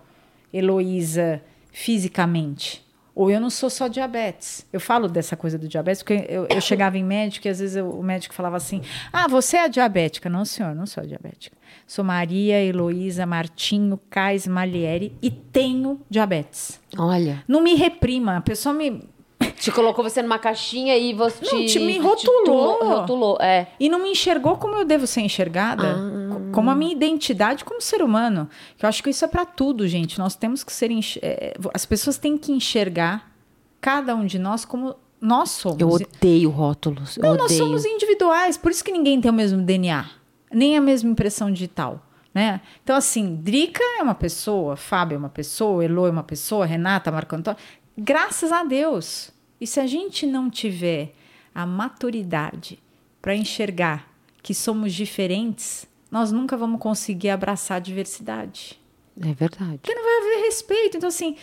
Heloísa 0.52 1.42
fisicamente. 1.70 2.84
Ou 3.14 3.30
eu 3.30 3.40
não 3.40 3.50
sou 3.50 3.68
só 3.68 3.88
diabetes. 3.88 4.64
Eu 4.72 4.78
falo 4.80 5.08
dessa 5.08 5.36
coisa 5.36 5.58
do 5.58 5.66
diabetes 5.66 6.02
porque 6.02 6.24
eu, 6.28 6.46
eu 6.48 6.60
chegava 6.60 6.96
em 6.96 7.02
médico 7.02 7.48
e 7.48 7.50
às 7.50 7.58
vezes 7.58 7.74
eu- 7.76 7.90
o 7.90 8.02
médico 8.02 8.32
falava 8.32 8.56
assim: 8.56 8.80
Ah, 9.12 9.26
você 9.26 9.56
é 9.56 9.68
diabética. 9.68 10.28
Não, 10.30 10.44
senhor, 10.44 10.72
não 10.74 10.86
sou 10.86 11.04
diabética. 11.04 11.56
Sou 11.88 12.04
Maria 12.04 12.62
Heloísa 12.62 13.24
Martinho 13.24 13.98
Cais 14.10 14.46
Malieri 14.46 15.12
e 15.22 15.30
tenho 15.30 15.98
diabetes. 16.10 16.78
Olha, 16.98 17.42
Não 17.48 17.62
me 17.62 17.74
reprima. 17.74 18.36
A 18.36 18.40
pessoa 18.42 18.74
me, 18.74 19.02
te 19.58 19.72
colocou 19.72 20.04
você 20.04 20.20
numa 20.20 20.38
caixinha 20.38 20.96
e 20.98 21.14
você 21.14 21.42
Não, 21.46 21.64
te, 21.64 21.72
te- 21.72 21.78
me 21.80 21.96
rotulou. 21.98 22.78
rotulou, 22.84 23.38
é. 23.40 23.68
E 23.80 23.88
não 23.88 24.02
me 24.02 24.10
enxergou 24.10 24.56
como 24.58 24.74
eu 24.74 24.84
devo 24.84 25.06
ser 25.06 25.22
enxergada, 25.22 25.94
co- 26.30 26.52
como 26.52 26.68
a 26.70 26.74
minha 26.74 26.92
identidade 26.92 27.64
como 27.64 27.80
ser 27.80 28.02
humano. 28.02 28.50
Que 28.76 28.84
eu 28.84 28.88
acho 28.90 29.02
que 29.02 29.08
isso 29.08 29.24
é 29.24 29.28
para 29.28 29.46
tudo, 29.46 29.88
gente. 29.88 30.18
Nós 30.18 30.36
temos 30.36 30.62
que 30.62 30.72
ser. 30.72 30.90
enx- 30.90 31.18
é, 31.22 31.54
as 31.72 31.86
pessoas 31.86 32.18
têm 32.18 32.36
que 32.36 32.52
enxergar 32.52 33.32
cada 33.80 34.14
um 34.14 34.26
de 34.26 34.38
nós 34.38 34.62
como 34.66 34.94
nós 35.18 35.50
somos. 35.52 35.80
Eu 35.80 35.88
odeio 35.88 36.50
rótulos. 36.50 37.16
Eu 37.16 37.22
não, 37.22 37.30
nós 37.34 37.46
odeio. 37.46 37.64
somos 37.64 37.84
individuais, 37.86 38.58
por 38.58 38.70
isso 38.70 38.84
que 38.84 38.92
ninguém 38.92 39.18
tem 39.20 39.30
o 39.30 39.34
mesmo 39.34 39.62
DNA, 39.62 40.04
nem 40.52 40.76
a 40.76 40.80
mesma 40.80 41.10
impressão 41.10 41.50
digital. 41.50 42.04
Né? 42.34 42.60
Então, 42.82 42.94
assim, 42.94 43.36
Drica 43.36 43.82
é 43.98 44.02
uma 44.02 44.14
pessoa, 44.14 44.76
Fábio 44.76 45.16
é 45.16 45.18
uma 45.18 45.28
pessoa, 45.28 45.84
Elo 45.84 46.06
é 46.06 46.10
uma 46.10 46.22
pessoa, 46.22 46.66
Renata, 46.66 47.10
Marco 47.10 47.34
Antônio. 47.34 47.58
Graças 47.96 48.52
a 48.52 48.62
Deus. 48.64 49.30
E 49.60 49.66
se 49.66 49.80
a 49.80 49.86
gente 49.86 50.26
não 50.26 50.48
tiver 50.48 51.12
a 51.54 51.66
maturidade 51.66 52.78
para 53.20 53.34
enxergar 53.34 54.08
que 54.42 54.54
somos 54.54 54.94
diferentes, 54.94 55.88
nós 56.10 56.30
nunca 56.30 56.56
vamos 56.56 56.80
conseguir 56.80 57.30
abraçar 57.30 57.78
a 57.78 57.80
diversidade. 57.80 58.80
É 59.20 59.32
verdade. 59.34 59.78
Porque 59.78 59.94
não 59.94 60.02
vai 60.02 60.18
haver 60.18 60.44
respeito. 60.46 60.96
Então, 60.96 61.08
assim, 61.08 61.36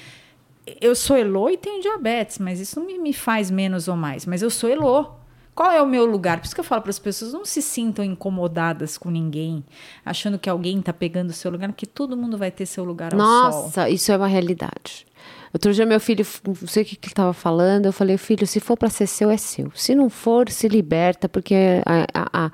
eu 0.79 0.95
sou 0.95 1.17
Elô 1.17 1.49
e 1.49 1.57
tenho 1.57 1.81
diabetes, 1.81 2.39
mas 2.39 2.59
isso 2.59 2.79
não 2.79 3.01
me, 3.01 3.13
faz 3.13 3.51
menos 3.51 3.87
ou 3.87 3.95
mais. 3.95 4.25
Mas 4.25 4.41
eu 4.41 4.49
sou 4.49 4.69
Elô. 4.69 5.11
Qual 5.55 5.71
é 5.71 5.81
o 5.81 5.87
meu 5.87 6.05
lugar? 6.05 6.39
Por 6.39 6.45
isso 6.45 6.53
que 6.53 6.59
eu 6.59 6.65
falo 6.65 6.81
para 6.81 6.89
as 6.89 6.99
pessoas: 6.99 7.31
não 7.31 7.45
se 7.45 7.61
sintam 7.61 8.03
incomodadas 8.03 8.97
com 8.97 9.09
ninguém, 9.09 9.63
achando 10.05 10.37
que 10.37 10.49
alguém 10.49 10.79
está 10.79 10.91
pegando 10.91 11.29
o 11.29 11.33
seu 11.33 11.49
lugar, 11.49 11.69
porque 11.69 11.85
todo 11.85 12.17
mundo 12.17 12.37
vai 12.37 12.51
ter 12.51 12.65
seu 12.65 12.83
lugar 12.83 13.13
ao 13.13 13.17
Nossa, 13.17 13.81
sol. 13.83 13.87
isso 13.87 14.11
é 14.11 14.17
uma 14.17 14.27
realidade. 14.27 15.07
Outro 15.53 15.73
dia, 15.73 15.85
meu 15.85 16.01
filho, 16.01 16.27
não 16.45 16.67
sei 16.67 16.83
o 16.83 16.85
que, 16.85 16.97
que 16.97 17.07
ele 17.07 17.13
estava 17.13 17.31
falando, 17.31 17.85
eu 17.85 17.93
falei: 17.93 18.17
filho, 18.17 18.45
se 18.45 18.59
for 18.59 18.75
para 18.75 18.89
ser 18.89 19.07
seu, 19.07 19.31
é 19.31 19.37
seu. 19.37 19.71
Se 19.73 19.95
não 19.95 20.09
for, 20.09 20.49
se 20.49 20.67
liberta, 20.67 21.29
porque 21.29 21.55
a, 21.85 22.05
a, 22.13 22.51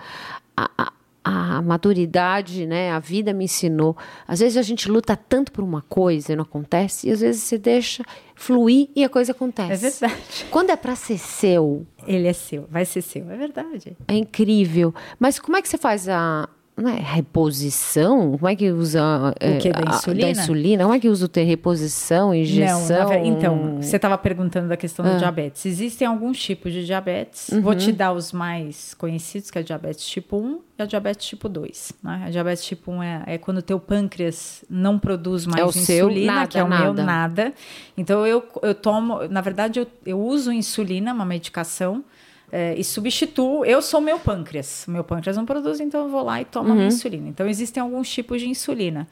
a, 0.55 0.69
a 0.77 0.93
a 1.23 1.61
maturidade, 1.61 2.65
né, 2.65 2.91
a 2.91 2.99
vida 2.99 3.31
me 3.33 3.45
ensinou. 3.45 3.95
Às 4.27 4.39
vezes 4.39 4.57
a 4.57 4.61
gente 4.61 4.89
luta 4.89 5.15
tanto 5.15 5.51
por 5.51 5.63
uma 5.63 5.81
coisa 5.83 6.33
e 6.33 6.35
não 6.35 6.43
acontece, 6.43 7.07
e 7.07 7.11
às 7.11 7.21
vezes 7.21 7.43
você 7.43 7.57
deixa 7.57 8.03
fluir 8.35 8.89
e 8.95 9.03
a 9.03 9.09
coisa 9.09 9.31
acontece. 9.31 9.85
É 9.85 9.89
verdade. 9.89 10.45
Quando 10.49 10.71
é 10.71 10.75
para 10.75 10.95
ser 10.95 11.17
seu, 11.17 11.85
ele 12.07 12.27
é 12.27 12.33
seu, 12.33 12.67
vai 12.69 12.85
ser 12.85 13.01
seu, 13.01 13.29
é 13.29 13.37
verdade. 13.37 13.95
É 14.07 14.15
incrível. 14.15 14.93
Mas 15.19 15.39
como 15.39 15.57
é 15.57 15.61
que 15.61 15.69
você 15.69 15.77
faz 15.77 16.09
a, 16.09 16.49
não 16.75 16.89
é 16.89 16.99
reposição? 16.99 18.37
Como 18.37 18.47
é 18.47 18.55
que 18.55 18.71
usa 18.71 19.01
o 19.31 19.59
que, 19.59 19.71
da, 19.71 19.81
insulina? 19.81 20.25
da 20.25 20.31
insulina? 20.31 20.83
Como 20.83 20.95
é 20.95 20.99
que 20.99 21.09
usa 21.09 21.25
o 21.25 21.27
ter 21.27 21.43
reposição, 21.43 22.33
injeção? 22.33 23.09
Não, 23.09 23.25
então, 23.25 23.81
você 23.81 23.97
estava 23.97 24.17
perguntando 24.17 24.67
da 24.69 24.77
questão 24.77 25.05
ah. 25.05 25.13
do 25.13 25.19
diabetes. 25.19 25.65
Existem 25.65 26.07
alguns 26.07 26.39
tipos 26.39 26.71
de 26.73 26.85
diabetes. 26.85 27.49
Uhum. 27.49 27.61
Vou 27.61 27.75
te 27.75 27.91
dar 27.91 28.13
os 28.13 28.31
mais 28.31 28.93
conhecidos, 28.93 29.51
que 29.51 29.57
é 29.57 29.61
a 29.61 29.63
diabetes 29.63 30.05
tipo 30.05 30.37
1 30.37 30.59
e 30.79 30.81
a 30.81 30.85
diabetes 30.85 31.27
tipo 31.27 31.47
2. 31.47 31.93
Né? 32.01 32.23
A 32.25 32.29
diabetes 32.29 32.63
tipo 32.63 32.91
1 32.91 33.03
é, 33.03 33.23
é 33.27 33.37
quando 33.37 33.57
o 33.57 33.61
teu 33.61 33.79
pâncreas 33.79 34.63
não 34.69 34.97
produz 34.97 35.45
mais 35.45 35.61
é 35.61 35.79
insulina, 35.79 35.85
seu, 35.85 36.25
nada, 36.25 36.47
que 36.47 36.57
é 36.57 36.63
o 36.63 36.67
nada. 36.67 36.83
meu 36.83 37.05
nada. 37.05 37.53
Então, 37.97 38.25
eu, 38.25 38.43
eu 38.63 38.73
tomo... 38.73 39.27
Na 39.29 39.41
verdade, 39.41 39.79
eu, 39.79 39.87
eu 40.05 40.19
uso 40.19 40.51
insulina, 40.51 41.13
uma 41.13 41.25
medicação, 41.25 42.03
é, 42.51 42.75
e 42.77 42.83
substituo. 42.83 43.63
Eu 43.63 43.81
sou 43.81 44.01
meu 44.01 44.19
pâncreas. 44.19 44.85
Meu 44.87 45.03
pâncreas 45.03 45.37
não 45.37 45.45
produz, 45.45 45.79
então 45.79 46.03
eu 46.03 46.09
vou 46.09 46.23
lá 46.23 46.41
e 46.41 46.45
tomo 46.45 46.73
uhum. 46.73 46.87
insulina. 46.87 47.29
Então 47.29 47.47
existem 47.47 47.81
alguns 47.81 48.09
tipos 48.09 48.41
de 48.41 48.49
insulina. 48.49 49.07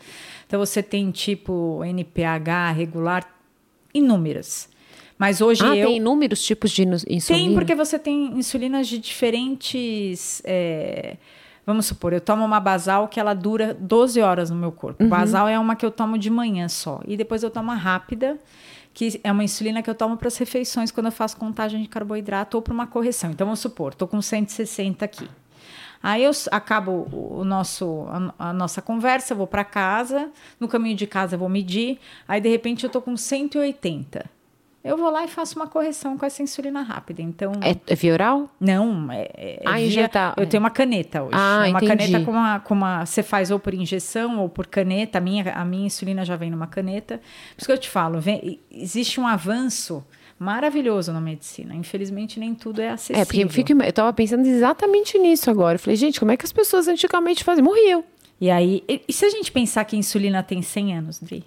Então 0.46 0.60
você 0.60 0.84
tem 0.84 1.10
tipo 1.12 1.82
NPH 1.86 2.74
regular, 2.76 3.26
inúmeras. 3.94 4.68
Mas 5.18 5.42
hoje 5.42 5.62
ah, 5.64 5.76
eu. 5.76 5.88
tem 5.88 5.98
inúmeros 5.98 6.42
tipos 6.44 6.72
de 6.72 6.84
insulina? 6.84 7.26
Tem, 7.28 7.54
porque 7.54 7.76
você 7.76 7.98
tem 7.98 8.38
insulinas 8.38 8.88
de 8.88 8.98
diferentes. 8.98 10.42
É... 10.46 11.18
Vamos 11.66 11.86
supor, 11.86 12.14
eu 12.14 12.22
tomo 12.22 12.44
uma 12.44 12.60
basal 12.60 13.08
que 13.08 13.20
ela 13.20 13.36
dura 13.36 13.78
12 13.80 14.20
horas 14.22 14.50
no 14.50 14.56
meu 14.56 14.72
corpo. 14.72 15.04
Uhum. 15.04 15.10
Basal 15.10 15.48
é 15.48 15.60
uma 15.60 15.76
que 15.76 15.86
eu 15.86 15.92
tomo 15.92 16.18
de 16.18 16.30
manhã 16.30 16.68
só. 16.68 17.00
E 17.06 17.16
depois 17.16 17.44
eu 17.44 17.52
tomo 17.52 17.70
a 17.70 17.76
rápida, 17.76 18.40
que 19.00 19.22
é 19.24 19.32
uma 19.32 19.46
insulina 19.46 19.82
que 19.82 19.90
eu 19.90 19.96
tomo 19.96 20.18
para 20.18 20.28
as 20.28 20.36
refeições 20.36 20.92
quando 20.92 21.06
eu 21.06 21.12
faço 21.14 21.38
contagem 21.38 21.82
de 21.82 21.88
carboidrato 21.88 22.58
ou 22.58 22.62
para 22.62 22.74
uma 22.74 22.86
correção. 22.86 23.32
Então, 23.32 23.48
vamos 23.48 23.62
supor, 23.62 23.94
estou 23.94 24.06
com 24.06 24.22
160 24.22 25.06
aqui. 25.06 25.26
Aí 26.04 26.26
eu 26.26 26.32
acabo 26.52 27.08
o 27.10 27.46
nosso, 27.46 28.06
a, 28.38 28.50
a 28.50 28.54
nossa 28.54 28.82
conversa, 28.82 29.34
vou 29.34 29.48
para 29.48 29.64
casa, 29.64 30.30
no 30.60 30.68
caminho 30.68 30.98
de 30.98 31.08
casa 31.08 31.36
eu 31.36 31.40
vou 31.40 31.48
medir, 31.48 31.98
aí 32.28 32.42
de 32.42 32.50
repente 32.50 32.84
eu 32.84 32.88
estou 32.88 33.02
com 33.02 33.16
180 33.16 34.30
eu 34.84 34.96
vou 34.96 35.10
lá 35.10 35.26
e 35.26 35.28
faço 35.28 35.58
uma 35.58 35.68
correção 35.68 36.18
com 36.18 36.26
essa 36.26 36.42
insulina 36.42 36.82
rápida. 36.82 37.22
Então 37.22 37.52
é, 37.62 37.76
é 37.86 37.96
via 37.96 38.14
oral? 38.14 38.50
Não, 38.60 39.12
é, 39.12 39.30
é 39.36 39.62
ah, 39.66 39.74
via, 39.74 39.86
injetar. 39.88 40.34
Eu 40.38 40.48
tenho 40.48 40.64
uma 40.64 40.70
caneta 40.70 41.24
hoje. 41.24 41.34
Ah, 41.34 41.68
é 41.68 41.70
uma 41.72 41.80
entendi. 41.84 41.88
caneta 41.88 42.26
com 42.26 42.32
uma, 42.32 42.60
com 42.60 42.74
uma 42.74 43.06
você 43.06 43.22
faz 43.22 43.52
ou 43.52 43.60
por 43.60 43.74
injeção 43.74 44.40
ou 44.40 44.48
por 44.48 44.68
caneta. 44.68 45.18
A 45.18 45.22
minha 45.22 45.52
a 45.54 45.66
minha 45.66 45.88
insulina 45.88 46.24
já 46.24 46.36
vem 46.38 46.50
numa 46.50 46.68
caneta. 46.68 47.18
Por 47.18 47.60
isso 47.60 47.66
que 47.66 47.72
eu 47.72 47.78
te 47.78 47.90
falo, 47.90 48.22
vem, 48.22 48.60
existe 48.72 49.20
um 49.20 49.28
avanço 49.28 50.04
maravilhoso 50.40 51.12
na 51.12 51.20
medicina. 51.20 51.76
Infelizmente 51.76 52.40
nem 52.40 52.56
tudo 52.56 52.82
é 52.82 52.90
acessível. 52.90 53.22
É 53.22 53.26
porque 53.26 53.44
eu, 53.44 53.50
fico, 53.50 53.74
eu 53.84 53.94
tava 53.94 54.14
pensando 54.14 54.48
exatamente 54.48 55.20
nisso 55.20 55.52
agora. 55.52 55.76
Eu 55.76 55.80
falei, 55.80 55.98
gente, 55.98 56.20
como 56.20 56.32
é 56.32 56.38
que 56.38 56.46
as 56.46 56.54
pessoas 56.54 56.88
antigamente 56.88 57.44
faziam? 57.44 57.66
Morriam. 57.66 58.04
E 58.40 58.50
aí, 58.50 58.82
e, 58.88 59.02
e 59.06 59.12
se 59.12 59.26
a 59.26 59.30
gente 59.30 59.52
pensar 59.52 59.84
que 59.84 59.98
a 59.98 60.00
insulina 60.00 60.42
tem 60.42 60.62
100 60.62 60.98
anos, 60.98 61.20
Dri? 61.20 61.44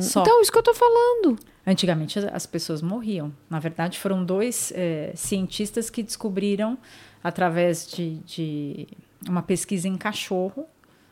Só. 0.00 0.22
Então, 0.22 0.40
isso 0.40 0.50
que 0.50 0.56
eu 0.56 0.62
tô 0.62 0.72
falando. 0.72 1.36
Antigamente 1.66 2.18
as 2.18 2.44
pessoas 2.44 2.82
morriam. 2.82 3.32
Na 3.48 3.58
verdade, 3.58 3.98
foram 3.98 4.24
dois 4.24 4.72
é, 4.74 5.12
cientistas 5.14 5.88
que 5.88 6.02
descobriram, 6.02 6.76
através 7.22 7.86
de, 7.86 8.16
de, 8.18 8.86
uma 9.26 9.42
pesquisa 9.42 9.88
em 9.88 9.96
cachorro, 9.96 10.66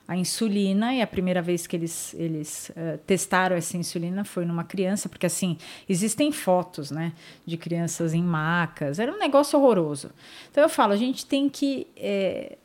a 0.06 0.14
insulina. 0.14 0.94
E 0.94 1.00
a 1.00 1.06
primeira 1.06 1.40
vez 1.40 1.66
que 1.66 1.74
eles, 1.74 2.12
eles 2.14 2.70
uh, 2.70 2.98
testaram 3.06 3.56
essa 3.56 3.78
insulina 3.78 4.24
foi 4.24 4.44
numa 4.44 4.62
criança, 4.62 5.08
porque 5.08 5.24
assim, 5.24 5.56
existem 5.88 6.30
fotos 6.30 6.90
né, 6.90 7.14
de 7.46 7.56
crianças 7.56 8.12
em 8.12 8.22
macas. 8.22 8.98
Era 8.98 9.10
um 9.10 9.18
negócio 9.18 9.58
horroroso. 9.58 10.10
Então 10.50 10.62
eu 10.62 10.68
falo, 10.68 10.92
a 10.92 10.96
gente 10.96 11.24
tem 11.24 11.48
que. 11.48 11.86
É, 11.96 12.58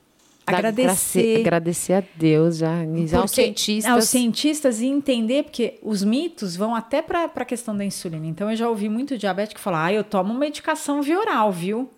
agradecer. 0.48 1.42
Agradecer 1.42 1.94
a 1.94 2.04
Deus, 2.16 2.58
já, 2.58 2.72
aos 3.20 3.32
cientistas. 3.32 3.92
Aos 3.92 4.06
cientistas 4.06 4.82
e 4.82 4.86
entender, 4.86 5.44
porque 5.44 5.78
os 5.84 6.04
mitos 6.04 6.56
vão 6.56 6.74
até 6.74 7.02
para 7.02 7.26
a 7.26 7.46
questão 7.46 7.76
da 7.76 7.84
insulina. 7.84 8.26
Então, 8.26 8.50
eu 8.50 8.56
já 8.56 8.70
ouvi 8.70 8.88
muito 8.88 9.18
diabético 9.18 9.60
falar, 9.60 9.86
ah, 9.86 9.94
eu 9.94 10.04
tomo 10.04 10.34
medicação 10.34 11.02
via 11.02 11.20
oral, 11.20 11.52
viu? 11.52 11.90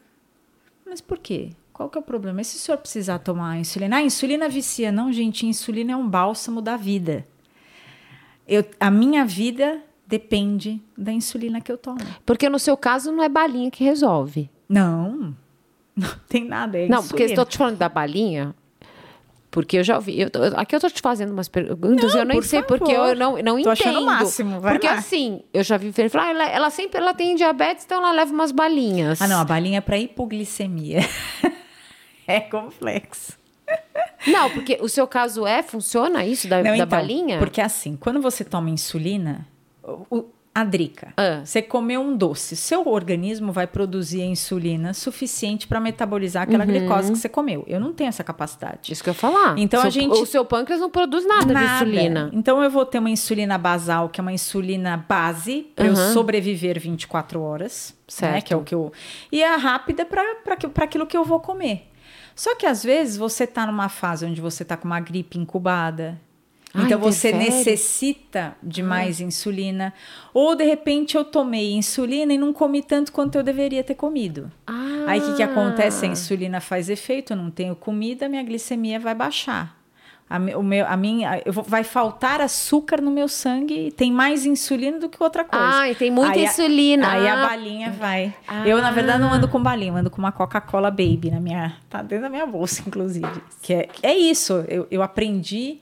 Mas 0.85 0.99
por 0.99 1.19
quê? 1.19 1.51
Qual 1.71 1.89
que 1.89 1.97
é 1.97 2.01
o 2.01 2.03
problema? 2.03 2.41
E 2.41 2.45
se 2.45 2.57
o 2.57 2.59
senhor 2.59 2.77
precisar 2.77 3.19
tomar 3.19 3.51
a 3.51 3.57
insulina? 3.57 3.97
Ah, 3.97 4.01
insulina 4.01 4.49
vicia. 4.49 4.91
Não, 4.91 5.13
gente, 5.13 5.45
insulina 5.45 5.93
é 5.93 5.95
um 5.95 6.09
bálsamo 6.09 6.61
da 6.61 6.75
vida. 6.75 7.25
Eu, 8.47 8.65
a 8.79 8.89
minha 8.89 9.23
vida 9.23 9.81
depende 10.05 10.81
da 10.97 11.11
insulina 11.11 11.61
que 11.61 11.71
eu 11.71 11.77
tomo. 11.77 11.99
Porque 12.25 12.49
no 12.49 12.57
seu 12.57 12.75
caso 12.75 13.11
não 13.11 13.23
é 13.23 13.29
balinha 13.29 13.69
que 13.69 13.83
resolve. 13.83 14.49
Não, 14.67 15.11
não 15.11 15.48
tem 16.27 16.45
nada. 16.45 16.77
É 16.77 16.87
não, 16.87 17.05
porque 17.05 17.23
estou 17.23 17.45
te 17.45 17.57
falando 17.57 17.77
da 17.77 17.89
balinha. 17.89 18.55
Porque 19.51 19.79
eu 19.79 19.83
já 19.83 19.95
ouvi. 19.95 20.19
Eu, 20.19 20.29
aqui 20.55 20.75
eu 20.75 20.77
estou 20.77 20.91
te 20.91 21.01
fazendo 21.01 21.31
umas 21.31 21.47
perguntas, 21.47 22.13
não, 22.13 22.19
eu 22.19 22.25
nem 22.25 22.41
sei 22.41 22.61
favor. 22.61 22.77
porque 22.77 22.91
eu 22.91 23.15
não, 23.15 23.37
não 23.37 23.55
tô 23.55 23.59
entendo. 23.59 23.69
Achando 23.71 23.99
o 24.01 24.05
máximo, 24.05 24.59
vai 24.59 24.73
porque 24.73 24.87
lá. 24.87 24.93
assim, 24.93 25.41
eu 25.51 25.63
já 25.63 25.75
vi 25.75 25.91
falar, 25.91 26.25
ah, 26.25 26.29
ela, 26.29 26.49
ela, 26.49 26.69
sempre 26.69 26.99
ela 26.99 27.13
tem 27.15 27.35
diabetes, 27.35 27.83
então 27.83 27.97
ela 27.97 28.11
leva 28.11 28.31
umas 28.31 28.51
balinhas. 28.51 29.19
Ah, 29.21 29.27
não, 29.27 29.39
a 29.39 29.45
balinha 29.45 29.79
é 29.79 29.81
para 29.81 29.97
hipoglicemia. 29.97 30.99
é 32.27 32.39
complexo. 32.41 33.39
Não, 34.27 34.49
porque 34.51 34.77
o 34.81 34.89
seu 34.89 35.07
caso 35.07 35.47
é, 35.47 35.63
funciona 35.63 36.25
isso 36.25 36.47
da, 36.47 36.57
não, 36.57 36.63
da 36.65 36.75
então, 36.75 36.87
balinha? 36.87 37.39
Porque 37.39 37.61
assim, 37.61 37.95
quando 37.95 38.21
você 38.21 38.43
toma 38.43 38.69
insulina, 38.69 39.47
o, 39.83 40.25
a 40.62 40.64
drica. 40.64 41.14
Ah. 41.18 41.41
Você 41.43 41.62
comeu 41.62 42.02
um 42.02 42.15
doce, 42.15 42.56
seu 42.56 42.88
organismo 42.88 43.52
vai 43.52 43.68
produzir 43.68 44.22
a 44.22 44.26
insulina 44.26 44.94
suficiente 44.94 45.68
para 45.68 45.80
metabolizar 45.80 46.44
aquela 46.44 46.65
uhum. 46.65 46.72
glicose 46.72 47.11
que 47.11 47.18
você 47.18 47.30
comeu. 47.30 47.64
Eu 47.68 47.80
não 47.80 47.94
tenho 47.94 48.10
essa 48.10 48.23
capacidade. 48.23 48.91
Isso 48.91 49.03
que 49.03 49.10
eu 49.10 49.14
ia 49.14 49.19
falar. 49.19 49.57
Então 49.57 49.81
seu, 49.81 49.88
a 49.88 49.90
gente 49.91 50.11
o 50.11 50.26
seu 50.26 50.45
pâncreas 50.45 50.81
não 50.81 50.90
produz 50.90 51.26
nada, 51.26 51.53
nada, 51.53 51.65
de 51.65 51.73
insulina. 51.76 52.30
Então 52.34 52.64
eu 52.64 52.69
vou 52.69 52.86
ter 52.86 52.99
uma 52.99 53.10
insulina 53.10 53.57
basal, 53.57 54.10
que 54.10 54.19
é 54.19 54.23
uma 54.23 54.34
insulina 54.34 55.06
base 55.07 55.68
para 55.76 55.86
uhum. 55.86 55.91
eu 55.91 56.14
sobreviver 56.14 56.80
24 56.80 57.41
horas, 57.41 57.95
certo? 58.07 58.34
Né, 58.34 58.41
que 58.41 58.53
é 58.53 58.57
o 58.57 58.64
que 58.64 58.76
eu 58.76 58.91
E 59.31 59.44
a 59.44 59.56
rápida 59.57 60.06
para 60.06 60.84
aquilo 60.84 61.06
que 61.06 61.18
eu 61.18 61.23
vou 61.23 61.40
comer. 61.40 61.88
Só 62.36 62.56
que 62.56 62.65
às 62.65 62.84
vezes 62.84 63.18
você 63.18 63.44
está 63.44 63.65
numa 63.65 63.90
fase 63.90 64.26
onde 64.26 64.40
você 64.40 64.64
está 64.64 64.77
com 64.77 64.86
uma 64.86 65.02
gripe 65.02 65.38
incubada, 65.38 66.18
então 66.75 66.99
você 66.99 67.31
necessita 67.31 68.55
de 68.61 68.83
mais 68.83 69.19
insulina. 69.19 69.93
Ou 70.33 70.55
de 70.55 70.63
repente 70.63 71.17
eu 71.17 71.25
tomei 71.25 71.73
insulina 71.73 72.33
e 72.33 72.37
não 72.37 72.53
comi 72.53 72.83
tanto 72.83 73.11
quanto 73.11 73.35
eu 73.35 73.43
deveria 73.43 73.83
ter 73.83 73.95
comido. 73.95 74.51
Ah. 74.67 75.05
Aí 75.07 75.19
o 75.19 75.25
que, 75.25 75.35
que 75.37 75.43
acontece? 75.43 76.05
A 76.05 76.09
insulina 76.09 76.61
faz 76.61 76.89
efeito, 76.89 77.33
eu 77.33 77.37
não 77.37 77.49
tenho 77.49 77.75
comida, 77.75 78.29
minha 78.29 78.43
glicemia 78.43 78.99
vai 78.99 79.15
baixar. 79.15 79.79
A, 80.29 80.37
o 80.55 80.61
meu, 80.61 80.85
a 80.85 80.95
minha, 80.95 81.41
eu 81.43 81.51
vou, 81.51 81.63
vai 81.63 81.83
faltar 81.83 82.39
açúcar 82.39 83.01
no 83.01 83.09
meu 83.09 83.27
sangue 83.27 83.87
e 83.87 83.91
tem 83.91 84.11
mais 84.11 84.45
insulina 84.45 84.99
do 84.99 85.09
que 85.09 85.21
outra 85.23 85.43
coisa. 85.43 85.79
Ah, 85.79 85.89
e 85.89 85.95
tem 85.95 86.11
muita 86.11 86.33
aí 86.33 86.43
insulina. 86.43 87.07
A, 87.07 87.13
aí 87.13 87.27
a 87.27 87.47
balinha 87.47 87.89
vai. 87.89 88.35
Ah. 88.47 88.67
Eu, 88.67 88.79
na 88.79 88.91
verdade, 88.91 89.19
não 89.19 89.33
ando 89.33 89.47
com 89.47 89.59
balinha, 89.59 89.91
eu 89.91 89.95
ando 89.95 90.11
com 90.11 90.19
uma 90.19 90.31
Coca-Cola 90.31 90.91
Baby 90.91 91.31
na 91.31 91.39
minha. 91.39 91.75
Tá 91.89 92.03
dentro 92.03 92.25
da 92.25 92.29
minha 92.29 92.45
bolsa, 92.45 92.83
inclusive. 92.85 93.41
Que 93.59 93.73
é, 93.73 93.89
é 94.03 94.15
isso. 94.15 94.63
Eu, 94.67 94.85
eu 94.91 95.01
aprendi 95.01 95.79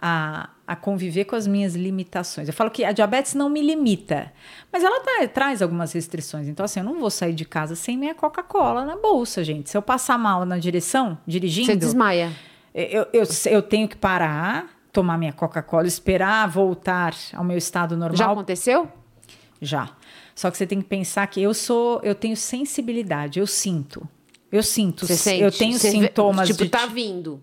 a, 0.00 0.48
a 0.66 0.74
conviver 0.74 1.26
com 1.26 1.36
as 1.36 1.46
minhas 1.46 1.74
limitações. 1.74 2.48
Eu 2.48 2.54
falo 2.54 2.70
que 2.70 2.84
a 2.84 2.92
diabetes 2.92 3.34
não 3.34 3.50
me 3.50 3.60
limita, 3.60 4.32
mas 4.72 4.82
ela 4.82 5.00
tá, 5.00 5.28
traz 5.28 5.60
algumas 5.60 5.92
restrições. 5.92 6.48
Então, 6.48 6.64
assim, 6.64 6.80
eu 6.80 6.84
não 6.84 6.98
vou 6.98 7.10
sair 7.10 7.34
de 7.34 7.44
casa 7.44 7.74
sem 7.74 7.98
minha 7.98 8.14
Coca-Cola 8.14 8.84
na 8.84 8.96
bolsa, 8.96 9.44
gente. 9.44 9.68
Se 9.68 9.76
eu 9.76 9.82
passar 9.82 10.16
mal 10.18 10.46
na 10.46 10.58
direção, 10.58 11.18
dirigindo. 11.26 11.66
Você 11.66 11.76
desmaia. 11.76 12.32
Eu, 12.74 13.06
eu, 13.12 13.24
eu 13.50 13.62
tenho 13.62 13.86
que 13.86 13.96
parar, 13.96 14.70
tomar 14.92 15.18
minha 15.18 15.32
Coca-Cola, 15.32 15.86
esperar 15.86 16.48
voltar 16.48 17.14
ao 17.34 17.44
meu 17.44 17.58
estado 17.58 17.96
normal. 17.96 18.16
Já 18.16 18.32
aconteceu? 18.32 18.88
Já. 19.60 19.90
Só 20.34 20.50
que 20.50 20.56
você 20.56 20.66
tem 20.66 20.80
que 20.80 20.88
pensar 20.88 21.26
que 21.26 21.42
eu 21.42 21.52
sou, 21.52 22.00
eu 22.02 22.14
tenho 22.14 22.36
sensibilidade, 22.36 23.38
eu 23.38 23.46
sinto. 23.46 24.08
Eu 24.50 24.62
sinto, 24.62 25.06
Você 25.06 25.16
sente? 25.16 25.42
eu 25.42 25.52
tenho 25.52 25.78
sintomas 25.78 26.48
Tipo, 26.48 26.64
de 26.64 26.70
tá 26.70 26.86
vindo. 26.86 27.40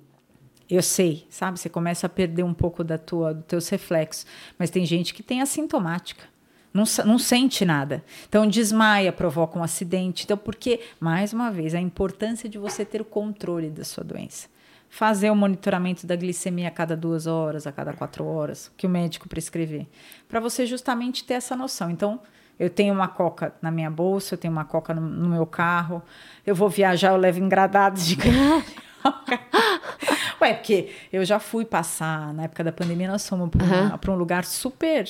Eu 0.70 0.82
sei, 0.82 1.26
sabe? 1.30 1.60
Você 1.60 1.70
começa 1.70 2.08
a 2.08 2.10
perder 2.10 2.44
um 2.44 2.54
pouco 2.54 2.84
da 2.84 2.98
tua, 2.98 3.34
dos 3.34 3.46
teus 3.46 3.70
reflexos. 3.70 4.26
Mas 4.60 4.70
tem 4.70 4.86
gente 4.86 5.14
que 5.14 5.24
tem 5.24 5.42
assintomática. 5.42 6.26
Não, 6.74 6.84
não 7.06 7.18
sente 7.18 7.64
nada. 7.64 8.04
Então, 8.28 8.46
desmaia, 8.46 9.12
provoca 9.12 9.58
um 9.58 9.64
acidente. 9.64 10.26
Então, 10.26 10.38
porque, 10.38 10.82
mais 11.00 11.32
uma 11.34 11.50
vez, 11.50 11.74
a 11.74 11.80
importância 11.80 12.50
de 12.50 12.58
você 12.58 12.84
ter 12.84 13.02
o 13.02 13.06
controle 13.06 13.70
da 13.70 13.84
sua 13.84 14.04
doença. 14.04 14.48
Fazer 14.90 15.30
o 15.30 15.36
monitoramento 15.36 16.06
da 16.06 16.16
glicemia 16.16 16.68
a 16.68 16.72
cada 16.72 16.96
duas 16.96 17.28
horas, 17.28 17.66
a 17.66 17.72
cada 17.72 17.94
quatro 17.94 18.26
horas, 18.26 18.72
que 18.78 18.86
o 18.86 18.90
médico 18.90 19.28
prescrever. 19.28 19.88
Para 20.28 20.40
você 20.40 20.66
justamente 20.66 21.24
ter 21.24 21.36
essa 21.36 21.56
noção. 21.56 21.90
Então, 21.90 22.20
eu 22.60 22.70
tenho 22.70 22.94
uma 22.94 23.08
coca 23.08 23.54
na 23.62 23.72
minha 23.72 23.90
bolsa, 23.90 24.34
eu 24.34 24.38
tenho 24.38 24.52
uma 24.52 24.66
coca 24.66 24.94
no, 24.94 25.02
no 25.02 25.30
meu 25.30 25.46
carro. 25.46 26.04
Eu 26.46 26.56
vou 26.56 26.70
viajar, 26.70 27.12
eu 27.12 27.18
levo 27.18 27.40
engradados 27.40 28.06
de 28.06 28.18
Ué, 30.42 30.54
porque 30.54 30.90
eu 31.12 31.24
já 31.26 31.40
fui 31.40 31.66
passar, 31.66 32.34
na 32.34 32.44
época 32.44 32.64
da 32.64 32.72
pandemia, 32.72 33.08
nós 33.08 33.28
fomos 33.28 33.50
para 33.50 33.66
Aham. 33.66 34.00
um 34.10 34.16
lugar 34.16 34.46
super. 34.46 35.06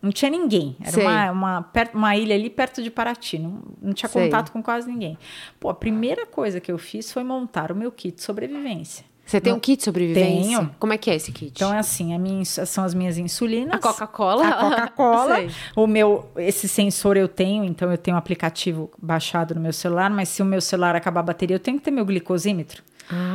Não 0.00 0.10
tinha 0.10 0.30
ninguém. 0.30 0.76
Era 0.80 0.90
Sei. 0.90 1.04
uma, 1.06 1.30
uma, 1.30 1.62
perto- 1.62 1.94
uma 1.96 2.16
ilha 2.16 2.34
ali 2.34 2.50
perto 2.50 2.82
de 2.82 2.90
Paraty. 2.90 3.38
Não, 3.38 3.62
não 3.80 3.92
tinha 3.92 4.08
Sei. 4.08 4.24
contato 4.24 4.50
com 4.50 4.60
quase 4.60 4.90
ninguém. 4.90 5.16
Pô, 5.60 5.68
a 5.70 5.74
primeira 5.74 6.26
coisa 6.26 6.60
que 6.60 6.72
eu 6.72 6.78
fiz 6.78 7.12
foi 7.12 7.22
montar 7.22 7.70
o 7.70 7.74
meu 7.76 7.92
kit 7.92 8.16
de 8.16 8.22
sobrevivência. 8.22 9.04
Você 9.24 9.40
tem 9.40 9.52
Não- 9.52 9.58
um 9.58 9.60
kit 9.60 9.78
de 9.78 9.84
sobrevivência? 9.84 10.58
Tenho. 10.58 10.74
Como 10.80 10.92
é 10.92 10.98
que 10.98 11.08
é 11.08 11.14
esse 11.14 11.30
kit? 11.30 11.52
Então 11.54 11.72
é 11.72 11.78
assim, 11.78 12.18
minha, 12.18 12.44
são 12.44 12.82
as 12.82 12.92
minhas 12.92 13.16
insulinas. 13.16 13.74
A 13.76 13.78
Coca-Cola? 13.78 14.48
A 14.48 14.54
Coca-Cola. 14.70 15.36
O 15.76 15.86
meu, 15.86 16.28
esse 16.36 16.66
sensor 16.68 17.16
eu 17.16 17.28
tenho, 17.28 17.62
então 17.62 17.88
eu 17.88 17.96
tenho 17.96 18.16
um 18.16 18.18
aplicativo 18.18 18.90
baixado 19.00 19.54
no 19.54 19.60
meu 19.60 19.72
celular, 19.72 20.10
mas 20.10 20.28
se 20.28 20.42
o 20.42 20.44
meu 20.44 20.60
celular 20.60 20.96
acabar 20.96 21.20
a 21.20 21.22
bateria, 21.22 21.54
eu 21.54 21.60
tenho 21.60 21.78
que 21.78 21.84
ter 21.84 21.92
meu 21.92 22.04
glicosímetro. 22.04 22.82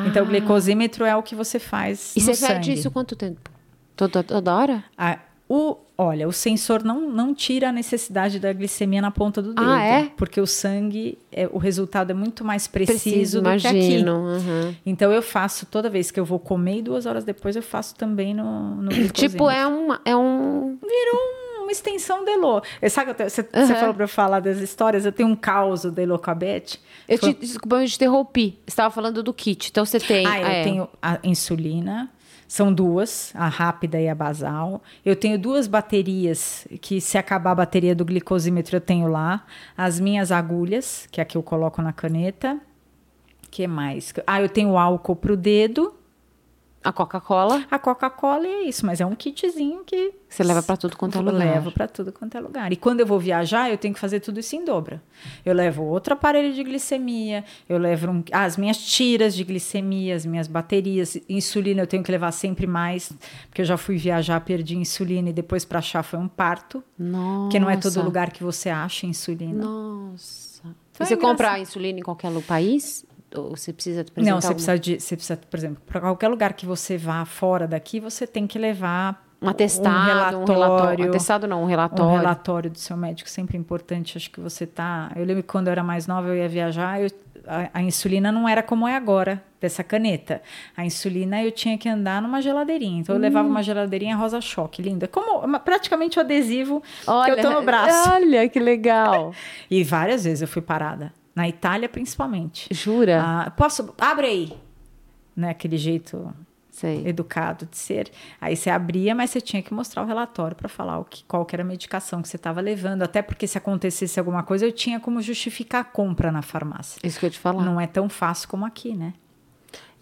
Então 0.08 0.24
o 0.24 0.28
glicosímetro 0.28 1.06
é 1.06 1.16
o 1.16 1.22
que 1.24 1.36
você 1.36 1.60
faz 1.60 2.16
E 2.16 2.20
no 2.20 2.26
você 2.26 2.34
sangue. 2.36 2.54
perde 2.54 2.74
isso 2.74 2.90
quanto 2.92 3.16
tempo? 3.16 3.50
Toda, 3.96 4.24
toda 4.24 4.56
hora? 4.56 4.84
Ah, 4.98 5.20
o, 5.50 5.78
olha, 5.98 6.28
o 6.28 6.32
sensor 6.34 6.84
não, 6.84 7.10
não 7.10 7.34
tira 7.34 7.70
a 7.70 7.72
necessidade 7.72 8.38
da 8.40 8.52
glicemia 8.54 9.02
na 9.02 9.10
ponta 9.12 9.42
do 9.42 9.54
dedo. 9.54 9.64
Ah, 9.70 9.82
é? 9.82 10.12
Porque 10.18 10.42
o 10.42 10.46
sangue, 10.46 11.18
é, 11.32 11.48
o 11.52 11.58
resultado 11.58 12.12
é 12.12 12.14
muito 12.14 12.44
mais 12.44 12.68
preciso, 12.68 13.00
Preciso, 13.02 13.42
do 13.42 13.44
que 13.50 13.68
aqui. 13.68 13.78
imagino. 13.78 14.14
uhum. 14.18 14.76
Então 14.86 15.12
eu 15.12 15.22
faço 15.22 15.66
toda 15.66 15.90
vez 15.90 16.12
que 16.12 16.20
eu 16.20 16.26
vou 16.26 16.38
comer 16.38 16.80
e 16.80 16.82
duas 16.82 17.06
horas 17.06 17.24
depois 17.24 17.56
eu 17.56 17.64
faço 17.64 17.96
também 17.96 18.34
no, 18.34 18.76
no. 18.76 18.90
Tipo, 19.10 19.50
é, 19.50 19.66
uma, 19.66 20.02
é 20.06 20.16
um. 20.16 20.78
Uma 21.68 21.72
extensão 21.72 22.24
da 22.26 22.32
Elo. 22.32 22.62
Eh, 22.82 22.90
Sabe, 22.90 23.14
você, 23.14 23.48
Aham. 23.54 23.76
falou 23.76 23.94
para 23.94 24.04
eu 24.06 24.08
falar 24.08 24.40
das 24.40 24.58
histórias, 24.60 25.06
eu 25.06 25.12
tenho 25.12 25.30
um 25.30 25.36
caos 25.36 25.84
da 25.84 26.02
Elo 26.02 26.18
com 26.18 26.32
a 26.32 26.36
Beth. 26.36 26.78
Eu 27.08 27.18
Foi- 27.18 27.34
te, 27.34 27.40
desculpa, 27.42 27.82
eu 27.82 27.88
te 27.88 27.96
interrompi. 27.96 28.52
Você 28.66 28.70
estava 28.72 28.94
falando 28.94 29.22
do 29.22 29.34
kit. 29.34 29.70
Então 29.70 29.86
você 29.86 30.00
tem. 30.00 30.26
Ah, 30.26 30.40
eu 30.42 30.48
é, 30.48 30.64
tenho 30.64 30.90
a 31.02 31.20
insulina, 31.24 32.10
são 32.48 32.74
duas, 32.74 33.32
a 33.36 33.48
rápida 33.48 34.00
e 34.00 34.08
a 34.08 34.16
basal. 34.16 34.82
Eu 35.06 35.16
tenho 35.16 35.38
duas 35.38 35.68
baterias, 35.68 36.66
que 36.82 37.02
se 37.02 37.18
acabar 37.18 37.52
a 37.52 37.56
bateria 37.56 37.94
do 37.96 38.06
glicosímetro 38.06 38.78
eu 38.78 38.82
tenho 38.82 39.08
lá. 39.08 39.46
As 39.78 40.00
minhas 40.00 40.32
agulhas, 40.32 41.08
que 41.12 41.20
é 41.20 41.24
a 41.24 41.26
que 41.26 41.38
eu 41.38 41.44
coloco 41.44 41.82
na 41.82 41.92
caneta. 41.94 42.58
que 43.52 43.66
mais? 43.68 44.14
Ah, 44.28 44.42
eu 44.42 44.50
tenho 44.50 44.78
álcool 44.78 45.16
pro 45.16 45.36
dedo, 45.38 45.94
A 46.84 46.92
Coca-Cola. 46.94 47.66
a 47.70 47.78
Coca-Cola 47.78 48.48
é 48.48 48.62
isso, 48.64 48.86
mas 48.86 49.02
é 49.02 49.06
um 49.06 49.14
kitzinho 49.16 49.84
que 49.84 50.14
Você 50.30 50.42
leva 50.44 50.64
pra 50.64 50.78
tudo 50.78 50.96
quanto 50.96 51.16
é 51.18 51.20
eu 51.20 51.26
lugar. 51.26 51.38
levo 51.40 51.72
para 51.72 51.88
tudo 51.88 52.14
quanto 52.14 52.38
é 52.38 52.40
lugar. 52.40 52.72
E 52.72 52.78
quando 52.78 53.02
eu 53.02 53.06
vou 53.06 53.20
viajar, 53.20 53.70
eu 53.70 53.78
tenho 53.78 53.94
que 53.94 54.00
fazer 54.00 54.20
tudo 54.22 54.40
isso 54.40 54.56
em 54.56 54.64
dobra. 54.64 55.04
Eu 55.44 55.54
levo 55.54 55.84
outro 55.84 56.14
aparelho 56.14 56.54
de 56.54 56.64
glicemia, 56.64 57.44
eu 57.68 57.78
levo 57.78 58.10
um- 58.10 58.24
ah, 58.32 58.44
as 58.46 58.56
minhas 58.56 58.78
tiras 58.78 59.36
de 59.36 59.44
glicemia, 59.44 60.16
as 60.16 60.26
minhas 60.26 60.48
baterias, 60.48 61.18
insulina 61.28 61.82
eu 61.82 61.88
tenho 61.88 62.04
que 62.04 62.12
levar 62.12 62.32
sempre 62.32 62.66
mais, 62.66 63.12
porque 63.50 63.62
eu 63.62 63.66
já 63.66 63.76
fui 63.76 63.98
viajar, 63.98 64.40
perdi 64.42 64.78
insulina 64.78 65.30
e 65.30 65.34
depois 65.34 65.66
para 65.66 65.80
achar 65.80 66.04
foi 66.04 66.20
um 66.20 66.28
parto, 66.28 66.82
Nossa. 66.98 67.42
porque 67.44 67.60
não 67.60 67.70
é 67.70 67.76
todo 67.76 68.02
lugar 68.02 68.32
que 68.32 68.44
você 68.44 68.70
acha 68.70 69.06
insulina. 69.06 69.62
Nossa. 69.66 70.64
Então 70.92 71.06
você 71.06 71.14
é 71.14 71.18
compra 71.18 71.34
engraçado. 71.48 71.56
a 71.58 71.60
insulina 71.60 72.00
em 72.00 72.04
qualquer 72.04 72.32
país? 72.44 73.06
Ou 73.36 73.56
você 73.56 73.74
precisa 73.74 74.02
apresentar 74.02 74.32
Não, 74.32 74.42
você 74.42 74.48
alguma- 74.48 74.54
precisa 74.56 74.80
de, 74.80 75.00
você 75.00 75.16
precisa, 75.16 75.38
por 75.50 75.58
exemplo, 75.58 75.82
para 75.86 76.00
qualquer 76.00 76.28
lugar 76.30 76.54
que 76.54 76.66
você 76.66 76.98
vá 76.98 77.26
fora 77.26 77.68
daqui, 77.68 78.00
você 78.00 78.26
tem 78.26 78.48
que 78.48 78.58
levar 78.58 79.26
um 79.42 79.50
atestado, 79.50 80.38
um 80.38 80.46
relatório. 80.46 80.48
relatório, 80.54 81.06
Um 81.06 81.10
atestado 81.10 81.48
não, 81.48 81.64
um 81.64 81.66
relatório. 81.66 82.06
Um 82.14 82.18
relatório 82.18 82.70
do 82.72 82.80
seu 82.80 82.96
médico 82.98 83.30
sempre 83.30 83.58
importante. 83.58 84.18
Acho 84.18 84.32
que 84.32 84.40
você 84.40 84.66
tá. 84.66 85.12
Eu 85.16 85.26
lembro 85.26 85.44
que 85.44 85.50
quando 85.50 85.68
eu 85.68 85.72
era 85.74 85.84
mais 85.84 86.08
nova, 86.08 86.28
eu 86.30 86.36
ia 86.38 86.48
viajar, 86.50 87.02
eu- 87.02 87.10
a, 87.46 87.70
a 87.80 87.82
insulina 87.84 88.32
não 88.32 88.48
era 88.50 88.64
como 88.64 88.88
é 88.88 88.96
agora, 88.96 89.44
dessa 89.62 89.84
caneta. 89.84 90.42
A 90.76 90.86
insulina 90.86 91.42
eu 91.44 91.52
tinha 91.52 91.78
que 91.78 91.88
andar 91.88 92.22
numa 92.22 92.42
geladeirinha. 92.42 93.00
Então 93.02 93.14
eu 93.16 93.20
Hum. 93.20 93.22
levava 93.22 93.48
uma 93.48 93.62
geladeirinha 93.62 94.16
rosa 94.16 94.40
choque, 94.42 94.82
linda. 94.82 95.08
Como 95.08 95.40
uma- 95.46 95.60
praticamente 95.60 96.18
o 96.18 96.22
adesivo 96.22 96.82
Olha, 97.06 97.34
que 97.36 97.40
eu 97.40 97.44
tô 97.44 97.60
no 97.60 97.62
braço. 97.66 98.10
Olha, 98.10 98.48
que 98.50 98.60
legal. 98.60 99.34
E 99.70 99.84
várias 99.84 100.24
vezes 100.24 100.42
eu 100.42 100.48
fui 100.48 100.62
parada. 100.62 101.14
Na 101.38 101.48
Itália, 101.48 101.88
principalmente. 101.88 102.68
Jura? 102.74 103.22
Ah, 103.24 103.52
posso. 103.52 103.94
Abre 104.00 104.26
aí! 104.26 104.54
Né, 105.36 105.52
aquele 105.52 105.78
jeito 105.78 106.34
Sei. 106.72 107.08
educado 107.08 107.68
de 107.68 107.78
ser. 107.78 108.10
Aí 108.42 108.56
você 108.56 108.72
abria, 108.72 109.14
mas 109.14 109.30
você 109.30 109.40
tinha 109.40 109.62
que 109.62 109.72
mostrar 109.72 110.02
o 110.02 110.08
relatório 110.08 110.58
para 110.58 110.68
falar 110.68 110.98
o 110.98 111.06
que, 111.06 111.24
qual 111.26 111.46
que 111.46 111.56
era 111.56 111.62
a 111.62 111.66
medicação 111.66 112.24
que 112.24 112.28
você 112.28 112.38
estava 112.38 112.60
levando. 112.60 113.04
Até 113.04 113.22
porque 113.22 113.46
se 113.46 113.56
acontecesse 113.56 114.18
alguma 114.18 114.42
coisa, 114.42 114.66
eu 114.66 114.72
tinha 114.72 115.00
como 115.00 115.22
justificar 115.22 115.82
a 115.82 115.84
compra 115.84 116.32
na 116.32 116.42
farmácia. 116.42 117.00
Isso 117.04 117.20
que 117.20 117.28
eu 117.28 117.30
te 117.30 117.38
falar. 117.38 117.64
Não 117.64 117.80
é 117.80 117.86
tão 117.86 118.10
fácil 118.10 118.50
como 118.50 118.66
aqui, 118.66 118.96
né? 118.96 119.14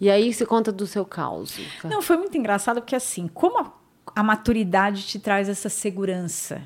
E 0.00 0.08
aí 0.08 0.32
você 0.32 0.46
conta 0.46 0.72
do 0.72 0.86
seu 0.86 1.04
caos. 1.04 1.58
Luca. 1.58 1.88
Não, 1.90 2.00
foi 2.00 2.16
muito 2.16 2.38
engraçado 2.38 2.80
porque 2.80 2.96
assim, 2.96 3.28
como 3.28 3.58
a, 3.58 3.72
a 4.14 4.22
maturidade 4.22 5.06
te 5.06 5.18
traz 5.18 5.50
essa 5.50 5.68
segurança 5.68 6.62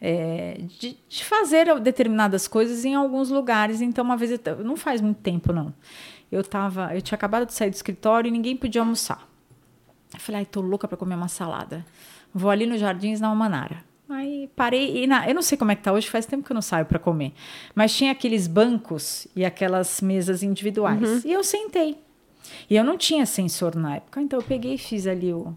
é, 0.00 0.60
de, 0.78 0.96
de 1.08 1.24
fazer 1.24 1.78
determinadas 1.80 2.46
coisas 2.46 2.84
em 2.84 2.94
alguns 2.94 3.30
lugares. 3.30 3.80
Então, 3.80 4.04
uma 4.04 4.16
vez, 4.16 4.30
eu 4.30 4.64
não 4.64 4.76
faz 4.76 5.00
muito 5.00 5.20
tempo, 5.20 5.52
não. 5.52 5.72
Eu 6.30 6.42
tava, 6.42 6.94
eu 6.94 7.00
tinha 7.00 7.16
acabado 7.16 7.46
de 7.46 7.54
sair 7.54 7.70
do 7.70 7.74
escritório 7.74 8.28
e 8.28 8.30
ninguém 8.30 8.56
podia 8.56 8.80
almoçar. 8.80 9.26
Eu 10.12 10.20
falei, 10.20 10.40
ai, 10.40 10.46
tô 10.46 10.60
louca 10.60 10.88
para 10.88 10.96
comer 10.96 11.14
uma 11.14 11.28
salada. 11.28 11.84
Vou 12.34 12.50
ali 12.50 12.66
nos 12.66 12.80
Jardins 12.80 13.20
na 13.20 13.28
Almanara. 13.28 13.84
Aí 14.08 14.48
parei 14.54 15.02
e 15.02 15.06
na, 15.06 15.28
eu 15.28 15.34
não 15.34 15.42
sei 15.42 15.58
como 15.58 15.72
é 15.72 15.74
que 15.74 15.82
tá 15.82 15.92
hoje, 15.92 16.08
faz 16.08 16.26
tempo 16.26 16.44
que 16.44 16.52
eu 16.52 16.54
não 16.54 16.62
saio 16.62 16.86
para 16.86 16.98
comer. 16.98 17.32
Mas 17.74 17.94
tinha 17.94 18.12
aqueles 18.12 18.46
bancos 18.46 19.26
e 19.34 19.44
aquelas 19.44 20.00
mesas 20.00 20.42
individuais. 20.44 21.24
E 21.24 21.32
eu 21.32 21.42
sentei. 21.42 21.98
E 22.70 22.76
eu 22.76 22.84
não 22.84 22.96
tinha 22.96 23.26
sensor 23.26 23.74
na 23.74 23.96
época, 23.96 24.20
então 24.20 24.38
eu 24.38 24.44
peguei 24.44 24.74
e 24.74 24.78
fiz 24.78 25.08
ali 25.08 25.32
o, 25.32 25.52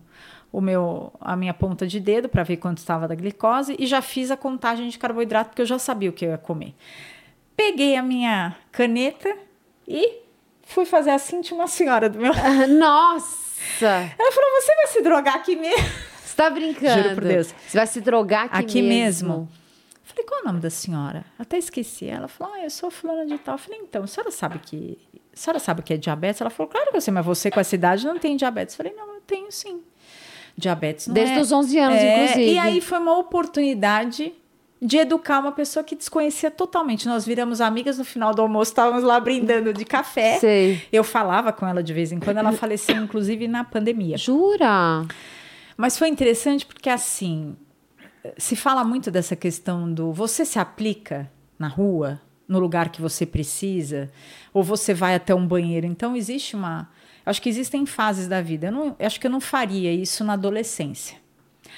o 0.52 0.60
meu, 0.62 1.14
a 1.20 1.36
minha 1.36 1.54
ponta 1.54 1.86
de 1.86 2.00
dedo 2.00 2.28
para 2.28 2.44
ver 2.44 2.58
quanto 2.58 2.80
estava 2.80 3.08
da 3.08 3.16
glicose 3.16 3.76
e 3.78 3.86
já 3.86 4.02
fiz 4.02 4.32
a 4.32 4.38
contagem 4.38 4.88
de 4.90 4.98
carboidrato 4.98 5.50
porque 5.52 5.62
eu 5.62 5.66
já 5.66 5.78
sabia 5.80 6.10
o 6.10 6.14
que 6.14 6.26
eu 6.26 6.32
ia 6.32 6.38
comer. 6.38 6.74
Peguei 7.56 7.96
a 7.96 8.02
minha 8.04 8.56
caneta 8.72 9.36
e 9.88 10.20
fui 10.64 10.86
fazer 10.86 11.12
assim, 11.12 11.42
tinha 11.42 11.60
uma 11.60 11.68
senhora 11.68 12.10
do 12.10 12.20
meu 12.20 12.34
lado. 12.34 12.68
Nossa! 12.74 13.86
Ela 13.86 14.32
falou: 14.32 14.62
"Você 14.62 14.76
vai 14.76 14.88
se 14.88 15.02
drogar 15.02 15.36
aqui 15.36 15.56
mesmo?" 15.56 15.86
Você 16.24 16.36
tá 16.36 16.50
brincando? 16.50 17.04
Juro 17.04 17.16
por 17.16 17.24
Deus. 17.26 17.54
Você 17.68 17.78
vai 17.78 17.88
se 17.88 18.00
drogar 18.02 18.46
aqui, 18.46 18.58
Aqui 18.58 18.82
mesmo? 18.82 19.30
mesmo. 19.30 19.50
Falei, 20.04 20.24
qual 20.26 20.40
é 20.40 20.44
o 20.44 20.46
nome 20.48 20.60
da 20.60 20.70
senhora? 20.70 21.26
Até 21.38 21.58
esqueci. 21.58 22.08
Ela 22.08 22.28
falou, 22.28 22.54
ah, 22.54 22.62
eu 22.64 22.70
sou 22.70 22.90
fulana 22.90 23.26
de 23.26 23.38
tal. 23.38 23.56
Eu 23.56 23.60
falei, 23.60 23.80
então, 23.80 24.04
a 24.04 24.08
senhora 24.08 24.32
sabe 24.32 24.58
que. 24.60 24.98
A 25.34 25.38
senhora 25.38 25.60
sabe 25.60 25.82
que 25.82 25.94
é 25.94 25.98
diabetes? 25.98 26.40
Ela 26.40 26.50
falou, 26.50 26.70
claro 26.72 26.92
que 26.92 26.98
eu 26.98 27.02
sei, 27.02 27.14
mas 27.14 27.26
você 27.26 27.52
com 27.52 27.60
essa 27.60 27.76
idade 27.76 28.06
não 28.06 28.18
tem 28.18 28.36
diabetes. 28.38 28.74
Eu 28.74 28.78
falei, 28.78 28.94
não, 28.98 29.16
eu 29.16 29.22
tenho 29.22 29.52
sim. 29.52 29.82
Diabetes 30.60 31.08
não 31.08 31.14
Desde 31.14 31.38
é... 31.38 31.42
os 31.42 31.52
11 31.52 31.80
anos, 31.80 31.98
É, 31.98 32.14
inclusive. 32.14 32.52
E 32.54 32.58
aí 32.58 32.82
foi 32.82 33.00
uma 33.00 33.18
oportunidade 33.18 34.34
de 34.82 34.98
educar 34.98 35.40
uma 35.40 35.52
pessoa 35.52 35.84
que 35.84 35.96
desconhecia 35.96 36.50
totalmente. 36.50 37.08
Nós 37.08 37.26
viramos 37.26 37.60
amigas 37.60 37.98
no 37.98 38.06
final 38.06 38.34
do 38.34 38.42
almoço, 38.42 38.72
estávamos 38.72 39.04
lá 39.04 39.20
brindando 39.20 39.74
de 39.74 39.84
café. 39.84 40.38
Sei. 40.40 40.82
Eu 40.92 41.04
falava 41.04 41.52
com 41.52 41.68
ela 41.68 41.84
de 41.84 41.94
vez 41.94 42.12
em 42.12 42.20
quando, 42.20 42.38
ela 42.38 42.52
faleceu, 42.54 42.96
inclusive, 42.96 43.48
na 43.48 43.64
pandemia. 43.64 44.18
Jura? 44.18 45.06
Mas 45.76 45.98
foi 45.98 46.08
interessante 46.08 46.66
porque, 46.66 46.90
assim, 46.90 47.56
se 48.38 48.56
fala 48.56 48.84
muito 48.84 49.12
dessa 49.12 49.36
questão 49.36 49.92
do 49.92 50.14
você 50.14 50.46
se 50.46 50.60
aplica 50.60 51.30
na 51.58 51.68
rua, 51.68 52.22
no 52.48 52.58
lugar 52.60 52.90
que 52.90 53.02
você 53.02 53.26
precisa, 53.26 54.10
ou 54.54 54.64
você 54.64 54.94
vai 54.94 55.14
até 55.14 55.36
um 55.36 55.46
banheiro. 55.46 55.86
Então, 55.86 56.16
existe 56.16 56.56
uma. 56.56 56.90
Acho 57.30 57.42
que 57.42 57.50
existem 57.50 57.86
fases 57.86 58.28
da 58.28 58.42
vida. 58.42 58.68
Eu, 58.68 58.72
não, 58.72 58.96
eu 59.00 59.06
acho 59.08 59.20
que 59.20 59.28
eu 59.28 59.32
não 59.32 59.40
faria 59.42 59.94
isso 59.94 60.24
na 60.24 60.34
adolescência. 60.34 61.18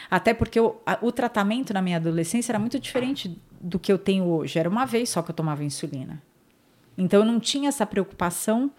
Até 0.09 0.33
porque 0.33 0.59
o, 0.59 0.75
a- 0.85 0.97
o 1.01 1.11
tratamento 1.11 1.73
na 1.73 1.81
minha 1.81 1.97
adolescência 1.97 2.51
era 2.51 2.59
muito 2.59 2.79
diferente 2.79 3.37
do 3.59 3.77
que 3.79 3.91
eu 3.91 3.97
tenho 3.97 4.25
hoje. 4.25 4.57
Era 4.57 4.69
uma 4.69 4.85
vez 4.85 5.09
só 5.09 5.21
que 5.21 5.31
eu 5.31 5.35
tomava 5.35 5.63
insulina. 5.63 6.21
Então 6.97 7.19
eu 7.21 7.25
não 7.25 7.39
tinha 7.39 7.69
essa 7.69 7.85
preocupação 7.85 8.71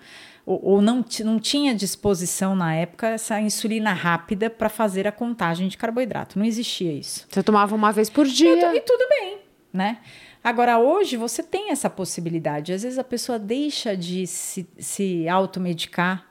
ou, 0.45 0.61
ou 0.65 0.83
não, 0.83 1.05
não 1.25 1.39
tinha 1.39 1.75
disposição 1.75 2.55
na 2.57 2.75
época 2.75 3.09
essa 3.09 3.41
insulina 3.41 3.93
rápida 3.93 4.51
para 4.51 4.69
fazer 4.69 5.07
a 5.07 5.13
contagem 5.13 5.69
de 5.69 5.77
carboidrato. 5.77 6.39
Não 6.39 6.45
existia 6.45 6.93
isso. 6.93 7.27
Você 7.31 7.43
tomava 7.43 7.75
uma 7.75 7.93
vez 7.93 8.11
por 8.11 8.27
dia. 8.27 8.53
E, 8.57 8.61
tu- 8.61 8.77
e 8.77 8.81
tudo 8.81 9.09
bem, 9.09 9.39
né? 9.73 9.99
Agora, 10.45 10.79
hoje, 10.79 11.17
você 11.17 11.43
tem 11.43 11.71
essa 11.71 11.89
possibilidade. 11.89 12.73
Às 12.73 12.83
vezes 12.83 12.99
a 12.99 13.05
pessoa 13.05 13.39
deixa 13.39 13.97
de 13.97 14.27
se, 14.27 14.69
se 14.79 15.29
automedicar 15.29 16.27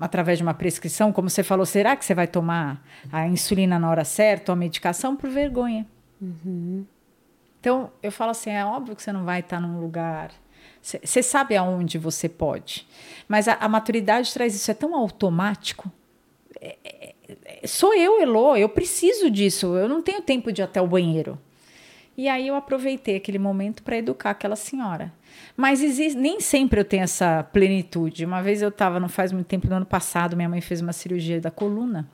através 0.00 0.38
de 0.38 0.42
uma 0.42 0.54
prescrição, 0.54 1.12
como 1.12 1.28
você 1.28 1.42
falou, 1.42 1.66
será 1.66 1.94
que 1.94 2.04
você 2.04 2.14
vai 2.14 2.26
tomar 2.26 2.82
a 3.12 3.28
insulina 3.28 3.78
na 3.78 3.90
hora 3.90 4.04
certa 4.04 4.50
ou 4.50 4.54
a 4.54 4.56
medicação 4.56 5.14
por 5.14 5.28
vergonha? 5.28 5.86
Uhum. 6.20 6.86
Então, 7.60 7.92
eu 8.02 8.10
falo 8.10 8.30
assim, 8.30 8.50
é 8.50 8.64
óbvio 8.64 8.96
que 8.96 9.02
você 9.02 9.12
não 9.12 9.24
vai 9.24 9.40
estar 9.40 9.60
num 9.60 9.80
lugar... 9.80 10.30
Você 10.82 11.22
sabe 11.22 11.58
aonde 11.58 11.98
você 11.98 12.26
pode. 12.26 12.88
Mas 13.28 13.46
a, 13.46 13.54
a 13.54 13.68
maturidade 13.68 14.32
traz 14.32 14.54
isso, 14.54 14.70
é 14.70 14.74
tão 14.74 14.94
automático. 14.94 15.92
É, 16.58 16.76
é, 16.82 17.14
é, 17.62 17.66
sou 17.66 17.92
eu, 17.94 18.18
Elô, 18.18 18.56
eu 18.56 18.66
preciso 18.66 19.30
disso. 19.30 19.76
Eu 19.76 19.86
não 19.86 20.00
tenho 20.00 20.22
tempo 20.22 20.50
de 20.50 20.62
ir 20.62 20.64
até 20.64 20.80
o 20.80 20.86
banheiro. 20.86 21.38
E 22.16 22.28
aí 22.28 22.48
eu 22.48 22.54
aproveitei 22.54 23.16
aquele 23.16 23.38
momento 23.38 23.82
para 23.82 23.98
educar 23.98 24.30
aquela 24.30 24.56
senhora. 24.56 25.12
Mas 25.60 25.82
existe, 25.82 26.18
nem 26.18 26.40
sempre 26.40 26.80
eu 26.80 26.84
tenho 26.86 27.02
essa 27.02 27.42
plenitude. 27.52 28.24
Uma 28.24 28.42
vez 28.42 28.62
eu 28.62 28.70
estava, 28.70 28.98
não 28.98 29.10
faz 29.10 29.30
muito 29.30 29.46
tempo, 29.46 29.68
no 29.68 29.74
ano 29.74 29.84
passado, 29.84 30.34
minha 30.34 30.48
mãe 30.48 30.62
fez 30.62 30.80
uma 30.80 30.94
cirurgia 30.94 31.38
da 31.38 31.50
coluna. 31.50 32.08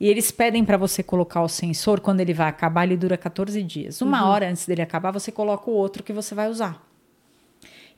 E 0.00 0.08
eles 0.08 0.30
pedem 0.30 0.64
para 0.64 0.78
você 0.78 1.02
colocar 1.02 1.42
o 1.42 1.48
sensor 1.50 2.00
quando 2.00 2.20
ele 2.20 2.32
vai 2.32 2.48
acabar, 2.48 2.84
ele 2.84 2.96
dura 2.96 3.18
14 3.18 3.62
dias. 3.62 4.00
Uma 4.00 4.22
uhum. 4.22 4.30
hora 4.30 4.48
antes 4.48 4.64
dele 4.64 4.80
acabar, 4.80 5.10
você 5.10 5.30
coloca 5.30 5.70
o 5.70 5.74
outro 5.74 6.02
que 6.02 6.14
você 6.14 6.34
vai 6.34 6.48
usar. 6.48 6.82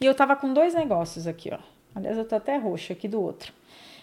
E 0.00 0.04
eu 0.04 0.12
tava 0.12 0.34
com 0.34 0.52
dois 0.52 0.74
negócios 0.74 1.28
aqui, 1.28 1.52
ó. 1.52 1.58
Aliás, 1.94 2.18
eu 2.18 2.24
tô 2.24 2.34
até 2.34 2.56
roxa 2.56 2.94
aqui 2.94 3.06
do 3.06 3.22
outro. 3.22 3.52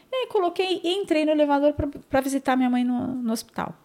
E 0.09 0.15
aí 0.15 0.27
coloquei 0.27 0.79
e 0.85 0.93
entrei 0.93 1.25
no 1.25 1.31
elevador 1.31 1.73
para 2.09 2.21
visitar 2.21 2.55
minha 2.55 2.69
mãe 2.69 2.85
no, 2.85 3.07
no, 3.07 3.33
hospital. 3.33 3.75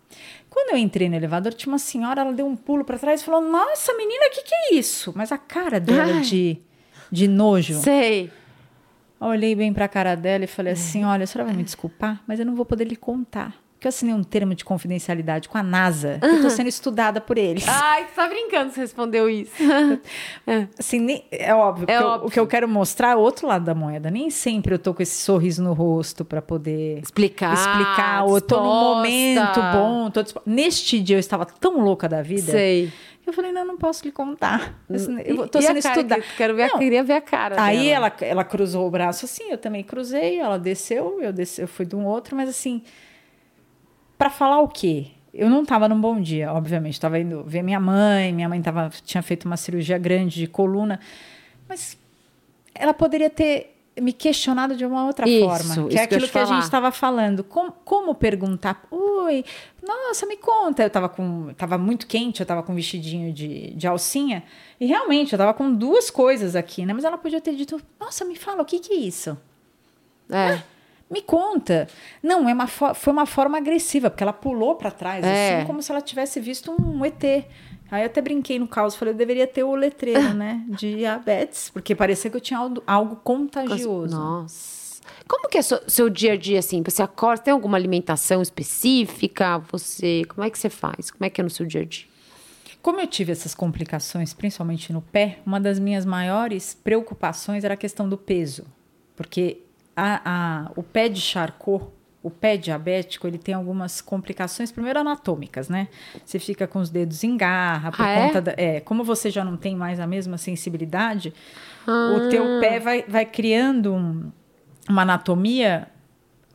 Quando 0.59 0.71
eu 0.71 0.77
entrei 0.77 1.09
no 1.09 1.15
elevador, 1.15 1.55
tinha 1.55 1.73
uma 1.73 1.79
senhora, 1.79 2.23
ela 2.23 2.33
deu 2.33 2.45
um 2.45 2.57
pulo 2.57 2.85
para 2.85 2.99
trás 2.99 3.21
e 3.21 3.25
falou: 3.25 3.41
Nossa, 3.41 3.95
menina, 3.95 4.27
o 4.27 4.31
que, 4.31 4.43
que 4.43 4.53
é 4.53 4.75
isso? 4.75 5.13
Mas 5.15 5.31
a 5.31 5.39
cara 5.39 5.79
dela 5.79 6.21
de, 6.21 6.59
de 7.13 7.29
nojo. 7.29 7.75
Sei. 7.75 8.29
Eu 9.21 9.29
olhei 9.29 9.55
bem 9.55 9.73
para 9.73 9.85
a 9.85 9.89
cara 9.89 10.17
dela 10.17 10.43
e 10.43 10.49
falei 10.49 10.73
assim: 10.73 11.05
Olha, 11.05 11.23
a 11.23 11.27
senhora 11.29 11.49
vai 11.49 11.57
me 11.57 11.63
desculpar, 11.63 12.21
mas 12.27 12.41
eu 12.41 12.45
não 12.45 12.57
vou 12.57 12.65
poder 12.65 12.87
lhe 12.87 12.97
contar 12.97 13.55
que 13.81 13.87
eu 13.87 13.91
assinei 13.91 14.15
um 14.15 14.25
termo 14.25 14.55
de 14.55 14.65
confidencialidade 14.65 15.49
com 15.49 15.57
a 15.57 15.63
NASA, 15.63 16.19
uhum. 16.23 16.29
eu 16.29 16.35
estou 16.37 16.51
sendo 16.51 16.69
estudada 16.69 17.21
por 17.21 17.39
eles. 17.39 17.67
Ai, 17.69 18.07
você 18.07 18.15
tá 18.15 18.27
brincando, 18.27 18.73
você 18.73 18.81
respondeu 18.81 19.31
isso. 19.31 19.53
é. 20.47 20.67
Assim, 20.77 20.99
nem, 20.99 21.25
é 21.31 21.55
óbvio. 21.55 21.87
É 21.89 22.01
óbvio. 22.01 22.25
Eu, 22.25 22.27
o 22.27 22.31
que 22.31 22.41
eu 22.41 22.47
quero 22.47 22.69
mostrar 22.69 23.13
é 23.13 23.17
o 23.17 23.21
outro 23.21 23.47
lado 23.47 23.65
da 23.65 23.75
moeda. 23.75 24.11
Nem 24.11 24.31
sempre 24.31 24.75
eu 24.75 24.79
tô 24.79 24.93
com 24.93 25.03
esse 25.03 25.23
sorriso 25.23 25.63
no 25.63 25.73
rosto 25.73 26.25
para 26.25 26.43
poder 26.43 26.99
explicar. 26.99 27.55
Explicar. 27.55 28.25
Ou 28.25 28.37
eu 28.37 28.41
tô 28.41 28.61
num 28.61 28.95
momento 28.95 29.61
bom. 29.73 30.11
Tô 30.11 30.25
Neste 30.45 31.01
dia 31.01 31.17
eu 31.17 31.21
estava 31.21 31.47
tão 31.47 31.79
louca 31.81 32.09
da 32.09 32.21
vida. 32.21 32.51
Sei. 32.51 32.93
Eu 33.25 33.33
falei, 33.33 33.53
não, 33.53 33.65
não 33.65 33.77
posso 33.77 34.05
lhe 34.07 34.11
contar. 34.11 34.83
Eu 34.89 35.47
tô 35.47 35.61
sendo 35.61 35.79
estudada. 35.79 36.23
Que, 36.23 36.37
quero 36.37 36.57
ver, 36.57 36.69
não. 36.69 36.79
queria 36.79 37.05
ver 37.05 37.13
a 37.13 37.21
cara. 37.21 37.63
Aí 37.63 37.85
dela. 37.91 38.07
ela, 38.07 38.17
ela 38.23 38.45
cruzou 38.45 38.87
o 38.87 38.91
braço 38.91 39.27
assim, 39.27 39.51
eu 39.51 39.59
também 39.59 39.85
cruzei, 39.85 40.39
ela 40.39 40.59
desceu, 40.59 41.19
eu 41.21 41.31
desci, 41.31 41.61
eu 41.61 41.69
fui 41.69 41.85
de 41.85 41.95
um 41.95 42.07
outro, 42.07 42.35
mas 42.35 42.49
assim, 42.49 42.83
para 44.19 44.29
falar 44.29 44.61
o 44.61 44.69
quê? 44.69 45.13
Eu 45.33 45.49
não 45.49 45.63
estava 45.63 45.89
num 45.89 46.01
bom 46.01 46.21
dia, 46.21 46.53
obviamente. 46.53 46.95
Estava 46.95 47.19
indo 47.19 47.45
ver 47.45 47.63
minha 47.63 47.79
mãe, 47.79 48.33
minha 48.33 48.49
mãe 48.49 48.61
tava, 48.61 48.91
tinha 49.05 49.23
feito 49.23 49.45
uma 49.45 49.57
cirurgia 49.57 49.97
grande 49.97 50.41
de 50.41 50.47
coluna, 50.49 50.99
mas 51.69 51.97
ela 52.75 52.93
poderia 52.93 53.31
ter 53.31 53.77
me 54.01 54.13
questionado 54.13 54.77
de 54.77 54.85
uma 54.85 55.07
outra 55.07 55.29
isso, 55.29 55.45
forma, 55.45 55.89
que 55.89 55.99
é 55.99 56.03
aquilo 56.03 56.23
que, 56.23 56.33
que 56.33 56.39
a 56.39 56.45
gente 56.45 56.63
estava 56.63 56.91
falando. 56.91 57.45
Como, 57.45 57.73
como, 57.85 58.15
perguntar? 58.15 58.87
Oi, 58.91 59.45
nossa, 59.83 60.27
me 60.27 60.37
conta. 60.37 60.83
Eu 60.83 60.89
estava 60.89 61.09
com, 61.09 61.53
tava 61.57 61.77
muito 61.79 62.07
quente, 62.07 62.41
eu 62.41 62.45
estava 62.45 62.63
com 62.63 62.73
um 62.73 62.77
vestidinho 62.77 63.33
de, 63.33 63.71
de 63.75 63.87
alcinha 63.87 64.43
e 64.81 64.87
realmente 64.87 65.33
eu 65.33 65.37
estava 65.37 65.55
com 65.55 65.73
duas 65.73 66.11
coisas 66.11 66.57
aqui, 66.57 66.87
né? 66.87 66.93
Mas 66.93 67.05
ela 67.05 67.19
podia 67.19 67.41
ter 67.41 67.55
dito: 67.55 67.81
Nossa, 68.01 68.25
me 68.25 68.37
fala, 68.37 68.63
o 68.63 68.65
que 68.65 68.79
que 68.79 68.93
é 68.93 68.97
isso? 68.97 69.37
É. 70.31 70.55
Ah, 70.55 70.63
me 71.11 71.23
conta. 71.23 71.89
Não, 72.23 72.49
é 72.49 72.53
uma 72.53 72.67
foi 72.67 73.13
uma 73.13 73.27
forma 73.27 73.59
agressiva, 73.59 74.11
porque 74.11 74.23
ela 74.23 74.33
pulou 74.33 74.75
para 74.75 74.91
trás, 74.91 75.25
é. 75.25 75.59
assim 75.59 75.67
como 75.67 75.83
se 75.83 75.91
ela 75.91 76.01
tivesse 76.01 76.39
visto 76.41 76.73
um 76.73 77.05
ET. 77.05 77.25
Aí 77.91 78.03
eu 78.03 78.07
até 78.07 78.21
brinquei 78.21 78.59
no 78.59 78.69
caos, 78.69 78.95
falei, 78.95 79.15
eu 79.15 79.19
deveria 79.19 79.47
ter 79.47 79.63
o 79.63 79.75
letreiro, 79.75 80.35
né, 80.35 80.63
de 80.69 80.95
diabetes, 80.97 81.71
porque 81.71 81.95
parecia 81.95 82.31
que 82.31 82.37
eu 82.37 82.41
tinha 82.41 82.59
algo, 82.59 82.83
algo 82.87 83.17
contagioso. 83.17 84.15
Nossa. 84.15 84.79
Como 85.27 85.49
que 85.49 85.57
é 85.57 85.63
seu, 85.63 85.81
seu 85.87 86.11
dia 86.11 86.35
a 86.35 86.37
dia, 86.37 86.59
assim? 86.59 86.83
Você 86.83 87.03
acorda, 87.03 87.45
tem 87.45 87.53
alguma 87.53 87.79
alimentação 87.79 88.43
específica? 88.43 89.59
Você, 89.71 90.25
como 90.29 90.47
é 90.47 90.51
que 90.51 90.59
você 90.59 90.69
faz? 90.69 91.11
Como 91.11 91.25
é 91.25 91.31
que 91.31 91.41
é 91.41 91.45
no 91.45 91.51
seu 91.51 91.65
dia 91.65 91.81
a 91.81 91.85
dia? 91.85 92.07
Como 92.83 93.01
eu 93.01 93.07
tive 93.07 93.33
essas 93.33 93.55
complicações, 93.55 94.33
principalmente 94.33 94.93
no 94.93 95.03
pé, 95.03 95.39
uma 95.45 95.59
das 95.61 95.79
minhas 95.79 96.05
maiores 96.05 96.75
preocupações 96.75 97.65
era 97.65 97.75
a 97.75 97.77
questão 97.77 98.09
do 98.09 98.17
peso. 98.17 98.65
Porque 99.17 99.63
a, 99.99 100.21
a, 100.25 100.71
o 100.77 100.83
pé 100.83 101.09
de 101.09 101.21
Charcot, 101.21 101.87
o 102.23 102.31
pé 102.31 102.57
diabético, 102.57 103.27
ele 103.27 103.39
tem 103.39 103.55
algumas 103.55 104.01
complicações, 104.01 104.71
primeiro 104.71 105.01
anatômicas, 105.01 105.69
né? 105.69 105.89
Você 106.25 106.39
fica 106.39 106.69
com 106.69 106.79
os 106.79 106.89
dedos 106.89 107.25
em 107.25 107.37
garra, 107.37 107.91
por 107.91 108.05
ah, 108.05 108.15
conta 108.15 108.39
é? 108.39 108.41
da. 108.41 108.55
É, 108.57 108.81
como 108.81 109.03
você 109.03 109.29
já 109.29 109.45
não 109.45 109.57
tem 109.57 109.75
mais 109.75 109.99
a 109.99 110.07
mesma 110.07 110.39
sensibilidade, 110.39 111.35
ah. 111.85 112.15
o 112.17 112.29
teu 112.29 112.61
pé 112.61 112.79
vai, 112.79 113.05
vai 113.09 113.27
criando 113.27 113.93
um, 113.93 114.31
uma 114.89 115.03
anatomia 115.03 115.89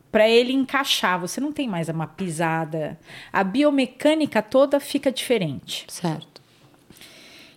para 0.10 0.30
ele 0.30 0.54
encaixar. 0.54 1.20
Você 1.20 1.42
não 1.42 1.52
tem 1.52 1.68
mais 1.68 1.90
uma 1.90 2.08
pisada. 2.08 2.98
A 3.32 3.44
biomecânica 3.44 4.42
toda 4.42 4.80
fica 4.80 5.12
diferente. 5.12 5.86
Certo. 5.90 6.42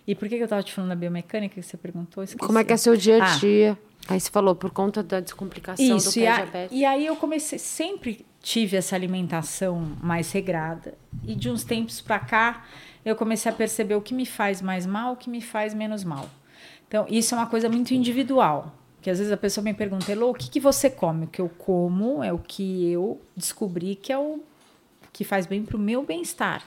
E 0.05 0.15
por 0.15 0.27
que 0.27 0.35
eu 0.35 0.43
estava 0.43 0.63
te 0.63 0.73
falando 0.73 0.89
da 0.89 0.95
biomecânica 0.95 1.55
que 1.55 1.61
você 1.61 1.77
perguntou? 1.77 2.23
Esqueci. 2.23 2.45
Como 2.45 2.57
é 2.57 2.63
que 2.63 2.73
é 2.73 2.77
seu 2.77 2.95
dia 2.97 3.23
a 3.23 3.37
dia? 3.37 3.77
Ah. 3.81 3.86
Aí 4.07 4.19
você 4.19 4.29
falou, 4.29 4.55
por 4.55 4.71
conta 4.71 5.03
da 5.03 5.19
descomplicação 5.19 5.97
Isso, 5.97 6.09
do 6.09 6.13
pé 6.13 6.35
diabético. 6.35 6.75
E 6.75 6.85
aí 6.85 7.05
eu 7.05 7.15
comecei, 7.15 7.59
sempre 7.59 8.25
tive 8.41 8.77
essa 8.77 8.95
alimentação 8.95 9.97
mais 10.01 10.31
regrada. 10.31 10.93
E 11.25 11.35
de 11.35 11.49
uns 11.49 11.63
tempos 11.63 11.99
para 11.99 12.19
cá, 12.19 12.65
eu 13.03 13.15
comecei 13.15 13.51
a 13.51 13.55
perceber 13.55 13.95
o 13.95 14.01
que 14.01 14.13
me 14.13 14.25
faz 14.25 14.61
mais 14.61 14.85
mal, 14.85 15.13
o 15.13 15.17
que 15.17 15.29
me 15.29 15.41
faz 15.41 15.73
menos 15.73 16.03
mal. 16.03 16.29
Então, 16.87 17.05
isso 17.09 17.35
é 17.35 17.37
uma 17.37 17.47
coisa 17.47 17.67
muito 17.67 17.93
individual. 17.93 18.73
Que 19.01 19.09
às 19.09 19.19
vezes 19.19 19.31
a 19.31 19.37
pessoa 19.37 19.63
me 19.63 19.73
pergunta, 19.73 20.11
Elô, 20.11 20.29
o 20.29 20.33
que, 20.33 20.49
que 20.49 20.59
você 20.59 20.89
come? 20.89 21.25
O 21.25 21.27
que 21.27 21.41
eu 21.41 21.49
como 21.49 22.23
é 22.23 22.31
o 22.31 22.39
que 22.39 22.89
eu 22.89 23.21
descobri 23.35 23.95
que 23.95 24.11
é 24.11 24.17
o 24.17 24.39
que 25.11 25.23
faz 25.23 25.45
bem 25.45 25.63
para 25.63 25.75
o 25.75 25.79
meu 25.79 26.03
bem-estar. 26.03 26.63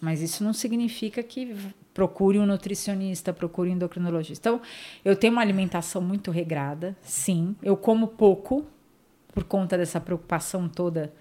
Mas 0.00 0.20
isso 0.20 0.44
não 0.44 0.52
significa 0.52 1.22
que 1.22 1.56
procure 1.94 2.40
um 2.40 2.44
nutricionista, 2.44 3.32
procure 3.32 3.70
um 3.70 3.74
endocrinologista. 3.74 4.48
Então, 4.48 4.60
eu 5.04 5.14
tenho 5.14 5.32
uma 5.32 5.40
alimentação 5.40 6.02
muito 6.02 6.32
regrada, 6.32 6.96
sim. 7.00 7.54
Eu 7.62 7.76
como 7.76 8.08
pouco 8.08 8.66
por 9.32 9.44
conta 9.44 9.78
dessa 9.78 10.00
preocupação 10.00 10.68
toda 10.68 11.12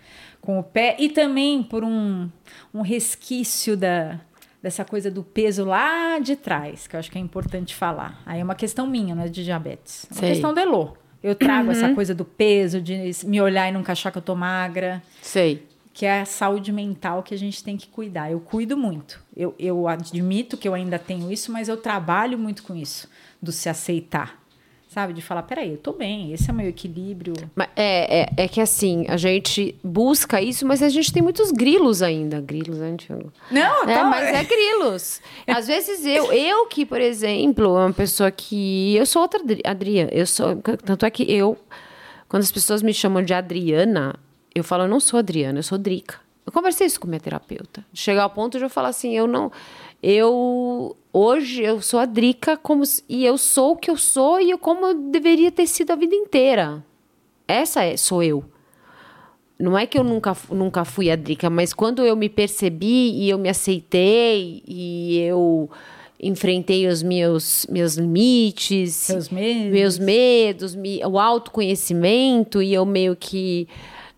com 0.41 0.59
o 0.59 0.63
pé 0.63 0.95
e 0.99 1.09
também 1.09 1.63
por 1.63 1.83
um, 1.83 2.29
um 2.73 2.81
resquício 2.81 3.77
da, 3.77 4.19
dessa 4.61 4.83
coisa 4.83 5.09
do 5.09 5.23
peso 5.23 5.63
lá 5.63 6.19
de 6.19 6.35
trás, 6.35 6.87
que 6.87 6.95
eu 6.95 6.99
acho 6.99 7.09
que 7.09 7.17
é 7.17 7.21
importante 7.21 7.73
falar. 7.73 8.21
Aí 8.25 8.39
é 8.39 8.43
uma 8.43 8.55
questão 8.55 8.85
minha, 8.85 9.15
não 9.15 9.23
é 9.23 9.27
de 9.27 9.43
diabetes. 9.43 10.05
É 10.09 10.13
uma 10.13 10.19
Sei. 10.19 10.29
questão 10.29 10.53
do 10.53 10.59
Elô. 10.59 10.97
Eu 11.23 11.35
trago 11.35 11.67
uhum. 11.67 11.71
essa 11.71 11.93
coisa 11.93 12.13
do 12.13 12.25
peso, 12.25 12.81
de 12.81 13.11
me 13.25 13.39
olhar 13.39 13.69
e 13.69 13.71
não 13.71 13.81
achar 13.87 14.11
que 14.11 14.17
eu 14.17 14.21
tô 14.21 14.35
magra. 14.35 15.01
Sei 15.21 15.72
que 15.93 16.07
é 16.07 16.21
a 16.21 16.25
saúde 16.25 16.71
mental 16.71 17.21
que 17.21 17.35
a 17.35 17.37
gente 17.37 17.63
tem 17.63 17.77
que 17.77 17.87
cuidar. 17.87 18.31
Eu 18.31 18.39
cuido 18.39 18.75
muito. 18.75 19.21
Eu, 19.37 19.53
eu 19.59 19.87
admito 19.87 20.57
que 20.57 20.67
eu 20.67 20.73
ainda 20.73 20.97
tenho 20.97 21.31
isso, 21.31 21.51
mas 21.51 21.69
eu 21.69 21.77
trabalho 21.77 22.37
muito 22.37 22.63
com 22.63 22.75
isso, 22.75 23.07
do 23.39 23.51
se 23.51 23.69
aceitar. 23.69 24.41
Sabe? 24.87 25.13
De 25.13 25.23
falar, 25.23 25.41
peraí, 25.43 25.71
eu 25.71 25.77
tô 25.77 25.93
bem, 25.93 26.33
esse 26.33 26.49
é 26.49 26.53
o 26.53 26.55
meu 26.55 26.67
equilíbrio. 26.67 27.33
É, 27.75 28.21
é, 28.21 28.29
é 28.37 28.47
que 28.47 28.61
assim, 28.61 29.05
a 29.07 29.17
gente 29.17 29.75
busca 29.83 30.39
isso, 30.39 30.67
mas 30.67 30.83
a 30.83 30.89
gente 30.89 31.11
tem 31.11 31.21
muitos 31.21 31.51
grilos 31.51 32.03
ainda. 32.03 32.39
Grilos, 32.39 32.77
né, 32.77 32.95
Tiago? 32.95 33.33
Não, 33.49 33.89
é, 33.89 33.95
tá... 33.95 34.03
mas 34.03 34.27
é 34.29 34.43
grilos. 34.43 35.19
Às 35.47 35.65
vezes 35.65 36.05
eu, 36.05 36.31
eu 36.31 36.67
que, 36.67 36.85
por 36.85 37.01
exemplo, 37.01 37.65
é 37.65 37.85
uma 37.85 37.93
pessoa 37.93 38.29
que. 38.29 38.95
Eu 38.95 39.05
sou 39.07 39.23
outra 39.23 39.41
Adriana. 39.63 40.11
Eu 40.13 40.27
sou. 40.27 40.55
Tanto 40.85 41.07
é 41.07 41.09
que 41.09 41.23
eu, 41.23 41.57
quando 42.29 42.43
as 42.43 42.51
pessoas 42.51 42.83
me 42.83 42.93
chamam 42.93 43.23
de 43.23 43.33
Adriana, 43.33 44.15
eu 44.53 44.63
falo, 44.63 44.83
eu 44.83 44.87
não 44.87 44.99
sou 44.99 45.17
Adriana, 45.17 45.59
eu 45.59 45.63
sou 45.63 45.77
Drica. 45.77 46.19
Eu 46.45 46.51
conversei 46.51 46.87
isso 46.87 46.99
com 46.99 47.07
minha 47.07 47.19
terapeuta. 47.19 47.85
Chegar 47.93 48.23
ao 48.23 48.29
ponto 48.29 48.57
de 48.57 48.63
eu 48.63 48.69
falar 48.69 48.89
assim, 48.89 49.15
eu 49.15 49.27
não. 49.27 49.51
Eu. 50.01 50.95
Hoje 51.11 51.63
eu 51.63 51.81
sou 51.81 51.99
a 51.99 52.05
Drica 52.05 52.57
como, 52.57 52.83
e 53.07 53.25
eu 53.25 53.37
sou 53.37 53.73
o 53.73 53.77
que 53.77 53.89
eu 53.89 53.95
sou 53.95 54.41
e 54.41 54.49
eu, 54.49 54.57
como 54.57 54.85
eu 54.87 54.93
deveria 54.93 55.51
ter 55.51 55.67
sido 55.67 55.91
a 55.91 55.95
vida 55.95 56.15
inteira. 56.15 56.83
Essa 57.47 57.83
é, 57.83 57.95
sou 57.95 58.21
eu. 58.21 58.43
Não 59.57 59.77
é 59.77 59.85
que 59.85 59.97
eu 59.97 60.03
nunca, 60.03 60.35
nunca 60.49 60.83
fui 60.83 61.09
a 61.09 61.15
Drica, 61.15 61.49
mas 61.49 61.73
quando 61.73 62.03
eu 62.03 62.15
me 62.15 62.27
percebi 62.27 63.11
e 63.11 63.29
eu 63.29 63.37
me 63.37 63.47
aceitei 63.47 64.63
e 64.67 65.19
eu 65.19 65.69
enfrentei 66.19 66.87
os 66.87 67.03
meus, 67.03 67.65
meus 67.69 67.95
limites, 67.95 69.07
medos. 69.31 69.71
meus 69.71 69.99
medos, 69.99 70.77
o 71.09 71.19
autoconhecimento 71.19 72.61
e 72.61 72.73
eu 72.73 72.85
meio 72.85 73.15
que 73.15 73.67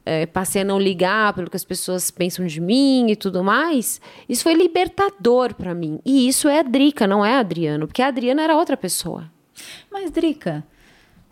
é, 0.06 0.26
passei 0.26 0.62
a 0.62 0.66
não 0.66 0.80
ligar 0.80 1.34
pelo 1.34 1.50
que 1.50 1.56
as 1.56 1.66
pessoas 1.66 2.12
pensam 2.12 2.46
de 2.46 2.62
mim 2.62 3.10
e 3.10 3.16
tudo 3.16 3.44
mais, 3.44 4.00
isso 4.30 4.44
foi 4.44 4.54
libertador 4.54 5.56
para 5.56 5.74
mim. 5.74 6.00
E 6.06 6.28
isso 6.28 6.48
é 6.48 6.60
a 6.60 6.64
Drica, 6.64 7.08
não 7.08 7.26
é 7.26 7.34
a 7.34 7.40
Adriano, 7.40 7.88
porque 7.88 8.02
a 8.02 8.08
Adriana 8.08 8.44
era 8.44 8.56
outra 8.56 8.78
pessoa. 8.78 9.30
Mas, 9.92 10.12
Drica. 10.12 10.64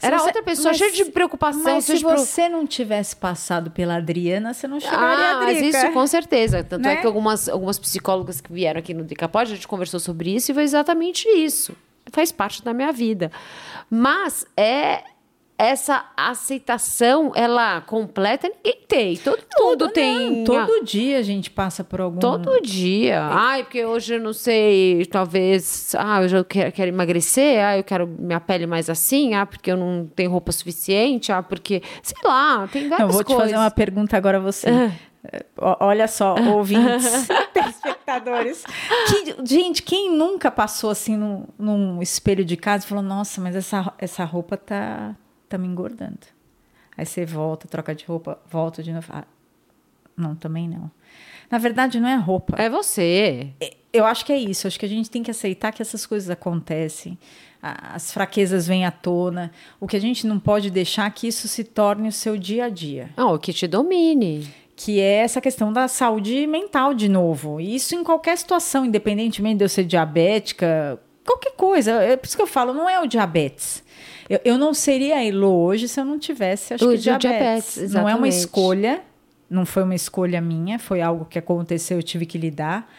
Era 0.02 0.18
você, 0.18 0.26
outra 0.26 0.44
pessoa, 0.44 0.74
cheia 0.74 0.92
de 0.92 1.06
preocupação. 1.06 1.64
Mas 1.64 1.86
se 1.86 2.00
você 2.00 2.50
não 2.50 2.68
tivesse 2.68 3.16
passado 3.16 3.72
pela 3.72 3.96
Adriana, 3.96 4.54
você 4.54 4.68
não 4.68 4.80
chegaria 4.80 5.06
ah, 5.06 5.38
a 5.38 5.46
Drica. 5.46 5.62
Mas 5.62 5.76
isso 5.76 5.94
com 5.94 6.06
certeza. 6.06 6.62
Tanto 6.62 6.86
é 6.86 6.90
né? 6.90 6.94
é 6.96 7.02
que 7.02 7.08
algumas, 7.08 7.48
algumas 7.48 7.80
psicólogas 7.80 8.42
que 8.42 8.52
vieram 8.52 8.80
aqui 8.80 8.94
no 8.94 9.06
Drica 9.06 9.30
Pod, 9.30 9.52
a 9.52 9.56
gente 9.56 9.68
conversou 9.68 10.02
sobre 10.02 10.36
isso 10.36 10.52
e 10.52 10.54
foi 10.54 10.64
exatamente 10.64 11.26
isso. 11.30 11.74
Faz 12.12 12.34
parte 12.34 12.62
da 12.62 12.74
minha 12.74 12.92
vida. 12.92 13.32
Mas 13.90 14.46
é 14.58 15.04
essa 15.64 16.06
aceitação, 16.16 17.32
ela 17.36 17.82
completa, 17.82 18.48
ninguém 18.48 18.82
tem. 18.88 19.18
Todo 19.18 19.40
mundo 19.60 19.90
tem. 19.90 20.44
todo 20.44 20.84
dia 20.84 21.18
a 21.18 21.22
gente 21.22 21.50
passa 21.50 21.84
por 21.84 22.02
algum. 22.02 22.20
Todo 22.20 22.62
dia. 22.62 23.16
É. 23.16 23.18
Ai, 23.18 23.64
porque 23.64 23.86
hoje 23.86 24.16
eu 24.16 24.20
não 24.20 24.34
sei, 24.34 25.06
talvez. 25.06 25.96
Ah, 25.98 26.22
hoje 26.22 26.36
eu 26.36 26.46
quero, 26.46 26.72
quero 26.72 26.90
emagrecer. 26.90 27.64
Ah, 27.64 27.78
eu 27.78 27.84
quero 27.84 28.08
minha 28.08 28.40
pele 28.40 28.66
mais 28.66 28.90
assim. 28.90 29.34
Ah, 29.34 29.46
porque 29.46 29.72
eu 29.72 29.78
não 29.78 30.10
tenho 30.16 30.32
roupa 30.32 30.52
suficiente. 30.52 31.32
Ah, 31.32 31.42
porque. 31.42 31.82
Sei 32.02 32.18
lá, 32.24 32.68
tem 32.72 32.90
várias 32.90 32.98
coisas. 32.98 33.00
Eu 33.00 33.08
vou 33.08 33.24
coisas. 33.24 33.36
te 33.36 33.42
fazer 33.42 33.56
uma 33.56 33.72
pergunta 33.72 34.18
agora 34.18 34.38
a 34.38 34.42
você. 34.42 34.70
Ah. 34.70 34.92
Olha 35.58 36.08
só, 36.08 36.36
ouvintes, 36.36 37.28
telespectadores. 37.54 38.64
Que, 39.08 39.36
gente, 39.46 39.82
quem 39.82 40.12
nunca 40.12 40.52
passou 40.52 40.90
assim 40.90 41.16
num, 41.16 41.46
num, 41.58 42.02
espelho 42.02 42.44
de 42.44 42.58
casa 42.58 42.86
e 42.86 42.90
falou: 42.90 43.04
Nossa, 43.04 43.40
mas 43.40 43.56
essa, 43.56 43.94
essa 43.98 44.26
roupa 44.26 44.58
tá, 44.58 45.16
tá 45.58 45.58
me 45.58 45.68
engordando. 45.68 46.20
Aí 46.98 47.06
você 47.06 47.26
volta, 47.26 47.68
troca 47.68 47.94
de 47.96 48.06
roupa, 48.06 48.40
volta 48.50 48.84
de 48.84 48.92
novo. 48.92 49.08
Ah, 49.12 49.26
não, 50.16 50.36
também 50.36 50.68
não. 50.68 50.92
Na 51.50 51.58
verdade, 51.58 52.00
não 52.00 52.08
é 52.08 52.16
roupa. 52.16 52.56
É 52.58 52.70
você. 52.70 53.54
É, 53.60 53.74
eu 53.92 54.06
acho 54.06 54.26
que 54.26 54.32
é 54.32 54.38
isso. 54.38 54.68
Acho 54.68 54.80
que 54.80 54.86
a 54.86 54.90
gente 54.90 55.10
tem 55.10 55.24
que 55.24 55.32
aceitar 55.32 55.72
que 55.72 55.82
essas 55.82 56.06
coisas 56.06 56.30
acontecem. 56.30 57.18
As 57.62 58.12
fraquezas 58.12 58.68
vêm 58.68 58.86
à 58.86 58.92
tona. 58.92 59.52
O 59.80 59.88
que 59.88 59.96
a 59.96 60.02
gente 60.02 60.28
não 60.28 60.40
pode 60.40 60.70
deixar 60.70 61.08
é 61.08 61.12
que 61.12 61.28
isso 61.28 61.48
se 61.48 61.64
torne 61.64 62.08
o 62.08 62.12
seu 62.12 62.38
dia 62.38 62.66
a 62.66 62.70
dia. 62.70 63.10
Ah, 63.16 63.32
o 63.32 63.40
que 63.40 63.54
te 63.54 63.68
domine 63.68 64.52
que 64.76 65.00
é 65.00 65.18
essa 65.18 65.40
questão 65.40 65.72
da 65.72 65.88
saúde 65.88 66.48
mental 66.48 66.94
de 66.94 67.08
novo. 67.08 67.60
E 67.62 67.76
isso 67.76 67.96
em 67.96 68.04
qualquer 68.04 68.38
situação, 68.38 68.86
independentemente 68.86 69.58
de 69.58 69.64
eu 69.64 69.70
ser 69.70 69.84
diabética, 69.84 71.00
qualquer 71.26 71.54
coisa. 71.54 71.92
É 71.92 72.18
por 72.18 72.26
isso 72.26 72.36
que 72.36 72.42
eu 72.42 72.48
falo, 72.48 72.74
não 72.74 72.90
é 72.90 73.00
o 73.00 73.08
diabetes. 73.08 73.83
Eu, 74.30 74.40
eu 74.44 74.58
não 74.58 74.74
seria 74.74 75.18
a 75.18 75.26
Elo 75.26 75.48
hoje 75.48 75.88
se 75.88 76.00
eu 76.00 76.06
não 76.06 76.18
tivesse, 76.18 76.74
acho 76.74 76.86
o 76.86 76.92
que, 76.92 76.98
diabetes. 76.98 77.76
diabetes 77.76 77.94
não 77.94 78.08
é 78.08 78.16
uma 78.16 78.28
escolha, 78.28 79.02
não 79.50 79.66
foi 79.66 79.84
uma 79.84 79.96
escolha 79.96 80.42
minha, 80.42 80.80
foi 80.80 81.02
algo 81.02 81.26
que 81.26 81.38
aconteceu, 81.38 81.98
eu 81.98 82.04
tive 82.04 82.26
que 82.26 82.38
lidar. 82.38 82.92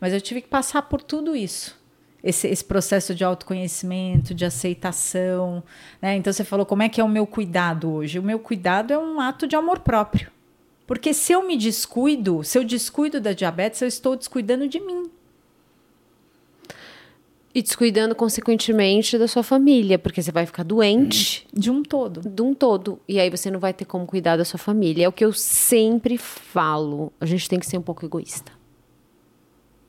Mas 0.00 0.12
eu 0.12 0.20
tive 0.20 0.42
que 0.42 0.48
passar 0.48 0.82
por 0.82 1.02
tudo 1.02 1.34
isso. 1.34 1.76
Esse, 2.22 2.48
esse 2.48 2.64
processo 2.64 3.14
de 3.14 3.24
autoconhecimento, 3.24 4.34
de 4.34 4.44
aceitação. 4.44 5.62
Né? 6.02 6.16
Então 6.16 6.32
você 6.32 6.44
falou 6.44 6.66
como 6.66 6.82
é 6.82 6.88
que 6.88 7.00
é 7.00 7.04
o 7.04 7.08
meu 7.08 7.26
cuidado 7.26 7.90
hoje? 7.90 8.18
O 8.18 8.22
meu 8.22 8.38
cuidado 8.38 8.92
é 8.92 8.98
um 8.98 9.20
ato 9.20 9.46
de 9.46 9.56
amor 9.56 9.80
próprio. 9.80 10.30
Porque 10.86 11.12
se 11.12 11.32
eu 11.32 11.46
me 11.46 11.56
descuido, 11.56 12.44
se 12.44 12.58
eu 12.58 12.64
descuido 12.64 13.20
da 13.20 13.32
diabetes, 13.32 13.80
eu 13.80 13.88
estou 13.88 14.16
descuidando 14.16 14.68
de 14.68 14.80
mim. 14.80 15.10
E 17.56 17.62
descuidando, 17.62 18.14
consequentemente, 18.14 19.16
da 19.16 19.26
sua 19.26 19.42
família, 19.42 19.98
porque 19.98 20.20
você 20.20 20.30
vai 20.30 20.44
ficar 20.44 20.62
doente. 20.62 21.46
De 21.50 21.70
um 21.70 21.82
todo. 21.82 22.20
De 22.20 22.42
um 22.42 22.52
todo. 22.52 23.00
E 23.08 23.18
aí 23.18 23.30
você 23.30 23.50
não 23.50 23.58
vai 23.58 23.72
ter 23.72 23.86
como 23.86 24.04
cuidar 24.04 24.36
da 24.36 24.44
sua 24.44 24.58
família. 24.58 25.06
É 25.06 25.08
o 25.08 25.12
que 25.12 25.24
eu 25.24 25.32
sempre 25.32 26.18
falo. 26.18 27.10
A 27.18 27.24
gente 27.24 27.48
tem 27.48 27.58
que 27.58 27.64
ser 27.64 27.78
um 27.78 27.82
pouco 27.82 28.04
egoísta. 28.04 28.52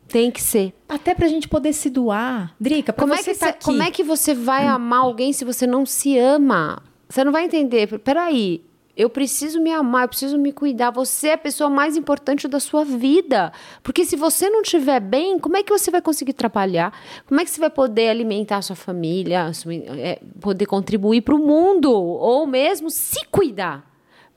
Tem 0.07 0.31
que 0.31 0.41
ser. 0.41 0.73
Até 0.87 1.13
pra 1.13 1.27
gente 1.27 1.49
poder 1.49 1.73
se 1.73 1.89
doar. 1.89 2.55
Drica, 2.57 2.93
como 2.93 3.13
é 3.13 3.21
que 3.21 3.35
tá 3.35 3.49
aqui. 3.49 3.65
Como 3.65 3.83
é 3.83 3.91
que 3.91 4.01
você 4.01 4.33
vai 4.33 4.65
amar 4.65 5.01
alguém 5.01 5.33
se 5.33 5.43
você 5.43 5.67
não 5.67 5.85
se 5.85 6.17
ama? 6.17 6.81
Você 7.09 7.21
não 7.21 7.33
vai 7.33 7.43
entender. 7.43 7.99
Peraí, 7.99 8.63
eu 8.97 9.09
preciso 9.09 9.61
me 9.61 9.71
amar, 9.71 10.05
eu 10.05 10.09
preciso 10.09 10.37
me 10.39 10.51
cuidar. 10.51 10.89
Você 10.89 11.27
é 11.27 11.33
a 11.33 11.37
pessoa 11.37 11.69
mais 11.69 11.95
importante 11.95 12.47
da 12.47 12.59
sua 12.59 12.83
vida. 12.83 13.53
Porque 13.83 14.03
se 14.03 14.15
você 14.15 14.49
não 14.49 14.63
estiver 14.63 14.99
bem, 14.99 15.37
como 15.37 15.55
é 15.55 15.61
que 15.61 15.71
você 15.71 15.91
vai 15.91 16.01
conseguir 16.01 16.33
trabalhar? 16.33 16.91
Como 17.27 17.39
é 17.39 17.45
que 17.45 17.51
você 17.51 17.61
vai 17.61 17.69
poder 17.69 18.09
alimentar 18.09 18.57
a 18.57 18.61
sua 18.63 18.75
família, 18.75 19.51
é, 19.99 20.19
poder 20.41 20.65
contribuir 20.65 21.21
para 21.21 21.35
o 21.35 21.37
mundo? 21.37 21.93
Ou 21.93 22.47
mesmo 22.47 22.89
se 22.89 23.23
cuidar? 23.27 23.85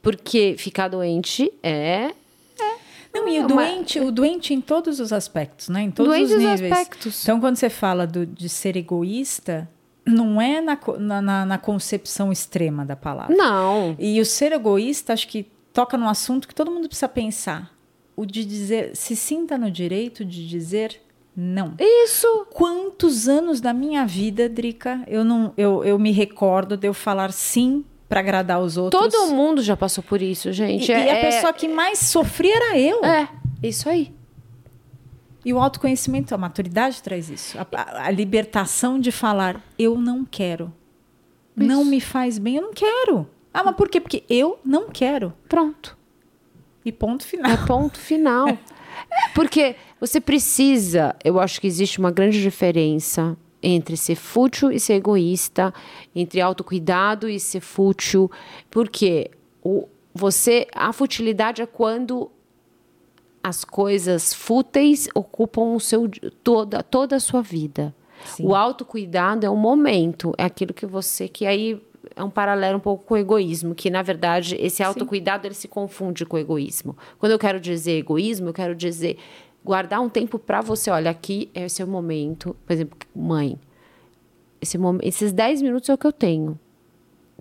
Porque 0.02 0.54
ficar 0.58 0.88
doente 0.88 1.50
é 1.62 2.12
não, 3.12 3.28
e 3.28 3.40
o 3.40 3.46
doente, 3.46 3.98
o 3.98 4.12
doente 4.12 4.54
em 4.54 4.60
todos 4.60 5.00
os 5.00 5.12
aspectos, 5.12 5.68
né? 5.68 5.82
Em 5.82 5.90
todos 5.90 6.14
os 6.14 6.38
níveis. 6.38 6.70
Aspectos. 6.72 7.22
Então, 7.24 7.40
quando 7.40 7.56
você 7.56 7.68
fala 7.68 8.06
do, 8.06 8.24
de 8.24 8.48
ser 8.48 8.76
egoísta, 8.76 9.68
não 10.10 10.40
é 10.40 10.60
na, 10.60 10.78
na, 11.22 11.46
na, 11.46 11.58
concepção 11.58 12.32
extrema 12.32 12.84
da 12.84 12.96
palavra. 12.96 13.34
Não. 13.34 13.96
E 13.98 14.20
o 14.20 14.24
ser 14.26 14.52
egoísta, 14.52 15.12
acho 15.12 15.28
que 15.28 15.46
toca 15.72 15.96
num 15.96 16.08
assunto 16.08 16.48
que 16.48 16.54
todo 16.54 16.70
mundo 16.70 16.88
precisa 16.88 17.08
pensar. 17.08 17.72
O 18.16 18.26
de 18.26 18.44
dizer, 18.44 18.94
se 18.96 19.16
sinta 19.16 19.56
no 19.56 19.70
direito 19.70 20.24
de 20.24 20.46
dizer 20.46 21.00
não. 21.34 21.74
Isso. 21.78 22.46
Quantos 22.52 23.28
anos 23.28 23.60
da 23.60 23.72
minha 23.72 24.04
vida, 24.04 24.48
Drica, 24.48 25.02
eu 25.06 25.24
não, 25.24 25.52
eu, 25.56 25.84
eu 25.84 25.98
me 25.98 26.10
recordo 26.12 26.76
de 26.76 26.86
eu 26.86 26.92
falar 26.92 27.32
sim 27.32 27.84
para 28.08 28.20
agradar 28.20 28.60
os 28.60 28.76
outros. 28.76 29.00
Todo 29.00 29.32
mundo 29.32 29.62
já 29.62 29.76
passou 29.76 30.02
por 30.02 30.20
isso, 30.20 30.52
gente. 30.52 30.90
E, 30.90 30.92
é, 30.92 31.06
e 31.06 31.08
a 31.08 31.16
é 31.16 31.20
pessoa 31.20 31.52
que 31.52 31.68
mais 31.68 31.98
sofria 32.00 32.56
era 32.56 32.78
eu. 32.78 33.04
É, 33.04 33.28
isso 33.62 33.88
aí. 33.88 34.12
E 35.44 35.52
o 35.52 35.58
autoconhecimento, 35.58 36.34
a 36.34 36.38
maturidade 36.38 37.02
traz 37.02 37.30
isso. 37.30 37.58
A, 37.58 38.06
a 38.06 38.10
libertação 38.10 39.00
de 39.00 39.10
falar, 39.10 39.62
eu 39.78 39.98
não 39.98 40.24
quero. 40.24 40.72
Isso. 41.56 41.66
Não 41.66 41.84
me 41.84 42.00
faz 42.00 42.38
bem, 42.38 42.56
eu 42.56 42.62
não 42.62 42.74
quero. 42.74 43.26
Ah, 43.52 43.64
mas 43.64 43.74
por 43.74 43.88
quê? 43.88 44.00
Porque 44.00 44.22
eu 44.28 44.58
não 44.64 44.88
quero. 44.88 45.32
Pronto. 45.48 45.96
E 46.84 46.92
ponto 46.92 47.24
final. 47.26 47.50
É 47.50 47.56
ponto 47.66 47.98
final. 47.98 48.46
Porque 49.34 49.76
você 50.00 50.20
precisa, 50.20 51.14
eu 51.24 51.40
acho 51.40 51.60
que 51.60 51.66
existe 51.66 51.98
uma 51.98 52.10
grande 52.10 52.40
diferença 52.40 53.36
entre 53.62 53.96
ser 53.96 54.14
fútil 54.14 54.70
e 54.70 54.80
ser 54.80 54.94
egoísta, 54.94 55.72
entre 56.14 56.40
autocuidado 56.40 57.28
e 57.28 57.38
ser 57.38 57.60
fútil, 57.60 58.30
porque 58.70 59.30
o, 59.62 59.86
você 60.14 60.66
a 60.74 60.92
futilidade 60.92 61.60
é 61.60 61.66
quando 61.66 62.30
as 63.42 63.64
coisas 63.64 64.34
fúteis 64.34 65.08
ocupam 65.14 65.74
o 65.74 65.80
seu 65.80 66.08
toda 66.42 66.82
toda 66.82 67.16
a 67.16 67.20
sua 67.20 67.42
vida. 67.42 67.94
Sim. 68.24 68.46
O 68.46 68.54
autocuidado 68.54 69.46
é 69.46 69.50
um 69.50 69.56
momento, 69.56 70.32
é 70.36 70.44
aquilo 70.44 70.74
que 70.74 70.86
você 70.86 71.26
que 71.28 71.46
aí 71.46 71.80
é 72.14 72.22
um 72.22 72.30
paralelo 72.30 72.76
um 72.78 72.80
pouco 72.80 73.04
com 73.04 73.14
o 73.14 73.16
egoísmo, 73.16 73.74
que 73.74 73.90
na 73.90 74.02
verdade 74.02 74.56
esse 74.60 74.82
autocuidado 74.82 75.46
ele 75.46 75.54
se 75.54 75.68
confunde 75.68 76.26
com 76.26 76.36
o 76.36 76.40
egoísmo. 76.40 76.96
Quando 77.18 77.32
eu 77.32 77.38
quero 77.38 77.60
dizer 77.60 77.98
egoísmo, 77.98 78.48
eu 78.48 78.52
quero 78.52 78.74
dizer 78.74 79.16
guardar 79.64 80.00
um 80.00 80.08
tempo 80.08 80.38
para 80.38 80.60
você, 80.60 80.90
olha, 80.90 81.10
aqui 81.10 81.50
é 81.54 81.64
o 81.64 81.70
seu 81.70 81.86
momento, 81.86 82.56
por 82.66 82.72
exemplo, 82.72 82.98
mãe. 83.14 83.58
Esse 84.60 84.76
momento, 84.76 85.06
esses 85.06 85.32
10 85.32 85.62
minutos 85.62 85.88
é 85.88 85.94
o 85.94 85.98
que 85.98 86.06
eu 86.06 86.12
tenho. 86.12 86.58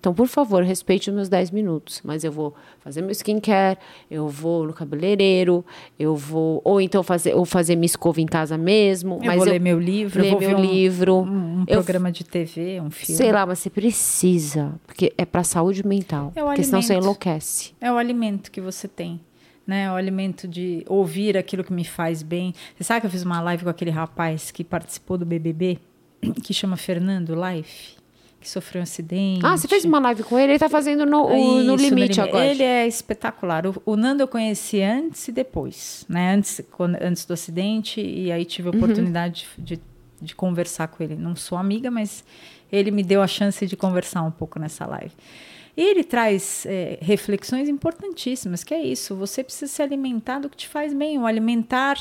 Então, 0.00 0.14
por 0.14 0.26
favor, 0.26 0.62
respeite 0.62 1.10
os 1.10 1.14
meus 1.14 1.28
10 1.28 1.50
minutos. 1.50 2.00
Mas 2.02 2.24
eu 2.24 2.32
vou 2.32 2.54
fazer 2.78 3.02
meu 3.02 3.10
skincare, 3.10 3.78
eu 4.10 4.26
vou 4.28 4.66
no 4.66 4.72
cabeleireiro, 4.72 5.62
eu 5.98 6.16
vou. 6.16 6.62
Ou 6.64 6.80
então 6.80 7.02
fazer, 7.02 7.34
ou 7.34 7.44
fazer 7.44 7.76
minha 7.76 7.84
escova 7.84 8.18
em 8.18 8.24
casa 8.24 8.56
mesmo. 8.56 9.16
Eu 9.16 9.26
mas 9.26 9.36
vou 9.36 9.46
eu, 9.46 9.52
ler 9.52 9.60
meu 9.60 9.78
livro, 9.78 10.22
ler 10.22 10.38
meu 10.38 10.56
um, 10.56 10.60
livro. 10.60 11.16
Um, 11.16 11.60
um 11.60 11.66
programa 11.66 12.10
de 12.10 12.24
TV, 12.24 12.80
um 12.80 12.90
filme. 12.90 13.14
Sei 13.14 13.30
lá, 13.30 13.44
mas 13.44 13.58
você 13.58 13.68
precisa. 13.68 14.72
Porque 14.86 15.12
é 15.18 15.26
para 15.26 15.44
saúde 15.44 15.86
mental. 15.86 16.32
É 16.34 16.42
o 16.42 16.46
porque 16.46 16.62
alimento. 16.62 16.64
senão 16.64 16.80
você 16.80 16.94
enlouquece. 16.94 17.74
É 17.78 17.92
o 17.92 17.98
alimento 17.98 18.50
que 18.50 18.60
você 18.60 18.88
tem. 18.88 19.20
Né, 19.66 19.92
o 19.92 19.94
alimento 19.94 20.48
de 20.48 20.82
ouvir 20.88 21.36
aquilo 21.36 21.62
que 21.62 21.72
me 21.72 21.84
faz 21.84 22.22
bem. 22.22 22.54
Você 22.74 22.82
sabe 22.82 23.02
que 23.02 23.06
eu 23.06 23.10
fiz 23.10 23.22
uma 23.22 23.40
live 23.42 23.64
com 23.64 23.70
aquele 23.70 23.90
rapaz 23.90 24.50
que 24.50 24.64
participou 24.64 25.18
do 25.18 25.26
BBB, 25.26 25.78
que 26.42 26.54
chama 26.54 26.76
Fernando 26.76 27.34
Life? 27.34 27.99
Que 28.40 28.48
sofreu 28.48 28.80
um 28.80 28.82
acidente. 28.84 29.44
Ah, 29.44 29.56
você 29.56 29.68
fez 29.68 29.84
uma 29.84 29.98
live 29.98 30.22
com 30.22 30.38
ele? 30.38 30.46
Ele 30.46 30.52
está 30.54 30.68
fazendo 30.68 31.04
no, 31.04 31.30
Isso, 31.34 31.64
no 31.64 31.76
limite 31.76 32.18
no 32.18 32.24
agora. 32.24 32.46
Ele 32.46 32.62
é 32.62 32.86
espetacular. 32.86 33.66
O, 33.66 33.82
o, 33.84 33.96
Nando 33.96 34.22
eu 34.22 34.28
conheci 34.28 34.80
antes 34.80 35.28
e 35.28 35.32
depois, 35.32 36.06
né? 36.08 36.34
Antes, 36.34 36.62
quando, 36.70 36.96
antes 37.02 37.26
do 37.26 37.34
acidente, 37.34 38.00
e 38.00 38.32
aí 38.32 38.46
tive 38.46 38.68
a 38.68 38.72
uhum. 38.72 38.78
oportunidade 38.78 39.46
uhum. 39.58 39.64
de, 39.64 39.76
de, 39.76 39.82
de, 40.22 40.34
conversar 40.34 40.88
com 40.88 41.02
ele. 41.02 41.16
Não 41.16 41.36
sou 41.36 41.58
amiga, 41.58 41.90
mas 41.90 42.24
ele 42.72 42.90
me 42.90 43.02
deu 43.02 43.20
a 43.20 43.26
chance 43.26 43.66
de 43.66 43.76
conversar 43.76 44.22
um 44.22 44.30
pouco 44.30 44.58
nessa 44.58 44.86
live. 44.86 45.12
E 45.76 45.82
ele 45.82 46.02
traz 46.02 46.64
é, 46.66 46.98
reflexões 47.00 47.68
importantíssimas, 47.68 48.64
que 48.64 48.72
é 48.72 48.82
isso, 48.82 49.14
você 49.14 49.44
precisa 49.44 49.70
se 49.70 49.82
alimentar 49.82 50.38
do 50.38 50.48
que 50.48 50.56
te 50.56 50.68
faz 50.68 50.94
bem. 50.94 51.18
O 51.18 51.26
alimentar 51.26 51.98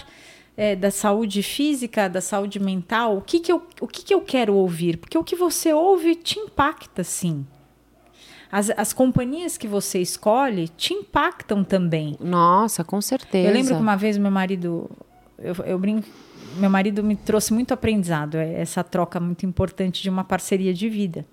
é, 0.59 0.75
da 0.75 0.91
saúde 0.91 1.41
física, 1.41 2.09
da 2.09 2.19
saúde 2.19 2.59
mental, 2.59 3.15
o 3.15 3.21
que, 3.21 3.39
que, 3.39 3.49
eu, 3.49 3.65
o 3.79 3.87
que, 3.87 4.03
que 4.03 4.13
eu 4.13 4.19
quero 4.19 4.53
ouvir? 4.55 4.97
Porque 4.97 5.17
o 5.17 5.23
que 5.23 5.33
você 5.33 5.71
ouve 5.71 6.15
te 6.15 6.37
impacta, 6.37 7.01
sim. 7.01 7.47
as, 8.51 8.69
as 8.71 8.91
companhias 8.91 9.57
que 9.57 9.69
você 9.69 10.01
escolhe 10.01 10.67
te 10.67 10.93
impactam 10.93 11.63
também. 11.63 12.17
Nossa, 12.19 12.83
com 12.83 12.99
certeza. 12.99 13.47
Eu 13.47 13.53
lembro 13.53 13.73
que 13.73 13.81
uma 13.81 13.95
vez 13.95 14.17
meu 14.17 14.29
marido, 14.29 14.91
eu, 15.37 15.55
eu 15.65 15.79
brinco, 15.79 16.05
meu 16.57 16.69
marido 16.69 17.01
me 17.05 17.15
trouxe 17.15 17.53
muito 17.53 17.73
aprendizado, 17.73 18.35
é 18.35 18.59
essa 18.59 18.83
troca 18.83 19.17
muito 19.17 19.45
importante 19.45 20.03
de 20.03 20.09
uma 20.09 20.25
parceria 20.25 20.73
de 20.73 20.89
vida. 20.89 21.25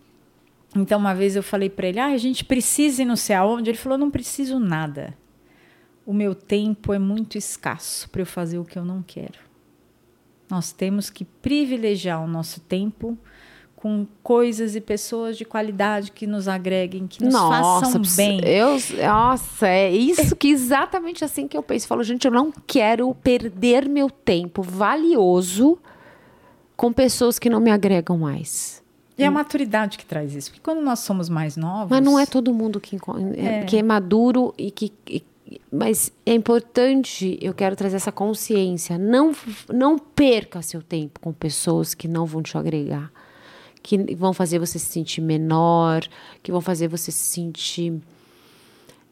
Então, 0.77 1.01
uma 1.01 1.17
vez 1.17 1.35
eu 1.35 1.43
falei 1.43 1.69
para 1.69 1.89
ele: 1.89 1.99
ah, 1.99 2.13
a 2.13 2.17
gente 2.17 2.45
precisa 2.45 3.03
ir 3.03 3.05
não 3.05 3.17
sei 3.17 3.35
aonde. 3.35 3.71
Ele 3.71 3.79
falou: 3.79 3.99
não 3.99 4.11
preciso 4.11 4.61
nada. 4.61 5.17
O 6.07 6.15
meu 6.15 6.35
tempo 6.35 6.95
é 6.95 6.99
muito 6.99 7.37
escasso 7.37 8.09
para 8.09 8.23
eu 8.23 8.27
fazer 8.27 8.59
o 8.59 8.65
que 8.65 8.79
eu 8.79 8.85
não 8.85 9.03
quero. 9.03 9.41
Nós 10.49 10.71
temos 10.73 11.11
que 11.11 11.25
privilegiar 11.25 12.23
o 12.23 12.29
nosso 12.29 12.61
tempo 12.61 13.19
com 13.75 14.07
coisas 14.23 14.75
e 14.75 14.81
pessoas 14.81 15.37
de 15.37 15.45
qualidade 15.45 16.11
que 16.13 16.27
nos 16.27 16.49
agreguem, 16.49 17.07
que 17.07 17.23
nos 17.23 17.33
nossa, 17.33 17.87
façam 17.87 18.03
bem. 18.17 18.41
Eu, 18.45 18.79
nossa, 19.07 19.69
é 19.69 19.91
isso 19.91 20.35
que 20.35 20.49
exatamente 20.49 21.25
assim 21.25 21.47
que 21.47 21.57
eu 21.57 21.63
penso. 21.63 21.85
Eu 21.85 21.89
falo, 21.89 22.03
gente, 22.03 22.25
eu 22.25 22.33
não 22.33 22.53
quero 22.67 23.15
perder 23.17 23.89
meu 23.89 24.09
tempo 24.09 24.63
valioso 24.63 25.79
com 26.77 26.93
pessoas 26.93 27.39
que 27.39 27.51
não 27.51 27.61
me 27.61 27.71
agregam 27.71 28.17
mais. 28.19 28.83
E 29.19 29.23
é 29.23 29.27
a 29.27 29.31
maturidade 29.31 29.97
que 29.97 30.05
traz 30.05 30.35
isso. 30.35 30.51
Porque 30.51 30.63
quando 30.63 30.83
nós 30.83 31.01
somos 31.01 31.29
mais 31.29 31.57
novos. 31.57 31.91
Mas 31.91 32.05
não 32.05 32.19
é 32.19 32.27
todo 32.27 32.53
mundo 32.53 32.79
que, 32.79 32.99
é. 33.37 33.65
que 33.65 33.79
é 33.79 33.83
maduro 33.83 34.55
e 34.59 34.71
que. 34.71 34.93
Mas 35.71 36.13
é 36.25 36.35
importante, 36.35 37.39
eu 37.41 37.55
quero 37.55 37.77
trazer 37.77 37.97
essa 37.97 38.13
consciência. 38.13 38.99
Não, 38.99 39.33
não 39.73 39.99
perca 39.99 40.63
seu 40.63 40.83
tempo 40.83 41.21
com 41.21 41.33
pessoas 41.33 41.95
que 41.95 42.09
não 42.09 42.27
vão 42.27 42.43
te 42.43 42.57
agregar 42.57 43.13
que 43.87 44.17
vão 44.17 44.33
fazer 44.33 44.59
você 44.59 44.81
se 44.81 44.87
sentir 44.87 45.21
menor, 45.21 46.03
que 46.43 46.51
vão 46.51 46.61
fazer 46.61 46.89
você 46.89 47.13
se 47.13 47.23
sentir 47.23 48.03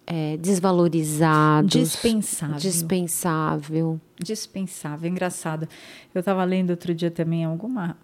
é, 0.04 0.36
desvalorizado. 0.36 1.68
Dispensável. 1.68 2.56
Dispensável. 2.56 4.00
Dispensável. 4.18 5.08
Engraçado. 5.08 5.68
Eu 6.12 6.18
estava 6.18 6.42
lendo 6.42 6.70
outro 6.70 6.92
dia 6.92 7.10
também 7.10 7.44
alguma. 7.44 7.96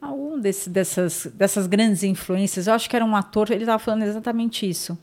Algum 0.00 0.38
desse, 0.38 0.68
dessas, 0.68 1.26
dessas 1.34 1.66
grandes 1.66 2.02
influências, 2.02 2.66
eu 2.66 2.74
acho 2.74 2.88
que 2.88 2.94
era 2.94 3.04
um 3.04 3.16
ator, 3.16 3.50
ele 3.50 3.62
estava 3.62 3.80
falando 3.80 4.02
exatamente 4.02 4.68
isso. 4.68 4.96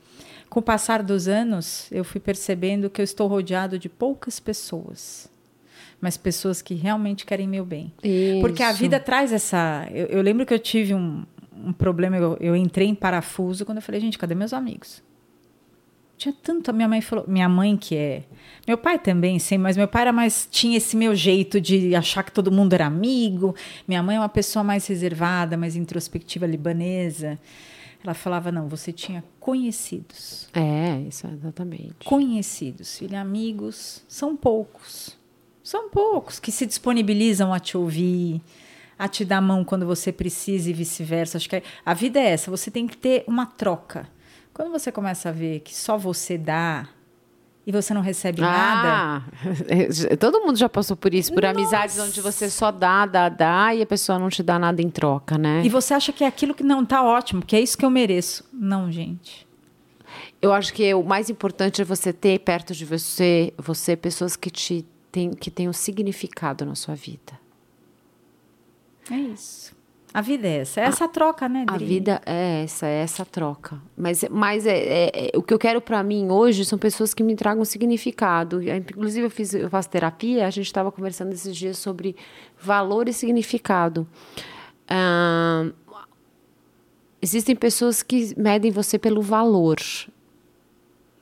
Com 0.50 0.60
o 0.60 0.64
passar 0.64 1.04
dos 1.04 1.28
anos, 1.28 1.88
eu 1.92 2.04
fui 2.04 2.22
percebendo 2.22 2.90
que 2.90 3.02
eu 3.02 3.04
estou 3.04 3.28
rodeado 3.28 3.78
de 3.78 3.90
poucas 3.90 4.40
pessoas 4.40 5.30
mas 6.06 6.18
pessoas 6.18 6.62
que 6.62 6.76
realmente 6.76 7.26
querem 7.26 7.48
meu 7.48 7.66
bem. 7.66 7.92
Isso. 8.04 8.42
Porque 8.42 8.62
a 8.62 8.72
vida 8.72 9.00
traz 9.00 9.32
essa. 9.32 9.88
Eu, 9.92 10.06
eu 10.08 10.22
lembro 10.22 10.46
que 10.46 10.54
eu 10.54 10.60
tive 10.60 10.94
um, 10.94 11.26
um 11.52 11.74
problema, 11.74 12.16
eu, 12.18 12.38
eu, 12.40 12.56
entrei 12.56 12.88
em 12.88 12.94
parafuso 12.94 13.66
quando 13.66 13.78
eu 13.78 13.82
falei, 13.82 14.00
gente, 14.02 14.18
cadê 14.18 14.36
meus 14.36 14.54
amigos? 14.54 15.02
Tinha 16.18 16.34
tanto. 16.44 16.70
A 16.70 16.74
minha 16.74 16.88
mãe 16.88 17.02
falou, 17.02 17.26
minha 17.28 17.50
mãe 17.50 17.76
que 17.76 17.96
é. 17.96 18.24
Meu 18.68 18.78
pai 18.78 19.00
também, 19.00 19.40
sim, 19.40 19.58
mas 19.58 19.76
meu 19.76 19.88
pai 19.88 20.04
era 20.04 20.14
mais. 20.14 20.48
Tinha 20.50 20.78
esse 20.78 20.96
meu 20.96 21.16
jeito 21.16 21.60
de 21.60 21.96
achar 21.96 22.24
que 22.24 22.32
todo 22.32 22.52
mundo 22.52 22.74
era 22.74 22.86
amigo. 22.86 23.56
Minha 23.88 24.04
mãe 24.04 24.16
é 24.16 24.20
uma 24.20 24.30
pessoa 24.30 24.64
mais 24.64 24.86
reservada, 24.88 25.58
mais 25.58 25.76
introspectiva, 25.76 26.46
libanesa. 26.46 27.40
Ela 28.06 28.14
falava, 28.14 28.52
não, 28.52 28.68
você 28.68 28.92
tinha 28.92 29.24
conhecidos. 29.40 30.48
É, 30.54 31.00
isso 31.08 31.26
exatamente. 31.26 32.06
Conhecidos, 32.06 33.00
filha, 33.00 33.20
amigos, 33.20 34.04
são 34.08 34.36
poucos. 34.36 35.18
São 35.64 35.90
poucos 35.90 36.40
que 36.40 36.52
se 36.52 36.68
disponibilizam 36.68 37.52
a 37.52 37.60
te 37.60 37.76
ouvir, 37.76 38.44
a 39.00 39.08
te 39.08 39.26
dar 39.26 39.38
a 39.38 39.42
mão 39.42 39.66
quando 39.66 39.88
você 39.88 40.12
precisa 40.12 40.70
e 40.70 40.74
vice-versa. 40.74 41.38
Acho 41.38 41.50
que 41.50 41.64
a 41.84 41.94
vida 41.96 42.20
é 42.20 42.30
essa, 42.30 42.52
você 42.52 42.70
tem 42.70 42.86
que 42.86 42.96
ter 42.96 43.24
uma 43.28 43.48
troca. 43.48 44.08
Quando 44.54 44.72
você 44.72 44.92
começa 44.92 45.30
a 45.30 45.32
ver 45.32 45.62
que 45.62 45.76
só 45.76 45.98
você 45.98 46.38
dá 46.38 46.88
e 47.66 47.72
você 47.72 47.94
não 47.94 48.02
recebe 48.02 48.44
ah, 48.44 49.24
nada. 49.24 50.18
Todo 50.20 50.42
mundo 50.42 50.58
já 50.58 50.70
passou 50.70 50.96
por 50.96 51.14
isso, 51.14 51.34
por 51.34 51.42
Nossa. 51.42 51.58
amizades 51.58 51.98
onde 51.98 52.22
você 52.22 52.50
só 52.50 52.72
dá, 52.72 53.06
dá, 53.06 53.28
dá 53.28 53.74
e 53.74 53.82
a 53.82 53.86
pessoa 53.86 54.20
não 54.20 54.30
te 54.30 54.44
dá 54.44 54.60
nada 54.60 54.82
em 54.82 54.90
troca, 54.90 55.38
né? 55.38 55.64
E 55.66 55.70
você 55.70 55.94
acha 55.94 56.14
que 56.14 56.24
é 56.24 56.28
aquilo 56.28 56.54
que 56.54 56.64
não 56.64 56.86
tá 56.86 57.04
ótimo, 57.04 57.44
que 57.44 57.56
é 57.56 57.60
isso 57.60 57.78
que 57.78 57.84
eu 57.84 57.90
mereço. 57.90 58.44
Não, 58.54 58.92
gente. 58.92 59.48
Eu 60.40 60.54
acho 60.54 60.74
que 60.74 60.94
o 60.94 61.04
mais 61.04 61.30
importante 61.30 61.82
é 61.82 61.86
você 61.86 62.14
ter 62.14 62.40
perto 62.40 62.74
de 62.74 62.86
você, 62.86 63.52
você 63.58 63.96
pessoas 63.96 64.36
que 64.36 64.52
te 64.52 64.86
tem, 65.12 65.32
que 65.32 65.50
tem 65.50 65.68
um 65.68 65.74
significado 65.74 66.66
na 66.66 66.76
sua 66.76 66.94
vida. 66.94 67.40
É 69.10 69.16
isso. 69.16 69.76
A 70.16 70.22
vida 70.22 70.48
é 70.48 70.60
essa, 70.60 70.80
é 70.80 70.86
essa 70.86 71.04
a, 71.04 71.08
troca, 71.10 71.50
né? 71.50 71.66
Dri? 71.66 71.76
A 71.76 71.78
vida 71.78 72.22
é 72.26 72.64
essa, 72.64 72.88
é 72.88 73.02
essa 73.02 73.26
troca. 73.26 73.82
Mas, 73.98 74.24
mas 74.32 74.66
é, 74.66 74.78
é, 74.78 75.12
é 75.28 75.38
o 75.38 75.44
que 75.44 75.54
eu 75.54 75.60
quero 75.60 75.82
para 75.82 76.02
mim 76.04 76.32
hoje 76.32 76.64
são 76.64 76.80
pessoas 76.80 77.14
que 77.14 77.22
me 77.22 77.36
tragam 77.36 77.66
significado. 77.66 78.62
Inclusive 78.64 79.26
eu 79.26 79.30
fiz, 79.30 79.54
eu 79.54 79.70
faço 79.70 79.90
terapia. 79.90 80.48
A 80.48 80.50
gente 80.50 80.68
estava 80.68 80.90
conversando 80.90 81.34
esses 81.34 81.54
dias 81.54 81.78
sobre 81.78 82.16
valor 82.58 83.10
e 83.10 83.14
significado. 83.14 84.08
Ah, 84.88 85.70
existem 87.22 87.54
pessoas 87.54 88.02
que 88.02 88.34
medem 88.40 88.72
você 88.72 88.98
pelo 88.98 89.22
valor. 89.22 89.76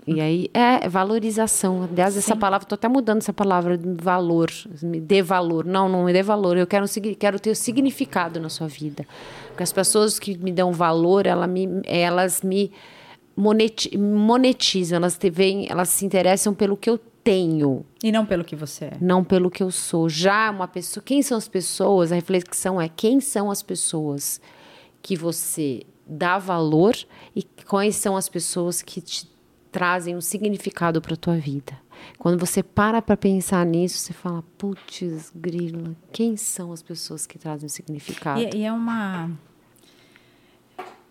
E 0.06 0.20
aí 0.20 0.50
é 0.54 0.88
valorização. 0.90 1.84
Aliás, 1.84 2.14
Sim. 2.14 2.20
essa 2.20 2.36
palavra, 2.36 2.66
estou 2.66 2.76
até 2.76 2.88
mudando 2.88 3.20
essa 3.20 3.34
palavra, 3.34 3.80
valor. 4.02 4.52
Me 4.82 5.00
dê 5.00 5.22
valor. 5.22 5.66
Não, 5.66 5.88
não 5.88 6.06
me 6.06 6.14
dê 6.14 6.22
valor. 6.22 6.58
Eu 6.58 6.68
quero, 6.68 6.86
quero 7.18 7.40
ter 7.40 7.56
significado 7.56 8.40
na 8.40 8.50
sua 8.50 8.68
vida. 8.68 9.06
Porque 9.48 9.64
as 9.64 9.72
pessoas 9.72 10.20
que 10.20 10.38
me 10.38 10.52
dão 10.52 10.74
valor, 10.74 11.26
ela 11.26 11.48
me, 11.48 11.68
elas 11.86 12.42
me 12.42 12.72
monetizam, 13.36 14.98
elas, 14.98 15.18
te 15.18 15.30
veem, 15.30 15.68
elas 15.70 15.90
se 15.90 16.06
interessam 16.06 16.54
pelo 16.54 16.76
que 16.76 16.90
eu 16.90 17.00
tenho. 17.24 17.86
E 18.04 18.12
não 18.12 18.26
pelo 18.26 18.44
que 18.44 18.56
você 18.56 18.86
é. 18.86 18.94
Não 19.00 19.24
pelo 19.24 19.50
que 19.50 19.64
eu 19.64 19.72
sou. 19.72 20.10
Já 20.10 20.52
uma 20.52 20.68
pessoa. 20.68 21.04
Quem 21.04 21.22
são 21.22 21.38
as 21.38 21.48
pessoas? 21.48 22.12
A 22.12 22.16
reflexão 22.16 22.80
é 22.80 22.90
quem 22.90 23.22
são 23.22 23.50
as 23.50 23.64
pessoas 23.64 24.42
que 25.02 25.16
você 25.16 25.84
dá 26.06 26.38
valor 26.38 26.96
e 27.36 27.44
quais 27.66 27.96
são 27.96 28.18
as 28.18 28.28
pessoas 28.28 28.82
que 28.82 29.02
te 29.02 29.33
trazem 29.74 30.16
um 30.16 30.22
significado 30.22 31.02
para 31.02 31.16
a 31.16 31.18
tua 31.18 31.36
vida. 31.36 31.74
Quando 32.20 32.40
você 32.40 32.62
para 32.62 33.02
para 33.02 33.18
pensar 33.18 33.66
nisso, 33.66 33.98
você 33.98 34.14
fala, 34.14 34.44
putz, 34.58 35.32
grila, 35.36 35.96
quem 36.12 36.38
são 36.38 36.72
as 36.72 36.84
pessoas 36.84 37.26
que 37.26 37.40
trazem 37.40 37.68
significado? 37.68 38.40
E, 38.40 38.58
e 38.58 38.64
é 38.64 38.72
uma 38.72 39.32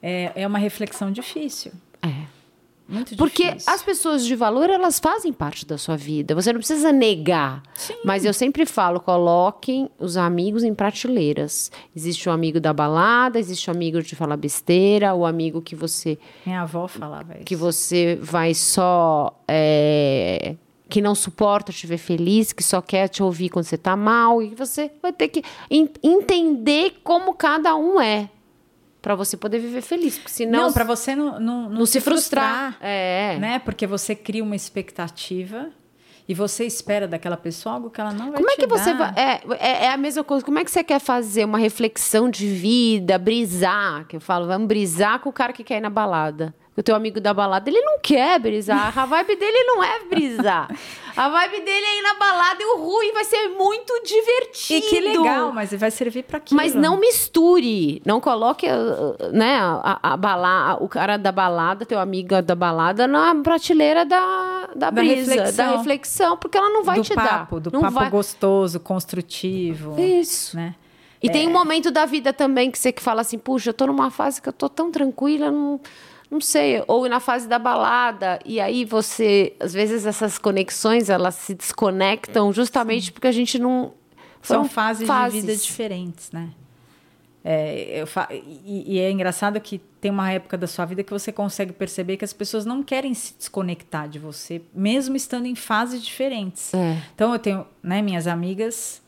é, 0.00 0.32
é 0.36 0.46
uma 0.46 0.58
reflexão 0.58 1.10
difícil. 1.10 1.72
É. 2.00 2.41
Muito 2.88 3.16
Porque 3.16 3.44
difícil. 3.44 3.72
as 3.72 3.82
pessoas 3.82 4.24
de 4.24 4.34
valor, 4.34 4.68
elas 4.68 4.98
fazem 4.98 5.32
parte 5.32 5.64
da 5.64 5.78
sua 5.78 5.96
vida. 5.96 6.34
Você 6.34 6.52
não 6.52 6.58
precisa 6.58 6.92
negar. 6.92 7.62
Sim. 7.74 7.94
Mas 8.04 8.24
eu 8.24 8.34
sempre 8.34 8.66
falo, 8.66 9.00
coloquem 9.00 9.88
os 9.98 10.16
amigos 10.16 10.62
em 10.62 10.74
prateleiras. 10.74 11.70
Existe 11.96 12.28
o 12.28 12.32
amigo 12.32 12.60
da 12.60 12.72
balada, 12.72 13.38
existe 13.38 13.68
o 13.68 13.72
amigo 13.72 14.02
de 14.02 14.14
falar 14.14 14.36
besteira, 14.36 15.14
o 15.14 15.24
amigo 15.24 15.62
que 15.62 15.74
você... 15.74 16.18
Minha 16.44 16.62
avó 16.62 16.86
falava 16.86 17.34
isso. 17.34 17.44
Que 17.44 17.56
você 17.56 18.18
vai 18.20 18.54
só... 18.54 19.34
É, 19.48 20.56
que 20.88 21.00
não 21.00 21.14
suporta 21.14 21.72
te 21.72 21.86
ver 21.86 21.96
feliz, 21.96 22.52
que 22.52 22.62
só 22.62 22.82
quer 22.82 23.08
te 23.08 23.22
ouvir 23.22 23.48
quando 23.48 23.64
você 23.64 23.78
tá 23.78 23.96
mal. 23.96 24.42
E 24.42 24.54
você 24.54 24.90
vai 25.00 25.10
ter 25.10 25.28
que 25.28 25.42
entender 26.02 27.00
como 27.02 27.34
cada 27.34 27.74
um 27.74 27.98
é 27.98 28.28
para 29.02 29.16
você 29.16 29.36
poder 29.36 29.58
viver 29.58 29.82
feliz, 29.82 30.16
porque 30.16 30.30
senão 30.30 30.66
não 30.66 30.72
para 30.72 30.84
você 30.84 31.14
não, 31.16 31.40
não, 31.40 31.62
não, 31.62 31.70
não 31.70 31.86
se, 31.86 31.94
se 31.94 32.00
frustrar, 32.00 32.70
frustrar, 32.70 32.88
é, 32.88 33.36
né? 33.38 33.58
Porque 33.58 33.84
você 33.86 34.14
cria 34.14 34.44
uma 34.44 34.54
expectativa 34.54 35.70
e 36.28 36.32
você 36.34 36.64
espera 36.64 37.08
daquela 37.08 37.36
pessoa 37.36 37.74
algo 37.74 37.90
que 37.90 38.00
ela 38.00 38.12
não 38.12 38.30
vai 38.30 38.36
Como 38.36 38.50
é 38.50 38.54
que 38.54 38.66
dar. 38.66 38.78
você 38.78 38.94
vai, 38.94 39.12
é, 39.16 39.40
é, 39.58 39.84
é, 39.86 39.88
a 39.90 39.96
mesma 39.96 40.22
coisa. 40.22 40.44
Como 40.44 40.56
é 40.58 40.64
que 40.64 40.70
você 40.70 40.84
quer 40.84 41.00
fazer 41.00 41.44
uma 41.44 41.58
reflexão 41.58 42.30
de 42.30 42.46
vida, 42.46 43.18
brisar? 43.18 44.06
Que 44.06 44.16
eu 44.16 44.20
falo, 44.20 44.46
vamos 44.46 44.68
brisar 44.68 45.18
com 45.18 45.28
o 45.30 45.32
cara 45.32 45.52
que 45.52 45.64
quer 45.64 45.78
ir 45.78 45.80
na 45.80 45.90
balada 45.90 46.54
o 46.74 46.82
teu 46.82 46.94
amigo 46.94 47.20
da 47.20 47.34
balada, 47.34 47.68
ele 47.68 47.80
não 47.80 47.98
quer 47.98 48.38
brisar. 48.38 48.98
A 48.98 49.04
vibe 49.06 49.36
dele 49.36 49.64
não 49.64 49.84
é 49.84 50.04
brisar. 50.04 50.74
A 51.14 51.28
vibe 51.28 51.60
dele 51.60 51.84
é 51.84 51.98
ir 51.98 52.02
na 52.02 52.14
balada 52.14 52.62
e 52.62 52.64
o 52.64 52.78
ruim 52.78 53.12
vai 53.12 53.24
ser 53.24 53.48
muito 53.48 53.92
divertido. 54.02 54.86
E 54.86 54.88
que 54.88 55.00
legal, 55.00 55.52
mas 55.52 55.70
vai 55.74 55.90
servir 55.90 56.22
para 56.22 56.38
aquilo. 56.38 56.58
Mas 56.58 56.74
não 56.74 56.98
misture. 56.98 58.00
Não 58.06 58.20
coloque 58.20 58.66
né, 59.32 59.58
a, 59.60 59.98
a, 60.02 60.16
balada, 60.16 60.82
o 60.82 60.88
cara 60.88 61.18
da 61.18 61.30
balada, 61.30 61.84
teu 61.84 61.98
amigo 61.98 62.40
da 62.40 62.54
balada, 62.54 63.06
na 63.06 63.34
prateleira 63.42 64.06
da, 64.06 64.68
da, 64.74 64.88
da 64.88 65.02
brisa, 65.02 65.34
reflexão. 65.34 65.66
da 65.66 65.76
reflexão, 65.76 66.36
porque 66.38 66.56
ela 66.56 66.70
não 66.70 66.82
vai 66.82 66.96
do 66.96 67.04
te 67.04 67.14
papo, 67.14 67.60
dar. 67.60 67.70
Do 67.70 67.80
papo 67.80 67.92
vai... 67.92 68.08
gostoso, 68.08 68.80
construtivo. 68.80 70.00
Isso. 70.00 70.56
Né? 70.56 70.74
E 71.22 71.28
é. 71.28 71.30
tem 71.30 71.46
um 71.46 71.52
momento 71.52 71.90
da 71.90 72.06
vida 72.06 72.32
também 72.32 72.70
que 72.70 72.78
você 72.78 72.90
que 72.90 73.02
fala 73.02 73.20
assim, 73.20 73.38
puxa, 73.38 73.68
eu 73.68 73.74
tô 73.74 73.86
numa 73.86 74.10
fase 74.10 74.40
que 74.40 74.48
eu 74.48 74.52
tô 74.52 74.70
tão 74.70 74.90
tranquila, 74.90 75.50
não 75.50 75.78
não 76.32 76.40
sei, 76.40 76.82
ou 76.88 77.06
na 77.10 77.20
fase 77.20 77.46
da 77.46 77.58
balada, 77.58 78.38
e 78.42 78.58
aí 78.58 78.86
você, 78.86 79.52
às 79.60 79.74
vezes 79.74 80.06
essas 80.06 80.38
conexões, 80.38 81.10
elas 81.10 81.34
se 81.34 81.54
desconectam 81.54 82.50
justamente 82.54 83.06
Sim. 83.06 83.12
porque 83.12 83.26
a 83.26 83.32
gente 83.32 83.58
não... 83.58 83.92
São 84.40 84.64
fases, 84.64 85.06
fases, 85.06 85.42
de 85.42 85.46
vida 85.46 85.54
diferentes, 85.54 86.32
né? 86.32 86.48
É, 87.44 88.02
fa... 88.06 88.28
e, 88.30 88.94
e, 88.94 88.98
é 88.98 89.10
engraçado 89.10 89.60
que 89.60 89.78
tem 90.00 90.10
uma 90.10 90.32
época 90.32 90.56
da 90.56 90.66
sua 90.66 90.86
vida 90.86 91.04
que 91.04 91.12
você 91.12 91.30
consegue 91.30 91.72
perceber 91.72 92.16
que 92.16 92.24
as 92.24 92.32
pessoas 92.32 92.64
não 92.64 92.82
querem 92.82 93.12
se 93.12 93.34
desconectar 93.36 94.08
de 94.08 94.18
você, 94.18 94.62
mesmo 94.74 95.14
estando 95.14 95.44
em 95.44 95.54
fases 95.54 96.02
diferentes. 96.02 96.72
É. 96.72 96.96
Então 97.14 97.32
eu 97.34 97.38
tenho, 97.38 97.66
né, 97.82 98.00
minhas 98.00 98.26
amigas 98.26 99.02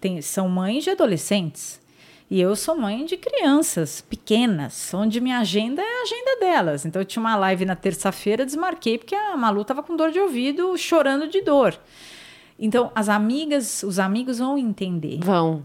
tem, 0.00 0.20
são 0.20 0.48
mães 0.48 0.82
de 0.82 0.90
adolescentes. 0.90 1.80
E 2.28 2.40
eu 2.40 2.56
sou 2.56 2.76
mãe 2.76 3.04
de 3.04 3.16
crianças 3.16 4.00
pequenas, 4.00 4.92
onde 4.92 5.20
minha 5.20 5.38
agenda 5.38 5.80
é 5.80 5.84
a 5.84 6.02
agenda 6.02 6.40
delas. 6.40 6.84
Então 6.84 7.00
eu 7.00 7.06
tinha 7.06 7.20
uma 7.20 7.36
live 7.36 7.64
na 7.64 7.76
terça-feira, 7.76 8.44
desmarquei 8.44 8.98
porque 8.98 9.14
a 9.14 9.36
Malu 9.36 9.62
estava 9.62 9.82
com 9.82 9.96
dor 9.96 10.10
de 10.10 10.18
ouvido, 10.18 10.76
chorando 10.76 11.28
de 11.28 11.40
dor. 11.40 11.78
Então 12.58 12.90
as 12.94 13.08
amigas, 13.08 13.84
os 13.84 14.00
amigos 14.00 14.38
vão 14.38 14.58
entender. 14.58 15.20
Vão. 15.22 15.64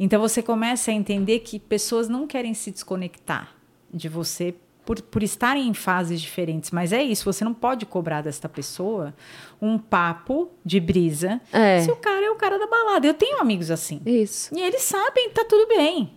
Então 0.00 0.20
você 0.20 0.42
começa 0.42 0.90
a 0.90 0.94
entender 0.94 1.40
que 1.40 1.60
pessoas 1.60 2.08
não 2.08 2.26
querem 2.26 2.54
se 2.54 2.72
desconectar 2.72 3.54
de 3.92 4.08
você 4.08 4.54
por, 4.88 5.02
por 5.02 5.22
estarem 5.22 5.68
em 5.68 5.74
fases 5.74 6.18
diferentes. 6.18 6.70
Mas 6.70 6.94
é 6.94 7.02
isso, 7.02 7.22
você 7.30 7.44
não 7.44 7.52
pode 7.52 7.84
cobrar 7.84 8.22
desta 8.22 8.48
pessoa 8.48 9.14
um 9.60 9.76
papo 9.76 10.48
de 10.64 10.80
brisa 10.80 11.42
é. 11.52 11.82
se 11.82 11.90
o 11.90 11.96
cara 11.96 12.24
é 12.24 12.30
o 12.30 12.36
cara 12.36 12.58
da 12.58 12.66
balada. 12.66 13.06
Eu 13.06 13.12
tenho 13.12 13.38
amigos 13.38 13.70
assim. 13.70 14.00
Isso. 14.06 14.48
E 14.56 14.62
eles 14.62 14.80
sabem, 14.80 15.28
tá 15.28 15.44
tudo 15.44 15.68
bem. 15.68 16.14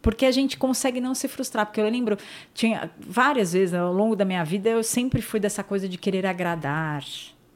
Porque 0.00 0.26
a 0.26 0.30
gente 0.30 0.56
consegue 0.56 1.00
não 1.00 1.12
se 1.12 1.26
frustrar. 1.26 1.66
Porque 1.66 1.80
eu 1.80 1.88
lembro, 1.88 2.16
tinha 2.54 2.88
várias 3.00 3.52
vezes 3.52 3.74
ao 3.74 3.92
longo 3.92 4.14
da 4.14 4.24
minha 4.24 4.44
vida, 4.44 4.70
eu 4.70 4.84
sempre 4.84 5.20
fui 5.20 5.40
dessa 5.40 5.64
coisa 5.64 5.88
de 5.88 5.98
querer 5.98 6.24
agradar. 6.24 7.02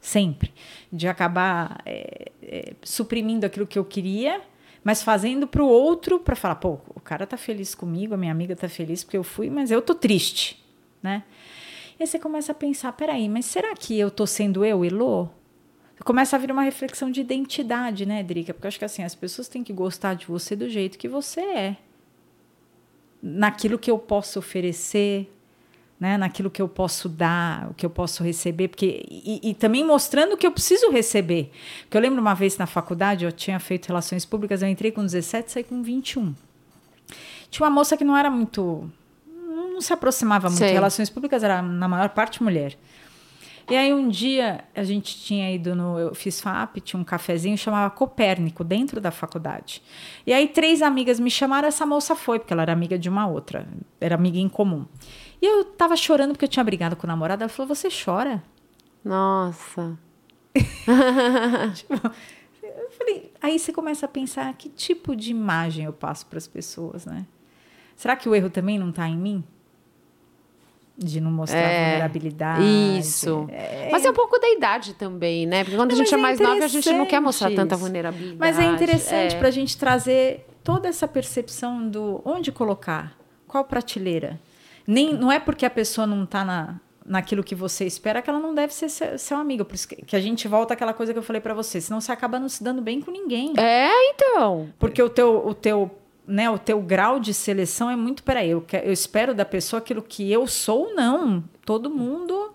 Sempre. 0.00 0.52
De 0.92 1.06
acabar 1.06 1.80
é, 1.86 2.32
é, 2.42 2.72
suprimindo 2.82 3.46
aquilo 3.46 3.64
que 3.64 3.78
eu 3.78 3.84
queria 3.84 4.40
mas 4.84 5.02
fazendo 5.02 5.46
para 5.46 5.62
o 5.62 5.68
outro 5.68 6.18
para 6.18 6.34
falar, 6.34 6.56
pô, 6.56 6.78
o 6.94 7.00
cara 7.00 7.26
tá 7.26 7.36
feliz 7.36 7.74
comigo, 7.74 8.14
a 8.14 8.16
minha 8.16 8.32
amiga 8.32 8.56
tá 8.56 8.68
feliz 8.68 9.04
porque 9.04 9.16
eu 9.16 9.24
fui, 9.24 9.48
mas 9.48 9.70
eu 9.70 9.80
tô 9.80 9.94
triste, 9.94 10.62
né? 11.02 11.22
E 11.98 12.02
aí 12.02 12.06
você 12.06 12.18
começa 12.18 12.52
a 12.52 12.54
pensar, 12.54 12.92
peraí, 12.92 13.28
mas 13.28 13.44
será 13.44 13.74
que 13.74 13.98
eu 13.98 14.10
tô 14.10 14.26
sendo 14.26 14.64
eu, 14.64 14.84
Elô? 14.84 15.28
Começa 16.04 16.34
a 16.34 16.38
vir 16.38 16.50
uma 16.50 16.62
reflexão 16.62 17.10
de 17.10 17.20
identidade, 17.20 18.04
né, 18.04 18.24
Drica? 18.24 18.52
Porque 18.52 18.66
eu 18.66 18.68
acho 18.68 18.78
que 18.78 18.84
assim, 18.84 19.04
as 19.04 19.14
pessoas 19.14 19.46
têm 19.46 19.62
que 19.62 19.72
gostar 19.72 20.14
de 20.14 20.26
você 20.26 20.56
do 20.56 20.68
jeito 20.68 20.98
que 20.98 21.06
você 21.06 21.40
é. 21.40 21.76
Naquilo 23.22 23.78
que 23.78 23.88
eu 23.90 23.98
posso 23.98 24.40
oferecer, 24.40 25.32
né, 26.02 26.18
naquilo 26.18 26.50
que 26.50 26.60
eu 26.60 26.68
posso 26.68 27.08
dar, 27.08 27.70
o 27.70 27.74
que 27.74 27.86
eu 27.86 27.90
posso 27.90 28.24
receber, 28.24 28.66
porque 28.66 29.06
e, 29.08 29.50
e, 29.50 29.54
também 29.54 29.86
mostrando 29.86 30.32
o 30.32 30.36
que 30.36 30.44
eu 30.44 30.50
preciso 30.50 30.90
receber. 30.90 31.52
Porque 31.82 31.96
eu 31.96 32.00
lembro 32.00 32.20
uma 32.20 32.34
vez 32.34 32.58
na 32.58 32.66
faculdade, 32.66 33.24
eu 33.24 33.30
tinha 33.30 33.60
feito 33.60 33.86
relações 33.86 34.24
públicas, 34.24 34.62
eu 34.62 34.68
entrei 34.68 34.90
com 34.90 35.00
17, 35.04 35.52
saí 35.52 35.62
com 35.62 35.80
21. 35.80 36.34
Tinha 37.48 37.64
uma 37.64 37.72
moça 37.72 37.96
que 37.96 38.02
não 38.02 38.16
era 38.16 38.28
muito 38.28 38.90
não 39.72 39.80
se 39.80 39.92
aproximava 39.92 40.48
muito 40.48 40.64
de 40.64 40.72
relações 40.72 41.08
públicas, 41.08 41.44
era 41.44 41.62
na 41.62 41.86
maior 41.86 42.08
parte 42.08 42.42
mulher. 42.42 42.76
E 43.70 43.76
aí 43.76 43.94
um 43.94 44.08
dia 44.08 44.64
a 44.74 44.82
gente 44.82 45.16
tinha 45.20 45.54
ido 45.54 45.76
no. 45.76 46.00
Eu 46.00 46.14
fiz 46.16 46.40
FAP, 46.40 46.78
tinha 46.78 46.98
um 46.98 47.04
cafezinho, 47.04 47.56
chamava 47.56 47.88
Copérnico, 47.90 48.64
dentro 48.64 49.00
da 49.00 49.12
faculdade. 49.12 49.80
E 50.26 50.32
aí 50.32 50.48
três 50.48 50.82
amigas 50.82 51.20
me 51.20 51.30
chamaram, 51.30 51.68
essa 51.68 51.86
moça 51.86 52.16
foi, 52.16 52.40
porque 52.40 52.52
ela 52.52 52.62
era 52.62 52.72
amiga 52.72 52.98
de 52.98 53.08
uma 53.08 53.28
outra, 53.28 53.68
era 54.00 54.16
amiga 54.16 54.38
em 54.38 54.48
comum. 54.48 54.84
E 55.42 55.46
eu 55.46 55.64
tava 55.64 55.96
chorando 55.96 56.30
porque 56.30 56.44
eu 56.44 56.48
tinha 56.48 56.62
brigado 56.62 56.94
com 56.94 57.04
o 57.04 57.08
namorado. 57.08 57.42
Ela 57.42 57.48
falou: 57.48 57.74
Você 57.74 57.88
chora? 57.90 58.40
Nossa. 59.04 59.98
tipo, 61.74 61.94
eu 62.62 62.90
falei, 62.90 63.32
aí 63.40 63.58
você 63.58 63.72
começa 63.72 64.06
a 64.06 64.08
pensar 64.08 64.52
que 64.54 64.68
tipo 64.68 65.16
de 65.16 65.30
imagem 65.30 65.84
eu 65.84 65.92
passo 65.92 66.26
para 66.26 66.38
as 66.38 66.46
pessoas, 66.46 67.04
né? 67.04 67.26
Será 67.96 68.14
que 68.16 68.28
o 68.28 68.34
erro 68.34 68.50
também 68.50 68.78
não 68.78 68.90
está 68.90 69.08
em 69.08 69.16
mim? 69.16 69.44
De 70.96 71.20
não 71.20 71.32
mostrar 71.32 71.58
é, 71.58 71.90
vulnerabilidade. 71.90 72.62
Isso. 72.98 73.48
É... 73.50 73.88
Mas 73.90 74.04
é 74.04 74.10
um 74.10 74.14
pouco 74.14 74.38
da 74.38 74.48
idade 74.48 74.94
também, 74.94 75.46
né? 75.46 75.64
Porque 75.64 75.76
quando 75.76 75.92
a 75.92 75.96
gente 75.96 76.14
é, 76.14 76.18
é 76.18 76.20
mais 76.20 76.38
nova, 76.38 76.64
a 76.64 76.68
gente 76.68 76.92
não 76.92 77.06
quer 77.06 77.20
mostrar 77.20 77.50
tanta 77.50 77.76
vulnerabilidade. 77.76 78.38
Mas 78.38 78.58
é 78.58 78.64
interessante 78.66 79.34
é. 79.34 79.38
para 79.38 79.48
a 79.48 79.50
gente 79.50 79.76
trazer 79.76 80.46
toda 80.62 80.88
essa 80.88 81.08
percepção 81.08 81.88
do 81.88 82.20
onde 82.24 82.52
colocar, 82.52 83.16
qual 83.48 83.64
prateleira. 83.64 84.38
Nem, 84.86 85.14
não 85.14 85.30
é 85.30 85.38
porque 85.38 85.64
a 85.64 85.70
pessoa 85.70 86.06
não 86.06 86.24
está 86.24 86.44
na, 86.44 86.80
naquilo 87.04 87.42
que 87.42 87.54
você 87.54 87.84
espera 87.84 88.22
que 88.22 88.30
ela 88.30 88.40
não 88.40 88.54
deve 88.54 88.72
ser 88.72 88.88
seu, 88.88 89.18
seu 89.18 89.36
amigo. 89.36 89.64
Por 89.64 89.74
isso 89.74 89.88
que, 89.88 89.96
que, 89.96 90.16
a 90.16 90.20
gente 90.20 90.46
volta 90.48 90.74
àquela 90.74 90.92
coisa 90.92 91.12
que 91.12 91.18
eu 91.18 91.22
falei 91.22 91.40
para 91.40 91.54
você. 91.54 91.80
Senão 91.80 92.00
você 92.00 92.12
acaba 92.12 92.38
não 92.38 92.48
se 92.48 92.62
dando 92.62 92.82
bem 92.82 93.00
com 93.00 93.10
ninguém. 93.10 93.54
É, 93.58 93.90
então. 94.10 94.68
Porque 94.78 95.02
o 95.02 95.08
teu, 95.08 95.46
o 95.46 95.54
teu, 95.54 95.90
né, 96.26 96.50
o 96.50 96.58
teu 96.58 96.80
grau 96.80 97.18
de 97.18 97.34
seleção 97.34 97.90
é 97.90 97.96
muito, 97.96 98.22
peraí, 98.22 98.50
eu, 98.50 98.64
eu 98.84 98.92
espero 98.92 99.34
da 99.34 99.44
pessoa 99.44 99.78
aquilo 99.78 100.02
que 100.02 100.30
eu 100.30 100.46
sou, 100.46 100.94
não. 100.94 101.44
Todo 101.64 101.90
mundo 101.90 102.54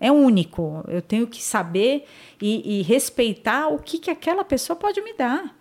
é 0.00 0.10
único. 0.10 0.84
Eu 0.88 1.02
tenho 1.02 1.26
que 1.26 1.42
saber 1.42 2.06
e, 2.40 2.80
e 2.80 2.82
respeitar 2.82 3.68
o 3.68 3.78
que, 3.78 3.98
que 3.98 4.10
aquela 4.10 4.44
pessoa 4.44 4.76
pode 4.76 5.00
me 5.02 5.14
dar. 5.14 5.56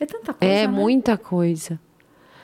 É 0.00 0.06
tanta 0.06 0.32
coisa. 0.32 0.54
É 0.54 0.66
né? 0.66 0.72
muita 0.72 1.18
coisa. 1.18 1.78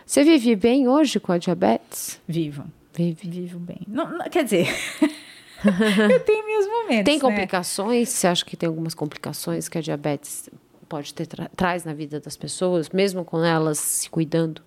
Você 0.06 0.22
vive 0.22 0.54
bem 0.54 0.86
hoje 0.86 1.18
com 1.18 1.32
a 1.32 1.38
diabetes? 1.38 2.20
Vivo. 2.28 2.64
Vive. 2.94 3.28
Vivo 3.28 3.58
bem. 3.58 3.80
Não, 3.88 4.08
não, 4.16 4.30
quer 4.30 4.44
dizer, 4.44 4.68
eu 6.10 6.20
tenho 6.20 6.46
meus 6.46 6.66
momentos. 6.66 7.04
Tem 7.04 7.16
né? 7.16 7.20
complicações? 7.20 8.08
Você 8.10 8.28
acha 8.28 8.44
que 8.44 8.56
tem 8.56 8.68
algumas 8.68 8.94
complicações 8.94 9.68
que 9.68 9.76
a 9.76 9.80
diabetes 9.80 10.48
pode 10.88 11.12
ter 11.12 11.26
tra 11.26 11.50
traz 11.56 11.84
na 11.84 11.92
vida 11.92 12.20
das 12.20 12.36
pessoas, 12.36 12.88
mesmo 12.90 13.24
com 13.24 13.44
elas 13.44 13.78
se 13.78 14.08
cuidando? 14.08 14.62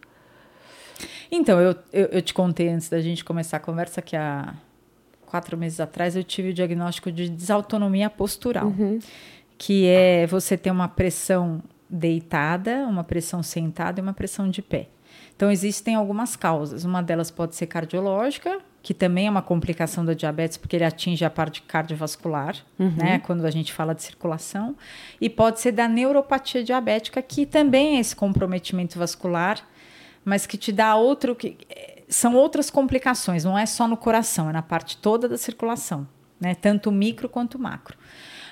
Então, 1.32 1.58
eu, 1.62 1.74
eu, 1.94 2.06
eu 2.08 2.22
te 2.22 2.34
contei 2.34 2.68
antes 2.68 2.90
da 2.90 3.00
gente 3.00 3.24
começar 3.24 3.58
a 3.58 3.62
conversa 3.62 4.02
que 4.02 4.18
há 4.18 4.54
quatro 5.26 5.56
meses 5.56 5.80
atrás 5.80 6.18
eu 6.18 6.24
tive 6.24 6.50
o 6.50 6.54
diagnóstico 6.54 7.10
de 7.10 7.30
desautonomia 7.30 8.10
postural, 8.10 8.68
uhum. 8.68 9.00
que 9.58 9.88
é 9.88 10.28
você 10.28 10.58
ter 10.58 10.70
uma 10.70 10.90
pressão 10.90 11.64
deitada, 11.90 12.86
uma 12.88 13.06
pressão 13.06 13.42
sentada 13.42 14.02
e 14.02 14.04
uma 14.04 14.14
pressão 14.14 14.50
de 14.50 14.62
pé. 14.62 14.88
Então, 15.40 15.50
existem 15.50 15.96
algumas 15.96 16.36
causas. 16.36 16.84
Uma 16.84 17.02
delas 17.02 17.32
pode 17.32 17.56
ser 17.56 17.66
cardiológica, 17.66 18.60
que 18.84 18.94
também 18.94 19.26
é 19.26 19.30
uma 19.30 19.42
complicação 19.42 20.04
da 20.04 20.14
diabetes, 20.14 20.58
porque 20.58 20.76
ele 20.76 20.84
atinge 20.84 21.24
a 21.24 21.30
parte 21.30 21.62
cardiovascular, 21.62 22.58
uhum. 22.78 22.94
né? 22.98 23.20
Quando 23.20 23.46
a 23.46 23.50
gente 23.50 23.72
fala 23.72 23.96
de 23.96 24.04
circulação. 24.04 24.76
E 25.22 25.30
pode 25.30 25.62
ser 25.62 25.72
da 25.72 25.88
neuropatia 25.88 26.62
diabética, 26.62 27.22
que 27.22 27.46
também 27.46 27.96
é 27.96 28.00
esse 28.02 28.14
comprometimento 28.14 29.00
vascular, 29.00 29.66
mas 30.26 30.46
que 30.46 30.58
te 30.58 30.74
dá 30.74 30.98
outro. 30.98 31.34
Que, 31.34 31.56
eh, 31.70 32.04
são 32.10 32.36
outras 32.36 32.70
complicações, 32.70 33.46
não 33.46 33.58
é 33.58 33.66
só 33.66 33.88
no 33.88 33.96
coração, 33.96 34.50
é 34.50 34.52
na 34.52 34.62
parte 34.62 34.98
toda 34.98 35.30
da 35.30 35.38
circulação, 35.38 36.06
né? 36.38 36.54
Tanto 36.54 36.92
micro 36.92 37.30
quanto 37.30 37.58
macro. 37.58 37.98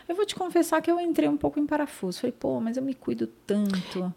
Eu 0.08 0.16
vou 0.16 0.26
te 0.26 0.36
confessar 0.36 0.82
que 0.82 0.90
eu 0.90 1.00
entrei 1.00 1.28
um 1.28 1.36
pouco 1.36 1.60
em 1.60 1.66
parafuso. 1.66 2.22
Falei, 2.22 2.34
pô, 2.38 2.62
mas 2.62 2.78
eu 2.78 2.84
me 2.84 2.94
cuido 2.94 3.28
tanto. 3.46 4.14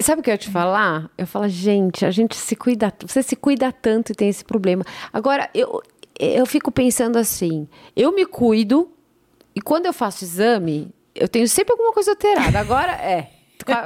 Sabe 0.00 0.20
o 0.20 0.24
que 0.24 0.30
eu 0.30 0.34
ia 0.34 0.38
te 0.38 0.50
falar? 0.50 1.08
Eu 1.16 1.26
falo, 1.26 1.48
gente, 1.48 2.04
a 2.04 2.10
gente 2.10 2.34
se 2.34 2.56
cuida, 2.56 2.92
você 3.00 3.22
se 3.22 3.36
cuida 3.36 3.70
tanto 3.70 4.12
e 4.12 4.14
tem 4.14 4.28
esse 4.28 4.44
problema. 4.44 4.84
Agora, 5.12 5.48
eu, 5.54 5.80
eu 6.18 6.44
fico 6.44 6.72
pensando 6.72 7.18
assim, 7.18 7.68
eu 7.94 8.12
me 8.12 8.26
cuido 8.26 8.90
e 9.54 9.60
quando 9.60 9.86
eu 9.86 9.92
faço 9.92 10.24
exame, 10.24 10.92
eu 11.14 11.28
tenho 11.28 11.48
sempre 11.48 11.72
alguma 11.72 11.92
coisa 11.92 12.10
alterada. 12.10 12.58
Agora, 12.58 12.92
é. 12.92 13.30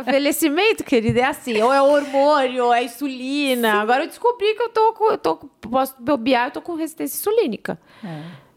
Envelhecimento, 0.07 0.85
querida, 0.85 1.21
é 1.21 1.25
assim, 1.25 1.61
ou 1.63 1.73
é 1.73 1.81
hormônio, 1.81 2.67
ou 2.67 2.75
é 2.75 2.85
insulina. 2.85 3.73
Sim. 3.73 3.79
Agora 3.79 4.05
eu 4.05 4.09
descobri 4.09 4.55
que 4.55 4.63
eu 4.63 4.69
tô, 4.69 4.95
eu 5.11 5.17
tô 5.17 5.37
posso 5.37 5.95
bobear, 5.99 6.49
eu 6.49 6.51
tô 6.51 6.61
com 6.61 6.75
resistência 6.75 7.17
insulínica. 7.17 7.81
É. 8.05 8.50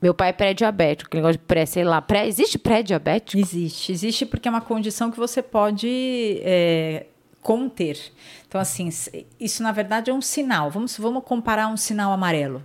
Meu 0.00 0.14
pai 0.14 0.28
é 0.28 0.32
pré-diabético, 0.32 1.16
negócio 1.16 1.38
de 1.38 1.44
pré, 1.44 1.66
sei 1.66 1.84
lá. 1.84 2.00
Pré, 2.00 2.26
existe 2.26 2.58
pré-diabético? 2.58 3.40
Existe. 3.40 3.90
Existe 3.92 4.26
porque 4.26 4.46
é 4.46 4.50
uma 4.50 4.60
condição 4.60 5.10
que 5.10 5.18
você 5.18 5.42
pode 5.42 6.40
é, 6.42 7.06
conter. 7.42 7.98
Então, 8.46 8.60
assim, 8.60 8.88
isso 9.40 9.62
na 9.62 9.72
verdade 9.72 10.10
é 10.10 10.14
um 10.14 10.20
sinal. 10.20 10.70
Vamos, 10.70 10.96
vamos 10.96 11.24
comparar 11.24 11.68
um 11.68 11.76
sinal 11.76 12.12
amarelo 12.12 12.62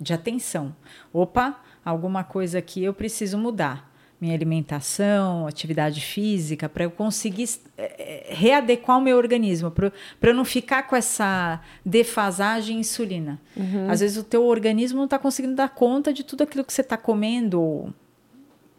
de 0.00 0.14
atenção. 0.14 0.74
Opa, 1.12 1.60
alguma 1.84 2.24
coisa 2.24 2.58
aqui 2.58 2.82
eu 2.82 2.94
preciso 2.94 3.36
mudar 3.36 3.91
minha 4.22 4.36
alimentação, 4.36 5.48
atividade 5.48 6.00
física, 6.00 6.68
para 6.68 6.84
eu 6.84 6.92
conseguir 6.92 7.48
é, 7.76 8.30
é, 8.30 8.34
readequar 8.34 8.98
o 8.98 9.00
meu 9.00 9.16
organismo, 9.16 9.68
para 9.68 9.90
eu 10.22 10.32
não 10.32 10.44
ficar 10.44 10.84
com 10.84 10.94
essa 10.94 11.60
defasagem 11.84 12.78
insulina. 12.78 13.40
Uhum. 13.56 13.90
Às 13.90 13.98
vezes 13.98 14.16
o 14.16 14.22
teu 14.22 14.44
organismo 14.44 14.98
não 14.98 15.06
está 15.06 15.18
conseguindo 15.18 15.56
dar 15.56 15.70
conta 15.70 16.12
de 16.12 16.22
tudo 16.22 16.44
aquilo 16.44 16.62
que 16.62 16.72
você 16.72 16.82
está 16.82 16.96
comendo 16.96 17.60
ou 17.60 17.92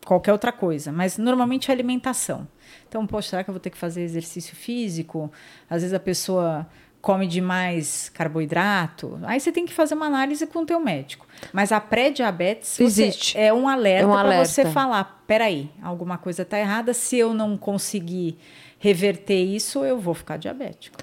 qualquer 0.05 0.31
outra 0.31 0.53
coisa, 0.53 0.93
mas 0.93 1.17
normalmente 1.17 1.69
é 1.69 1.73
alimentação. 1.73 2.47
Então, 2.87 3.05
poxa, 3.05 3.31
será 3.31 3.43
que 3.43 3.49
eu 3.49 3.53
vou 3.53 3.59
ter 3.59 3.69
que 3.69 3.77
fazer 3.77 4.01
exercício 4.01 4.55
físico? 4.55 5.29
Às 5.69 5.81
vezes 5.81 5.93
a 5.93 5.99
pessoa 5.99 6.65
come 7.03 7.27
demais 7.27 8.07
carboidrato, 8.13 9.19
aí 9.23 9.37
você 9.37 9.51
tem 9.51 9.65
que 9.65 9.73
fazer 9.73 9.93
uma 9.93 10.05
análise 10.05 10.47
com 10.47 10.59
o 10.59 10.65
teu 10.65 10.79
médico. 10.79 11.27
Mas 11.51 11.73
a 11.73 11.81
pré-diabetes 11.81 12.79
existe. 12.79 13.37
É 13.37 13.53
um 13.53 13.67
alerta, 13.67 14.05
é 14.05 14.07
um 14.07 14.13
para 14.13 14.45
você 14.45 14.65
falar, 14.67 15.21
peraí, 15.27 15.69
alguma 15.81 16.17
coisa 16.17 16.43
está 16.43 16.57
errada. 16.57 16.93
Se 16.93 17.17
eu 17.17 17.33
não 17.33 17.57
conseguir 17.57 18.37
reverter 18.79 19.43
isso, 19.43 19.83
eu 19.83 19.99
vou 19.99 20.13
ficar 20.13 20.37
diabético. 20.37 20.97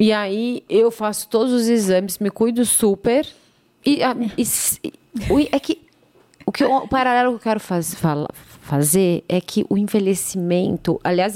E 0.00 0.10
aí 0.10 0.64
eu 0.70 0.90
faço 0.90 1.28
todos 1.28 1.52
os 1.52 1.68
exames, 1.68 2.18
me 2.18 2.30
cuido 2.30 2.64
super. 2.64 3.28
E, 3.84 3.98
e, 4.38 4.42
e 4.42 5.48
é 5.52 5.60
que 5.60 5.82
o, 6.46 6.50
que 6.50 6.64
o 6.64 6.88
paralelo 6.88 7.32
que 7.32 7.36
eu 7.36 7.40
quero 7.40 7.60
faz, 7.60 7.94
fala, 7.94 8.28
fazer 8.62 9.22
é 9.28 9.38
que 9.38 9.66
o 9.68 9.76
envelhecimento. 9.76 10.98
Aliás, 11.04 11.34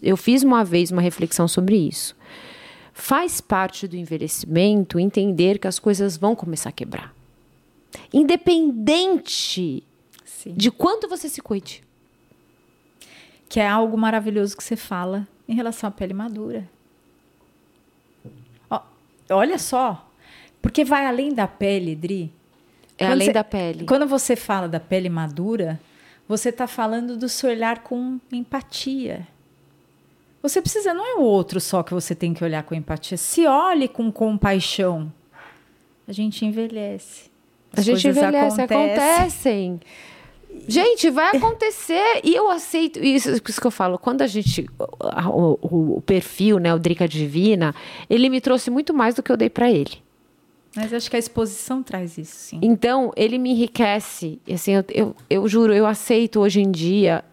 eu 0.00 0.16
fiz 0.16 0.44
uma 0.44 0.64
vez 0.64 0.92
uma 0.92 1.02
reflexão 1.02 1.48
sobre 1.48 1.76
isso. 1.76 2.19
Faz 3.00 3.40
parte 3.40 3.88
do 3.88 3.96
envelhecimento 3.96 5.00
entender 5.00 5.58
que 5.58 5.66
as 5.66 5.78
coisas 5.78 6.18
vão 6.18 6.36
começar 6.36 6.68
a 6.68 6.72
quebrar. 6.72 7.14
Independente 8.12 9.82
Sim. 10.22 10.52
de 10.54 10.70
quanto 10.70 11.08
você 11.08 11.26
se 11.26 11.40
cuide. 11.40 11.82
Que 13.48 13.58
é 13.58 13.66
algo 13.66 13.96
maravilhoso 13.96 14.54
que 14.54 14.62
você 14.62 14.76
fala 14.76 15.26
em 15.48 15.54
relação 15.54 15.88
à 15.88 15.90
pele 15.90 16.12
madura. 16.12 16.68
Olha 19.30 19.58
só, 19.58 20.06
porque 20.60 20.84
vai 20.84 21.06
além 21.06 21.32
da 21.32 21.48
pele, 21.48 21.96
Dri. 21.96 22.30
É 22.98 23.04
quando 23.04 23.12
além 23.12 23.26
você, 23.28 23.32
da 23.32 23.44
pele. 23.44 23.86
Quando 23.86 24.06
você 24.06 24.36
fala 24.36 24.68
da 24.68 24.80
pele 24.80 25.08
madura, 25.08 25.80
você 26.28 26.50
está 26.50 26.66
falando 26.66 27.16
do 27.16 27.28
seu 27.28 27.48
olhar 27.48 27.82
com 27.82 28.20
empatia. 28.30 29.26
Você 30.42 30.62
precisa, 30.62 30.94
não 30.94 31.06
é 31.06 31.14
o 31.16 31.22
outro 31.22 31.60
só 31.60 31.82
que 31.82 31.92
você 31.92 32.14
tem 32.14 32.32
que 32.32 32.42
olhar 32.42 32.62
com 32.62 32.74
empatia. 32.74 33.16
Se 33.16 33.46
olhe 33.46 33.88
com 33.88 34.10
compaixão. 34.10 35.12
A 36.08 36.12
gente 36.12 36.44
envelhece. 36.44 37.30
As 37.72 37.80
a 37.80 37.82
gente 37.82 38.08
envelhece, 38.08 38.60
acontecem. 38.60 39.78
acontecem. 39.78 39.80
Gente, 40.66 41.10
vai 41.10 41.30
acontecer 41.36 42.20
e 42.24 42.34
eu 42.34 42.50
aceito 42.50 42.98
isso, 42.98 43.30
isso 43.30 43.60
que 43.60 43.66
eu 43.66 43.70
falo. 43.70 43.98
Quando 43.98 44.22
a 44.22 44.26
gente 44.26 44.66
o, 44.78 45.58
o, 45.60 45.96
o 45.98 46.02
perfil, 46.02 46.58
né, 46.58 46.74
o 46.74 46.78
Drica 46.78 47.06
Divina, 47.06 47.74
ele 48.08 48.28
me 48.28 48.40
trouxe 48.40 48.70
muito 48.70 48.92
mais 48.92 49.14
do 49.14 49.22
que 49.22 49.30
eu 49.30 49.36
dei 49.36 49.50
para 49.50 49.70
ele. 49.70 50.02
Mas 50.74 50.92
acho 50.92 51.10
que 51.10 51.16
a 51.16 51.18
exposição 51.18 51.82
traz 51.82 52.16
isso, 52.16 52.36
sim. 52.36 52.60
Então, 52.62 53.12
ele 53.16 53.38
me 53.38 53.50
enriquece. 53.50 54.40
Assim, 54.48 54.72
eu, 54.72 54.84
eu, 54.88 55.16
eu 55.28 55.48
juro, 55.48 55.74
eu 55.74 55.84
aceito 55.84 56.38
hoje 56.38 56.60
em 56.60 56.70
dia 56.70 57.24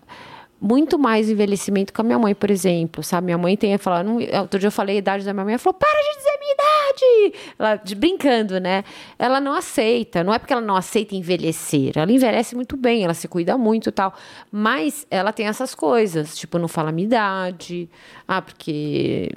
muito 0.60 0.98
mais 0.98 1.30
envelhecimento 1.30 1.94
que 1.94 2.02
a 2.02 2.04
minha 2.04 2.18
mãe, 2.18 2.34
por 2.34 2.50
exemplo, 2.50 3.04
sabe? 3.04 3.26
Minha 3.26 3.38
mãe 3.38 3.56
tem, 3.56 3.78
falar, 3.78 4.04
não, 4.04 4.18
outro 4.42 4.60
dia 4.60 4.68
eu 4.68 4.72
falei 4.72 4.96
a 4.96 5.00
idade 5.00 5.24
da 5.24 5.34
minha 5.34 5.46
mãe, 5.46 5.54
ela 5.54 5.60
falou, 5.60 5.78
para 5.78 5.90
de 5.90 6.18
dizer 6.18 6.40
minha 6.40 6.54
idade! 6.54 7.54
Ela, 7.60 7.76
de, 7.76 7.96
brincando, 7.96 8.60
né? 8.60 8.84
Ela 9.20 9.40
não 9.40 9.54
aceita, 9.54 10.24
não 10.24 10.34
é 10.34 10.40
porque 10.40 10.52
ela 10.52 10.62
não 10.62 10.76
aceita 10.76 11.16
envelhecer, 11.16 11.92
ela 11.96 12.12
envelhece 12.12 12.56
muito 12.56 12.76
bem, 12.76 13.04
ela 13.04 13.14
se 13.14 13.28
cuida 13.28 13.58
muito 13.58 13.92
tal, 13.92 14.14
mas 14.52 15.06
ela 15.12 15.32
tem 15.32 15.48
essas 15.48 15.76
coisas, 15.76 16.36
tipo, 16.36 16.58
não 16.58 16.68
fala 16.68 16.92
minha 16.92 17.06
idade, 17.06 17.90
ah, 18.28 18.42
porque 18.42 19.32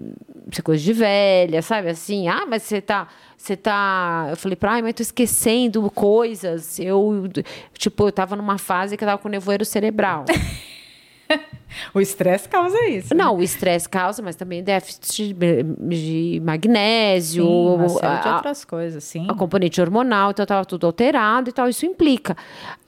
isso 0.50 0.60
é 0.60 0.62
coisa 0.62 0.82
de 0.82 0.92
velha, 0.92 1.60
sabe? 1.60 1.90
Assim, 1.90 2.28
ah, 2.28 2.46
mas 2.46 2.62
você 2.62 2.80
tá 2.80 3.08
você 3.36 3.56
tá. 3.56 4.26
Eu 4.28 4.36
falei 4.36 4.54
pra 4.54 4.72
ai, 4.72 4.82
mas 4.82 4.92
tô 4.92 5.02
esquecendo 5.02 5.90
coisas. 5.92 6.78
Eu, 6.78 7.24
tipo, 7.72 8.06
eu 8.06 8.12
tava 8.12 8.36
numa 8.36 8.58
fase 8.58 8.98
que 8.98 9.02
eu 9.02 9.08
tava 9.08 9.20
com 9.20 9.30
nevoeiro 9.30 9.64
cerebral. 9.64 10.26
o 11.94 12.00
estresse 12.00 12.48
causa 12.48 12.78
isso. 12.88 13.14
Né? 13.14 13.22
Não, 13.22 13.36
o 13.36 13.42
estresse 13.42 13.88
causa, 13.88 14.22
mas 14.22 14.36
também 14.36 14.62
déficit 14.62 15.34
de 15.34 16.40
magnésio, 16.44 17.44
sim, 17.88 17.98
a, 18.02 18.16
de 18.16 18.28
outras 18.28 18.64
coisas, 18.64 19.04
sim. 19.04 19.26
A 19.28 19.34
componente 19.34 19.80
hormonal, 19.80 20.30
então 20.30 20.42
estava 20.42 20.64
tudo 20.64 20.86
alterado 20.86 21.50
e 21.50 21.52
tal, 21.52 21.68
isso 21.68 21.86
implica. 21.86 22.36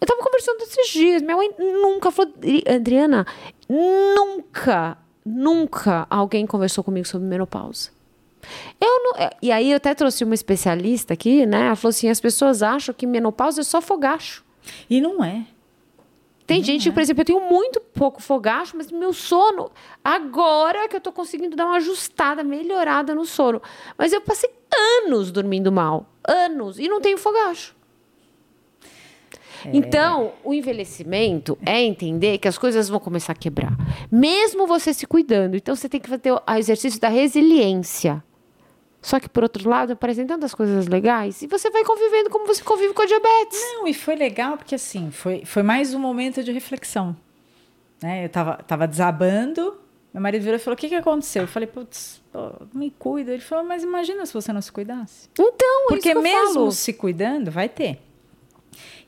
Eu 0.01 0.05
estava 0.05 0.21
conversando 0.23 0.61
esses 0.63 0.89
dias, 0.93 1.23
minha 1.23 1.37
mãe 1.37 1.51
nunca 1.59 2.11
falou, 2.11 2.33
Adriana, 2.75 3.27
nunca, 3.69 4.97
nunca 5.25 6.07
alguém 6.11 6.47
conversou 6.47 6.83
comigo 6.83 7.07
sobre 7.07 7.27
menopausa. 7.27 7.91
Eu 8.81 9.05
não, 9.05 9.31
e 9.41 9.53
aí 9.53 9.71
eu 9.71 9.77
até 9.77 9.95
trouxe 9.95 10.25
uma 10.25 10.35
especialista 10.35 11.15
aqui, 11.15 11.47
né? 11.47 11.67
Ela 11.67 11.77
falou 11.77 11.91
assim: 11.91 12.09
as 12.09 12.21
pessoas 12.21 12.61
acham 12.61 12.93
que 12.93 13.07
menopausa 13.07 13.61
é 13.61 13.65
só 13.65 13.81
fogacho. 13.81 14.45
E 14.91 15.01
não 15.01 15.25
é. 15.25 15.45
Tem 16.53 16.59
uhum. 16.59 16.65
gente, 16.67 16.93
por 16.93 17.01
exemplo, 17.01 17.23
eu 17.23 17.25
tenho 17.25 17.41
muito 17.41 17.81
pouco 17.81 18.21
fogacho, 18.21 18.77
mas 18.77 18.93
meu 18.93 19.15
sono, 19.15 19.71
agora 20.05 20.87
que 20.87 20.95
eu 20.95 21.01
tô 21.01 21.11
conseguindo 21.11 21.57
dar 21.57 21.65
uma 21.65 21.77
ajustada, 21.77 22.45
melhorada 22.45 23.15
no 23.15 23.25
sono. 23.25 23.63
Mas 23.97 24.13
eu 24.13 24.21
passei 24.21 24.51
anos 25.03 25.33
dormindo 25.33 25.73
mal. 25.73 26.07
Anos. 26.23 26.79
E 26.79 26.89
não 26.89 27.01
tenho 27.01 27.17
fogacho. 27.17 27.75
É. 29.65 29.71
Então, 29.73 30.33
o 30.45 30.53
envelhecimento 30.53 31.57
é 31.65 31.81
entender 31.81 32.37
que 32.37 32.47
as 32.47 32.59
coisas 32.59 32.87
vão 32.87 33.01
começar 33.01 33.33
a 33.33 33.37
quebrar. 33.37 33.73
Mesmo 34.11 34.67
você 34.67 34.93
se 34.93 35.07
cuidando. 35.07 35.57
Então, 35.57 35.75
você 35.75 35.89
tem 35.89 36.01
que 36.01 36.09
fazer 36.11 36.33
o 36.33 36.43
exercício 36.59 37.01
da 37.01 37.09
resiliência. 37.09 38.23
Só 39.03 39.19
que, 39.19 39.29
por 39.29 39.43
outro 39.43 39.69
lado, 39.69 39.95
aparecem 39.95 40.25
tantas 40.25 40.55
coisas 40.55 40.87
legais 40.87 41.43
e 41.43 41.49
você 41.49 41.69
vai 41.71 41.85
convivendo 41.85 42.31
como 42.31 42.47
você 42.47 42.63
convive 42.63 42.95
com 42.95 43.03
a 43.03 43.07
diabetes. 43.07 43.61
Não, 43.75 43.89
e 43.89 43.93
foi 43.93 44.15
legal 44.15 44.57
porque, 44.57 44.77
assim, 44.77 45.11
foi, 45.11 45.45
foi 45.45 45.65
mais 45.65 45.93
um 45.93 45.99
momento 45.99 46.43
de 46.45 46.53
reflexão. 46.53 47.17
Né? 48.01 48.25
Eu 48.25 48.29
tava, 48.29 48.57
tava 48.63 48.87
desabando, 48.87 49.77
meu 50.15 50.23
marido 50.23 50.43
virou 50.43 50.57
e 50.57 50.61
falou: 50.61 50.75
O 50.75 50.79
que, 50.79 50.89
que 50.89 50.95
aconteceu? 50.95 51.43
Eu 51.43 51.49
falei: 51.49 51.67
Putz, 51.67 52.23
me 52.73 52.91
cuida. 52.91 53.33
Ele 53.33 53.43
falou: 53.43 53.65
Mas 53.65 53.83
imagina 53.83 54.25
se 54.25 54.33
você 54.33 54.53
não 54.53 54.61
se 54.61 54.71
cuidasse. 54.71 55.29
Então, 55.33 55.87
Porque 55.89 56.11
isso 56.11 56.21
mesmo 56.23 56.55
falo. 56.55 56.73
se 56.73 56.93
cuidando, 56.93 57.51
vai 57.51 57.69
ter. 57.69 58.01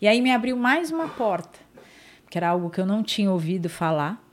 E 0.01 0.09
aí 0.09 0.21
me 0.21 0.33
abriu 0.33 0.57
mais 0.57 0.91
uma 0.91 1.09
porta, 1.09 1.59
que 2.31 2.37
era 2.37 2.49
algo 2.49 2.71
que 2.71 2.81
eu 2.81 2.87
não 2.87 3.03
tinha 3.03 3.31
ouvido 3.31 3.69
falar 3.69 4.24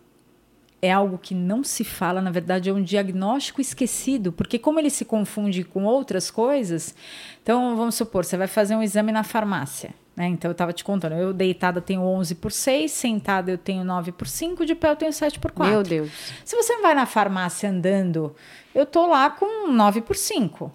é 0.82 0.92
algo 0.92 1.18
que 1.18 1.36
não 1.36 1.64
se 1.64 1.84
fala, 1.84 2.22
na 2.22 2.32
verdade, 2.32 2.70
é 2.70 2.74
um 2.74 2.82
diagnóstico 2.82 3.62
esquecido, 3.62 4.32
porque 4.32 4.58
como 4.58 4.80
ele 4.80 4.90
se 4.90 5.06
confunde 5.06 5.64
com 5.64 5.84
outras 5.86 6.32
coisas, 6.32 6.96
então 7.44 7.76
vamos 7.76 7.96
supor, 7.96 8.26
você 8.26 8.36
vai 8.36 8.48
fazer 8.48 8.76
um 8.76 8.82
exame 8.82 9.12
na 9.12 9.24
farmácia. 9.24 9.94
Né? 10.16 10.28
Então 10.28 10.50
eu 10.50 10.54
estava 10.54 10.74
te 10.74 10.84
contando, 10.84 11.14
eu 11.14 11.34
deitada 11.34 11.80
tenho 11.80 12.02
11 12.02 12.36
por 12.36 12.52
6, 12.52 12.92
sentada 12.92 13.52
eu 13.52 13.58
tenho 13.58 13.84
9 13.84 14.12
por 14.12 14.28
5, 14.28 14.66
de 14.66 14.76
pé 14.76 14.90
eu 14.90 14.96
tenho 14.96 15.14
7 15.14 15.40
por 15.40 15.52
4. 15.52 15.72
Meu 15.72 15.84
Deus. 15.84 16.12
Se 16.44 16.56
você 16.56 16.82
vai 16.82 16.96
na 16.96 17.06
farmácia 17.06 17.70
andando, 17.70 18.36
eu 18.74 18.86
tô 18.86 19.06
lá 19.06 19.30
com 19.30 19.72
9 19.72 20.02
por 20.02 20.16
5. 20.16 20.72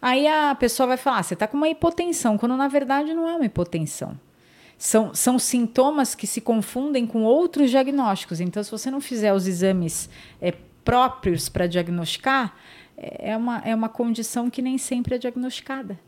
Aí 0.00 0.26
a 0.26 0.54
pessoa 0.54 0.88
vai 0.88 0.96
falar, 0.96 1.18
ah, 1.18 1.22
você 1.22 1.34
está 1.34 1.46
com 1.46 1.56
uma 1.56 1.68
hipotensão, 1.68 2.36
quando 2.36 2.56
na 2.56 2.66
verdade 2.66 3.14
não 3.14 3.28
é 3.28 3.34
uma 3.34 3.46
hipotensão. 3.46 4.18
São, 4.84 5.14
são 5.14 5.38
sintomas 5.38 6.12
que 6.12 6.26
se 6.26 6.40
confundem 6.40 7.06
com 7.06 7.22
outros 7.22 7.70
diagnósticos. 7.70 8.40
Então, 8.40 8.60
se 8.64 8.68
você 8.68 8.90
não 8.90 9.00
fizer 9.00 9.32
os 9.32 9.46
exames 9.46 10.10
é, 10.40 10.52
próprios 10.84 11.48
para 11.48 11.68
diagnosticar, 11.68 12.56
é, 12.96 13.30
é 13.30 13.36
uma, 13.36 13.58
é 13.58 13.72
uma 13.76 13.88
condição 13.88 14.50
que 14.50 14.60
nem 14.60 14.76
sempre 14.78 15.14
é 15.14 15.18
diagnosticada. 15.18 16.00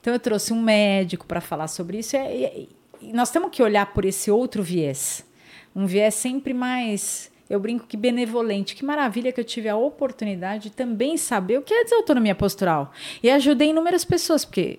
Então, 0.00 0.12
eu 0.12 0.20
trouxe 0.20 0.52
um 0.52 0.62
médico 0.62 1.26
para 1.26 1.40
falar 1.40 1.66
sobre 1.66 1.98
isso. 1.98 2.16
E, 2.16 2.68
e 3.00 3.12
nós 3.12 3.28
temos 3.32 3.50
que 3.50 3.60
olhar 3.60 3.86
por 3.86 4.04
esse 4.04 4.30
outro 4.30 4.62
viés. 4.62 5.26
Um 5.74 5.84
viés 5.84 6.14
sempre 6.14 6.54
mais 6.54 7.28
eu 7.50 7.58
brinco 7.58 7.88
que 7.88 7.96
benevolente. 7.96 8.76
Que 8.76 8.84
maravilha 8.84 9.32
que 9.32 9.40
eu 9.40 9.44
tive 9.44 9.68
a 9.68 9.76
oportunidade 9.76 10.70
de 10.70 10.76
também 10.76 11.16
saber 11.16 11.58
o 11.58 11.62
que 11.62 11.74
é 11.74 11.82
desautonomia 11.82 12.36
postural. 12.36 12.92
E 13.20 13.28
ajudei 13.28 13.70
inúmeras 13.70 14.04
pessoas, 14.04 14.44
porque 14.44 14.78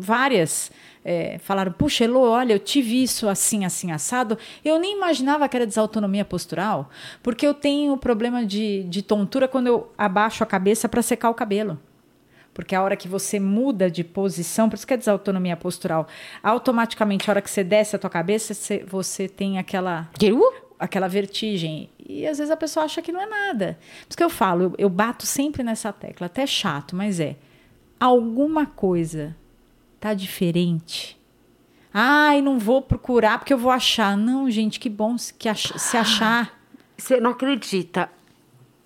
várias 0.00 0.70
é, 1.04 1.38
falaram: 1.38 1.72
Puxa, 1.72 2.04
Elo, 2.04 2.20
olha, 2.20 2.52
eu 2.52 2.58
tive 2.58 3.02
isso 3.02 3.28
assim, 3.28 3.64
assim, 3.64 3.92
assado. 3.92 4.36
Eu 4.64 4.78
nem 4.78 4.96
imaginava 4.96 5.48
que 5.48 5.56
era 5.56 5.66
desautonomia 5.66 6.24
postural, 6.24 6.90
porque 7.22 7.46
eu 7.46 7.54
tenho 7.54 7.96
problema 7.96 8.44
de, 8.44 8.84
de 8.84 9.02
tontura 9.02 9.48
quando 9.48 9.68
eu 9.68 9.92
abaixo 9.96 10.42
a 10.42 10.46
cabeça 10.46 10.88
para 10.88 11.00
secar 11.00 11.30
o 11.30 11.34
cabelo. 11.34 11.78
Porque 12.52 12.74
a 12.74 12.82
hora 12.82 12.96
que 12.96 13.06
você 13.06 13.38
muda 13.38 13.90
de 13.90 14.02
posição, 14.02 14.68
por 14.68 14.74
isso 14.74 14.86
que 14.86 14.92
é 14.92 14.96
desautonomia 14.96 15.56
postural, 15.56 16.08
automaticamente, 16.42 17.30
a 17.30 17.32
hora 17.32 17.40
que 17.40 17.50
você 17.50 17.62
desce 17.62 17.94
a 17.94 17.98
tua 17.98 18.10
cabeça, 18.10 18.52
você, 18.52 18.84
você 18.84 19.28
tem 19.28 19.58
aquela. 19.58 20.10
Aquela 20.78 21.08
vertigem. 21.08 21.88
E 21.98 22.26
às 22.26 22.38
vezes 22.38 22.50
a 22.50 22.56
pessoa 22.56 22.84
acha 22.84 23.00
que 23.00 23.10
não 23.10 23.20
é 23.20 23.26
nada. 23.26 23.78
Por 24.02 24.10
isso 24.10 24.16
que 24.16 24.22
eu 24.22 24.30
falo, 24.30 24.62
eu, 24.64 24.74
eu 24.78 24.88
bato 24.88 25.24
sempre 25.24 25.62
nessa 25.62 25.92
tecla, 25.92 26.26
até 26.26 26.46
chato, 26.46 26.94
mas 26.94 27.18
é. 27.18 27.36
Alguma 27.98 28.66
coisa 28.66 29.34
tá 30.00 30.14
diferente. 30.14 31.18
Ai, 31.92 32.40
não 32.42 32.58
vou 32.58 32.82
procurar 32.82 33.38
porque 33.38 33.52
eu 33.52 33.58
vou 33.58 33.70
achar. 33.70 34.16
Não, 34.16 34.50
gente, 34.50 34.78
que 34.78 34.88
bom 34.88 35.16
que 35.38 35.48
ach 35.48 35.72
se 35.78 35.96
achar. 35.96 36.58
Você 36.96 37.20
não 37.20 37.30
acredita. 37.30 38.10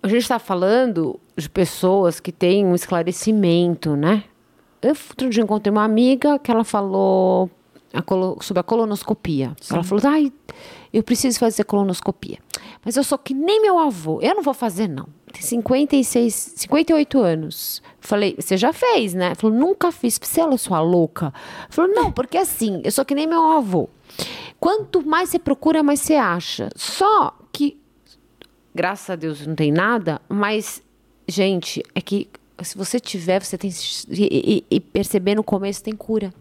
A 0.03 0.09
gente 0.09 0.23
está 0.23 0.39
falando 0.39 1.19
de 1.37 1.49
pessoas 1.49 2.21
que 2.21 2.33
têm 2.33 2.65
um 2.67 2.75
esclarecimento, 2.75 3.97
né? 3.97 4.25
Eu 4.81 4.91
outro 4.91 5.31
dia 5.31 5.43
encontrei 5.43 5.71
uma 5.71 5.85
amiga 5.85 6.39
que 6.39 6.51
ela 6.51 6.65
falou 6.65 7.51
a 7.93 8.03
sobre 8.43 8.61
a 8.61 8.63
colonoscopia. 8.65 9.55
Sim. 9.61 9.75
Ela 9.75 9.85
falou, 9.85 10.03
ai, 10.07 10.33
eu 10.93 11.03
preciso 11.03 11.39
fazer 11.39 11.65
colonoscopia. 11.65 12.39
Mas 12.85 12.97
eu 12.97 13.05
sou 13.05 13.17
que 13.17 13.33
nem 13.33 13.63
meu 13.63 13.79
avô. 13.79 14.21
Eu 14.21 14.35
não 14.35 14.43
vou 14.43 14.55
fazer, 14.55 14.89
não. 14.89 15.09
Tem 15.33 15.43
56, 15.43 16.55
58 16.57 17.21
anos. 17.21 17.83
Falei, 18.01 18.35
você 18.39 18.57
já 18.57 18.73
fez, 18.73 19.15
né? 19.15 19.35
Falou, 19.35 19.57
nunca 19.57 19.91
fiz. 19.91 20.19
Você 20.21 20.41
é 20.41 20.57
sua 20.57 20.81
louca? 20.81 21.33
Falou, 21.71 21.91
não, 21.93 22.13
porque 22.13 22.37
assim, 22.37 22.81
eu 22.85 22.93
sou 22.93 23.05
que 23.05 23.15
nem 23.15 23.27
meu 23.27 23.43
avô. 23.43 23.89
Quanto 24.61 25.05
mais 25.05 25.31
você 25.31 25.39
procura, 25.39 25.83
mais 25.83 26.01
você 26.01 26.15
acha. 26.15 26.69
Só 26.77 27.37
que 27.51 27.81
graças 28.75 29.11
a 29.11 29.17
Deus 29.17 29.47
não 29.47 29.55
tem 29.55 29.71
nada, 29.71 30.21
mas, 30.29 30.83
gente, 31.27 31.83
é 31.95 32.01
que 32.01 32.29
se 32.63 32.77
você 32.77 33.01
tiver, 33.01 33.43
você 33.43 33.59
tem 33.59 33.71
e, 34.09 34.65
e, 34.71 34.77
e 34.77 34.81
perceber 34.81 35.35
no 35.35 35.43
começo 35.43 35.83
tem 35.83 35.95
cura. 35.95 36.33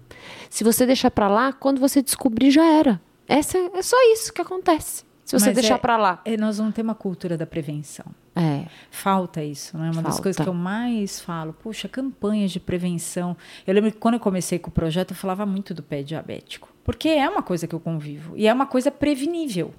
Se 0.49 0.63
você 0.63 0.85
deixar 0.85 1.11
para 1.11 1.27
lá, 1.27 1.53
quando 1.53 1.79
você 1.79 2.01
descobrir 2.01 2.51
já 2.51 2.65
era. 2.65 3.01
Essa 3.27 3.57
é 3.57 3.81
só 3.81 3.97
isso 4.13 4.33
que 4.33 4.41
acontece. 4.41 5.03
Se 5.31 5.39
você 5.39 5.45
Mas 5.45 5.55
deixar 5.55 5.75
é, 5.75 5.77
para 5.77 5.95
lá. 5.95 6.21
É, 6.25 6.35
nós 6.35 6.57
vamos 6.57 6.75
ter 6.75 6.81
uma 6.81 6.93
cultura 6.93 7.37
da 7.37 7.47
prevenção. 7.47 8.05
É. 8.35 8.65
Falta 8.89 9.41
isso, 9.41 9.77
não 9.77 9.85
é? 9.85 9.87
Uma 9.87 9.93
Falta. 9.93 10.09
das 10.09 10.19
coisas 10.19 10.43
que 10.43 10.49
eu 10.49 10.53
mais 10.53 11.21
falo. 11.21 11.53
Puxa, 11.53 11.87
campanhas 11.87 12.51
de 12.51 12.59
prevenção. 12.59 13.37
Eu 13.65 13.73
lembro 13.73 13.93
que 13.93 13.97
quando 13.97 14.15
eu 14.15 14.19
comecei 14.19 14.59
com 14.59 14.69
o 14.69 14.73
projeto, 14.73 15.11
eu 15.11 15.15
falava 15.15 15.45
muito 15.45 15.73
do 15.73 15.81
pé 15.81 16.03
diabético. 16.03 16.67
Porque 16.83 17.07
é 17.07 17.29
uma 17.29 17.41
coisa 17.41 17.65
que 17.65 17.73
eu 17.73 17.79
convivo. 17.79 18.35
E 18.35 18.45
é 18.45 18.53
uma 18.53 18.65
coisa 18.65 18.91
prevenível. 18.91 19.73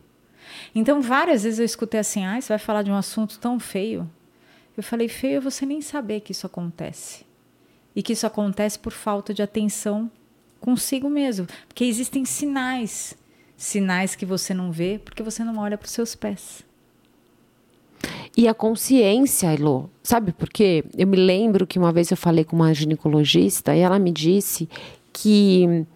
Então, 0.74 1.02
várias 1.02 1.42
vezes 1.42 1.58
eu 1.58 1.66
escutei 1.66 2.00
assim: 2.00 2.24
ah, 2.24 2.40
você 2.40 2.48
vai 2.48 2.58
falar 2.58 2.82
de 2.82 2.90
um 2.90 2.96
assunto 2.96 3.38
tão 3.38 3.60
feio. 3.60 4.10
Eu 4.74 4.82
falei: 4.82 5.06
feio 5.06 5.36
é 5.36 5.40
você 5.40 5.66
nem 5.66 5.82
saber 5.82 6.20
que 6.20 6.32
isso 6.32 6.46
acontece. 6.46 7.26
E 7.94 8.02
que 8.02 8.14
isso 8.14 8.26
acontece 8.26 8.78
por 8.78 8.94
falta 8.94 9.34
de 9.34 9.42
atenção 9.42 10.10
consigo 10.58 11.10
mesmo. 11.10 11.46
Porque 11.68 11.84
existem 11.84 12.24
sinais 12.24 13.14
sinais 13.62 14.16
que 14.16 14.26
você 14.26 14.52
não 14.52 14.72
vê 14.72 15.00
porque 15.02 15.22
você 15.22 15.44
não 15.44 15.56
olha 15.58 15.78
para 15.78 15.86
os 15.86 15.92
seus 15.92 16.14
pés. 16.14 16.64
E 18.36 18.48
a 18.48 18.54
consciência, 18.54 19.54
Elô, 19.54 19.88
sabe 20.02 20.32
por 20.32 20.48
quê? 20.48 20.84
Eu 20.96 21.06
me 21.06 21.16
lembro 21.16 21.66
que 21.66 21.78
uma 21.78 21.92
vez 21.92 22.10
eu 22.10 22.16
falei 22.16 22.44
com 22.44 22.56
uma 22.56 22.74
ginecologista 22.74 23.74
e 23.76 23.80
ela 23.80 23.98
me 23.98 24.10
disse 24.10 24.68
que 25.12 25.86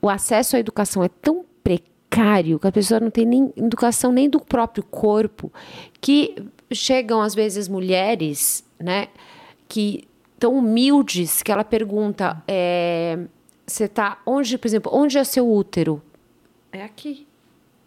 o 0.00 0.08
acesso 0.08 0.54
à 0.54 0.60
educação 0.60 1.02
é 1.02 1.08
tão 1.08 1.44
precário 1.64 2.58
que 2.58 2.66
a 2.68 2.72
pessoa 2.72 3.00
não 3.00 3.10
tem 3.10 3.26
nem 3.26 3.52
educação 3.56 4.12
nem 4.12 4.28
do 4.28 4.38
próprio 4.38 4.84
corpo, 4.84 5.52
que 6.00 6.36
chegam 6.70 7.20
às 7.20 7.34
vezes 7.34 7.66
mulheres, 7.66 8.64
né, 8.78 9.08
que 9.66 10.04
tão 10.38 10.54
humildes 10.56 11.42
que 11.42 11.50
ela 11.50 11.64
pergunta, 11.64 12.42
é, 12.46 13.18
você 13.66 13.88
tá 13.88 14.20
onde, 14.26 14.56
por 14.58 14.68
exemplo, 14.68 14.92
onde 14.94 15.18
é 15.18 15.24
seu 15.24 15.50
útero? 15.50 16.02
É 16.72 16.82
aqui. 16.82 17.26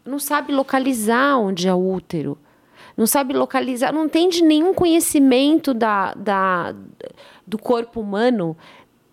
Não 0.06 0.20
sabe 0.20 0.53
localizar 0.53 1.38
onde 1.38 1.68
é 1.68 1.74
o 1.74 1.94
útero. 1.94 2.38
Não 2.95 3.07
sabe 3.07 3.34
localizar, 3.34 3.91
não 3.91 4.07
tem 4.07 4.30
de 4.30 4.41
nenhum 4.41 4.74
conhecimento 4.74 5.74
da, 5.74 6.14
da, 6.14 6.74
do 7.45 7.57
corpo 7.57 7.99
humano 7.99 8.56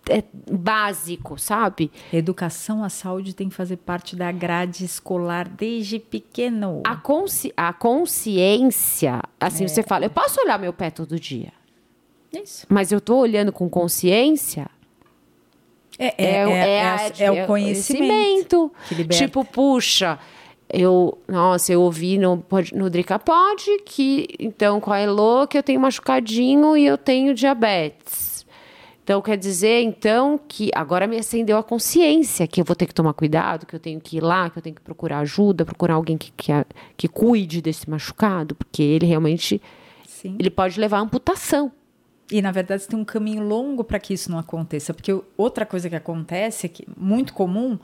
é 0.08 0.24
básico, 0.50 1.38
sabe? 1.38 1.90
Educação 2.12 2.82
à 2.82 2.88
saúde 2.88 3.34
tem 3.34 3.48
que 3.48 3.54
fazer 3.54 3.76
parte 3.76 4.16
da 4.16 4.32
grade 4.32 4.84
escolar 4.84 5.48
desde 5.48 5.98
pequeno. 5.98 6.82
A, 6.84 6.96
consci 6.96 7.52
a 7.56 7.72
consciência, 7.72 9.22
assim, 9.40 9.64
é. 9.64 9.68
você 9.68 9.82
fala, 9.82 10.06
eu 10.06 10.10
posso 10.10 10.40
olhar 10.40 10.58
meu 10.58 10.72
pé 10.72 10.90
todo 10.90 11.18
dia. 11.18 11.52
Isso. 12.32 12.66
Mas 12.68 12.90
eu 12.90 13.00
tô 13.00 13.16
olhando 13.16 13.52
com 13.52 13.68
consciência, 13.68 14.68
é, 16.06 16.14
é, 16.18 17.20
é, 17.20 17.24
é, 17.24 17.44
o 17.44 17.46
conhecimento. 17.46 18.72
Tipo, 19.10 19.44
puxa, 19.44 20.18
eu, 20.72 21.18
nossa, 21.28 21.72
eu 21.72 21.82
ouvi 21.82 22.18
no, 22.18 22.44
no 22.72 22.88
Drica 22.88 23.18
Pod 23.18 23.62
que, 23.84 24.26
então, 24.38 24.80
com 24.80 24.92
a 24.92 24.98
Elo, 24.98 25.46
que 25.46 25.58
eu 25.58 25.62
tenho 25.62 25.80
machucadinho 25.80 26.76
e 26.76 26.86
eu 26.86 26.96
tenho 26.96 27.34
diabetes. 27.34 28.46
Então, 29.04 29.20
quer 29.20 29.36
dizer, 29.36 29.82
então, 29.82 30.40
que 30.46 30.70
agora 30.74 31.08
me 31.08 31.18
acendeu 31.18 31.58
a 31.58 31.62
consciência 31.62 32.46
que 32.46 32.60
eu 32.60 32.64
vou 32.64 32.76
ter 32.76 32.86
que 32.86 32.94
tomar 32.94 33.12
cuidado, 33.12 33.66
que 33.66 33.74
eu 33.74 33.80
tenho 33.80 34.00
que 34.00 34.18
ir 34.18 34.20
lá, 34.20 34.48
que 34.48 34.58
eu 34.58 34.62
tenho 34.62 34.76
que 34.76 34.80
procurar 34.80 35.18
ajuda, 35.18 35.64
procurar 35.64 35.94
alguém 35.94 36.16
que, 36.16 36.32
que, 36.36 36.52
que 36.96 37.08
cuide 37.08 37.60
desse 37.60 37.90
machucado, 37.90 38.54
porque 38.54 38.80
ele 38.80 39.04
realmente, 39.04 39.60
Sim. 40.06 40.36
ele 40.38 40.50
pode 40.50 40.78
levar 40.78 40.98
à 40.98 41.00
amputação. 41.00 41.72
E, 42.32 42.40
na 42.40 42.50
verdade, 42.50 42.88
tem 42.88 42.98
um 42.98 43.04
caminho 43.04 43.46
longo 43.46 43.84
para 43.84 44.00
que 44.00 44.14
isso 44.14 44.30
não 44.30 44.38
aconteça. 44.38 44.94
Porque 44.94 45.12
outra 45.36 45.66
coisa 45.66 45.90
que 45.90 45.94
acontece, 45.94 46.64
é 46.64 46.68
que 46.70 46.88
muito 46.96 47.34
comum, 47.34 47.78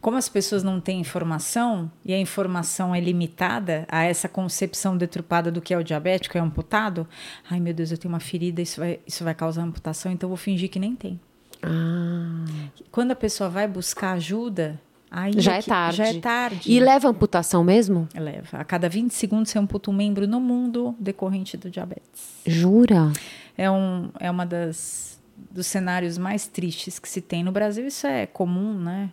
como 0.00 0.16
as 0.16 0.28
pessoas 0.28 0.62
não 0.62 0.80
têm 0.80 1.00
informação 1.00 1.90
e 2.04 2.14
a 2.14 2.18
informação 2.18 2.94
é 2.94 3.00
limitada 3.00 3.84
a 3.88 4.04
essa 4.04 4.28
concepção 4.28 4.96
deturpada 4.96 5.50
do 5.50 5.60
que 5.60 5.74
é 5.74 5.76
o 5.76 5.82
diabético, 5.82 6.38
é 6.38 6.40
amputado, 6.40 7.08
ai 7.50 7.58
meu 7.58 7.74
Deus, 7.74 7.90
eu 7.90 7.98
tenho 7.98 8.14
uma 8.14 8.20
ferida, 8.20 8.62
isso 8.62 8.78
vai, 8.78 9.00
isso 9.04 9.24
vai 9.24 9.34
causar 9.34 9.62
amputação, 9.62 10.12
então 10.12 10.28
eu 10.28 10.30
vou 10.30 10.36
fingir 10.36 10.70
que 10.70 10.78
nem 10.78 10.94
tem. 10.94 11.18
Ah. 11.60 12.44
Quando 12.92 13.10
a 13.10 13.16
pessoa 13.16 13.50
vai 13.50 13.66
buscar 13.66 14.12
ajuda, 14.12 14.80
Aí 15.10 15.32
já 15.38 15.54
é, 15.54 15.58
é 15.58 15.62
tarde. 15.62 15.96
Já 15.96 16.06
é 16.06 16.20
tarde. 16.20 16.70
E 16.70 16.78
leva 16.78 17.08
amputação 17.08 17.64
mesmo? 17.64 18.06
Leva. 18.14 18.58
A 18.58 18.64
cada 18.64 18.88
20 18.90 19.10
segundos 19.10 19.50
você 19.50 19.58
amputa 19.58 19.90
um 19.90 19.94
membro 19.94 20.26
no 20.26 20.38
mundo 20.38 20.94
decorrente 21.00 21.56
do 21.56 21.70
diabetes. 21.70 22.42
Jura? 22.46 23.10
É, 23.58 23.70
um, 23.70 24.10
é 24.20 24.30
uma 24.30 24.46
das 24.46 25.18
dos 25.50 25.66
cenários 25.66 26.16
mais 26.18 26.46
tristes 26.46 26.98
que 26.98 27.08
se 27.08 27.20
tem 27.20 27.44
no 27.44 27.52
Brasil. 27.52 27.86
Isso 27.86 28.06
é 28.06 28.26
comum, 28.26 28.74
né? 28.74 29.10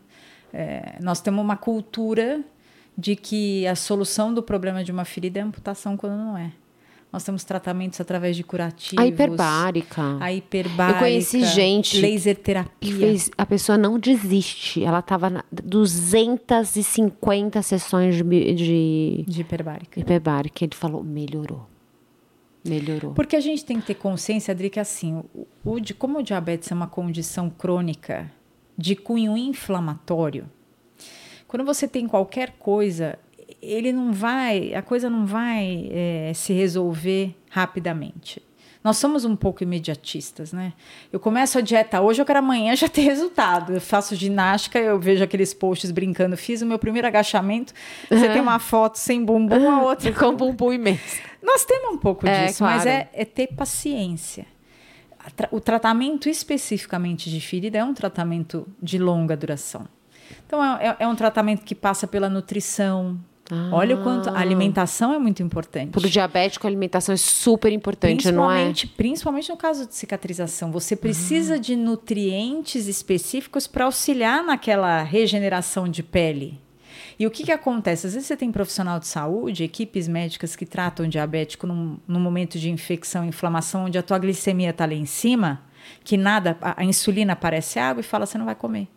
É, 0.54 0.96
nós 1.02 1.22
temos 1.22 1.44
uma 1.44 1.58
cultura 1.58 2.42
de 2.98 3.16
que 3.16 3.68
a 3.68 3.76
solução 3.76 4.34
do 4.34 4.42
problema 4.42 4.84
de 4.84 4.92
uma 4.92 5.06
ferida 5.06 5.40
é 5.40 5.44
amputação 5.44 5.96
quando 5.98 6.14
não 6.14 6.36
é. 6.38 6.52
Nós 7.12 7.24
temos 7.24 7.44
tratamentos 7.46 8.02
através 8.02 8.36
de 8.36 8.44
curativos. 8.44 9.04
A 9.04 9.08
hiperbárica. 9.08 10.18
A 10.20 10.34
hiperbárica. 10.34 10.98
Eu 10.98 11.00
conheci 11.00 11.46
gente. 11.46 12.02
Laser 12.02 12.36
terapia. 12.36 12.94
Fez, 12.94 13.32
a 13.38 13.46
pessoa 13.46 13.78
não 13.78 13.98
desiste. 13.98 14.84
Ela 14.84 15.00
estava 15.00 15.30
na 15.30 15.42
250 15.50 17.62
sessões 17.62 18.16
de, 18.16 18.54
de, 18.54 19.24
de 19.26 19.42
hiperbárica. 19.42 19.98
Hiperbárica. 20.00 20.66
Ele 20.66 20.76
falou, 20.76 21.02
melhorou. 21.04 21.75
Melhorou. 22.66 23.14
Porque 23.14 23.36
a 23.36 23.40
gente 23.40 23.64
tem 23.64 23.80
que 23.80 23.88
ter 23.88 23.96
consciência, 23.96 24.52
Adri, 24.52 24.70
que 24.70 24.80
assim, 24.80 25.24
o, 25.34 25.48
o, 25.64 25.78
como 25.98 26.20
o 26.20 26.24
diabetes 26.24 26.72
é 26.72 26.76
uma 26.76 26.88
condição 26.88 27.50
crônica 27.50 28.32
de 28.78 28.96
cunho 28.96 29.38
inflamatório, 29.38 30.50
quando 31.48 31.64
você 31.64 31.88
tem 31.88 32.08
qualquer 32.08 32.56
coisa, 32.58 33.18
ele 33.62 33.94
não 33.94 34.12
vai, 34.12 34.74
a 34.74 34.82
coisa 34.82 35.10
não 35.10 35.26
vai 35.26 35.90
é, 35.92 36.32
se 36.34 36.54
resolver 36.54 37.36
rapidamente. 37.50 38.42
Nós 38.86 38.98
somos 38.98 39.26
um 39.26 39.36
pouco 39.36 39.64
imediatistas, 39.64 40.54
né? 40.54 40.72
Eu 41.12 41.20
começo 41.20 41.58
a 41.58 41.62
dieta 41.62 42.02
hoje, 42.02 42.22
eu 42.22 42.26
quero 42.26 42.38
amanhã 42.38 42.76
já 42.76 42.88
ter 42.88 43.02
resultado. 43.02 43.74
Eu 43.74 43.82
faço 43.82 44.14
ginástica, 44.14 44.78
eu 44.78 45.00
vejo 45.00 45.24
aqueles 45.24 45.56
posts 45.56 45.90
brincando, 45.90 46.38
fiz 46.38 46.62
o 46.62 46.68
meu 46.68 46.78
primeiro 46.78 47.08
agachamento. 47.08 47.74
Você 48.08 48.30
tem 48.30 48.40
uma 48.40 48.60
foto 48.60 49.00
sem 49.00 49.26
bumbum, 49.26 49.72
a 49.72 49.82
outra 49.82 50.14
com 50.14 50.36
bumbum 50.36 50.72
imenso. 50.72 51.20
Nós 51.42 51.66
temos 51.66 51.96
um 51.96 51.98
pouco 51.98 52.28
é, 52.28 52.46
disso, 52.46 52.60
claro. 52.60 52.76
mas 52.76 52.86
é, 52.86 53.10
é 53.12 53.26
ter 53.26 53.48
paciência. 53.56 54.46
O 55.50 55.60
tratamento 55.60 56.30
especificamente 56.30 57.32
de 57.32 57.42
ferida 57.42 57.80
é 57.80 57.84
um 57.84 57.96
tratamento 57.96 58.68
de 58.80 59.00
longa 59.00 59.36
duração. 59.36 59.88
Então, 60.46 60.64
é, 60.64 60.90
é, 60.90 60.96
é 61.00 61.08
um 61.08 61.16
tratamento 61.16 61.64
que 61.66 61.74
passa 61.74 62.06
pela 62.06 62.30
nutrição, 62.30 63.20
ah. 63.52 63.70
Olha 63.72 63.96
o 63.96 64.02
quanto 64.04 64.30
a 64.30 64.40
alimentação 64.40 65.14
é 65.14 65.20
muito 65.20 65.44
importante. 65.44 65.92
Para 65.92 66.08
o 66.08 66.10
diabético, 66.10 66.66
a 66.66 66.70
alimentação 66.70 67.14
é 67.14 67.18
super 67.18 67.72
importante, 67.72 68.32
não 68.32 68.52
é? 68.52 68.74
Principalmente 68.98 69.50
no 69.50 69.58
caso 69.58 69.88
de 69.88 69.96
cicatrização. 69.96 70.72
Você 70.72 70.96
precisa 70.96 71.56
ah. 71.56 71.60
de 71.60 71.76
nutrientes 71.76 72.88
específicos 72.88 73.68
para 73.68 73.86
auxiliar 73.86 74.44
naquela 74.44 75.04
regeneração 75.04 75.88
de 75.88 76.02
pele. 76.02 76.60
E 77.20 77.26
o 77.26 77.32
que, 77.32 77.44
que 77.44 77.52
acontece? 77.52 78.08
Às 78.08 78.14
vezes 78.14 78.28
você 78.28 78.36
tem 78.36 78.52
profissional 78.52 79.00
de 79.00 79.08
saúde, 79.08 79.64
equipes 79.64 80.08
médicas 80.08 80.56
que 80.56 80.66
tratam 80.66 81.08
diabético 81.08 81.66
num, 81.66 81.98
num 82.08 82.20
momento 82.20 82.60
de 82.60 82.70
infecção, 82.70 83.24
inflamação, 83.24 83.86
onde 83.86 83.98
a 83.98 84.04
tua 84.04 84.18
glicemia 84.18 84.72
está 84.72 84.86
lá 84.86 84.94
em 84.94 85.06
cima, 85.06 85.62
que 86.04 86.18
nada, 86.18 86.58
a, 86.62 86.82
a 86.82 86.84
insulina 86.84 87.36
parece 87.36 87.80
água 87.80 88.02
e 88.02 88.04
fala, 88.04 88.26
você 88.26 88.38
não 88.38 88.46
vai 88.46 88.56
comer. 88.56 88.88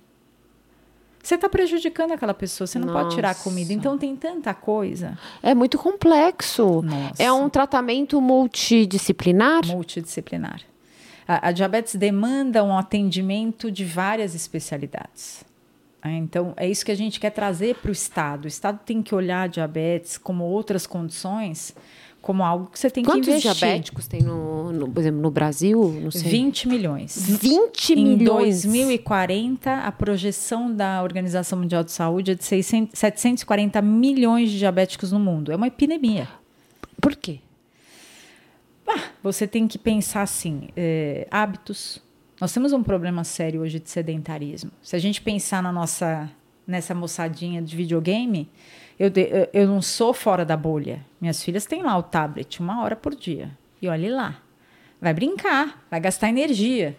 Você 1.28 1.34
está 1.34 1.46
prejudicando 1.46 2.12
aquela 2.12 2.32
pessoa, 2.32 2.66
você 2.66 2.78
não 2.78 2.86
Nossa. 2.86 3.00
pode 3.02 3.14
tirar 3.14 3.32
a 3.32 3.34
comida. 3.34 3.70
Então 3.70 3.98
tem 3.98 4.16
tanta 4.16 4.54
coisa. 4.54 5.18
É 5.42 5.54
muito 5.54 5.76
complexo. 5.76 6.80
Nossa. 6.80 7.22
É 7.22 7.30
um 7.30 7.50
tratamento 7.50 8.18
multidisciplinar? 8.18 9.66
Multidisciplinar. 9.66 10.62
A, 11.26 11.48
a 11.48 11.52
diabetes 11.52 11.96
demanda 11.96 12.64
um 12.64 12.78
atendimento 12.78 13.70
de 13.70 13.84
várias 13.84 14.34
especialidades. 14.34 15.44
É, 16.02 16.12
então, 16.12 16.54
é 16.56 16.66
isso 16.66 16.82
que 16.82 16.92
a 16.92 16.96
gente 16.96 17.20
quer 17.20 17.30
trazer 17.30 17.74
para 17.74 17.90
o 17.90 17.92
Estado. 17.92 18.46
O 18.46 18.48
Estado 18.48 18.80
tem 18.86 19.02
que 19.02 19.14
olhar 19.14 19.42
a 19.42 19.46
diabetes 19.48 20.16
como 20.16 20.44
outras 20.44 20.86
condições 20.86 21.76
como 22.28 22.44
algo 22.44 22.66
que 22.66 22.78
você 22.78 22.90
tem 22.90 23.02
Quantos 23.02 23.24
que 23.24 23.30
investir. 23.30 23.48
Quantos 23.50 23.58
diabéticos 23.58 24.06
tem, 24.06 24.20
no, 24.20 24.70
no, 24.70 24.86
por 24.86 25.00
exemplo, 25.00 25.18
no 25.18 25.30
Brasil? 25.30 25.98
Não 25.98 26.10
sei. 26.10 26.30
20 26.30 26.68
milhões. 26.68 27.38
20 27.40 27.94
em 27.94 28.04
milhões? 28.04 28.66
Em 28.66 28.68
2040, 28.68 29.74
a 29.74 29.90
projeção 29.90 30.70
da 30.70 31.02
Organização 31.02 31.58
Mundial 31.58 31.82
de 31.82 31.90
Saúde 31.90 32.32
é 32.32 32.34
de 32.34 32.44
600, 32.44 32.98
740 32.98 33.80
milhões 33.80 34.50
de 34.50 34.58
diabéticos 34.58 35.10
no 35.10 35.18
mundo. 35.18 35.50
É 35.50 35.56
uma 35.56 35.68
epidemia. 35.68 36.28
Por 37.00 37.16
quê? 37.16 37.38
Ah, 38.86 39.04
você 39.22 39.46
tem 39.46 39.66
que 39.66 39.78
pensar 39.78 40.20
assim, 40.20 40.68
é, 40.76 41.26
hábitos. 41.30 41.98
Nós 42.38 42.52
temos 42.52 42.74
um 42.74 42.82
problema 42.82 43.24
sério 43.24 43.62
hoje 43.62 43.80
de 43.80 43.88
sedentarismo. 43.88 44.70
Se 44.82 44.94
a 44.94 44.98
gente 44.98 45.22
pensar 45.22 45.62
na 45.62 45.72
nossa 45.72 46.30
nessa 46.66 46.94
moçadinha 46.94 47.62
de 47.62 47.74
videogame, 47.74 48.50
eu, 48.98 49.10
de, 49.10 49.48
eu 49.52 49.66
não 49.66 49.80
sou 49.80 50.12
fora 50.12 50.44
da 50.44 50.56
bolha. 50.56 51.04
Minhas 51.20 51.42
filhas 51.42 51.66
têm 51.66 51.82
lá 51.82 51.96
o 51.96 52.02
tablet 52.02 52.60
uma 52.60 52.82
hora 52.82 52.96
por 52.96 53.14
dia. 53.14 53.50
E 53.80 53.88
olhe 53.88 54.10
lá. 54.10 54.40
Vai 55.00 55.14
brincar, 55.14 55.84
vai 55.90 56.00
gastar 56.00 56.28
energia. 56.28 56.96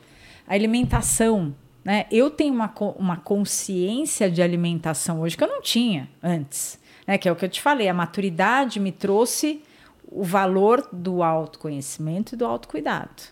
A 0.47 0.53
alimentação, 0.53 1.53
né? 1.84 2.05
Eu 2.09 2.30
tenho 2.30 2.53
uma, 2.53 2.73
uma 2.97 3.17
consciência 3.17 4.31
de 4.31 4.41
alimentação 4.41 5.21
hoje 5.21 5.35
que 5.35 5.43
eu 5.43 5.47
não 5.47 5.61
tinha 5.61 6.09
antes. 6.23 6.80
Né? 7.05 7.17
Que 7.17 7.27
é 7.27 7.31
o 7.31 7.35
que 7.35 7.43
eu 7.43 7.49
te 7.49 7.61
falei, 7.61 7.89
a 7.89 7.93
maturidade 7.93 8.80
me 8.80 8.91
trouxe 8.91 9.63
o 10.11 10.23
valor 10.23 10.88
do 10.91 11.21
autoconhecimento 11.21 12.34
e 12.34 12.38
do 12.38 12.45
autocuidado. 12.45 13.23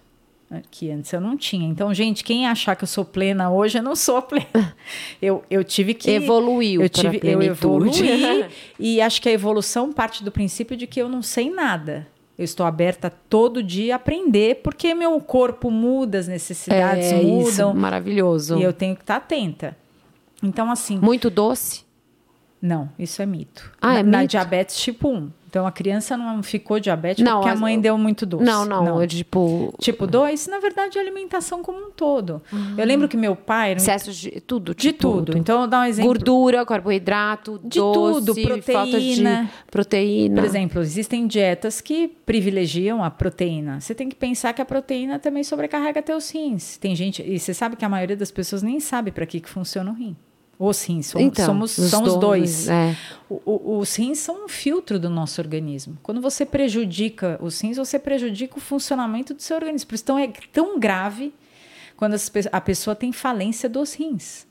Que 0.71 0.89
antes 0.89 1.11
eu 1.11 1.19
não 1.19 1.35
tinha. 1.35 1.67
Então, 1.67 1.93
gente, 1.93 2.23
quem 2.23 2.47
achar 2.47 2.75
que 2.75 2.83
eu 2.83 2.87
sou 2.87 3.03
plena 3.03 3.51
hoje, 3.51 3.79
eu 3.79 3.83
não 3.83 3.95
sou 3.95 4.21
plena. 4.23 4.75
Eu, 5.21 5.43
eu 5.49 5.63
tive 5.63 5.93
que. 5.93 6.09
Evoluiu. 6.09 6.81
Eu, 6.81 6.89
tive, 6.89 7.19
eu 7.21 7.41
evoluí. 7.41 7.91
e 8.79 9.01
acho 9.01 9.21
que 9.21 9.27
a 9.27 9.31
evolução 9.31 9.91
parte 9.91 10.23
do 10.23 10.31
princípio 10.31 10.77
de 10.77 10.87
que 10.87 11.01
eu 11.01 11.09
não 11.09 11.21
sei 11.21 11.49
nada. 11.49 12.07
Eu 12.37 12.45
estou 12.45 12.65
aberta 12.65 13.09
todo 13.09 13.63
dia 13.63 13.95
a 13.95 13.97
aprender, 13.97 14.61
porque 14.63 14.93
meu 14.93 15.19
corpo 15.19 15.71
muda, 15.71 16.19
as 16.19 16.27
necessidades 16.27 17.11
é, 17.11 17.15
mudam. 17.15 17.49
Isso, 17.49 17.73
maravilhoso. 17.73 18.59
E 18.59 18.63
eu 18.63 18.71
tenho 18.71 18.95
que 18.95 19.01
estar 19.01 19.15
atenta. 19.15 19.75
Então, 20.41 20.71
assim. 20.71 20.99
Muito 20.99 21.31
doce? 21.31 21.83
Não, 22.61 22.89
isso 22.97 23.21
é 23.21 23.25
mito. 23.25 23.71
Ah, 23.81 23.93
na, 23.93 23.99
é 23.99 24.03
mito? 24.03 24.11
Na 24.11 24.25
diabetes 24.25 24.77
tipo 24.77 25.09
1. 25.09 25.31
Então 25.57 25.65
a 25.65 25.71
criança 25.71 26.15
não 26.15 26.43
ficou 26.43 26.79
diabética 26.79 27.27
não, 27.27 27.41
porque 27.41 27.49
a 27.49 27.55
mãe 27.55 27.81
deu 27.81 27.97
muito 27.97 28.27
doce. 28.27 28.43
Não, 28.43 28.63
não, 28.63 28.85
não. 28.85 29.01
É 29.01 29.07
tipo. 29.07 29.73
Tipo 29.79 30.05
2, 30.05 30.45
na 30.45 30.59
verdade, 30.59 30.99
é 30.99 31.01
alimentação 31.01 31.63
como 31.63 31.87
um 31.87 31.89
todo. 31.89 32.43
Uhum. 32.53 32.75
Eu 32.77 32.85
lembro 32.85 33.07
que 33.07 33.17
meu 33.17 33.35
pai. 33.35 33.73
Excesso 33.73 34.11
de 34.11 34.39
tudo. 34.39 34.75
De, 34.75 34.83
de 34.83 34.93
tudo. 34.93 35.25
tudo. 35.25 35.37
Então, 35.39 35.57
vou 35.57 35.67
dar 35.67 35.81
um 35.81 35.85
exemplo. 35.85 36.09
Gordura, 36.09 36.63
carboidrato, 36.63 37.59
de 37.63 37.79
doce, 37.79 38.25
tudo, 38.25 38.35
proteína. 38.35 38.69
Falta 38.71 38.99
de 38.99 39.71
proteína. 39.71 40.35
Por 40.35 40.45
exemplo, 40.45 40.81
existem 40.81 41.25
dietas 41.25 41.81
que 41.81 42.07
privilegiam 42.07 43.03
a 43.03 43.09
proteína. 43.09 43.79
Você 43.79 43.95
tem 43.95 44.07
que 44.07 44.15
pensar 44.15 44.53
que 44.53 44.61
a 44.61 44.65
proteína 44.65 45.17
também 45.17 45.43
sobrecarrega 45.43 46.03
teus 46.03 46.29
rins. 46.29 46.77
Tem 46.77 46.95
gente. 46.95 47.23
E 47.23 47.39
você 47.39 47.51
sabe 47.51 47.75
que 47.75 47.83
a 47.83 47.89
maioria 47.89 48.15
das 48.15 48.29
pessoas 48.29 48.61
nem 48.61 48.79
sabe 48.79 49.09
para 49.11 49.25
que, 49.25 49.39
que 49.39 49.49
funciona 49.49 49.89
o 49.89 49.95
rim. 49.95 50.15
Os 50.59 50.83
rins, 50.83 51.07
somos, 51.07 51.27
então, 51.27 51.45
somos, 51.45 51.71
são 51.71 52.03
os 52.03 52.15
dois. 52.15 52.67
É. 52.67 52.95
O, 53.29 53.41
o, 53.45 53.77
os 53.77 53.95
rins 53.95 54.17
são 54.17 54.45
um 54.45 54.47
filtro 54.47 54.99
do 54.99 55.07
nosso 55.07 55.39
organismo. 55.39 55.97
Quando 56.01 56.19
você 56.19 56.45
prejudica 56.47 57.37
os 57.41 57.61
rins, 57.61 57.77
você 57.77 57.99
prejudica 57.99 58.57
o 58.57 58.59
funcionamento 58.59 59.35
do 59.35 59.41
seu 59.41 59.55
organismo. 59.55 59.87
Por 59.87 59.95
isso 59.95 60.03
então, 60.03 60.17
é 60.17 60.27
tão 60.51 60.79
grave 60.79 61.31
quando 61.95 62.15
a 62.51 62.61
pessoa 62.61 62.95
tem 62.95 63.11
falência 63.11 63.69
dos 63.69 63.93
rins. 63.93 64.47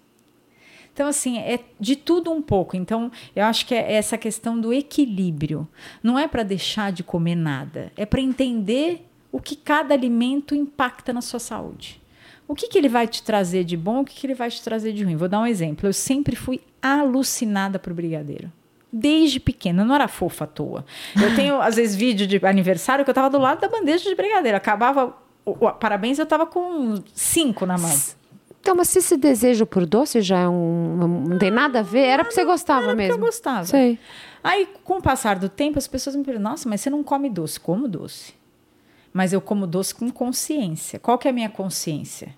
Então, 0.93 1.09
assim, 1.09 1.39
é 1.39 1.59
de 1.79 1.97
tudo 1.97 2.33
um 2.33 2.41
pouco. 2.41 2.77
Então, 2.77 3.11
eu 3.35 3.45
acho 3.45 3.67
que 3.67 3.75
é 3.75 3.95
essa 3.95 4.17
questão 4.17 4.59
do 4.59 4.73
equilíbrio. 4.73 5.69
Não 6.03 6.19
é 6.19 6.27
para 6.29 6.43
deixar 6.43 6.91
de 6.91 7.03
comer 7.03 7.35
nada, 7.35 7.93
é 7.97 8.07
para 8.07 8.21
entender 8.21 9.07
o 9.31 9.41
que 9.41 9.57
cada 9.57 9.93
alimento 9.93 10.55
impacta 10.55 11.13
na 11.13 11.21
sua 11.21 11.39
saúde. 11.39 12.01
O 12.49 12.55
que, 12.55 12.69
que 12.69 12.79
ele 12.79 12.89
vai 12.89 13.09
te 13.09 13.23
trazer 13.23 13.65
de 13.65 13.77
bom, 13.77 14.01
o 14.01 14.05
que, 14.05 14.15
que 14.15 14.27
ele 14.27 14.35
vai 14.35 14.49
te 14.51 14.63
trazer 14.63 14.93
de 14.93 15.03
ruim? 15.03 15.17
Vou 15.17 15.29
dar 15.29 15.41
um 15.41 15.47
exemplo. 15.47 15.89
Eu 15.89 15.93
sempre 15.93 16.37
fui 16.37 16.61
alucinada 16.81 17.79
por 17.79 17.93
brigadeiro. 17.93 18.51
Desde 18.93 19.41
pequena, 19.41 19.85
não 19.85 19.95
era 19.95 20.07
fofa 20.07 20.45
à 20.45 20.47
toa. 20.47 20.85
Eu 21.21 21.35
tenho, 21.35 21.61
às 21.61 21.77
vezes, 21.77 21.97
vídeo 21.97 22.27
de 22.27 22.41
aniversário 22.47 23.05
que 23.05 23.11
eu 23.11 23.13
estava 23.13 23.29
do 23.29 23.39
lado 23.39 23.61
da 23.61 23.69
bandeja 23.69 24.09
de 24.09 24.15
brigadeiro. 24.15 24.57
Acabava 24.57 25.15
o, 25.45 25.67
o 25.67 25.73
parabéns, 25.73 26.19
eu 26.19 26.25
estava 26.25 26.47
com 26.47 27.03
cinco 27.13 27.67
na 27.67 27.77
mão. 27.77 27.93
Então, 28.61 28.75
mas 28.75 28.89
se 28.89 28.99
esse 28.99 29.17
desejo 29.17 29.65
por 29.65 29.87
doce 29.87 30.21
já 30.21 30.41
é 30.41 30.49
um. 30.49 31.25
Não 31.29 31.39
tem 31.39 31.51
nada 31.53 31.81
a 31.81 31.83
ver? 31.83 32.01
Era 32.01 32.25
porque 32.25 32.35
você 32.35 32.45
gostava 32.45 32.87
era 32.87 32.95
mesmo? 32.97 33.15
eu 33.15 33.19
gostava. 33.19 33.65
Sei. 33.65 33.99
Aí, 34.43 34.69
com 34.83 34.99
o 34.99 35.03
passar 35.03 35.39
do 35.39 35.49
tempo, 35.49 35.79
as 35.79 35.87
pessoas 35.87 36.17
me 36.17 36.25
perguntam: 36.25 36.51
nossa, 36.51 36.69
mas 36.69 36.81
você 36.81 36.91
não 36.91 37.05
come 37.05 37.31
doce? 37.31 37.61
Como 37.61 37.87
doce? 37.87 38.35
Mas 39.17 39.33
eu 39.33 39.41
como 39.41 39.67
doce 39.67 39.95
com 39.95 40.11
consciência. 40.11 40.99
Qual 40.99 41.17
que 41.17 41.27
é 41.27 41.31
a 41.31 41.35
minha 41.35 41.49
consciência? 41.49 42.35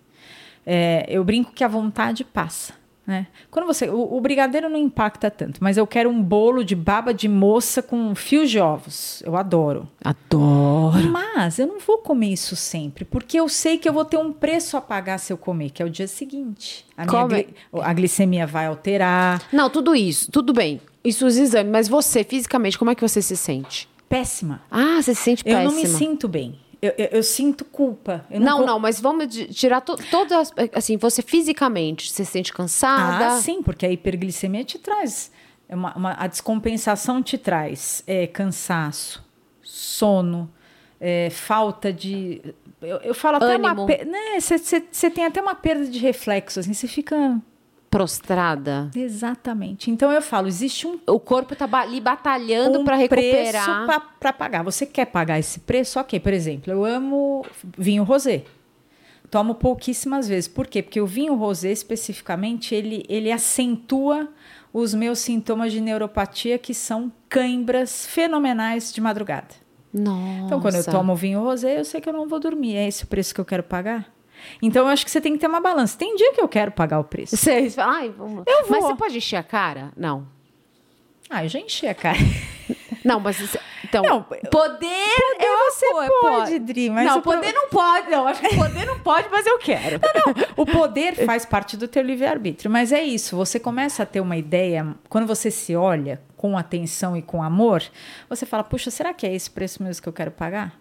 É, 0.64 1.04
eu 1.08 1.24
brinco 1.24 1.50
que 1.52 1.64
a 1.64 1.68
vontade 1.68 2.22
passa. 2.24 2.72
Né? 3.04 3.26
Quando 3.50 3.66
você, 3.66 3.88
o, 3.88 4.16
o, 4.16 4.20
brigadeiro 4.20 4.68
não 4.68 4.78
impacta 4.78 5.30
tanto, 5.30 5.64
mas 5.64 5.76
eu 5.76 5.86
quero 5.86 6.08
um 6.08 6.22
bolo 6.22 6.62
de 6.62 6.76
baba 6.76 7.12
de 7.12 7.26
moça 7.26 7.82
com 7.82 8.14
fios 8.14 8.48
de 8.48 8.60
ovos. 8.60 9.22
Eu 9.26 9.34
adoro. 9.34 9.88
Adoro. 10.04 11.10
Mas 11.10 11.58
eu 11.58 11.66
não 11.66 11.80
vou 11.80 11.98
comer 11.98 12.28
isso 12.28 12.54
sempre, 12.54 13.04
porque 13.04 13.40
eu 13.40 13.48
sei 13.48 13.76
que 13.76 13.88
eu 13.88 13.92
vou 13.92 14.04
ter 14.04 14.18
um 14.18 14.32
preço 14.32 14.76
a 14.76 14.80
pagar 14.80 15.18
se 15.18 15.32
eu 15.32 15.38
comer, 15.38 15.70
que 15.70 15.82
é 15.82 15.86
o 15.86 15.90
dia 15.90 16.06
seguinte. 16.06 16.86
A, 16.96 17.04
gli, 17.04 17.48
a 17.72 17.92
glicemia 17.92 18.46
vai 18.46 18.66
alterar. 18.66 19.42
Não, 19.52 19.68
tudo 19.68 19.96
isso, 19.96 20.30
tudo 20.30 20.52
bem. 20.52 20.80
Isso 21.02 21.26
os 21.26 21.38
exames, 21.38 21.72
mas 21.72 21.88
você, 21.88 22.22
fisicamente, 22.22 22.78
como 22.78 22.90
é 22.90 22.94
que 22.94 23.02
você 23.02 23.22
se 23.22 23.36
sente? 23.36 23.88
Péssima. 24.08 24.62
Ah, 24.70 25.00
você 25.02 25.14
se 25.14 25.22
sente 25.22 25.42
péssima. 25.42 25.62
Eu 25.62 25.70
não 25.70 25.74
me 25.74 25.86
sinto 25.86 26.28
bem. 26.28 26.58
Eu, 26.80 26.94
eu, 26.96 27.06
eu, 27.12 27.22
sinto 27.22 27.64
culpa. 27.64 28.24
Eu 28.30 28.40
não, 28.40 28.60
não, 28.60 28.66
não, 28.66 28.78
mas 28.78 29.00
vamos 29.00 29.26
tirar 29.52 29.80
to, 29.80 29.96
todas. 30.10 30.52
Assim, 30.72 30.96
você 30.96 31.22
fisicamente 31.22 32.10
você 32.10 32.24
se 32.24 32.30
sente 32.30 32.52
cansada? 32.52 33.34
Ah, 33.34 33.40
sim, 33.40 33.62
porque 33.62 33.84
a 33.84 33.90
hiperglicemia 33.90 34.64
te 34.64 34.78
traz. 34.78 35.32
Uma, 35.68 35.94
uma, 35.96 36.12
a 36.12 36.26
descompensação 36.26 37.22
te 37.22 37.36
traz 37.36 38.02
é, 38.06 38.26
cansaço, 38.26 39.24
sono, 39.60 40.50
é, 41.00 41.30
falta 41.30 41.92
de. 41.92 42.40
Eu, 42.80 42.98
eu 42.98 43.14
falo 43.14 43.38
até 43.38 43.54
Ânimo. 43.54 43.84
uma. 43.84 43.86
Você 44.40 44.78
né, 44.78 45.10
tem 45.10 45.24
até 45.24 45.42
uma 45.42 45.56
perda 45.56 45.84
de 45.84 45.98
reflexo, 45.98 46.60
assim, 46.60 46.72
você 46.72 46.86
fica 46.86 47.42
prostrada. 47.90 48.90
Exatamente. 48.94 49.90
Então 49.90 50.12
eu 50.12 50.20
falo, 50.20 50.46
existe 50.46 50.86
um 50.86 50.98
o 51.06 51.18
corpo 51.18 51.54
está 51.54 51.68
ali 51.80 52.00
batalhando 52.00 52.80
um 52.80 52.84
para 52.84 52.96
recuperar 52.96 53.86
para 54.20 54.32
pagar. 54.32 54.62
Você 54.62 54.86
quer 54.86 55.06
pagar 55.06 55.38
esse 55.38 55.60
preço? 55.60 55.98
OK, 55.98 56.18
por 56.20 56.32
exemplo, 56.32 56.72
eu 56.72 56.84
amo 56.84 57.44
vinho 57.76 58.04
rosé. 58.04 58.44
Tomo 59.30 59.54
pouquíssimas 59.54 60.26
vezes. 60.26 60.48
Por 60.48 60.66
quê? 60.66 60.82
Porque 60.82 61.00
o 61.00 61.06
vinho 61.06 61.34
rosé 61.34 61.70
especificamente, 61.70 62.74
ele 62.74 63.04
ele 63.08 63.30
acentua 63.30 64.28
os 64.72 64.94
meus 64.94 65.18
sintomas 65.18 65.72
de 65.72 65.80
neuropatia 65.80 66.58
que 66.58 66.74
são 66.74 67.10
cãibras 67.28 68.06
fenomenais 68.06 68.92
de 68.92 69.00
madrugada. 69.00 69.54
Nossa. 69.92 70.44
Então 70.44 70.60
quando 70.60 70.74
eu 70.76 70.84
tomo 70.84 71.16
vinho 71.16 71.42
rosé, 71.42 71.78
eu 71.80 71.84
sei 71.84 72.00
que 72.00 72.08
eu 72.08 72.12
não 72.12 72.28
vou 72.28 72.38
dormir. 72.38 72.76
É 72.76 72.86
esse 72.86 73.04
o 73.04 73.06
preço 73.06 73.34
que 73.34 73.40
eu 73.40 73.44
quero 73.44 73.62
pagar? 73.62 74.17
Então 74.60 74.82
eu 74.86 74.88
acho 74.88 75.04
que 75.04 75.10
você 75.10 75.20
tem 75.20 75.32
que 75.32 75.38
ter 75.38 75.46
uma 75.46 75.60
balança. 75.60 75.96
Tem 75.98 76.16
dia 76.16 76.32
que 76.32 76.40
eu 76.40 76.48
quero 76.48 76.70
pagar 76.70 76.98
o 76.98 77.04
preço. 77.04 77.36
Você 77.36 77.70
fala, 77.70 77.96
ai, 77.96 78.10
vamos. 78.10 78.44
Eu 78.46 78.66
vou. 78.66 78.70
Mas 78.70 78.84
você 78.84 78.94
pode 78.94 79.16
encher 79.18 79.36
a 79.36 79.42
cara? 79.42 79.92
Não. 79.96 80.26
Ah, 81.30 81.44
eu 81.44 81.48
já 81.48 81.58
enchi 81.58 81.86
a 81.86 81.94
cara. 81.94 82.18
Não, 83.04 83.20
mas 83.20 83.56
então 83.84 84.02
não, 84.02 84.22
poder, 84.22 84.48
poder 84.50 84.86
eu 85.38 85.70
você 85.70 85.90
pode, 85.90 86.12
pode, 86.20 86.58
Dri, 86.58 86.90
mas 86.90 87.06
não, 87.06 87.22
poder 87.22 87.52
pro... 87.52 87.62
não 87.62 87.68
pode, 87.68 88.10
não. 88.10 88.26
Acho 88.26 88.40
que 88.42 88.56
poder 88.56 88.84
não 88.84 88.98
pode, 88.98 89.28
mas 89.30 89.46
eu 89.46 89.58
quero. 89.58 90.00
Não, 90.02 90.34
não. 90.34 90.46
O 90.56 90.66
poder 90.66 91.14
faz 91.24 91.46
parte 91.46 91.76
do 91.76 91.86
teu 91.86 92.02
livre 92.02 92.26
arbítrio, 92.26 92.70
mas 92.70 92.92
é 92.92 93.02
isso. 93.02 93.36
Você 93.36 93.58
começa 93.58 94.02
a 94.02 94.06
ter 94.06 94.20
uma 94.20 94.36
ideia 94.36 94.94
quando 95.08 95.26
você 95.26 95.50
se 95.50 95.76
olha 95.76 96.20
com 96.36 96.58
atenção 96.58 97.16
e 97.16 97.22
com 97.22 97.42
amor. 97.42 97.82
Você 98.28 98.44
fala, 98.44 98.64
puxa, 98.64 98.90
será 98.90 99.14
que 99.14 99.26
é 99.26 99.34
esse 99.34 99.50
preço 99.50 99.82
mesmo 99.82 100.02
que 100.02 100.08
eu 100.08 100.12
quero 100.12 100.32
pagar? 100.32 100.78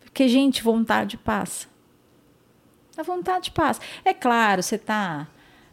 Porque 0.00 0.28
gente, 0.28 0.62
vontade 0.62 1.16
passa. 1.16 1.69
A 3.00 3.02
vontade 3.02 3.50
passa. 3.50 3.80
É 4.04 4.12
claro, 4.12 4.62
você 4.62 4.74
está 4.74 5.26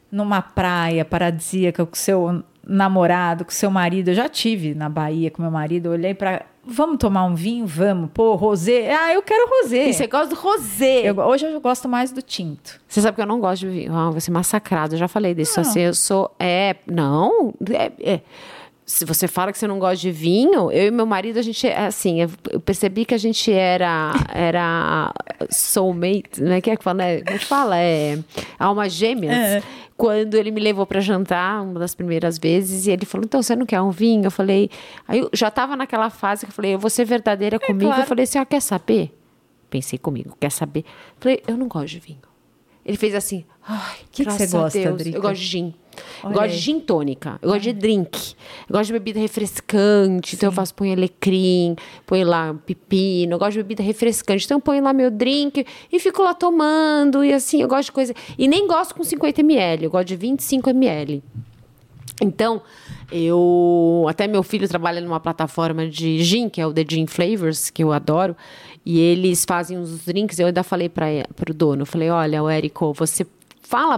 numa 0.10 0.41
praia 0.41 1.04
paradisíaca 1.04 1.86
com 1.86 1.95
seu 1.95 2.41
namorado, 2.66 3.44
com 3.44 3.52
seu 3.52 3.70
marido. 3.70 4.10
Eu 4.10 4.14
já 4.14 4.30
tive 4.30 4.74
na 4.74 4.88
Bahia 4.88 5.30
com 5.30 5.41
meu 5.41 5.52
marido. 5.52 5.88
Eu 5.88 5.91
olhei 5.91 6.14
para. 6.14 6.45
Vamos 6.64 6.98
tomar 6.98 7.26
um 7.26 7.36
vinho? 7.36 7.66
Vamos. 7.66 8.10
Pô, 8.14 8.36
rosé. 8.36 8.94
Ah, 8.94 9.14
eu 9.14 9.22
quero 9.22 9.49
rosé. 9.49 9.88
E 9.88 9.94
você 9.94 10.08
gosta 10.08 10.36
do 10.36 10.40
rosé? 10.40 11.10
Eu, 11.10 11.18
hoje 11.18 11.45
eu 11.45 11.62
gosto 11.62 11.88
mais 11.88 12.12
do 12.12 12.22
tinto. 12.22 12.80
Você 12.88 13.02
sabe 13.02 13.16
que 13.16 13.22
eu 13.22 13.26
não 13.26 13.40
gosto 13.40 13.62
de 13.62 13.70
vinho. 13.70 13.95
Ah, 13.95 14.10
vou 14.10 14.20
ser 14.20 14.32
massacrado. 14.32 14.95
Eu 14.95 14.99
já 14.99 15.08
falei 15.08 15.34
disso. 15.34 15.60
Assim, 15.60 15.82
eu 15.82 15.94
sou. 15.94 16.34
É. 16.40 16.76
Não. 16.86 17.54
É, 17.72 17.91
é 17.99 18.22
se 18.88 19.04
você 19.04 19.28
fala 19.28 19.52
que 19.52 19.58
você 19.58 19.68
não 19.68 19.80
gosta 19.80 19.98
de 19.98 20.12
vinho, 20.12 20.72
eu 20.72 20.88
e 20.88 20.92
meu 20.92 21.06
marido, 21.06 21.38
a 21.38 21.42
gente, 21.42 21.68
é 21.68 21.88
assim, 21.88 22.22
eu 22.22 22.60
percebi 22.62 23.04
que 23.04 23.14
a 23.14 23.18
gente 23.18 23.52
era, 23.52 24.14
era 24.34 25.14
soulmate, 25.50 26.42
né? 26.42 26.62
Que 26.62 26.72
é 26.72 26.78
que 26.78 26.84
fala, 26.84 27.00
né? 27.00 27.22
Como 27.22 27.38
fala? 27.38 27.78
É 27.78 28.18
alma 28.58 28.88
gêmeas. 28.88 29.36
É. 29.36 29.64
Quando 29.98 30.36
ele 30.36 30.52
me 30.52 30.62
levou 30.62 30.86
para 30.86 31.02
jantar, 31.02 31.64
uma 31.64 31.78
das 31.78 31.94
primeiras 31.94 32.38
vezes, 32.38 32.88
e 32.88 32.92
ele 32.92 33.06
falou: 33.06 33.26
Então, 33.26 33.42
você 33.42 33.58
não 33.58 33.66
quer 33.66 33.82
um 33.82 33.92
vinho? 33.92 34.24
Eu 34.24 34.32
falei. 34.32 34.70
Aí 35.06 35.20
eu 35.20 35.30
já 35.34 35.50
estava 35.50 35.76
naquela 35.76 36.10
fase 36.10 36.46
que 36.46 36.52
eu 36.52 36.56
falei: 36.56 36.74
Eu 36.74 36.80
vou 36.80 36.90
ser 36.90 37.04
verdadeira 37.04 37.58
é, 37.58 37.60
comigo. 37.60 37.90
Claro. 37.90 38.04
Eu 38.04 38.08
falei 38.08 38.24
assim: 38.24 38.38
ah, 38.38 38.46
quer 38.46 38.62
saber? 38.62 39.12
Pensei 39.70 40.00
comigo, 40.00 40.38
quer 40.40 40.52
saber? 40.52 40.82
Eu 40.82 41.16
falei: 41.20 41.44
Eu 41.46 41.58
não 41.58 41.68
gosto 41.68 41.88
de 41.88 42.00
vinho. 42.00 42.27
Ele 42.88 42.96
fez 42.96 43.14
assim: 43.14 43.44
Ai, 43.68 43.98
que, 44.12 44.24
que 44.24 44.32
você 44.32 44.48
gosta, 44.48 44.80
Deus. 44.80 45.14
Eu 45.14 45.22
gosto 45.22 45.42
de 45.42 45.46
gin. 45.46 45.74
Olha 46.24 46.32
eu 46.32 46.34
gosto 46.34 46.44
aí. 46.44 46.52
de 46.52 46.58
gin 46.58 46.80
tônica. 46.80 47.38
Eu 47.42 47.50
gosto 47.50 47.64
de 47.64 47.74
drink. 47.74 48.36
Eu 48.70 48.74
gosto 48.74 48.88
de 48.88 48.94
bebida 48.94 49.20
refrescante. 49.20 50.30
Sim. 50.30 50.36
Então 50.38 50.48
eu 50.48 50.54
faço, 50.54 50.74
põe 50.74 50.94
alecrim, 50.94 51.76
põe 52.06 52.24
lá 52.24 52.54
pepino. 52.66 53.34
Eu 53.34 53.40
gosto 53.40 53.54
de 53.54 53.58
bebida 53.58 53.84
refrescante. 53.84 54.46
Então 54.46 54.58
eu 54.58 54.62
ponho 54.62 54.82
lá 54.82 54.94
meu 54.94 55.12
drink 55.12 55.66
e 55.92 56.00
fico 56.00 56.24
lá 56.24 56.34
tomando. 56.34 57.26
E 57.26 57.34
assim, 57.34 57.62
eu 57.62 57.68
gosto 57.68 57.88
de 57.88 57.92
coisa. 57.92 58.14
E 58.38 58.48
nem 58.48 58.66
gosto 58.66 58.96
com 58.96 59.04
50 59.04 59.42
ml. 59.42 59.84
Eu 59.84 59.92
gosto 59.92 60.08
de 60.08 60.16
25 60.16 60.70
ml. 60.70 61.22
Então, 62.22 62.62
eu. 63.12 64.06
Até 64.10 64.28
meu 64.28 64.42
filho 64.44 64.68
trabalha 64.68 65.02
numa 65.02 65.20
plataforma 65.20 65.88
de 65.88 66.24
gin, 66.24 66.50
que 66.50 66.60
é 66.60 66.66
o 66.66 66.74
The 66.74 66.86
Gin 66.88 67.06
Flavors, 67.06 67.70
que 67.70 67.84
eu 67.84 67.92
adoro. 67.92 68.36
E 68.90 69.02
eles 69.02 69.44
fazem 69.44 69.78
os 69.78 70.06
drinks. 70.06 70.40
Eu 70.40 70.48
ainda 70.48 70.64
falei 70.64 70.88
para 70.88 71.52
o 71.52 71.54
dono: 71.54 71.82
eu 71.82 71.86
falei, 71.86 72.10
olha, 72.10 72.42
o 72.42 72.50
Érico, 72.50 72.94
você 72.94 73.28
fala 73.60 73.98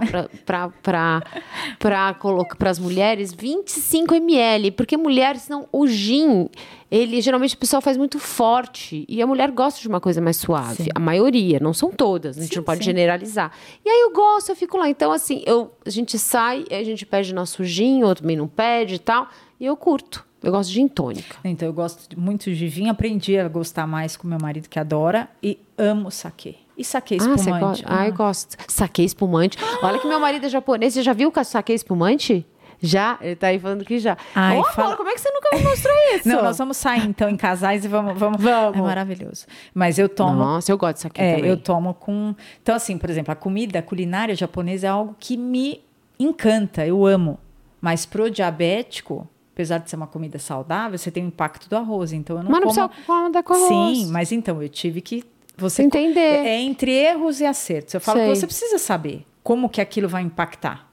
para 1.78 2.14
colocar 2.14 2.56
para 2.56 2.70
as 2.70 2.78
mulheres 2.80 3.32
25 3.32 4.16
ml, 4.16 4.72
porque 4.72 4.96
mulheres 4.96 5.48
não 5.48 5.68
o 5.70 5.86
gin, 5.86 6.48
ele 6.90 7.20
geralmente 7.20 7.54
o 7.54 7.58
pessoal 7.58 7.80
faz 7.80 7.96
muito 7.96 8.18
forte 8.18 9.06
e 9.08 9.22
a 9.22 9.26
mulher 9.28 9.52
gosta 9.52 9.80
de 9.80 9.86
uma 9.86 10.00
coisa 10.00 10.20
mais 10.20 10.38
suave, 10.38 10.82
sim. 10.82 10.90
a 10.92 10.98
maioria, 10.98 11.60
não 11.60 11.72
são 11.72 11.92
todas, 11.92 12.36
a 12.36 12.40
gente 12.40 12.50
sim, 12.50 12.56
não 12.56 12.64
pode 12.64 12.80
sim. 12.80 12.86
generalizar. 12.86 13.52
E 13.84 13.88
aí 13.88 14.00
eu 14.00 14.12
gosto, 14.12 14.48
eu 14.48 14.56
fico 14.56 14.76
lá. 14.76 14.90
Então 14.90 15.12
assim, 15.12 15.44
eu 15.46 15.70
a 15.86 15.90
gente 15.90 16.18
sai, 16.18 16.64
a 16.68 16.82
gente 16.82 17.06
pede 17.06 17.32
nosso 17.32 17.62
gin, 17.62 18.02
outro 18.02 18.22
também 18.22 18.36
não 18.36 18.48
pede 18.48 18.96
e 18.96 18.98
tal, 18.98 19.28
e 19.60 19.66
eu 19.66 19.76
curto. 19.76 20.28
Eu 20.42 20.52
gosto 20.52 20.70
de 20.70 20.76
gin 20.76 20.88
tônica. 20.88 21.36
Então, 21.44 21.68
eu 21.68 21.72
gosto 21.72 22.18
muito 22.18 22.52
de 22.52 22.68
vinho. 22.68 22.90
Aprendi 22.90 23.38
a 23.38 23.48
gostar 23.48 23.86
mais 23.86 24.16
com 24.16 24.26
meu 24.26 24.38
marido, 24.40 24.68
que 24.68 24.78
adora. 24.78 25.28
E 25.42 25.58
amo 25.76 26.10
saquê. 26.10 26.56
E 26.76 26.84
saquê 26.84 27.18
ah, 27.20 27.34
espumante. 27.34 27.84
Ah, 27.86 28.00
ah, 28.00 28.08
eu 28.08 28.14
gosto. 28.14 28.56
Saquê 28.66 29.02
espumante. 29.02 29.58
Olha 29.82 29.98
que 29.98 30.08
meu 30.08 30.18
marido 30.18 30.46
é 30.46 30.48
japonês. 30.48 30.94
Você 30.94 31.02
já 31.02 31.12
viu 31.12 31.30
o 31.34 31.44
saquê 31.44 31.74
espumante? 31.74 32.46
Já? 32.82 33.18
Ele 33.20 33.36
tá 33.36 33.48
aí 33.48 33.58
falando 33.58 33.84
que 33.84 33.98
já. 33.98 34.16
Ai, 34.34 34.58
oh, 34.58 34.64
fala... 34.72 34.96
como 34.96 35.10
é 35.10 35.12
que 35.12 35.20
você 35.20 35.30
nunca 35.30 35.54
me 35.54 35.62
mostrou 35.62 35.94
isso? 36.16 36.26
Não, 36.26 36.42
nós 36.42 36.56
vamos 36.56 36.78
sair 36.78 37.06
então 37.06 37.28
em 37.28 37.36
casais 37.36 37.84
e 37.84 37.88
vamos. 37.88 38.18
Vamos. 38.18 38.40
vamos. 38.40 38.78
É 38.78 38.80
maravilhoso. 38.80 39.46
Mas 39.74 39.98
eu 39.98 40.08
tomo. 40.08 40.34
Nossa, 40.34 40.72
eu 40.72 40.78
gosto 40.78 40.94
disso 40.94 41.06
aqui 41.08 41.20
é, 41.20 41.36
também. 41.36 41.50
Eu 41.50 41.58
tomo 41.58 41.92
com. 41.92 42.34
Então, 42.62 42.74
assim, 42.74 42.96
por 42.96 43.10
exemplo, 43.10 43.30
a 43.30 43.36
comida 43.36 43.80
a 43.80 43.82
culinária 43.82 44.34
japonesa 44.34 44.86
é 44.86 44.90
algo 44.90 45.14
que 45.18 45.36
me 45.36 45.84
encanta, 46.18 46.86
eu 46.86 47.06
amo. 47.06 47.38
Mas 47.80 48.06
pro 48.06 48.30
diabético, 48.30 49.28
apesar 49.60 49.78
de 49.78 49.90
ser 49.90 49.96
uma 49.96 50.06
comida 50.06 50.38
saudável, 50.38 50.98
você 50.98 51.10
tem 51.10 51.24
o 51.24 51.28
impacto 51.28 51.68
do 51.68 51.76
arroz. 51.76 52.12
Então 52.12 52.38
eu 52.38 52.42
não 52.42 52.50
Mas 52.50 52.60
não 52.60 52.68
como... 52.68 52.88
precisa 52.88 53.06
comer 53.06 53.42
com 53.42 53.52
arroz. 53.52 53.98
Sim, 53.98 54.06
mas 54.06 54.32
então 54.32 54.62
eu 54.62 54.68
tive 54.68 55.02
que 55.02 55.22
você 55.56 55.82
entender. 55.82 56.20
É 56.20 56.58
entre 56.60 56.90
erros 56.90 57.40
e 57.40 57.46
acertos. 57.46 57.92
Eu 57.92 58.00
falo 58.00 58.18
Sei. 58.18 58.28
que 58.28 58.36
você 58.36 58.46
precisa 58.46 58.78
saber 58.78 59.26
como 59.42 59.68
que 59.68 59.80
aquilo 59.80 60.08
vai 60.08 60.22
impactar. 60.22 60.88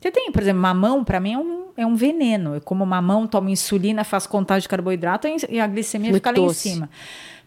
Você 0.00 0.10
tem, 0.10 0.30
por 0.32 0.40
exemplo, 0.40 0.62
mamão, 0.62 1.04
para 1.04 1.20
mim 1.20 1.34
é 1.34 1.38
um, 1.38 1.64
é 1.76 1.86
um 1.86 1.94
veneno. 1.94 2.54
Eu 2.54 2.60
como 2.60 2.86
mamão, 2.86 3.26
tomo 3.26 3.48
insulina, 3.48 4.04
faço 4.04 4.28
contagem 4.28 4.62
de 4.62 4.68
carboidrato 4.68 5.26
e 5.48 5.60
a 5.60 5.66
glicemia 5.66 6.10
Muito 6.10 6.22
fica 6.22 6.30
lá 6.30 6.46
doce. 6.46 6.68
em 6.68 6.72
cima. 6.72 6.90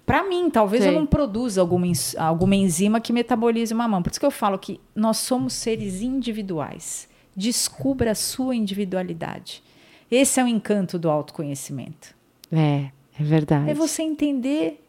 Para 0.06 0.24
mim, 0.24 0.50
talvez 0.50 0.84
Sei. 0.84 0.92
eu 0.92 1.00
não 1.00 1.06
produza 1.06 1.62
alguma, 1.62 1.86
alguma 2.18 2.56
enzima 2.56 3.00
que 3.00 3.14
metabolize 3.14 3.74
o 3.74 3.78
mamão. 3.78 4.02
Por 4.02 4.10
isso 4.10 4.20
que 4.20 4.26
eu 4.26 4.32
falo 4.32 4.58
que 4.58 4.80
nós 4.96 5.18
somos 5.18 5.54
seres 5.54 6.02
individuais. 6.02 7.08
Descubra 7.36 8.12
a 8.12 8.16
sua 8.16 8.56
individualidade. 8.56 9.64
Esse 10.12 10.40
é 10.40 10.44
o 10.44 10.48
encanto 10.48 10.98
do 10.98 11.10
autoconhecimento. 11.10 12.16
É, 12.52 12.90
é 13.20 13.24
verdade. 13.24 13.70
É 13.70 13.74
você 13.74 14.02
entender 14.02 14.84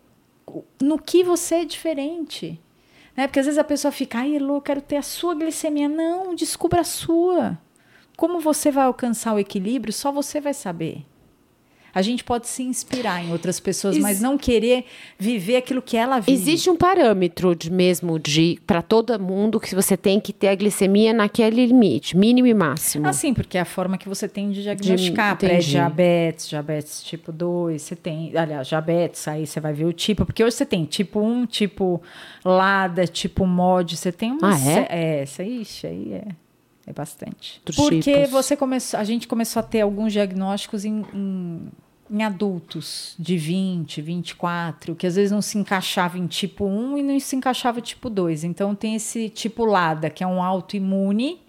no 0.81 0.99
que 0.99 1.23
você 1.23 1.57
é 1.57 1.65
diferente. 1.65 2.61
Né? 3.17 3.27
Porque 3.27 3.41
às 3.41 3.47
vezes 3.47 3.59
a 3.59 3.65
pessoa 3.65 3.93
fica, 3.93 4.19
ai, 4.19 4.37
Elô, 4.37 4.57
eu 4.57 4.63
quero 4.63 4.81
ter 4.81 4.97
a 4.97 5.03
sua 5.03 5.35
glicemia. 5.35 5.89
Não, 5.89 6.35
descubra 6.35 6.81
a 6.81 6.85
sua. 6.85 7.59
Como 8.17 8.41
você 8.41 8.71
vai 8.71 8.85
alcançar 8.85 9.35
o 9.35 9.39
equilíbrio, 9.39 9.93
só 9.93 10.11
você 10.13 10.41
vai 10.41 10.55
saber. 10.55 11.05
A 11.95 12.03
gente 12.03 12.23
pode 12.25 12.49
se 12.49 12.63
inspirar 12.63 13.25
em 13.25 13.33
outras 13.33 13.59
pessoas, 13.59 13.97
Ex 13.97 14.03
mas 14.03 14.21
não 14.21 14.39
querer 14.39 14.85
viver 15.19 15.57
aquilo 15.57 15.83
que 15.83 15.97
ela 15.97 16.21
vive. 16.21 16.33
Existe 16.33 16.71
um 16.71 16.77
parâmetro 16.77 17.55
de 17.55 17.71
mesmo 17.71 18.19
de 18.19 18.59
para 18.67 18.83
todo 18.83 19.19
mundo 19.19 19.59
que 19.59 19.75
você 19.75 19.97
tem 19.97 20.21
que 20.21 20.33
ter 20.33 20.49
a 20.49 20.55
glicemia 20.55 21.13
naquele 21.13 21.67
limite, 21.67 22.17
mínimo 22.17 22.47
e 22.47 22.55
máximo. 22.55 23.07
Ah, 23.07 23.13
sim, 23.13 23.35
porque 23.35 23.59
é 23.59 23.61
a 23.61 23.65
forma 23.65 23.99
que 23.99 24.09
você 24.09 24.29
tem 24.29 24.51
de 24.51 24.63
diagnosticar 24.63 25.37
pré-diabetes, 25.37 26.49
diabetes 26.49 27.03
tipo 27.03 27.33
2, 27.33 27.81
você 27.81 27.97
tem, 27.97 28.37
aliás, 28.37 28.69
diabetes, 28.69 29.27
aí 29.27 29.47
você 29.47 29.61
vai 29.61 29.73
ver 29.73 29.85
o 29.85 29.93
tipo, 29.93 30.25
porque 30.25 30.43
hoje 30.43 30.57
você 30.57 30.67
tem 30.67 30.85
tipo 30.85 31.21
1, 31.21 31.47
tipo 31.47 32.03
LADA, 32.45 33.07
tipo 33.07 33.47
MOD, 33.47 33.97
você 33.97 34.13
tem 34.13 34.33
uma 34.33 34.55
ah, 34.55 34.59
é? 34.59 34.87
é, 34.91 35.23
essa, 35.23 35.43
ixi, 35.43 35.87
aí 35.87 36.13
é 36.15 36.25
é 36.91 36.93
bastante. 36.93 37.61
Dos 37.65 37.77
Porque 37.77 38.13
tipos. 38.13 38.31
você 38.31 38.57
começou, 38.57 38.99
a 38.99 39.05
gente 39.05 39.27
começou 39.27 39.61
a 39.61 39.63
ter 39.63 39.81
alguns 39.81 40.13
diagnósticos 40.13 40.85
em, 40.85 41.05
em, 41.15 41.69
em, 42.11 42.23
adultos 42.23 43.15
de 43.19 43.37
20, 43.37 44.03
24, 44.03 44.95
que 44.97 45.07
às 45.07 45.17
vezes 45.17 45.31
não 45.31 45.41
se 45.41 45.57
encaixava 45.57 46.19
em 46.19 46.27
tipo 46.27 46.65
1 46.65 46.99
e 46.99 47.03
não 47.03 47.21
se 47.21 47.37
encaixava 47.37 47.79
em 47.79 47.83
tipo 47.83 48.11
2. 48.11 48.45
Então 48.45 48.75
tem 48.75 48.97
esse 48.97 49.29
tipo 49.29 49.65
LADA, 49.65 50.11
que 50.11 50.25
é 50.25 50.27
um 50.27 50.43
autoimune, 50.43 51.41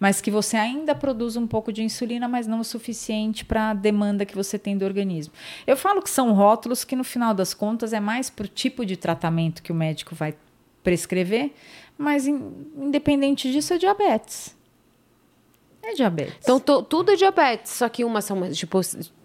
mas 0.00 0.20
que 0.20 0.30
você 0.30 0.56
ainda 0.56 0.94
produz 0.94 1.36
um 1.36 1.46
pouco 1.46 1.72
de 1.72 1.82
insulina, 1.82 2.26
mas 2.26 2.46
não 2.46 2.60
o 2.60 2.64
suficiente 2.64 3.44
para 3.44 3.70
a 3.70 3.74
demanda 3.74 4.24
que 4.24 4.34
você 4.34 4.58
tem 4.58 4.78
do 4.78 4.84
organismo. 4.84 5.34
Eu 5.66 5.76
falo 5.76 6.00
que 6.00 6.10
são 6.10 6.32
rótulos 6.32 6.84
que 6.84 6.96
no 6.96 7.04
final 7.04 7.34
das 7.34 7.52
contas 7.52 7.92
é 7.92 8.00
mais 8.00 8.30
para 8.30 8.46
o 8.46 8.48
tipo 8.48 8.84
de 8.84 8.96
tratamento 8.96 9.62
que 9.62 9.72
o 9.72 9.74
médico 9.74 10.14
vai 10.14 10.34
prescrever, 10.82 11.52
mas 11.98 12.28
in, 12.28 12.40
independente 12.78 13.50
disso 13.50 13.74
é 13.74 13.78
diabetes. 13.78 14.55
É 15.86 15.94
diabetes. 15.94 16.34
Então, 16.42 16.58
tudo 16.58 17.12
é 17.12 17.16
diabetes, 17.16 17.70
só 17.72 17.88
que 17.88 18.04
umas 18.04 18.24
são, 18.24 18.50
tipo, 18.50 18.80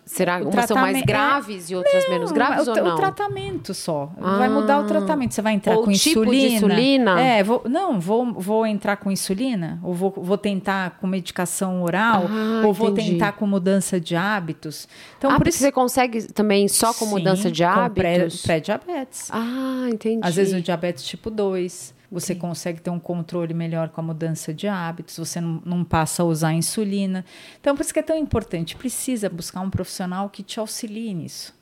será 0.05 0.39
o 0.39 0.49
umas 0.49 0.65
são 0.65 0.77
mais 0.77 0.97
é 0.97 1.01
graves 1.01 1.71
é... 1.71 1.73
e 1.73 1.75
outras 1.75 2.03
não, 2.03 2.11
menos 2.11 2.31
graves 2.31 2.67
o, 2.67 2.69
ou 2.69 2.75
não? 2.75 2.93
O 2.93 2.95
tratamento 2.95 3.73
só. 3.73 4.11
Ah. 4.21 4.37
Vai 4.37 4.47
mudar 4.47 4.79
o 4.79 4.83
tratamento. 4.83 5.33
Você 5.33 5.41
vai 5.41 5.53
entrar 5.53 5.75
com 5.75 5.91
tipo 5.91 6.23
insulina. 6.23 6.55
Insulina? 6.55 7.19
É, 7.19 7.43
vou, 7.43 7.63
não, 7.65 7.99
vou, 7.99 8.31
vou 8.33 8.65
entrar 8.67 8.97
com 8.97 9.09
insulina, 9.09 9.79
ou 9.81 9.91
vou, 9.91 10.13
vou 10.15 10.37
tentar 10.37 10.99
com 11.01 11.07
medicação 11.07 11.81
oral, 11.81 12.25
ah, 12.29 12.67
ou 12.67 12.73
vou 12.73 12.91
tentar 12.91 13.31
com 13.31 13.47
mudança 13.47 13.99
de 13.99 14.15
hábitos. 14.15 14.87
Então, 15.17 15.31
ah, 15.31 15.37
por 15.37 15.47
isso 15.47 15.57
você 15.57 15.71
consegue 15.71 16.31
também 16.31 16.67
só 16.67 16.93
com 16.93 17.05
Sim, 17.05 17.11
mudança 17.11 17.49
de 17.49 17.63
hábitos? 17.63 18.43
pré-diabetes. 18.43 19.29
Pré 19.29 19.39
ah, 19.39 19.89
entendi. 19.91 20.19
Às 20.21 20.35
vezes 20.35 20.53
o 20.53 20.61
diabetes 20.61 21.03
tipo 21.03 21.31
2 21.31 22.00
você 22.11 22.33
Sim. 22.33 22.39
consegue 22.39 22.81
ter 22.81 22.89
um 22.89 22.99
controle 22.99 23.53
melhor 23.53 23.89
com 23.89 24.01
a 24.01 24.03
mudança 24.03 24.53
de 24.53 24.67
hábitos, 24.67 25.17
você 25.17 25.39
não, 25.39 25.61
não, 25.65 25.83
passa 25.83 26.21
a 26.23 26.25
usar 26.25 26.51
insulina. 26.51 27.23
Então, 27.59 27.75
por 27.75 27.83
isso 27.83 27.93
que 27.93 27.99
é 27.99 28.03
tão 28.03 28.17
importante, 28.17 28.75
precisa 28.75 29.29
buscar 29.29 29.61
um 29.61 29.69
profissional 29.69 30.29
que 30.29 30.43
te 30.43 30.59
auxilie 30.59 31.13
nisso. 31.13 31.59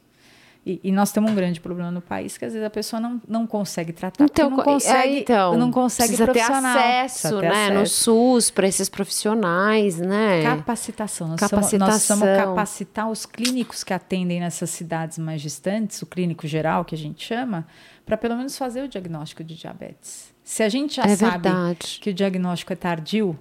E, 0.66 0.80
e, 0.84 0.92
nós 0.92 1.12
temos 1.12 1.32
um 1.32 1.36
grande 1.36 1.60
problema 1.62 1.90
no 1.90 2.02
país 2.02 2.38
que 2.38 2.44
às 2.44 2.52
vezes 2.52 2.68
a 2.68 2.70
pessoa 2.70 3.00
não, 3.00 3.22
não 3.28 3.48
consegue 3.48 3.94
tratar, 3.94 4.26
então, 4.26 4.50
não 4.50 4.58
consegue, 4.58 5.16
é, 5.16 5.20
então, 5.22 5.58
não 5.58 5.72
consegue 5.72 6.18
precisa 6.18 6.34
ter 6.34 6.42
acesso, 6.42 7.40
ter 7.40 7.50
né, 7.50 7.64
acesso. 7.66 7.80
no 7.80 7.88
SUS 7.88 8.52
para 8.52 8.68
esses 8.68 8.90
profissionais, 8.90 9.98
né? 9.98 10.44
Capacitação. 10.44 11.30
Nós 11.30 11.40
Capacitação. 11.40 11.80
nós 11.80 11.96
precisamos 11.96 12.38
capacitar 12.38 13.10
os 13.10 13.26
clínicos 13.26 13.86
que 13.86 13.94
atendem 13.94 14.42
nessas 14.42 14.70
cidades 14.70 15.18
mais 15.18 15.42
distantes, 15.42 16.02
o 16.02 16.06
clínico 16.06 16.46
geral 16.46 16.84
que 16.84 16.94
a 16.94 16.98
gente 16.98 17.26
chama, 17.26 17.66
para 18.06 18.18
pelo 18.18 18.36
menos 18.36 18.58
fazer 18.58 18.84
o 18.84 18.88
diagnóstico 18.88 19.44
de 19.44 19.56
diabetes. 19.56 20.34
Se 20.50 20.64
a 20.64 20.68
gente 20.68 20.96
já 20.96 21.04
é 21.04 21.16
sabe 21.16 21.44
verdade. 21.44 22.00
que 22.02 22.10
o 22.10 22.14
diagnóstico 22.14 22.74
é 22.74 22.76
tardio 22.76 23.38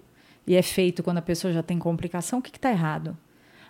e 0.47 0.55
é 0.55 0.61
feito 0.61 1.03
quando 1.03 1.17
a 1.17 1.23
pessoa 1.23 1.51
já 1.51 1.63
tem 1.63 1.79
complicação, 1.79 2.39
o 2.39 2.43
que 2.43 2.55
está 2.55 2.71
errado? 2.71 3.17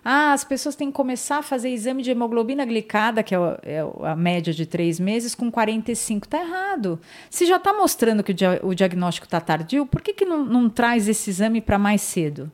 Ah, 0.03 0.33
as 0.33 0.43
pessoas 0.43 0.75
têm 0.75 0.89
que 0.89 0.93
começar 0.93 1.37
a 1.37 1.41
fazer 1.41 1.69
exame 1.69 2.03
de 2.03 2.11
hemoglobina 2.11 2.65
glicada, 2.65 3.23
que 3.23 3.33
é, 3.33 3.37
é 3.63 3.79
a 4.03 4.13
média 4.13 4.53
de 4.53 4.65
três 4.65 4.99
meses, 4.99 5.35
com 5.35 5.49
45. 5.49 6.25
Está 6.25 6.41
errado. 6.41 6.99
Se 7.29 7.45
já 7.45 7.55
está 7.55 7.71
mostrando 7.71 8.23
que 8.23 8.31
o, 8.31 8.35
dia, 8.35 8.59
o 8.61 8.75
diagnóstico 8.75 9.25
está 9.25 9.39
tardio, 9.39 9.85
por 9.85 10.01
que, 10.01 10.13
que 10.13 10.25
não, 10.25 10.43
não 10.43 10.69
traz 10.69 11.07
esse 11.07 11.29
exame 11.29 11.61
para 11.61 11.79
mais 11.79 12.01
cedo? 12.01 12.51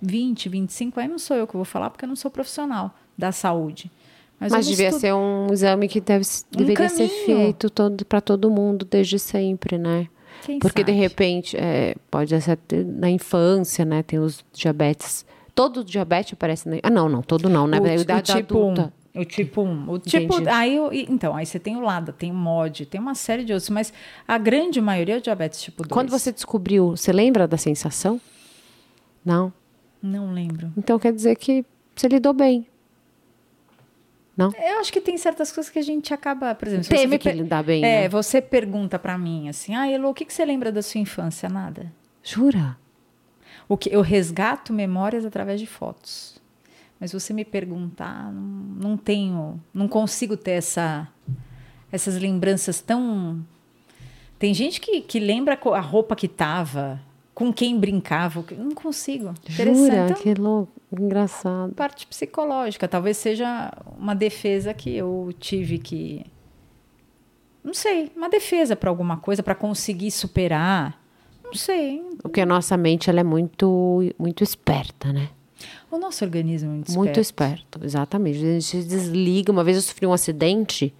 20, 0.00 0.48
25, 0.48 0.98
aí 0.98 1.06
não 1.06 1.18
sou 1.18 1.36
eu 1.36 1.46
que 1.46 1.56
vou 1.56 1.66
falar, 1.66 1.90
porque 1.90 2.06
eu 2.06 2.08
não 2.08 2.16
sou 2.16 2.30
profissional 2.30 2.96
da 3.18 3.30
saúde. 3.30 3.90
Mas, 4.42 4.50
Mas 4.50 4.66
devia 4.66 4.90
ser 4.90 5.14
um 5.14 5.46
exame 5.52 5.86
que 5.86 6.00
deve, 6.00 6.26
um 6.52 6.58
deveria 6.58 6.88
caminho. 6.88 7.08
ser 7.08 7.24
feito 7.24 7.70
todo, 7.70 8.04
para 8.04 8.20
todo 8.20 8.50
mundo 8.50 8.84
desde 8.84 9.16
sempre, 9.16 9.78
né? 9.78 10.08
Quem 10.42 10.58
Porque 10.58 10.80
sabe? 10.80 10.90
de 10.90 10.98
repente, 10.98 11.56
é, 11.56 11.94
pode 12.10 12.34
ser 12.40 12.58
na 12.84 13.08
infância, 13.08 13.84
né? 13.84 14.02
Tem 14.02 14.18
os 14.18 14.44
diabetes. 14.52 15.24
Todo 15.54 15.84
diabetes 15.84 16.32
aparece 16.32 16.68
na... 16.68 16.78
Ah, 16.82 16.90
não, 16.90 17.08
não, 17.08 17.22
todo 17.22 17.48
não, 17.48 17.68
né? 17.68 17.78
O, 17.78 17.84
o 17.84 18.22
tipo 18.22 18.58
adulta. 18.66 18.92
1. 19.14 19.20
O 19.20 19.24
tipo 19.24 19.62
1. 19.62 19.90
O 19.92 19.98
tipo, 20.00 20.48
aí, 20.48 20.76
então, 21.08 21.36
aí 21.36 21.46
você 21.46 21.60
tem 21.60 21.76
o 21.76 21.80
LADA, 21.80 22.12
tem 22.12 22.32
o 22.32 22.34
MOD, 22.34 22.86
tem 22.86 23.00
uma 23.00 23.14
série 23.14 23.44
de 23.44 23.52
outros, 23.52 23.70
mas 23.70 23.92
a 24.26 24.38
grande 24.38 24.80
maioria 24.80 25.14
é 25.14 25.18
o 25.18 25.22
diabetes 25.22 25.62
tipo 25.62 25.84
2. 25.84 25.92
Quando 25.92 26.10
você 26.10 26.32
descobriu, 26.32 26.96
você 26.96 27.12
lembra 27.12 27.46
da 27.46 27.56
sensação? 27.56 28.20
Não? 29.24 29.52
Não 30.02 30.32
lembro. 30.32 30.72
Então 30.76 30.98
quer 30.98 31.12
dizer 31.12 31.36
que 31.36 31.64
você 31.94 32.08
lidou 32.08 32.32
bem. 32.32 32.66
Não? 34.36 34.50
Eu 34.58 34.80
acho 34.80 34.92
que 34.92 35.00
tem 35.00 35.16
certas 35.18 35.52
coisas 35.52 35.70
que 35.70 35.78
a 35.78 35.82
gente 35.82 36.14
acaba, 36.14 36.54
por 36.54 36.66
exemplo, 36.66 36.88
Teve 36.88 37.18
que 37.18 37.30
lidar 37.30 37.62
bem, 37.62 37.84
É, 37.84 38.02
né? 38.02 38.08
você 38.08 38.40
pergunta 38.40 38.98
para 38.98 39.18
mim 39.18 39.48
assim: 39.48 39.74
"Ah, 39.74 39.86
Elo, 39.90 40.08
o 40.08 40.14
que 40.14 40.24
que 40.24 40.32
você 40.32 40.44
lembra 40.44 40.72
da 40.72 40.80
sua 40.82 41.00
infância?" 41.00 41.48
Nada. 41.48 41.92
Jura? 42.22 42.76
O 43.68 43.76
que 43.76 43.94
eu 43.94 44.00
resgato 44.00 44.72
memórias 44.72 45.24
através 45.26 45.60
de 45.60 45.66
fotos. 45.66 46.40
Mas 46.98 47.12
você 47.12 47.32
me 47.34 47.44
perguntar, 47.44 48.32
não, 48.32 48.42
não 48.90 48.96
tenho, 48.96 49.60
não 49.74 49.88
consigo 49.88 50.36
ter 50.36 50.52
essa 50.52 51.08
essas 51.90 52.16
lembranças 52.16 52.80
tão 52.80 53.44
Tem 54.38 54.54
gente 54.54 54.80
que, 54.80 55.00
que 55.02 55.18
lembra 55.20 55.58
a 55.74 55.80
roupa 55.80 56.16
que 56.16 56.26
tava, 56.26 57.00
com 57.42 57.52
quem 57.52 57.76
brincava. 57.76 58.44
Não 58.56 58.70
consigo. 58.70 59.34
Jura? 59.48 60.04
Então, 60.04 60.22
que 60.22 60.34
louco. 60.34 60.72
Engraçado. 60.92 61.74
Parte 61.74 62.06
psicológica. 62.06 62.86
Talvez 62.86 63.16
seja 63.16 63.72
uma 63.98 64.14
defesa 64.14 64.72
que 64.72 64.94
eu 64.94 65.34
tive 65.40 65.78
que. 65.78 66.24
Não 67.64 67.74
sei, 67.74 68.12
uma 68.16 68.28
defesa 68.28 68.76
para 68.76 68.90
alguma 68.90 69.16
coisa, 69.16 69.42
para 69.42 69.56
conseguir 69.56 70.12
superar. 70.12 71.00
Não 71.42 71.54
sei. 71.54 72.02
Porque 72.20 72.40
a 72.40 72.46
nossa 72.46 72.76
mente 72.76 73.10
ela 73.10 73.20
é 73.20 73.24
muito, 73.24 74.00
muito 74.18 74.44
esperta, 74.44 75.12
né? 75.12 75.28
O 75.90 75.98
nosso 75.98 76.24
organismo 76.24 76.68
é 76.68 76.72
muito 76.72 76.88
esperto. 76.88 76.98
Muito 76.98 77.20
esperto, 77.20 77.80
exatamente. 77.82 78.38
A 78.38 78.60
gente 78.60 78.84
desliga. 78.84 79.50
Uma 79.50 79.64
vez 79.64 79.76
eu 79.76 79.82
sofri 79.82 80.06
um 80.06 80.12
acidente 80.12 80.94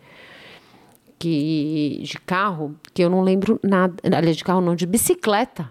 que, 1.18 2.00
de 2.02 2.18
carro, 2.18 2.74
que 2.92 3.02
eu 3.02 3.08
não 3.08 3.20
lembro 3.20 3.60
nada. 3.62 3.94
Aliás, 4.16 4.36
de 4.36 4.42
carro 4.42 4.60
não, 4.60 4.74
de 4.74 4.86
bicicleta. 4.86 5.70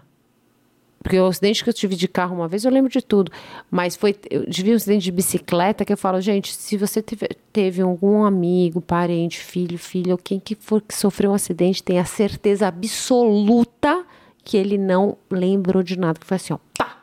Porque 1.02 1.18
o 1.18 1.26
acidente 1.26 1.64
que 1.64 1.68
eu 1.68 1.74
tive 1.74 1.96
de 1.96 2.06
carro 2.06 2.36
uma 2.36 2.46
vez, 2.46 2.64
eu 2.64 2.70
lembro 2.70 2.90
de 2.90 3.02
tudo. 3.02 3.32
Mas 3.70 3.96
foi. 3.96 4.14
Eu 4.30 4.48
tive 4.48 4.72
um 4.72 4.76
acidente 4.76 5.04
de 5.04 5.12
bicicleta 5.12 5.84
que 5.84 5.92
eu 5.92 5.96
falo, 5.96 6.20
gente, 6.20 6.54
se 6.54 6.76
você 6.76 7.02
teve, 7.02 7.28
teve 7.52 7.82
algum 7.82 8.24
amigo, 8.24 8.80
parente, 8.80 9.38
filho, 9.38 9.78
filho, 9.78 10.12
ou 10.12 10.18
quem 10.18 10.38
que 10.38 10.54
for 10.54 10.80
que 10.80 10.94
sofreu 10.94 11.32
um 11.32 11.34
acidente, 11.34 11.82
tenha 11.82 12.04
certeza 12.04 12.68
absoluta 12.68 14.04
que 14.44 14.56
ele 14.56 14.78
não 14.78 15.16
lembrou 15.28 15.82
de 15.82 15.98
nada. 15.98 16.20
Que 16.20 16.26
foi 16.26 16.36
assim, 16.36 16.52
ó, 16.52 16.58
pá! 16.78 16.98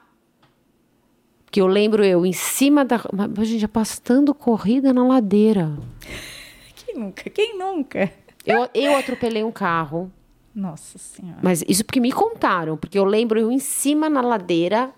Que 1.51 1.59
eu 1.59 1.67
lembro 1.67 2.03
eu 2.03 2.25
em 2.25 2.33
cima 2.33 2.85
da. 2.85 3.01
Mas, 3.11 3.47
gente, 3.49 3.61
já 3.61 3.67
passando 3.67 4.33
corrida 4.33 4.93
na 4.93 5.05
ladeira. 5.05 5.77
Quem 6.75 6.95
nunca? 6.95 7.29
Quem 7.29 7.57
nunca? 7.57 8.11
Eu, 8.45 8.69
eu 8.73 8.95
atropelei 8.95 9.43
um 9.43 9.51
carro. 9.51 10.11
Nossa 10.59 10.97
Senhora. 10.97 11.39
Mas 11.41 11.63
isso 11.67 11.85
porque 11.85 12.01
me 12.01 12.11
contaram, 12.11 12.75
porque 12.75 12.99
eu 12.99 13.05
lembro 13.05 13.39
eu 13.39 13.49
em 13.49 13.59
cima 13.59 14.09
na 14.09 14.19
ladeira, 14.19 14.93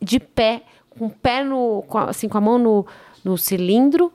de 0.00 0.20
pé, 0.20 0.62
com 0.90 1.06
o 1.06 1.10
pé 1.10 1.42
no. 1.42 1.82
Com 1.88 1.96
a, 1.96 2.10
assim, 2.10 2.28
com 2.28 2.36
a 2.36 2.40
mão 2.40 2.58
no, 2.58 2.86
no 3.24 3.38
cilindro 3.38 4.12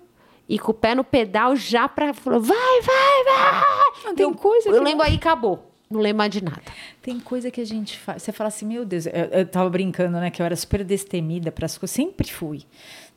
e 0.48 0.60
com 0.60 0.72
o 0.72 0.74
pé 0.74 0.94
no 0.94 1.03
pedal 1.03 1.56
já 1.56 1.90
pra. 1.90 2.12
Vai, 2.12 2.40
vai, 2.40 3.24
vai! 3.26 4.03
Não, 4.06 4.16
tem 4.16 4.32
coisa 4.34 4.70
Eu 4.70 4.84
lembro 4.84 5.03
aí, 5.03 5.16
acabou. 5.16 5.72
Não 5.90 5.99
lembro 5.99 6.18
mais 6.20 6.32
de 6.32 6.44
nada. 6.44 6.62
Tem 7.02 7.20
coisa 7.20 7.49
que 7.49 7.62
a 7.62 7.66
gente 7.66 7.98
faz. 7.98 8.22
Você 8.22 8.32
fala 8.32 8.48
assim, 8.48 8.66
meu 8.66 8.86
Deus, 8.86 9.06
eu, 9.06 9.14
eu 9.14 9.45
tava 9.48 9.70
brincando, 9.70 10.20
né? 10.20 10.30
Que 10.30 10.41
eu 10.41 10.45
era 10.45 10.56
super 10.56 10.84
destemida 10.84 11.52
para 11.52 11.66
as 11.66 11.78
coisas. 11.78 11.95
Sempre 11.95 12.32
fui. 12.32 12.64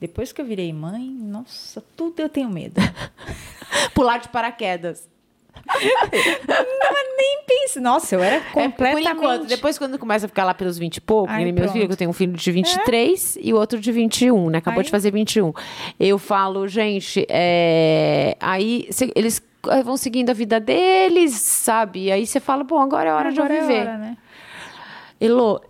Depois 0.00 0.32
que 0.32 0.40
eu 0.40 0.44
virei 0.44 0.72
mãe, 0.72 1.08
nossa, 1.10 1.82
tudo 1.96 2.20
eu 2.20 2.28
tenho 2.28 2.48
medo. 2.48 2.80
Pular 3.94 4.18
de 4.18 4.28
paraquedas. 4.28 5.08
Não, 6.48 7.16
nem 7.16 7.42
pense. 7.46 7.80
Nossa, 7.80 8.14
eu 8.14 8.22
era 8.22 8.40
completamente... 8.52 9.06
É, 9.06 9.14
por 9.14 9.16
enquanto, 9.16 9.46
depois 9.46 9.78
quando 9.78 9.98
começa 9.98 10.26
a 10.26 10.28
ficar 10.28 10.44
lá 10.44 10.54
pelos 10.54 10.78
20 10.78 10.96
e 10.96 11.00
pouco, 11.00 11.32
Ai, 11.32 11.50
meus 11.52 11.72
filhos, 11.72 11.90
eu 11.90 11.96
tenho 11.96 12.10
um 12.10 12.14
filho 12.14 12.32
de 12.32 12.52
23 12.52 13.36
é? 13.36 13.40
e 13.42 13.52
o 13.52 13.56
outro 13.56 13.78
de 13.80 13.92
21, 13.92 14.50
né? 14.50 14.58
Acabou 14.58 14.80
Ai. 14.80 14.84
de 14.84 14.90
fazer 14.90 15.10
21. 15.10 15.52
Eu 15.98 16.18
falo, 16.18 16.66
gente, 16.66 17.26
é... 17.28 18.36
aí 18.40 18.86
cê, 18.90 19.12
eles 19.14 19.42
vão 19.84 19.96
seguindo 19.96 20.30
a 20.30 20.34
vida 20.34 20.60
deles, 20.60 21.32
sabe? 21.32 22.04
E 22.04 22.12
aí 22.12 22.26
você 22.26 22.40
fala, 22.40 22.64
bom, 22.64 22.80
agora 22.80 23.10
é 23.10 23.12
hora 23.12 23.28
agora 23.28 23.48
de 23.48 23.54
eu 23.54 23.62
viver. 23.62 23.78
É 23.78 23.80
hora, 23.80 23.98
né? 23.98 24.16
Elô, 25.20 25.60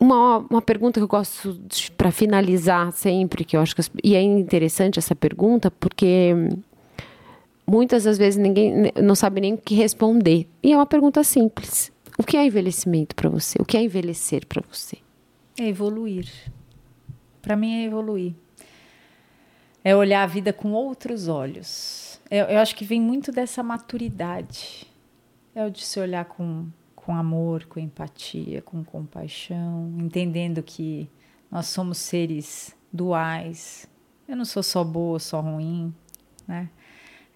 uma, 0.00 0.38
uma 0.50 0.62
pergunta 0.62 1.00
que 1.00 1.04
eu 1.04 1.08
gosto 1.08 1.58
para 1.96 2.10
finalizar 2.10 2.92
sempre, 2.92 3.44
que 3.44 3.56
eu 3.56 3.60
acho 3.60 3.74
que. 3.74 3.82
E 4.02 4.14
é 4.14 4.22
interessante 4.22 4.98
essa 4.98 5.14
pergunta, 5.14 5.70
porque 5.70 6.34
muitas 7.66 8.04
das 8.04 8.16
vezes 8.16 8.38
ninguém 8.38 8.92
não 9.02 9.14
sabe 9.14 9.40
nem 9.40 9.54
o 9.54 9.58
que 9.58 9.74
responder. 9.74 10.48
E 10.62 10.72
é 10.72 10.76
uma 10.76 10.86
pergunta 10.86 11.24
simples. 11.24 11.92
O 12.18 12.22
que 12.22 12.36
é 12.36 12.46
envelhecimento 12.46 13.14
para 13.14 13.28
você? 13.28 13.58
O 13.60 13.64
que 13.64 13.76
é 13.76 13.82
envelhecer 13.82 14.46
para 14.46 14.62
você? 14.70 14.98
É 15.58 15.66
evoluir. 15.66 16.28
Para 17.42 17.56
mim 17.56 17.82
é 17.82 17.84
evoluir. 17.84 18.34
É 19.84 19.94
olhar 19.94 20.22
a 20.22 20.26
vida 20.26 20.52
com 20.52 20.72
outros 20.72 21.28
olhos. 21.28 22.20
Eu, 22.30 22.46
eu, 22.46 22.58
acho 22.58 22.74
que 22.74 22.84
vem 22.84 23.00
muito 23.00 23.30
dessa 23.30 23.62
maturidade. 23.62 24.86
É 25.54 25.64
o 25.64 25.70
de 25.70 25.84
se 25.84 26.00
olhar 26.00 26.24
com, 26.24 26.66
com 26.94 27.14
amor, 27.14 27.66
com 27.66 27.78
empatia, 27.78 28.62
com 28.62 28.82
compaixão, 28.82 29.94
entendendo 30.00 30.62
que 30.62 31.08
nós 31.50 31.66
somos 31.66 31.98
seres 31.98 32.74
duais. 32.92 33.88
Eu 34.26 34.36
não 34.36 34.44
sou 34.44 34.62
só 34.62 34.82
boa, 34.82 35.18
só 35.20 35.40
ruim, 35.40 35.94
né? 36.48 36.68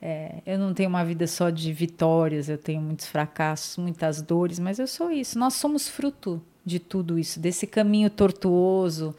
É, 0.02 0.36
eu 0.46 0.58
não 0.58 0.72
tenho 0.72 0.88
uma 0.88 1.04
vida 1.04 1.26
só 1.26 1.50
de 1.50 1.72
vitórias, 1.72 2.48
eu 2.48 2.56
tenho 2.56 2.80
muitos 2.80 3.06
fracassos, 3.06 3.76
muitas 3.76 4.22
dores, 4.22 4.58
mas 4.58 4.78
eu 4.78 4.86
sou 4.86 5.10
isso. 5.10 5.38
Nós 5.38 5.54
somos 5.54 5.88
fruto 5.88 6.40
de 6.64 6.78
tudo 6.78 7.18
isso, 7.18 7.38
desse 7.38 7.66
caminho 7.66 8.08
tortuoso, 8.08 9.14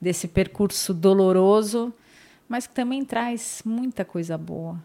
desse 0.00 0.26
percurso 0.26 0.92
doloroso, 0.92 1.92
mas 2.48 2.66
que 2.66 2.74
também 2.74 3.04
traz 3.04 3.62
muita 3.64 4.04
coisa 4.04 4.36
boa. 4.36 4.78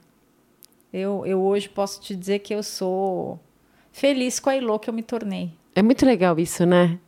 Eu, 0.94 1.26
eu 1.26 1.42
hoje 1.42 1.70
posso 1.70 2.02
te 2.02 2.16
dizer 2.16 2.40
que 2.40 2.54
eu 2.54 2.64
sou 2.64 3.40
feliz 3.92 4.40
com 4.40 4.50
a 4.50 4.56
Ilô 4.56 4.80
que 4.80 4.90
eu 4.90 4.94
me 4.94 5.04
tornei. 5.04 5.52
É 5.76 5.82
muito 5.82 6.06
legal 6.06 6.40
isso, 6.40 6.66
né? 6.66 7.00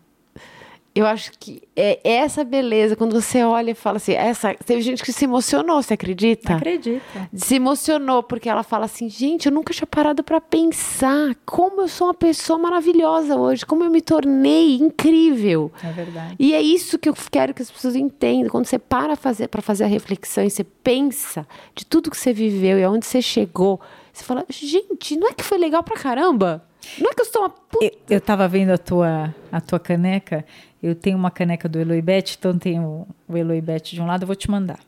Eu 0.94 1.06
acho 1.06 1.32
que 1.40 1.64
é 1.76 2.00
essa 2.04 2.44
beleza, 2.44 2.98
quando 2.98 3.14
você 3.14 3.44
olha 3.44 3.72
e 3.72 3.76
fala 3.76 3.98
assim, 3.98 4.12
essa, 4.12 4.54
teve 4.54 4.82
gente 4.82 5.02
que 5.02 5.14
se 5.14 5.24
emocionou, 5.24 5.82
você 5.82 5.94
acredita? 5.94 6.56
Acredita. 6.56 7.30
Se 7.34 7.56
emocionou 7.56 8.22
porque 8.22 8.50
ela 8.50 8.62
fala 8.62 8.86
assim, 8.86 9.10
gente, 9.10 9.46
eu 9.46 9.54
nunca 9.54 9.74
tinha 9.74 9.88
parado 9.88 10.22
para 10.22 10.42
pensar 10.42 11.34
como 11.46 11.82
eu 11.82 11.88
sou 11.88 12.08
uma 12.08 12.14
pessoa 12.14 12.60
maravilhosa 12.60 13.38
hoje, 13.38 13.66
como 13.66 13.86
eu 13.86 13.90
me 13.90 14.02
tornei 14.02 14.76
incrível. 14.76 15.72
É 15.82 15.92
verdade. 15.92 16.36
E 16.38 16.54
é 16.54 16.62
isso 16.62 17.00
que 17.00 17.08
eu 17.08 17.16
quero 17.32 17.54
que 17.54 17.62
as 17.62 17.72
pessoas 17.72 17.96
entendam, 17.96 18.50
quando 18.50 18.66
você 18.66 18.78
para 18.78 19.16
fazer 19.16 19.48
para 19.48 19.62
fazer 19.62 19.86
a 19.86 19.88
reflexão 19.88 20.44
e 20.44 20.50
você 20.50 20.64
pensa 20.64 21.48
de 21.74 21.86
tudo 21.86 22.12
que 22.12 22.18
você 22.18 22.34
viveu 22.34 22.78
e 22.78 22.84
aonde 22.84 23.06
você 23.06 23.22
chegou, 23.22 23.80
você 24.12 24.26
fala, 24.26 24.46
gente, 24.50 25.16
não 25.16 25.30
é 25.30 25.34
que 25.34 25.44
foi 25.44 25.58
legal 25.58 25.84
pra 25.84 25.96
caramba? 25.96 26.66
Não 27.00 27.10
é 27.10 27.14
que 27.14 27.22
eu 27.22 27.26
sou 27.26 27.42
uma 27.44 27.50
puta. 27.50 27.86
Eu, 27.86 27.92
eu 28.10 28.22
tava 28.22 28.48
vendo 28.48 28.72
a 28.72 28.78
tua, 28.78 29.34
a 29.52 29.62
tua 29.62 29.80
caneca 29.80 30.46
eu 30.82 30.96
tenho 30.96 31.18
uma 31.18 31.30
caneca 31.30 31.70
do 31.70 31.80
Eloibet, 31.80 32.38
então 32.40 32.58
tenho 32.58 33.08
o 33.28 33.38
Eloibet 33.38 33.94
de 33.94 34.02
um 34.02 34.06
lado, 34.06 34.24
eu 34.24 34.28
vou 34.28 34.36
te 34.36 34.50
mandar. 34.50 34.80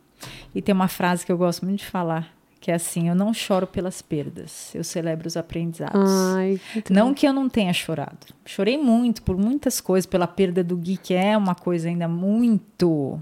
E 0.56 0.62
tem 0.62 0.74
uma 0.74 0.88
frase 0.88 1.26
que 1.26 1.32
eu 1.32 1.38
gosto 1.38 1.66
muito 1.66 1.80
de 1.80 1.86
falar, 1.86 2.34
que 2.60 2.72
é 2.72 2.74
assim: 2.74 3.10
Eu 3.10 3.16
não 3.16 3.34
choro 3.34 3.68
pelas 3.68 4.02
perdas, 4.02 4.74
eu 4.74 4.84
celebro 4.84 5.28
os 5.28 5.38
aprendizados. 5.38 6.12
Ai, 6.36 6.60
que 6.84 6.92
não 6.92 7.14
que 7.14 7.28
eu 7.28 7.34
não 7.34 7.48
tenha 7.48 7.74
chorado. 7.74 8.28
Chorei 8.46 8.78
muito 8.78 9.22
por 9.22 9.38
muitas 9.38 9.80
coisas, 9.80 10.08
pela 10.08 10.26
perda 10.26 10.64
do 10.64 10.76
Gui, 10.76 10.98
que 10.98 11.14
é 11.14 11.38
uma 11.38 11.54
coisa 11.54 11.90
ainda 11.90 12.08
muito. 12.08 13.22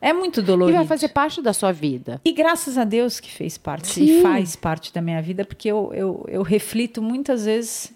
É 0.00 0.12
muito 0.12 0.40
dolorido. 0.40 0.76
E 0.76 0.78
vai 0.78 0.86
fazer 0.86 1.08
parte 1.08 1.42
da 1.42 1.52
sua 1.52 1.72
vida. 1.72 2.20
E 2.24 2.32
graças 2.32 2.78
a 2.78 2.84
Deus 2.84 3.20
que 3.20 3.30
fez 3.30 3.58
parte, 3.58 3.88
Sim. 3.88 4.20
e 4.20 4.22
faz 4.22 4.56
parte 4.56 4.92
da 4.92 5.02
minha 5.02 5.20
vida, 5.20 5.44
porque 5.44 5.68
eu, 5.68 5.92
eu, 5.92 6.24
eu 6.28 6.42
reflito 6.42 7.02
muitas 7.02 7.44
vezes 7.44 7.92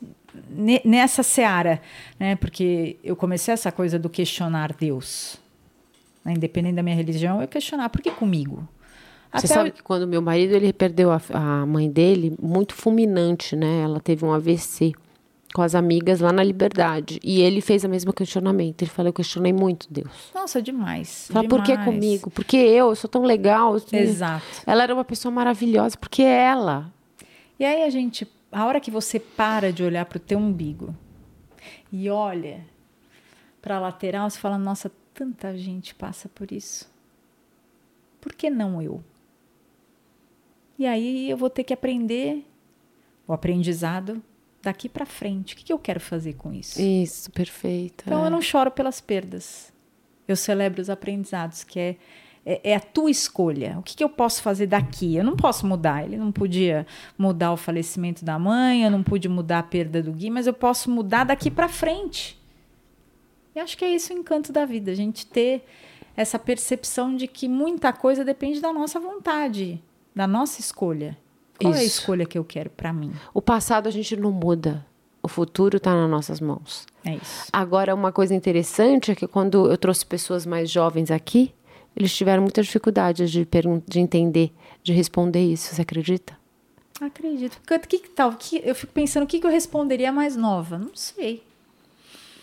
nessa 0.84 1.22
seara, 1.22 1.80
né? 2.18 2.36
Porque 2.36 2.96
eu 3.02 3.16
comecei 3.16 3.54
essa 3.54 3.72
coisa 3.72 3.98
do 3.98 4.10
questionar 4.10 4.74
Deus. 4.74 5.36
Né? 6.24 6.32
Independente 6.32 6.74
da 6.74 6.82
minha 6.82 6.96
religião, 6.96 7.40
eu 7.40 7.48
questionar 7.48 7.88
por 7.88 8.02
que 8.02 8.10
comigo. 8.10 8.68
Você 9.32 9.48
sabe 9.48 9.72
que 9.72 9.82
quando 9.82 10.06
meu 10.06 10.22
marido 10.22 10.54
ele 10.54 10.72
perdeu 10.72 11.10
a, 11.10 11.20
a, 11.30 11.66
mãe 11.66 11.90
dele, 11.90 12.36
muito 12.40 12.72
fulminante, 12.72 13.56
né? 13.56 13.80
Ela 13.82 13.98
teve 13.98 14.24
um 14.24 14.32
AVC 14.32 14.92
com 15.54 15.62
as 15.62 15.76
amigas 15.76 16.18
lá 16.18 16.32
na 16.32 16.42
Liberdade. 16.42 17.20
E 17.22 17.40
ele 17.40 17.60
fez 17.60 17.84
o 17.84 17.88
mesmo 17.88 18.12
questionamento. 18.12 18.82
Ele 18.82 18.90
falou: 18.90 19.10
Eu 19.10 19.14
questionei 19.14 19.52
muito 19.52 19.86
Deus. 19.88 20.30
Nossa, 20.34 20.60
demais. 20.60 21.28
Fala, 21.32 21.48
por 21.48 21.62
que 21.62 21.76
comigo? 21.78 22.28
Porque 22.28 22.56
eu, 22.56 22.88
eu 22.88 22.96
sou 22.96 23.08
tão 23.08 23.22
legal. 23.22 23.76
Exato. 23.92 24.44
Ela 24.66 24.82
era 24.82 24.92
uma 24.92 25.04
pessoa 25.04 25.32
maravilhosa, 25.32 25.96
porque 25.96 26.22
é 26.22 26.42
ela. 26.42 26.92
E 27.58 27.64
aí 27.64 27.84
a 27.84 27.88
gente 27.88 28.28
a 28.50 28.66
hora 28.66 28.80
que 28.80 28.90
você 28.90 29.18
para 29.20 29.72
de 29.72 29.82
olhar 29.82 30.04
para 30.06 30.16
o 30.16 30.20
teu 30.20 30.38
umbigo 30.38 30.94
e 31.90 32.10
olha 32.10 32.64
para 33.62 33.76
a 33.76 33.80
lateral, 33.80 34.28
você 34.28 34.38
fala: 34.38 34.58
nossa, 34.58 34.90
tanta 35.14 35.56
gente 35.56 35.94
passa 35.94 36.28
por 36.28 36.50
isso. 36.50 36.92
Por 38.20 38.32
que 38.32 38.50
não 38.50 38.82
eu? 38.82 39.02
E 40.76 40.84
aí 40.84 41.30
eu 41.30 41.36
vou 41.36 41.48
ter 41.48 41.62
que 41.62 41.72
aprender 41.72 42.44
o 43.26 43.32
aprendizado 43.32 44.20
daqui 44.64 44.88
para 44.88 45.06
frente. 45.06 45.54
O 45.54 45.56
que, 45.56 45.64
que 45.64 45.72
eu 45.72 45.78
quero 45.78 46.00
fazer 46.00 46.34
com 46.34 46.52
isso? 46.52 46.80
Isso, 46.80 47.30
perfeito. 47.30 48.04
Então 48.06 48.24
é. 48.24 48.26
eu 48.26 48.30
não 48.30 48.42
choro 48.42 48.70
pelas 48.70 49.00
perdas. 49.00 49.72
Eu 50.26 50.36
celebro 50.36 50.80
os 50.80 50.90
aprendizados, 50.90 51.62
que 51.62 51.78
é 51.78 51.96
é, 52.46 52.60
é, 52.72 52.76
a 52.76 52.80
tua 52.80 53.10
escolha. 53.10 53.76
O 53.78 53.82
que, 53.82 53.96
que, 53.96 54.04
eu 54.04 54.08
posso 54.08 54.42
fazer 54.42 54.66
daqui? 54.66 55.16
Eu 55.16 55.24
não 55.24 55.34
posso 55.34 55.66
mudar. 55.66 56.04
Ele 56.04 56.16
não 56.16 56.30
podia 56.30 56.86
mudar 57.16 57.52
o 57.52 57.56
falecimento 57.56 58.24
da 58.24 58.38
mãe, 58.38 58.84
eu 58.84 58.90
não 58.90 59.02
pude 59.02 59.28
mudar 59.28 59.60
a 59.60 59.62
perda 59.62 60.02
do 60.02 60.12
Gui, 60.12 60.30
mas 60.30 60.46
eu 60.46 60.52
posso 60.52 60.90
mudar 60.90 61.24
daqui 61.24 61.50
para 61.50 61.68
frente. 61.68 62.38
E 63.54 63.60
acho 63.60 63.78
que 63.78 63.84
é 63.84 63.94
isso 63.94 64.12
o 64.12 64.16
encanto 64.16 64.52
da 64.52 64.66
vida, 64.66 64.90
a 64.90 64.94
gente 64.94 65.26
ter 65.26 65.64
essa 66.16 66.38
percepção 66.38 67.16
de 67.16 67.26
que 67.26 67.48
muita 67.48 67.92
coisa 67.92 68.24
depende 68.24 68.60
da 68.60 68.72
nossa 68.72 69.00
vontade, 69.00 69.82
da 70.14 70.26
nossa 70.26 70.60
escolha. 70.60 71.16
Qual 71.60 71.72
isso. 71.72 71.80
é 71.80 71.84
a 71.84 71.86
escolha 71.86 72.26
que 72.26 72.38
eu 72.38 72.44
quero 72.44 72.70
para 72.70 72.92
mim? 72.92 73.12
O 73.32 73.40
passado 73.40 73.86
a 73.86 73.90
gente 73.90 74.16
não 74.16 74.30
muda. 74.32 74.84
O 75.22 75.28
futuro 75.28 75.78
está 75.78 75.94
nas 75.94 76.10
nossas 76.10 76.40
mãos. 76.40 76.84
É 77.04 77.14
isso. 77.14 77.48
Agora, 77.52 77.94
uma 77.94 78.12
coisa 78.12 78.34
interessante 78.34 79.10
é 79.10 79.14
que 79.14 79.26
quando 79.26 79.70
eu 79.70 79.78
trouxe 79.78 80.04
pessoas 80.04 80.44
mais 80.44 80.70
jovens 80.70 81.10
aqui, 81.10 81.54
eles 81.96 82.14
tiveram 82.14 82.42
muita 82.42 82.62
dificuldade 82.62 83.30
de, 83.30 83.46
de 83.86 84.00
entender, 84.00 84.52
de 84.82 84.92
responder 84.92 85.42
isso. 85.42 85.74
Você 85.74 85.82
acredita? 85.82 86.36
Acredito. 87.00 87.58
Que, 87.66 87.98
que 87.98 88.10
tal? 88.10 88.32
Que, 88.34 88.60
eu 88.64 88.74
fico 88.74 88.92
pensando 88.92 89.24
o 89.24 89.26
que, 89.26 89.40
que 89.40 89.46
eu 89.46 89.50
responderia 89.50 90.12
mais 90.12 90.36
nova. 90.36 90.78
Não 90.78 90.94
sei. 90.94 91.42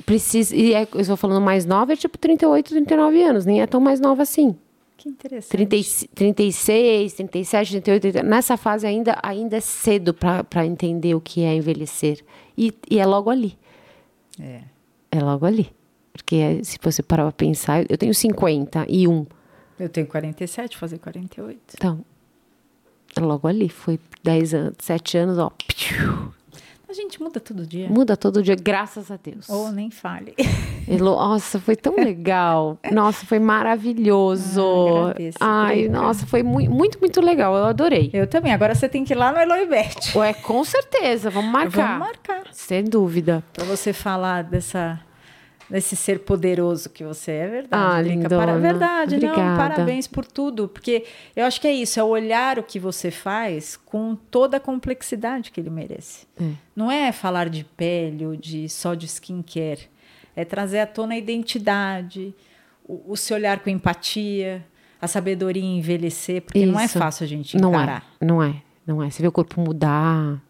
Precisa, 0.05 0.55
e 0.55 0.73
é, 0.73 0.87
eu 0.93 0.99
estou 0.99 1.15
falando 1.15 1.41
mais 1.41 1.65
nova, 1.65 1.93
é 1.93 1.95
tipo 1.95 2.17
38, 2.17 2.69
39 2.69 3.23
anos, 3.23 3.45
nem 3.45 3.61
é 3.61 3.67
tão 3.67 3.79
mais 3.79 3.99
nova 3.99 4.23
assim. 4.23 4.57
Que 5.01 5.09
interessante. 5.09 5.65
30, 5.65 6.13
36, 6.13 7.13
37, 7.13 7.71
38, 7.71 8.01
38. 8.01 8.23
Nessa 8.23 8.55
fase 8.55 8.85
ainda, 8.85 9.17
ainda 9.23 9.57
é 9.57 9.59
cedo 9.59 10.13
para 10.13 10.63
entender 10.63 11.15
o 11.15 11.19
que 11.19 11.41
é 11.41 11.55
envelhecer. 11.55 12.23
E, 12.55 12.71
e 12.87 12.99
é 12.99 13.05
logo 13.07 13.31
ali. 13.31 13.57
É. 14.39 14.61
É 15.11 15.19
logo 15.19 15.47
ali. 15.47 15.73
Porque 16.13 16.35
é, 16.35 16.63
se 16.63 16.77
você 16.79 17.01
parar 17.01 17.23
para 17.23 17.31
pensar, 17.31 17.83
eu 17.89 17.97
tenho 17.97 18.13
51. 18.13 19.25
Eu 19.79 19.89
tenho 19.89 20.05
47, 20.05 20.77
fazer 20.77 20.99
48. 20.99 21.59
Então, 21.73 22.05
é 23.17 23.21
logo 23.21 23.47
ali. 23.47 23.69
Foi 23.69 23.99
10 24.21 24.53
anos, 24.53 24.75
7 24.77 25.17
anos, 25.17 25.39
ó. 25.39 25.51
A 26.91 26.93
gente 26.93 27.23
muda 27.23 27.39
todo 27.39 27.65
dia. 27.65 27.87
Muda 27.89 28.17
todo 28.17 28.43
dia, 28.43 28.53
graças 28.53 29.09
a 29.09 29.15
Deus. 29.15 29.47
Ou 29.49 29.67
oh, 29.67 29.71
nem 29.71 29.89
fale. 29.89 30.35
Nossa, 30.99 31.57
foi 31.57 31.73
tão 31.73 31.95
legal. 31.95 32.77
Nossa, 32.91 33.25
foi 33.25 33.39
maravilhoso. 33.39 34.61
Ah, 34.61 34.99
agradeço, 35.03 35.37
Ai, 35.39 35.87
nossa, 35.87 36.25
foi 36.27 36.43
muito, 36.43 36.69
muito, 36.69 36.99
muito 36.99 37.21
legal. 37.21 37.55
Eu 37.55 37.63
adorei. 37.63 38.09
Eu 38.11 38.27
também. 38.27 38.51
Agora 38.51 38.75
você 38.75 38.89
tem 38.89 39.05
que 39.05 39.13
ir 39.13 39.15
lá 39.15 39.31
no 39.31 39.39
Eloibert. 39.39 40.13
Ué, 40.13 40.33
com 40.33 40.65
certeza. 40.65 41.29
Vamos 41.29 41.49
marcar. 41.49 41.97
Vamos 41.97 41.99
marcar. 41.99 42.43
Sem 42.51 42.83
dúvida. 42.83 43.41
Para 43.53 43.63
você 43.63 43.93
falar 43.93 44.43
dessa 44.43 44.99
desse 45.71 45.95
ser 45.95 46.19
poderoso 46.19 46.89
que 46.89 47.01
você 47.03 47.31
é, 47.31 47.47
verdade. 47.47 47.99
Ah, 47.99 48.03
Drica. 48.03 48.29
Para, 48.29 48.57
verdade, 48.57 49.15
Obrigada. 49.15 49.41
não, 49.41 49.57
parabéns 49.57 50.05
por 50.05 50.25
tudo, 50.25 50.67
porque 50.67 51.05
eu 51.33 51.45
acho 51.45 51.61
que 51.61 51.67
é 51.67 51.73
isso, 51.73 51.97
é 51.97 52.03
olhar 52.03 52.59
o 52.59 52.63
que 52.63 52.77
você 52.77 53.09
faz 53.09 53.77
com 53.77 54.15
toda 54.29 54.57
a 54.57 54.59
complexidade 54.59 55.49
que 55.49 55.61
ele 55.61 55.69
merece. 55.69 56.27
É. 56.39 56.51
Não 56.75 56.91
é 56.91 57.13
falar 57.13 57.49
de 57.49 57.63
pele 57.63 58.25
ou 58.25 58.35
de 58.35 58.67
só 58.67 58.93
de 58.93 59.05
skincare, 59.05 59.89
é 60.35 60.43
trazer 60.43 60.79
à 60.79 60.85
tona 60.85 61.13
a 61.13 61.17
identidade, 61.17 62.35
o, 62.85 63.13
o 63.13 63.15
se 63.15 63.33
olhar 63.33 63.59
com 63.59 63.69
empatia, 63.69 64.65
a 65.01 65.07
sabedoria 65.07 65.63
em 65.63 65.77
envelhecer, 65.77 66.41
porque 66.41 66.59
isso. 66.59 66.71
não 66.71 66.79
é 66.79 66.87
fácil 66.89 67.23
a 67.23 67.27
gente 67.27 67.55
encarar. 67.55 68.05
Não 68.19 68.43
é, 68.43 68.49
não 68.49 68.55
é, 68.55 68.61
não 68.85 69.03
é. 69.03 69.09
Você 69.09 69.21
vê 69.21 69.27
o 69.29 69.31
corpo 69.31 69.61
mudar, 69.61 70.41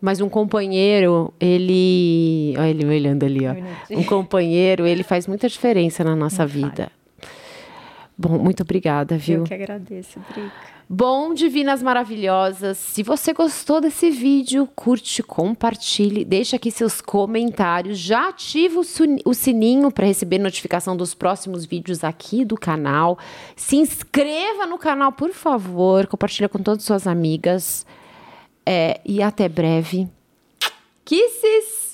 mas 0.00 0.20
um 0.20 0.28
companheiro, 0.28 1.32
ele. 1.40 2.54
Olha 2.58 2.68
ele 2.68 2.86
olhando 2.86 3.24
ali, 3.24 3.46
ó. 3.46 3.54
Um 3.90 4.04
companheiro, 4.04 4.86
ele 4.86 5.02
faz 5.02 5.26
muita 5.26 5.48
diferença 5.48 6.02
na 6.04 6.14
nossa 6.14 6.42
Não 6.42 6.48
vida. 6.48 6.90
Bom, 8.18 8.38
muito 8.38 8.62
obrigada, 8.62 9.18
viu? 9.18 9.40
Eu 9.40 9.44
que 9.44 9.52
agradeço, 9.52 10.18
Drica. 10.32 10.76
Bom, 10.88 11.34
divinas 11.34 11.82
maravilhosas. 11.82 12.78
Se 12.78 13.02
você 13.02 13.32
gostou 13.32 13.80
desse 13.80 14.08
vídeo, 14.08 14.68
curte, 14.74 15.20
compartilhe, 15.20 16.24
deixa 16.24 16.54
aqui 16.54 16.70
seus 16.70 17.00
comentários, 17.00 17.98
já 17.98 18.28
ativa 18.28 18.80
o 19.24 19.34
sininho 19.34 19.90
para 19.90 20.06
receber 20.06 20.38
notificação 20.38 20.96
dos 20.96 21.12
próximos 21.12 21.66
vídeos 21.66 22.04
aqui 22.04 22.44
do 22.44 22.56
canal. 22.56 23.18
Se 23.56 23.76
inscreva 23.76 24.64
no 24.64 24.78
canal, 24.78 25.10
por 25.10 25.32
favor, 25.32 26.06
compartilha 26.06 26.48
com 26.48 26.58
todas 26.60 26.82
as 26.82 26.86
suas 26.86 27.06
amigas. 27.08 27.84
É, 28.66 29.00
e 29.04 29.22
até 29.22 29.48
breve. 29.48 30.08
Kisses! 31.04 31.85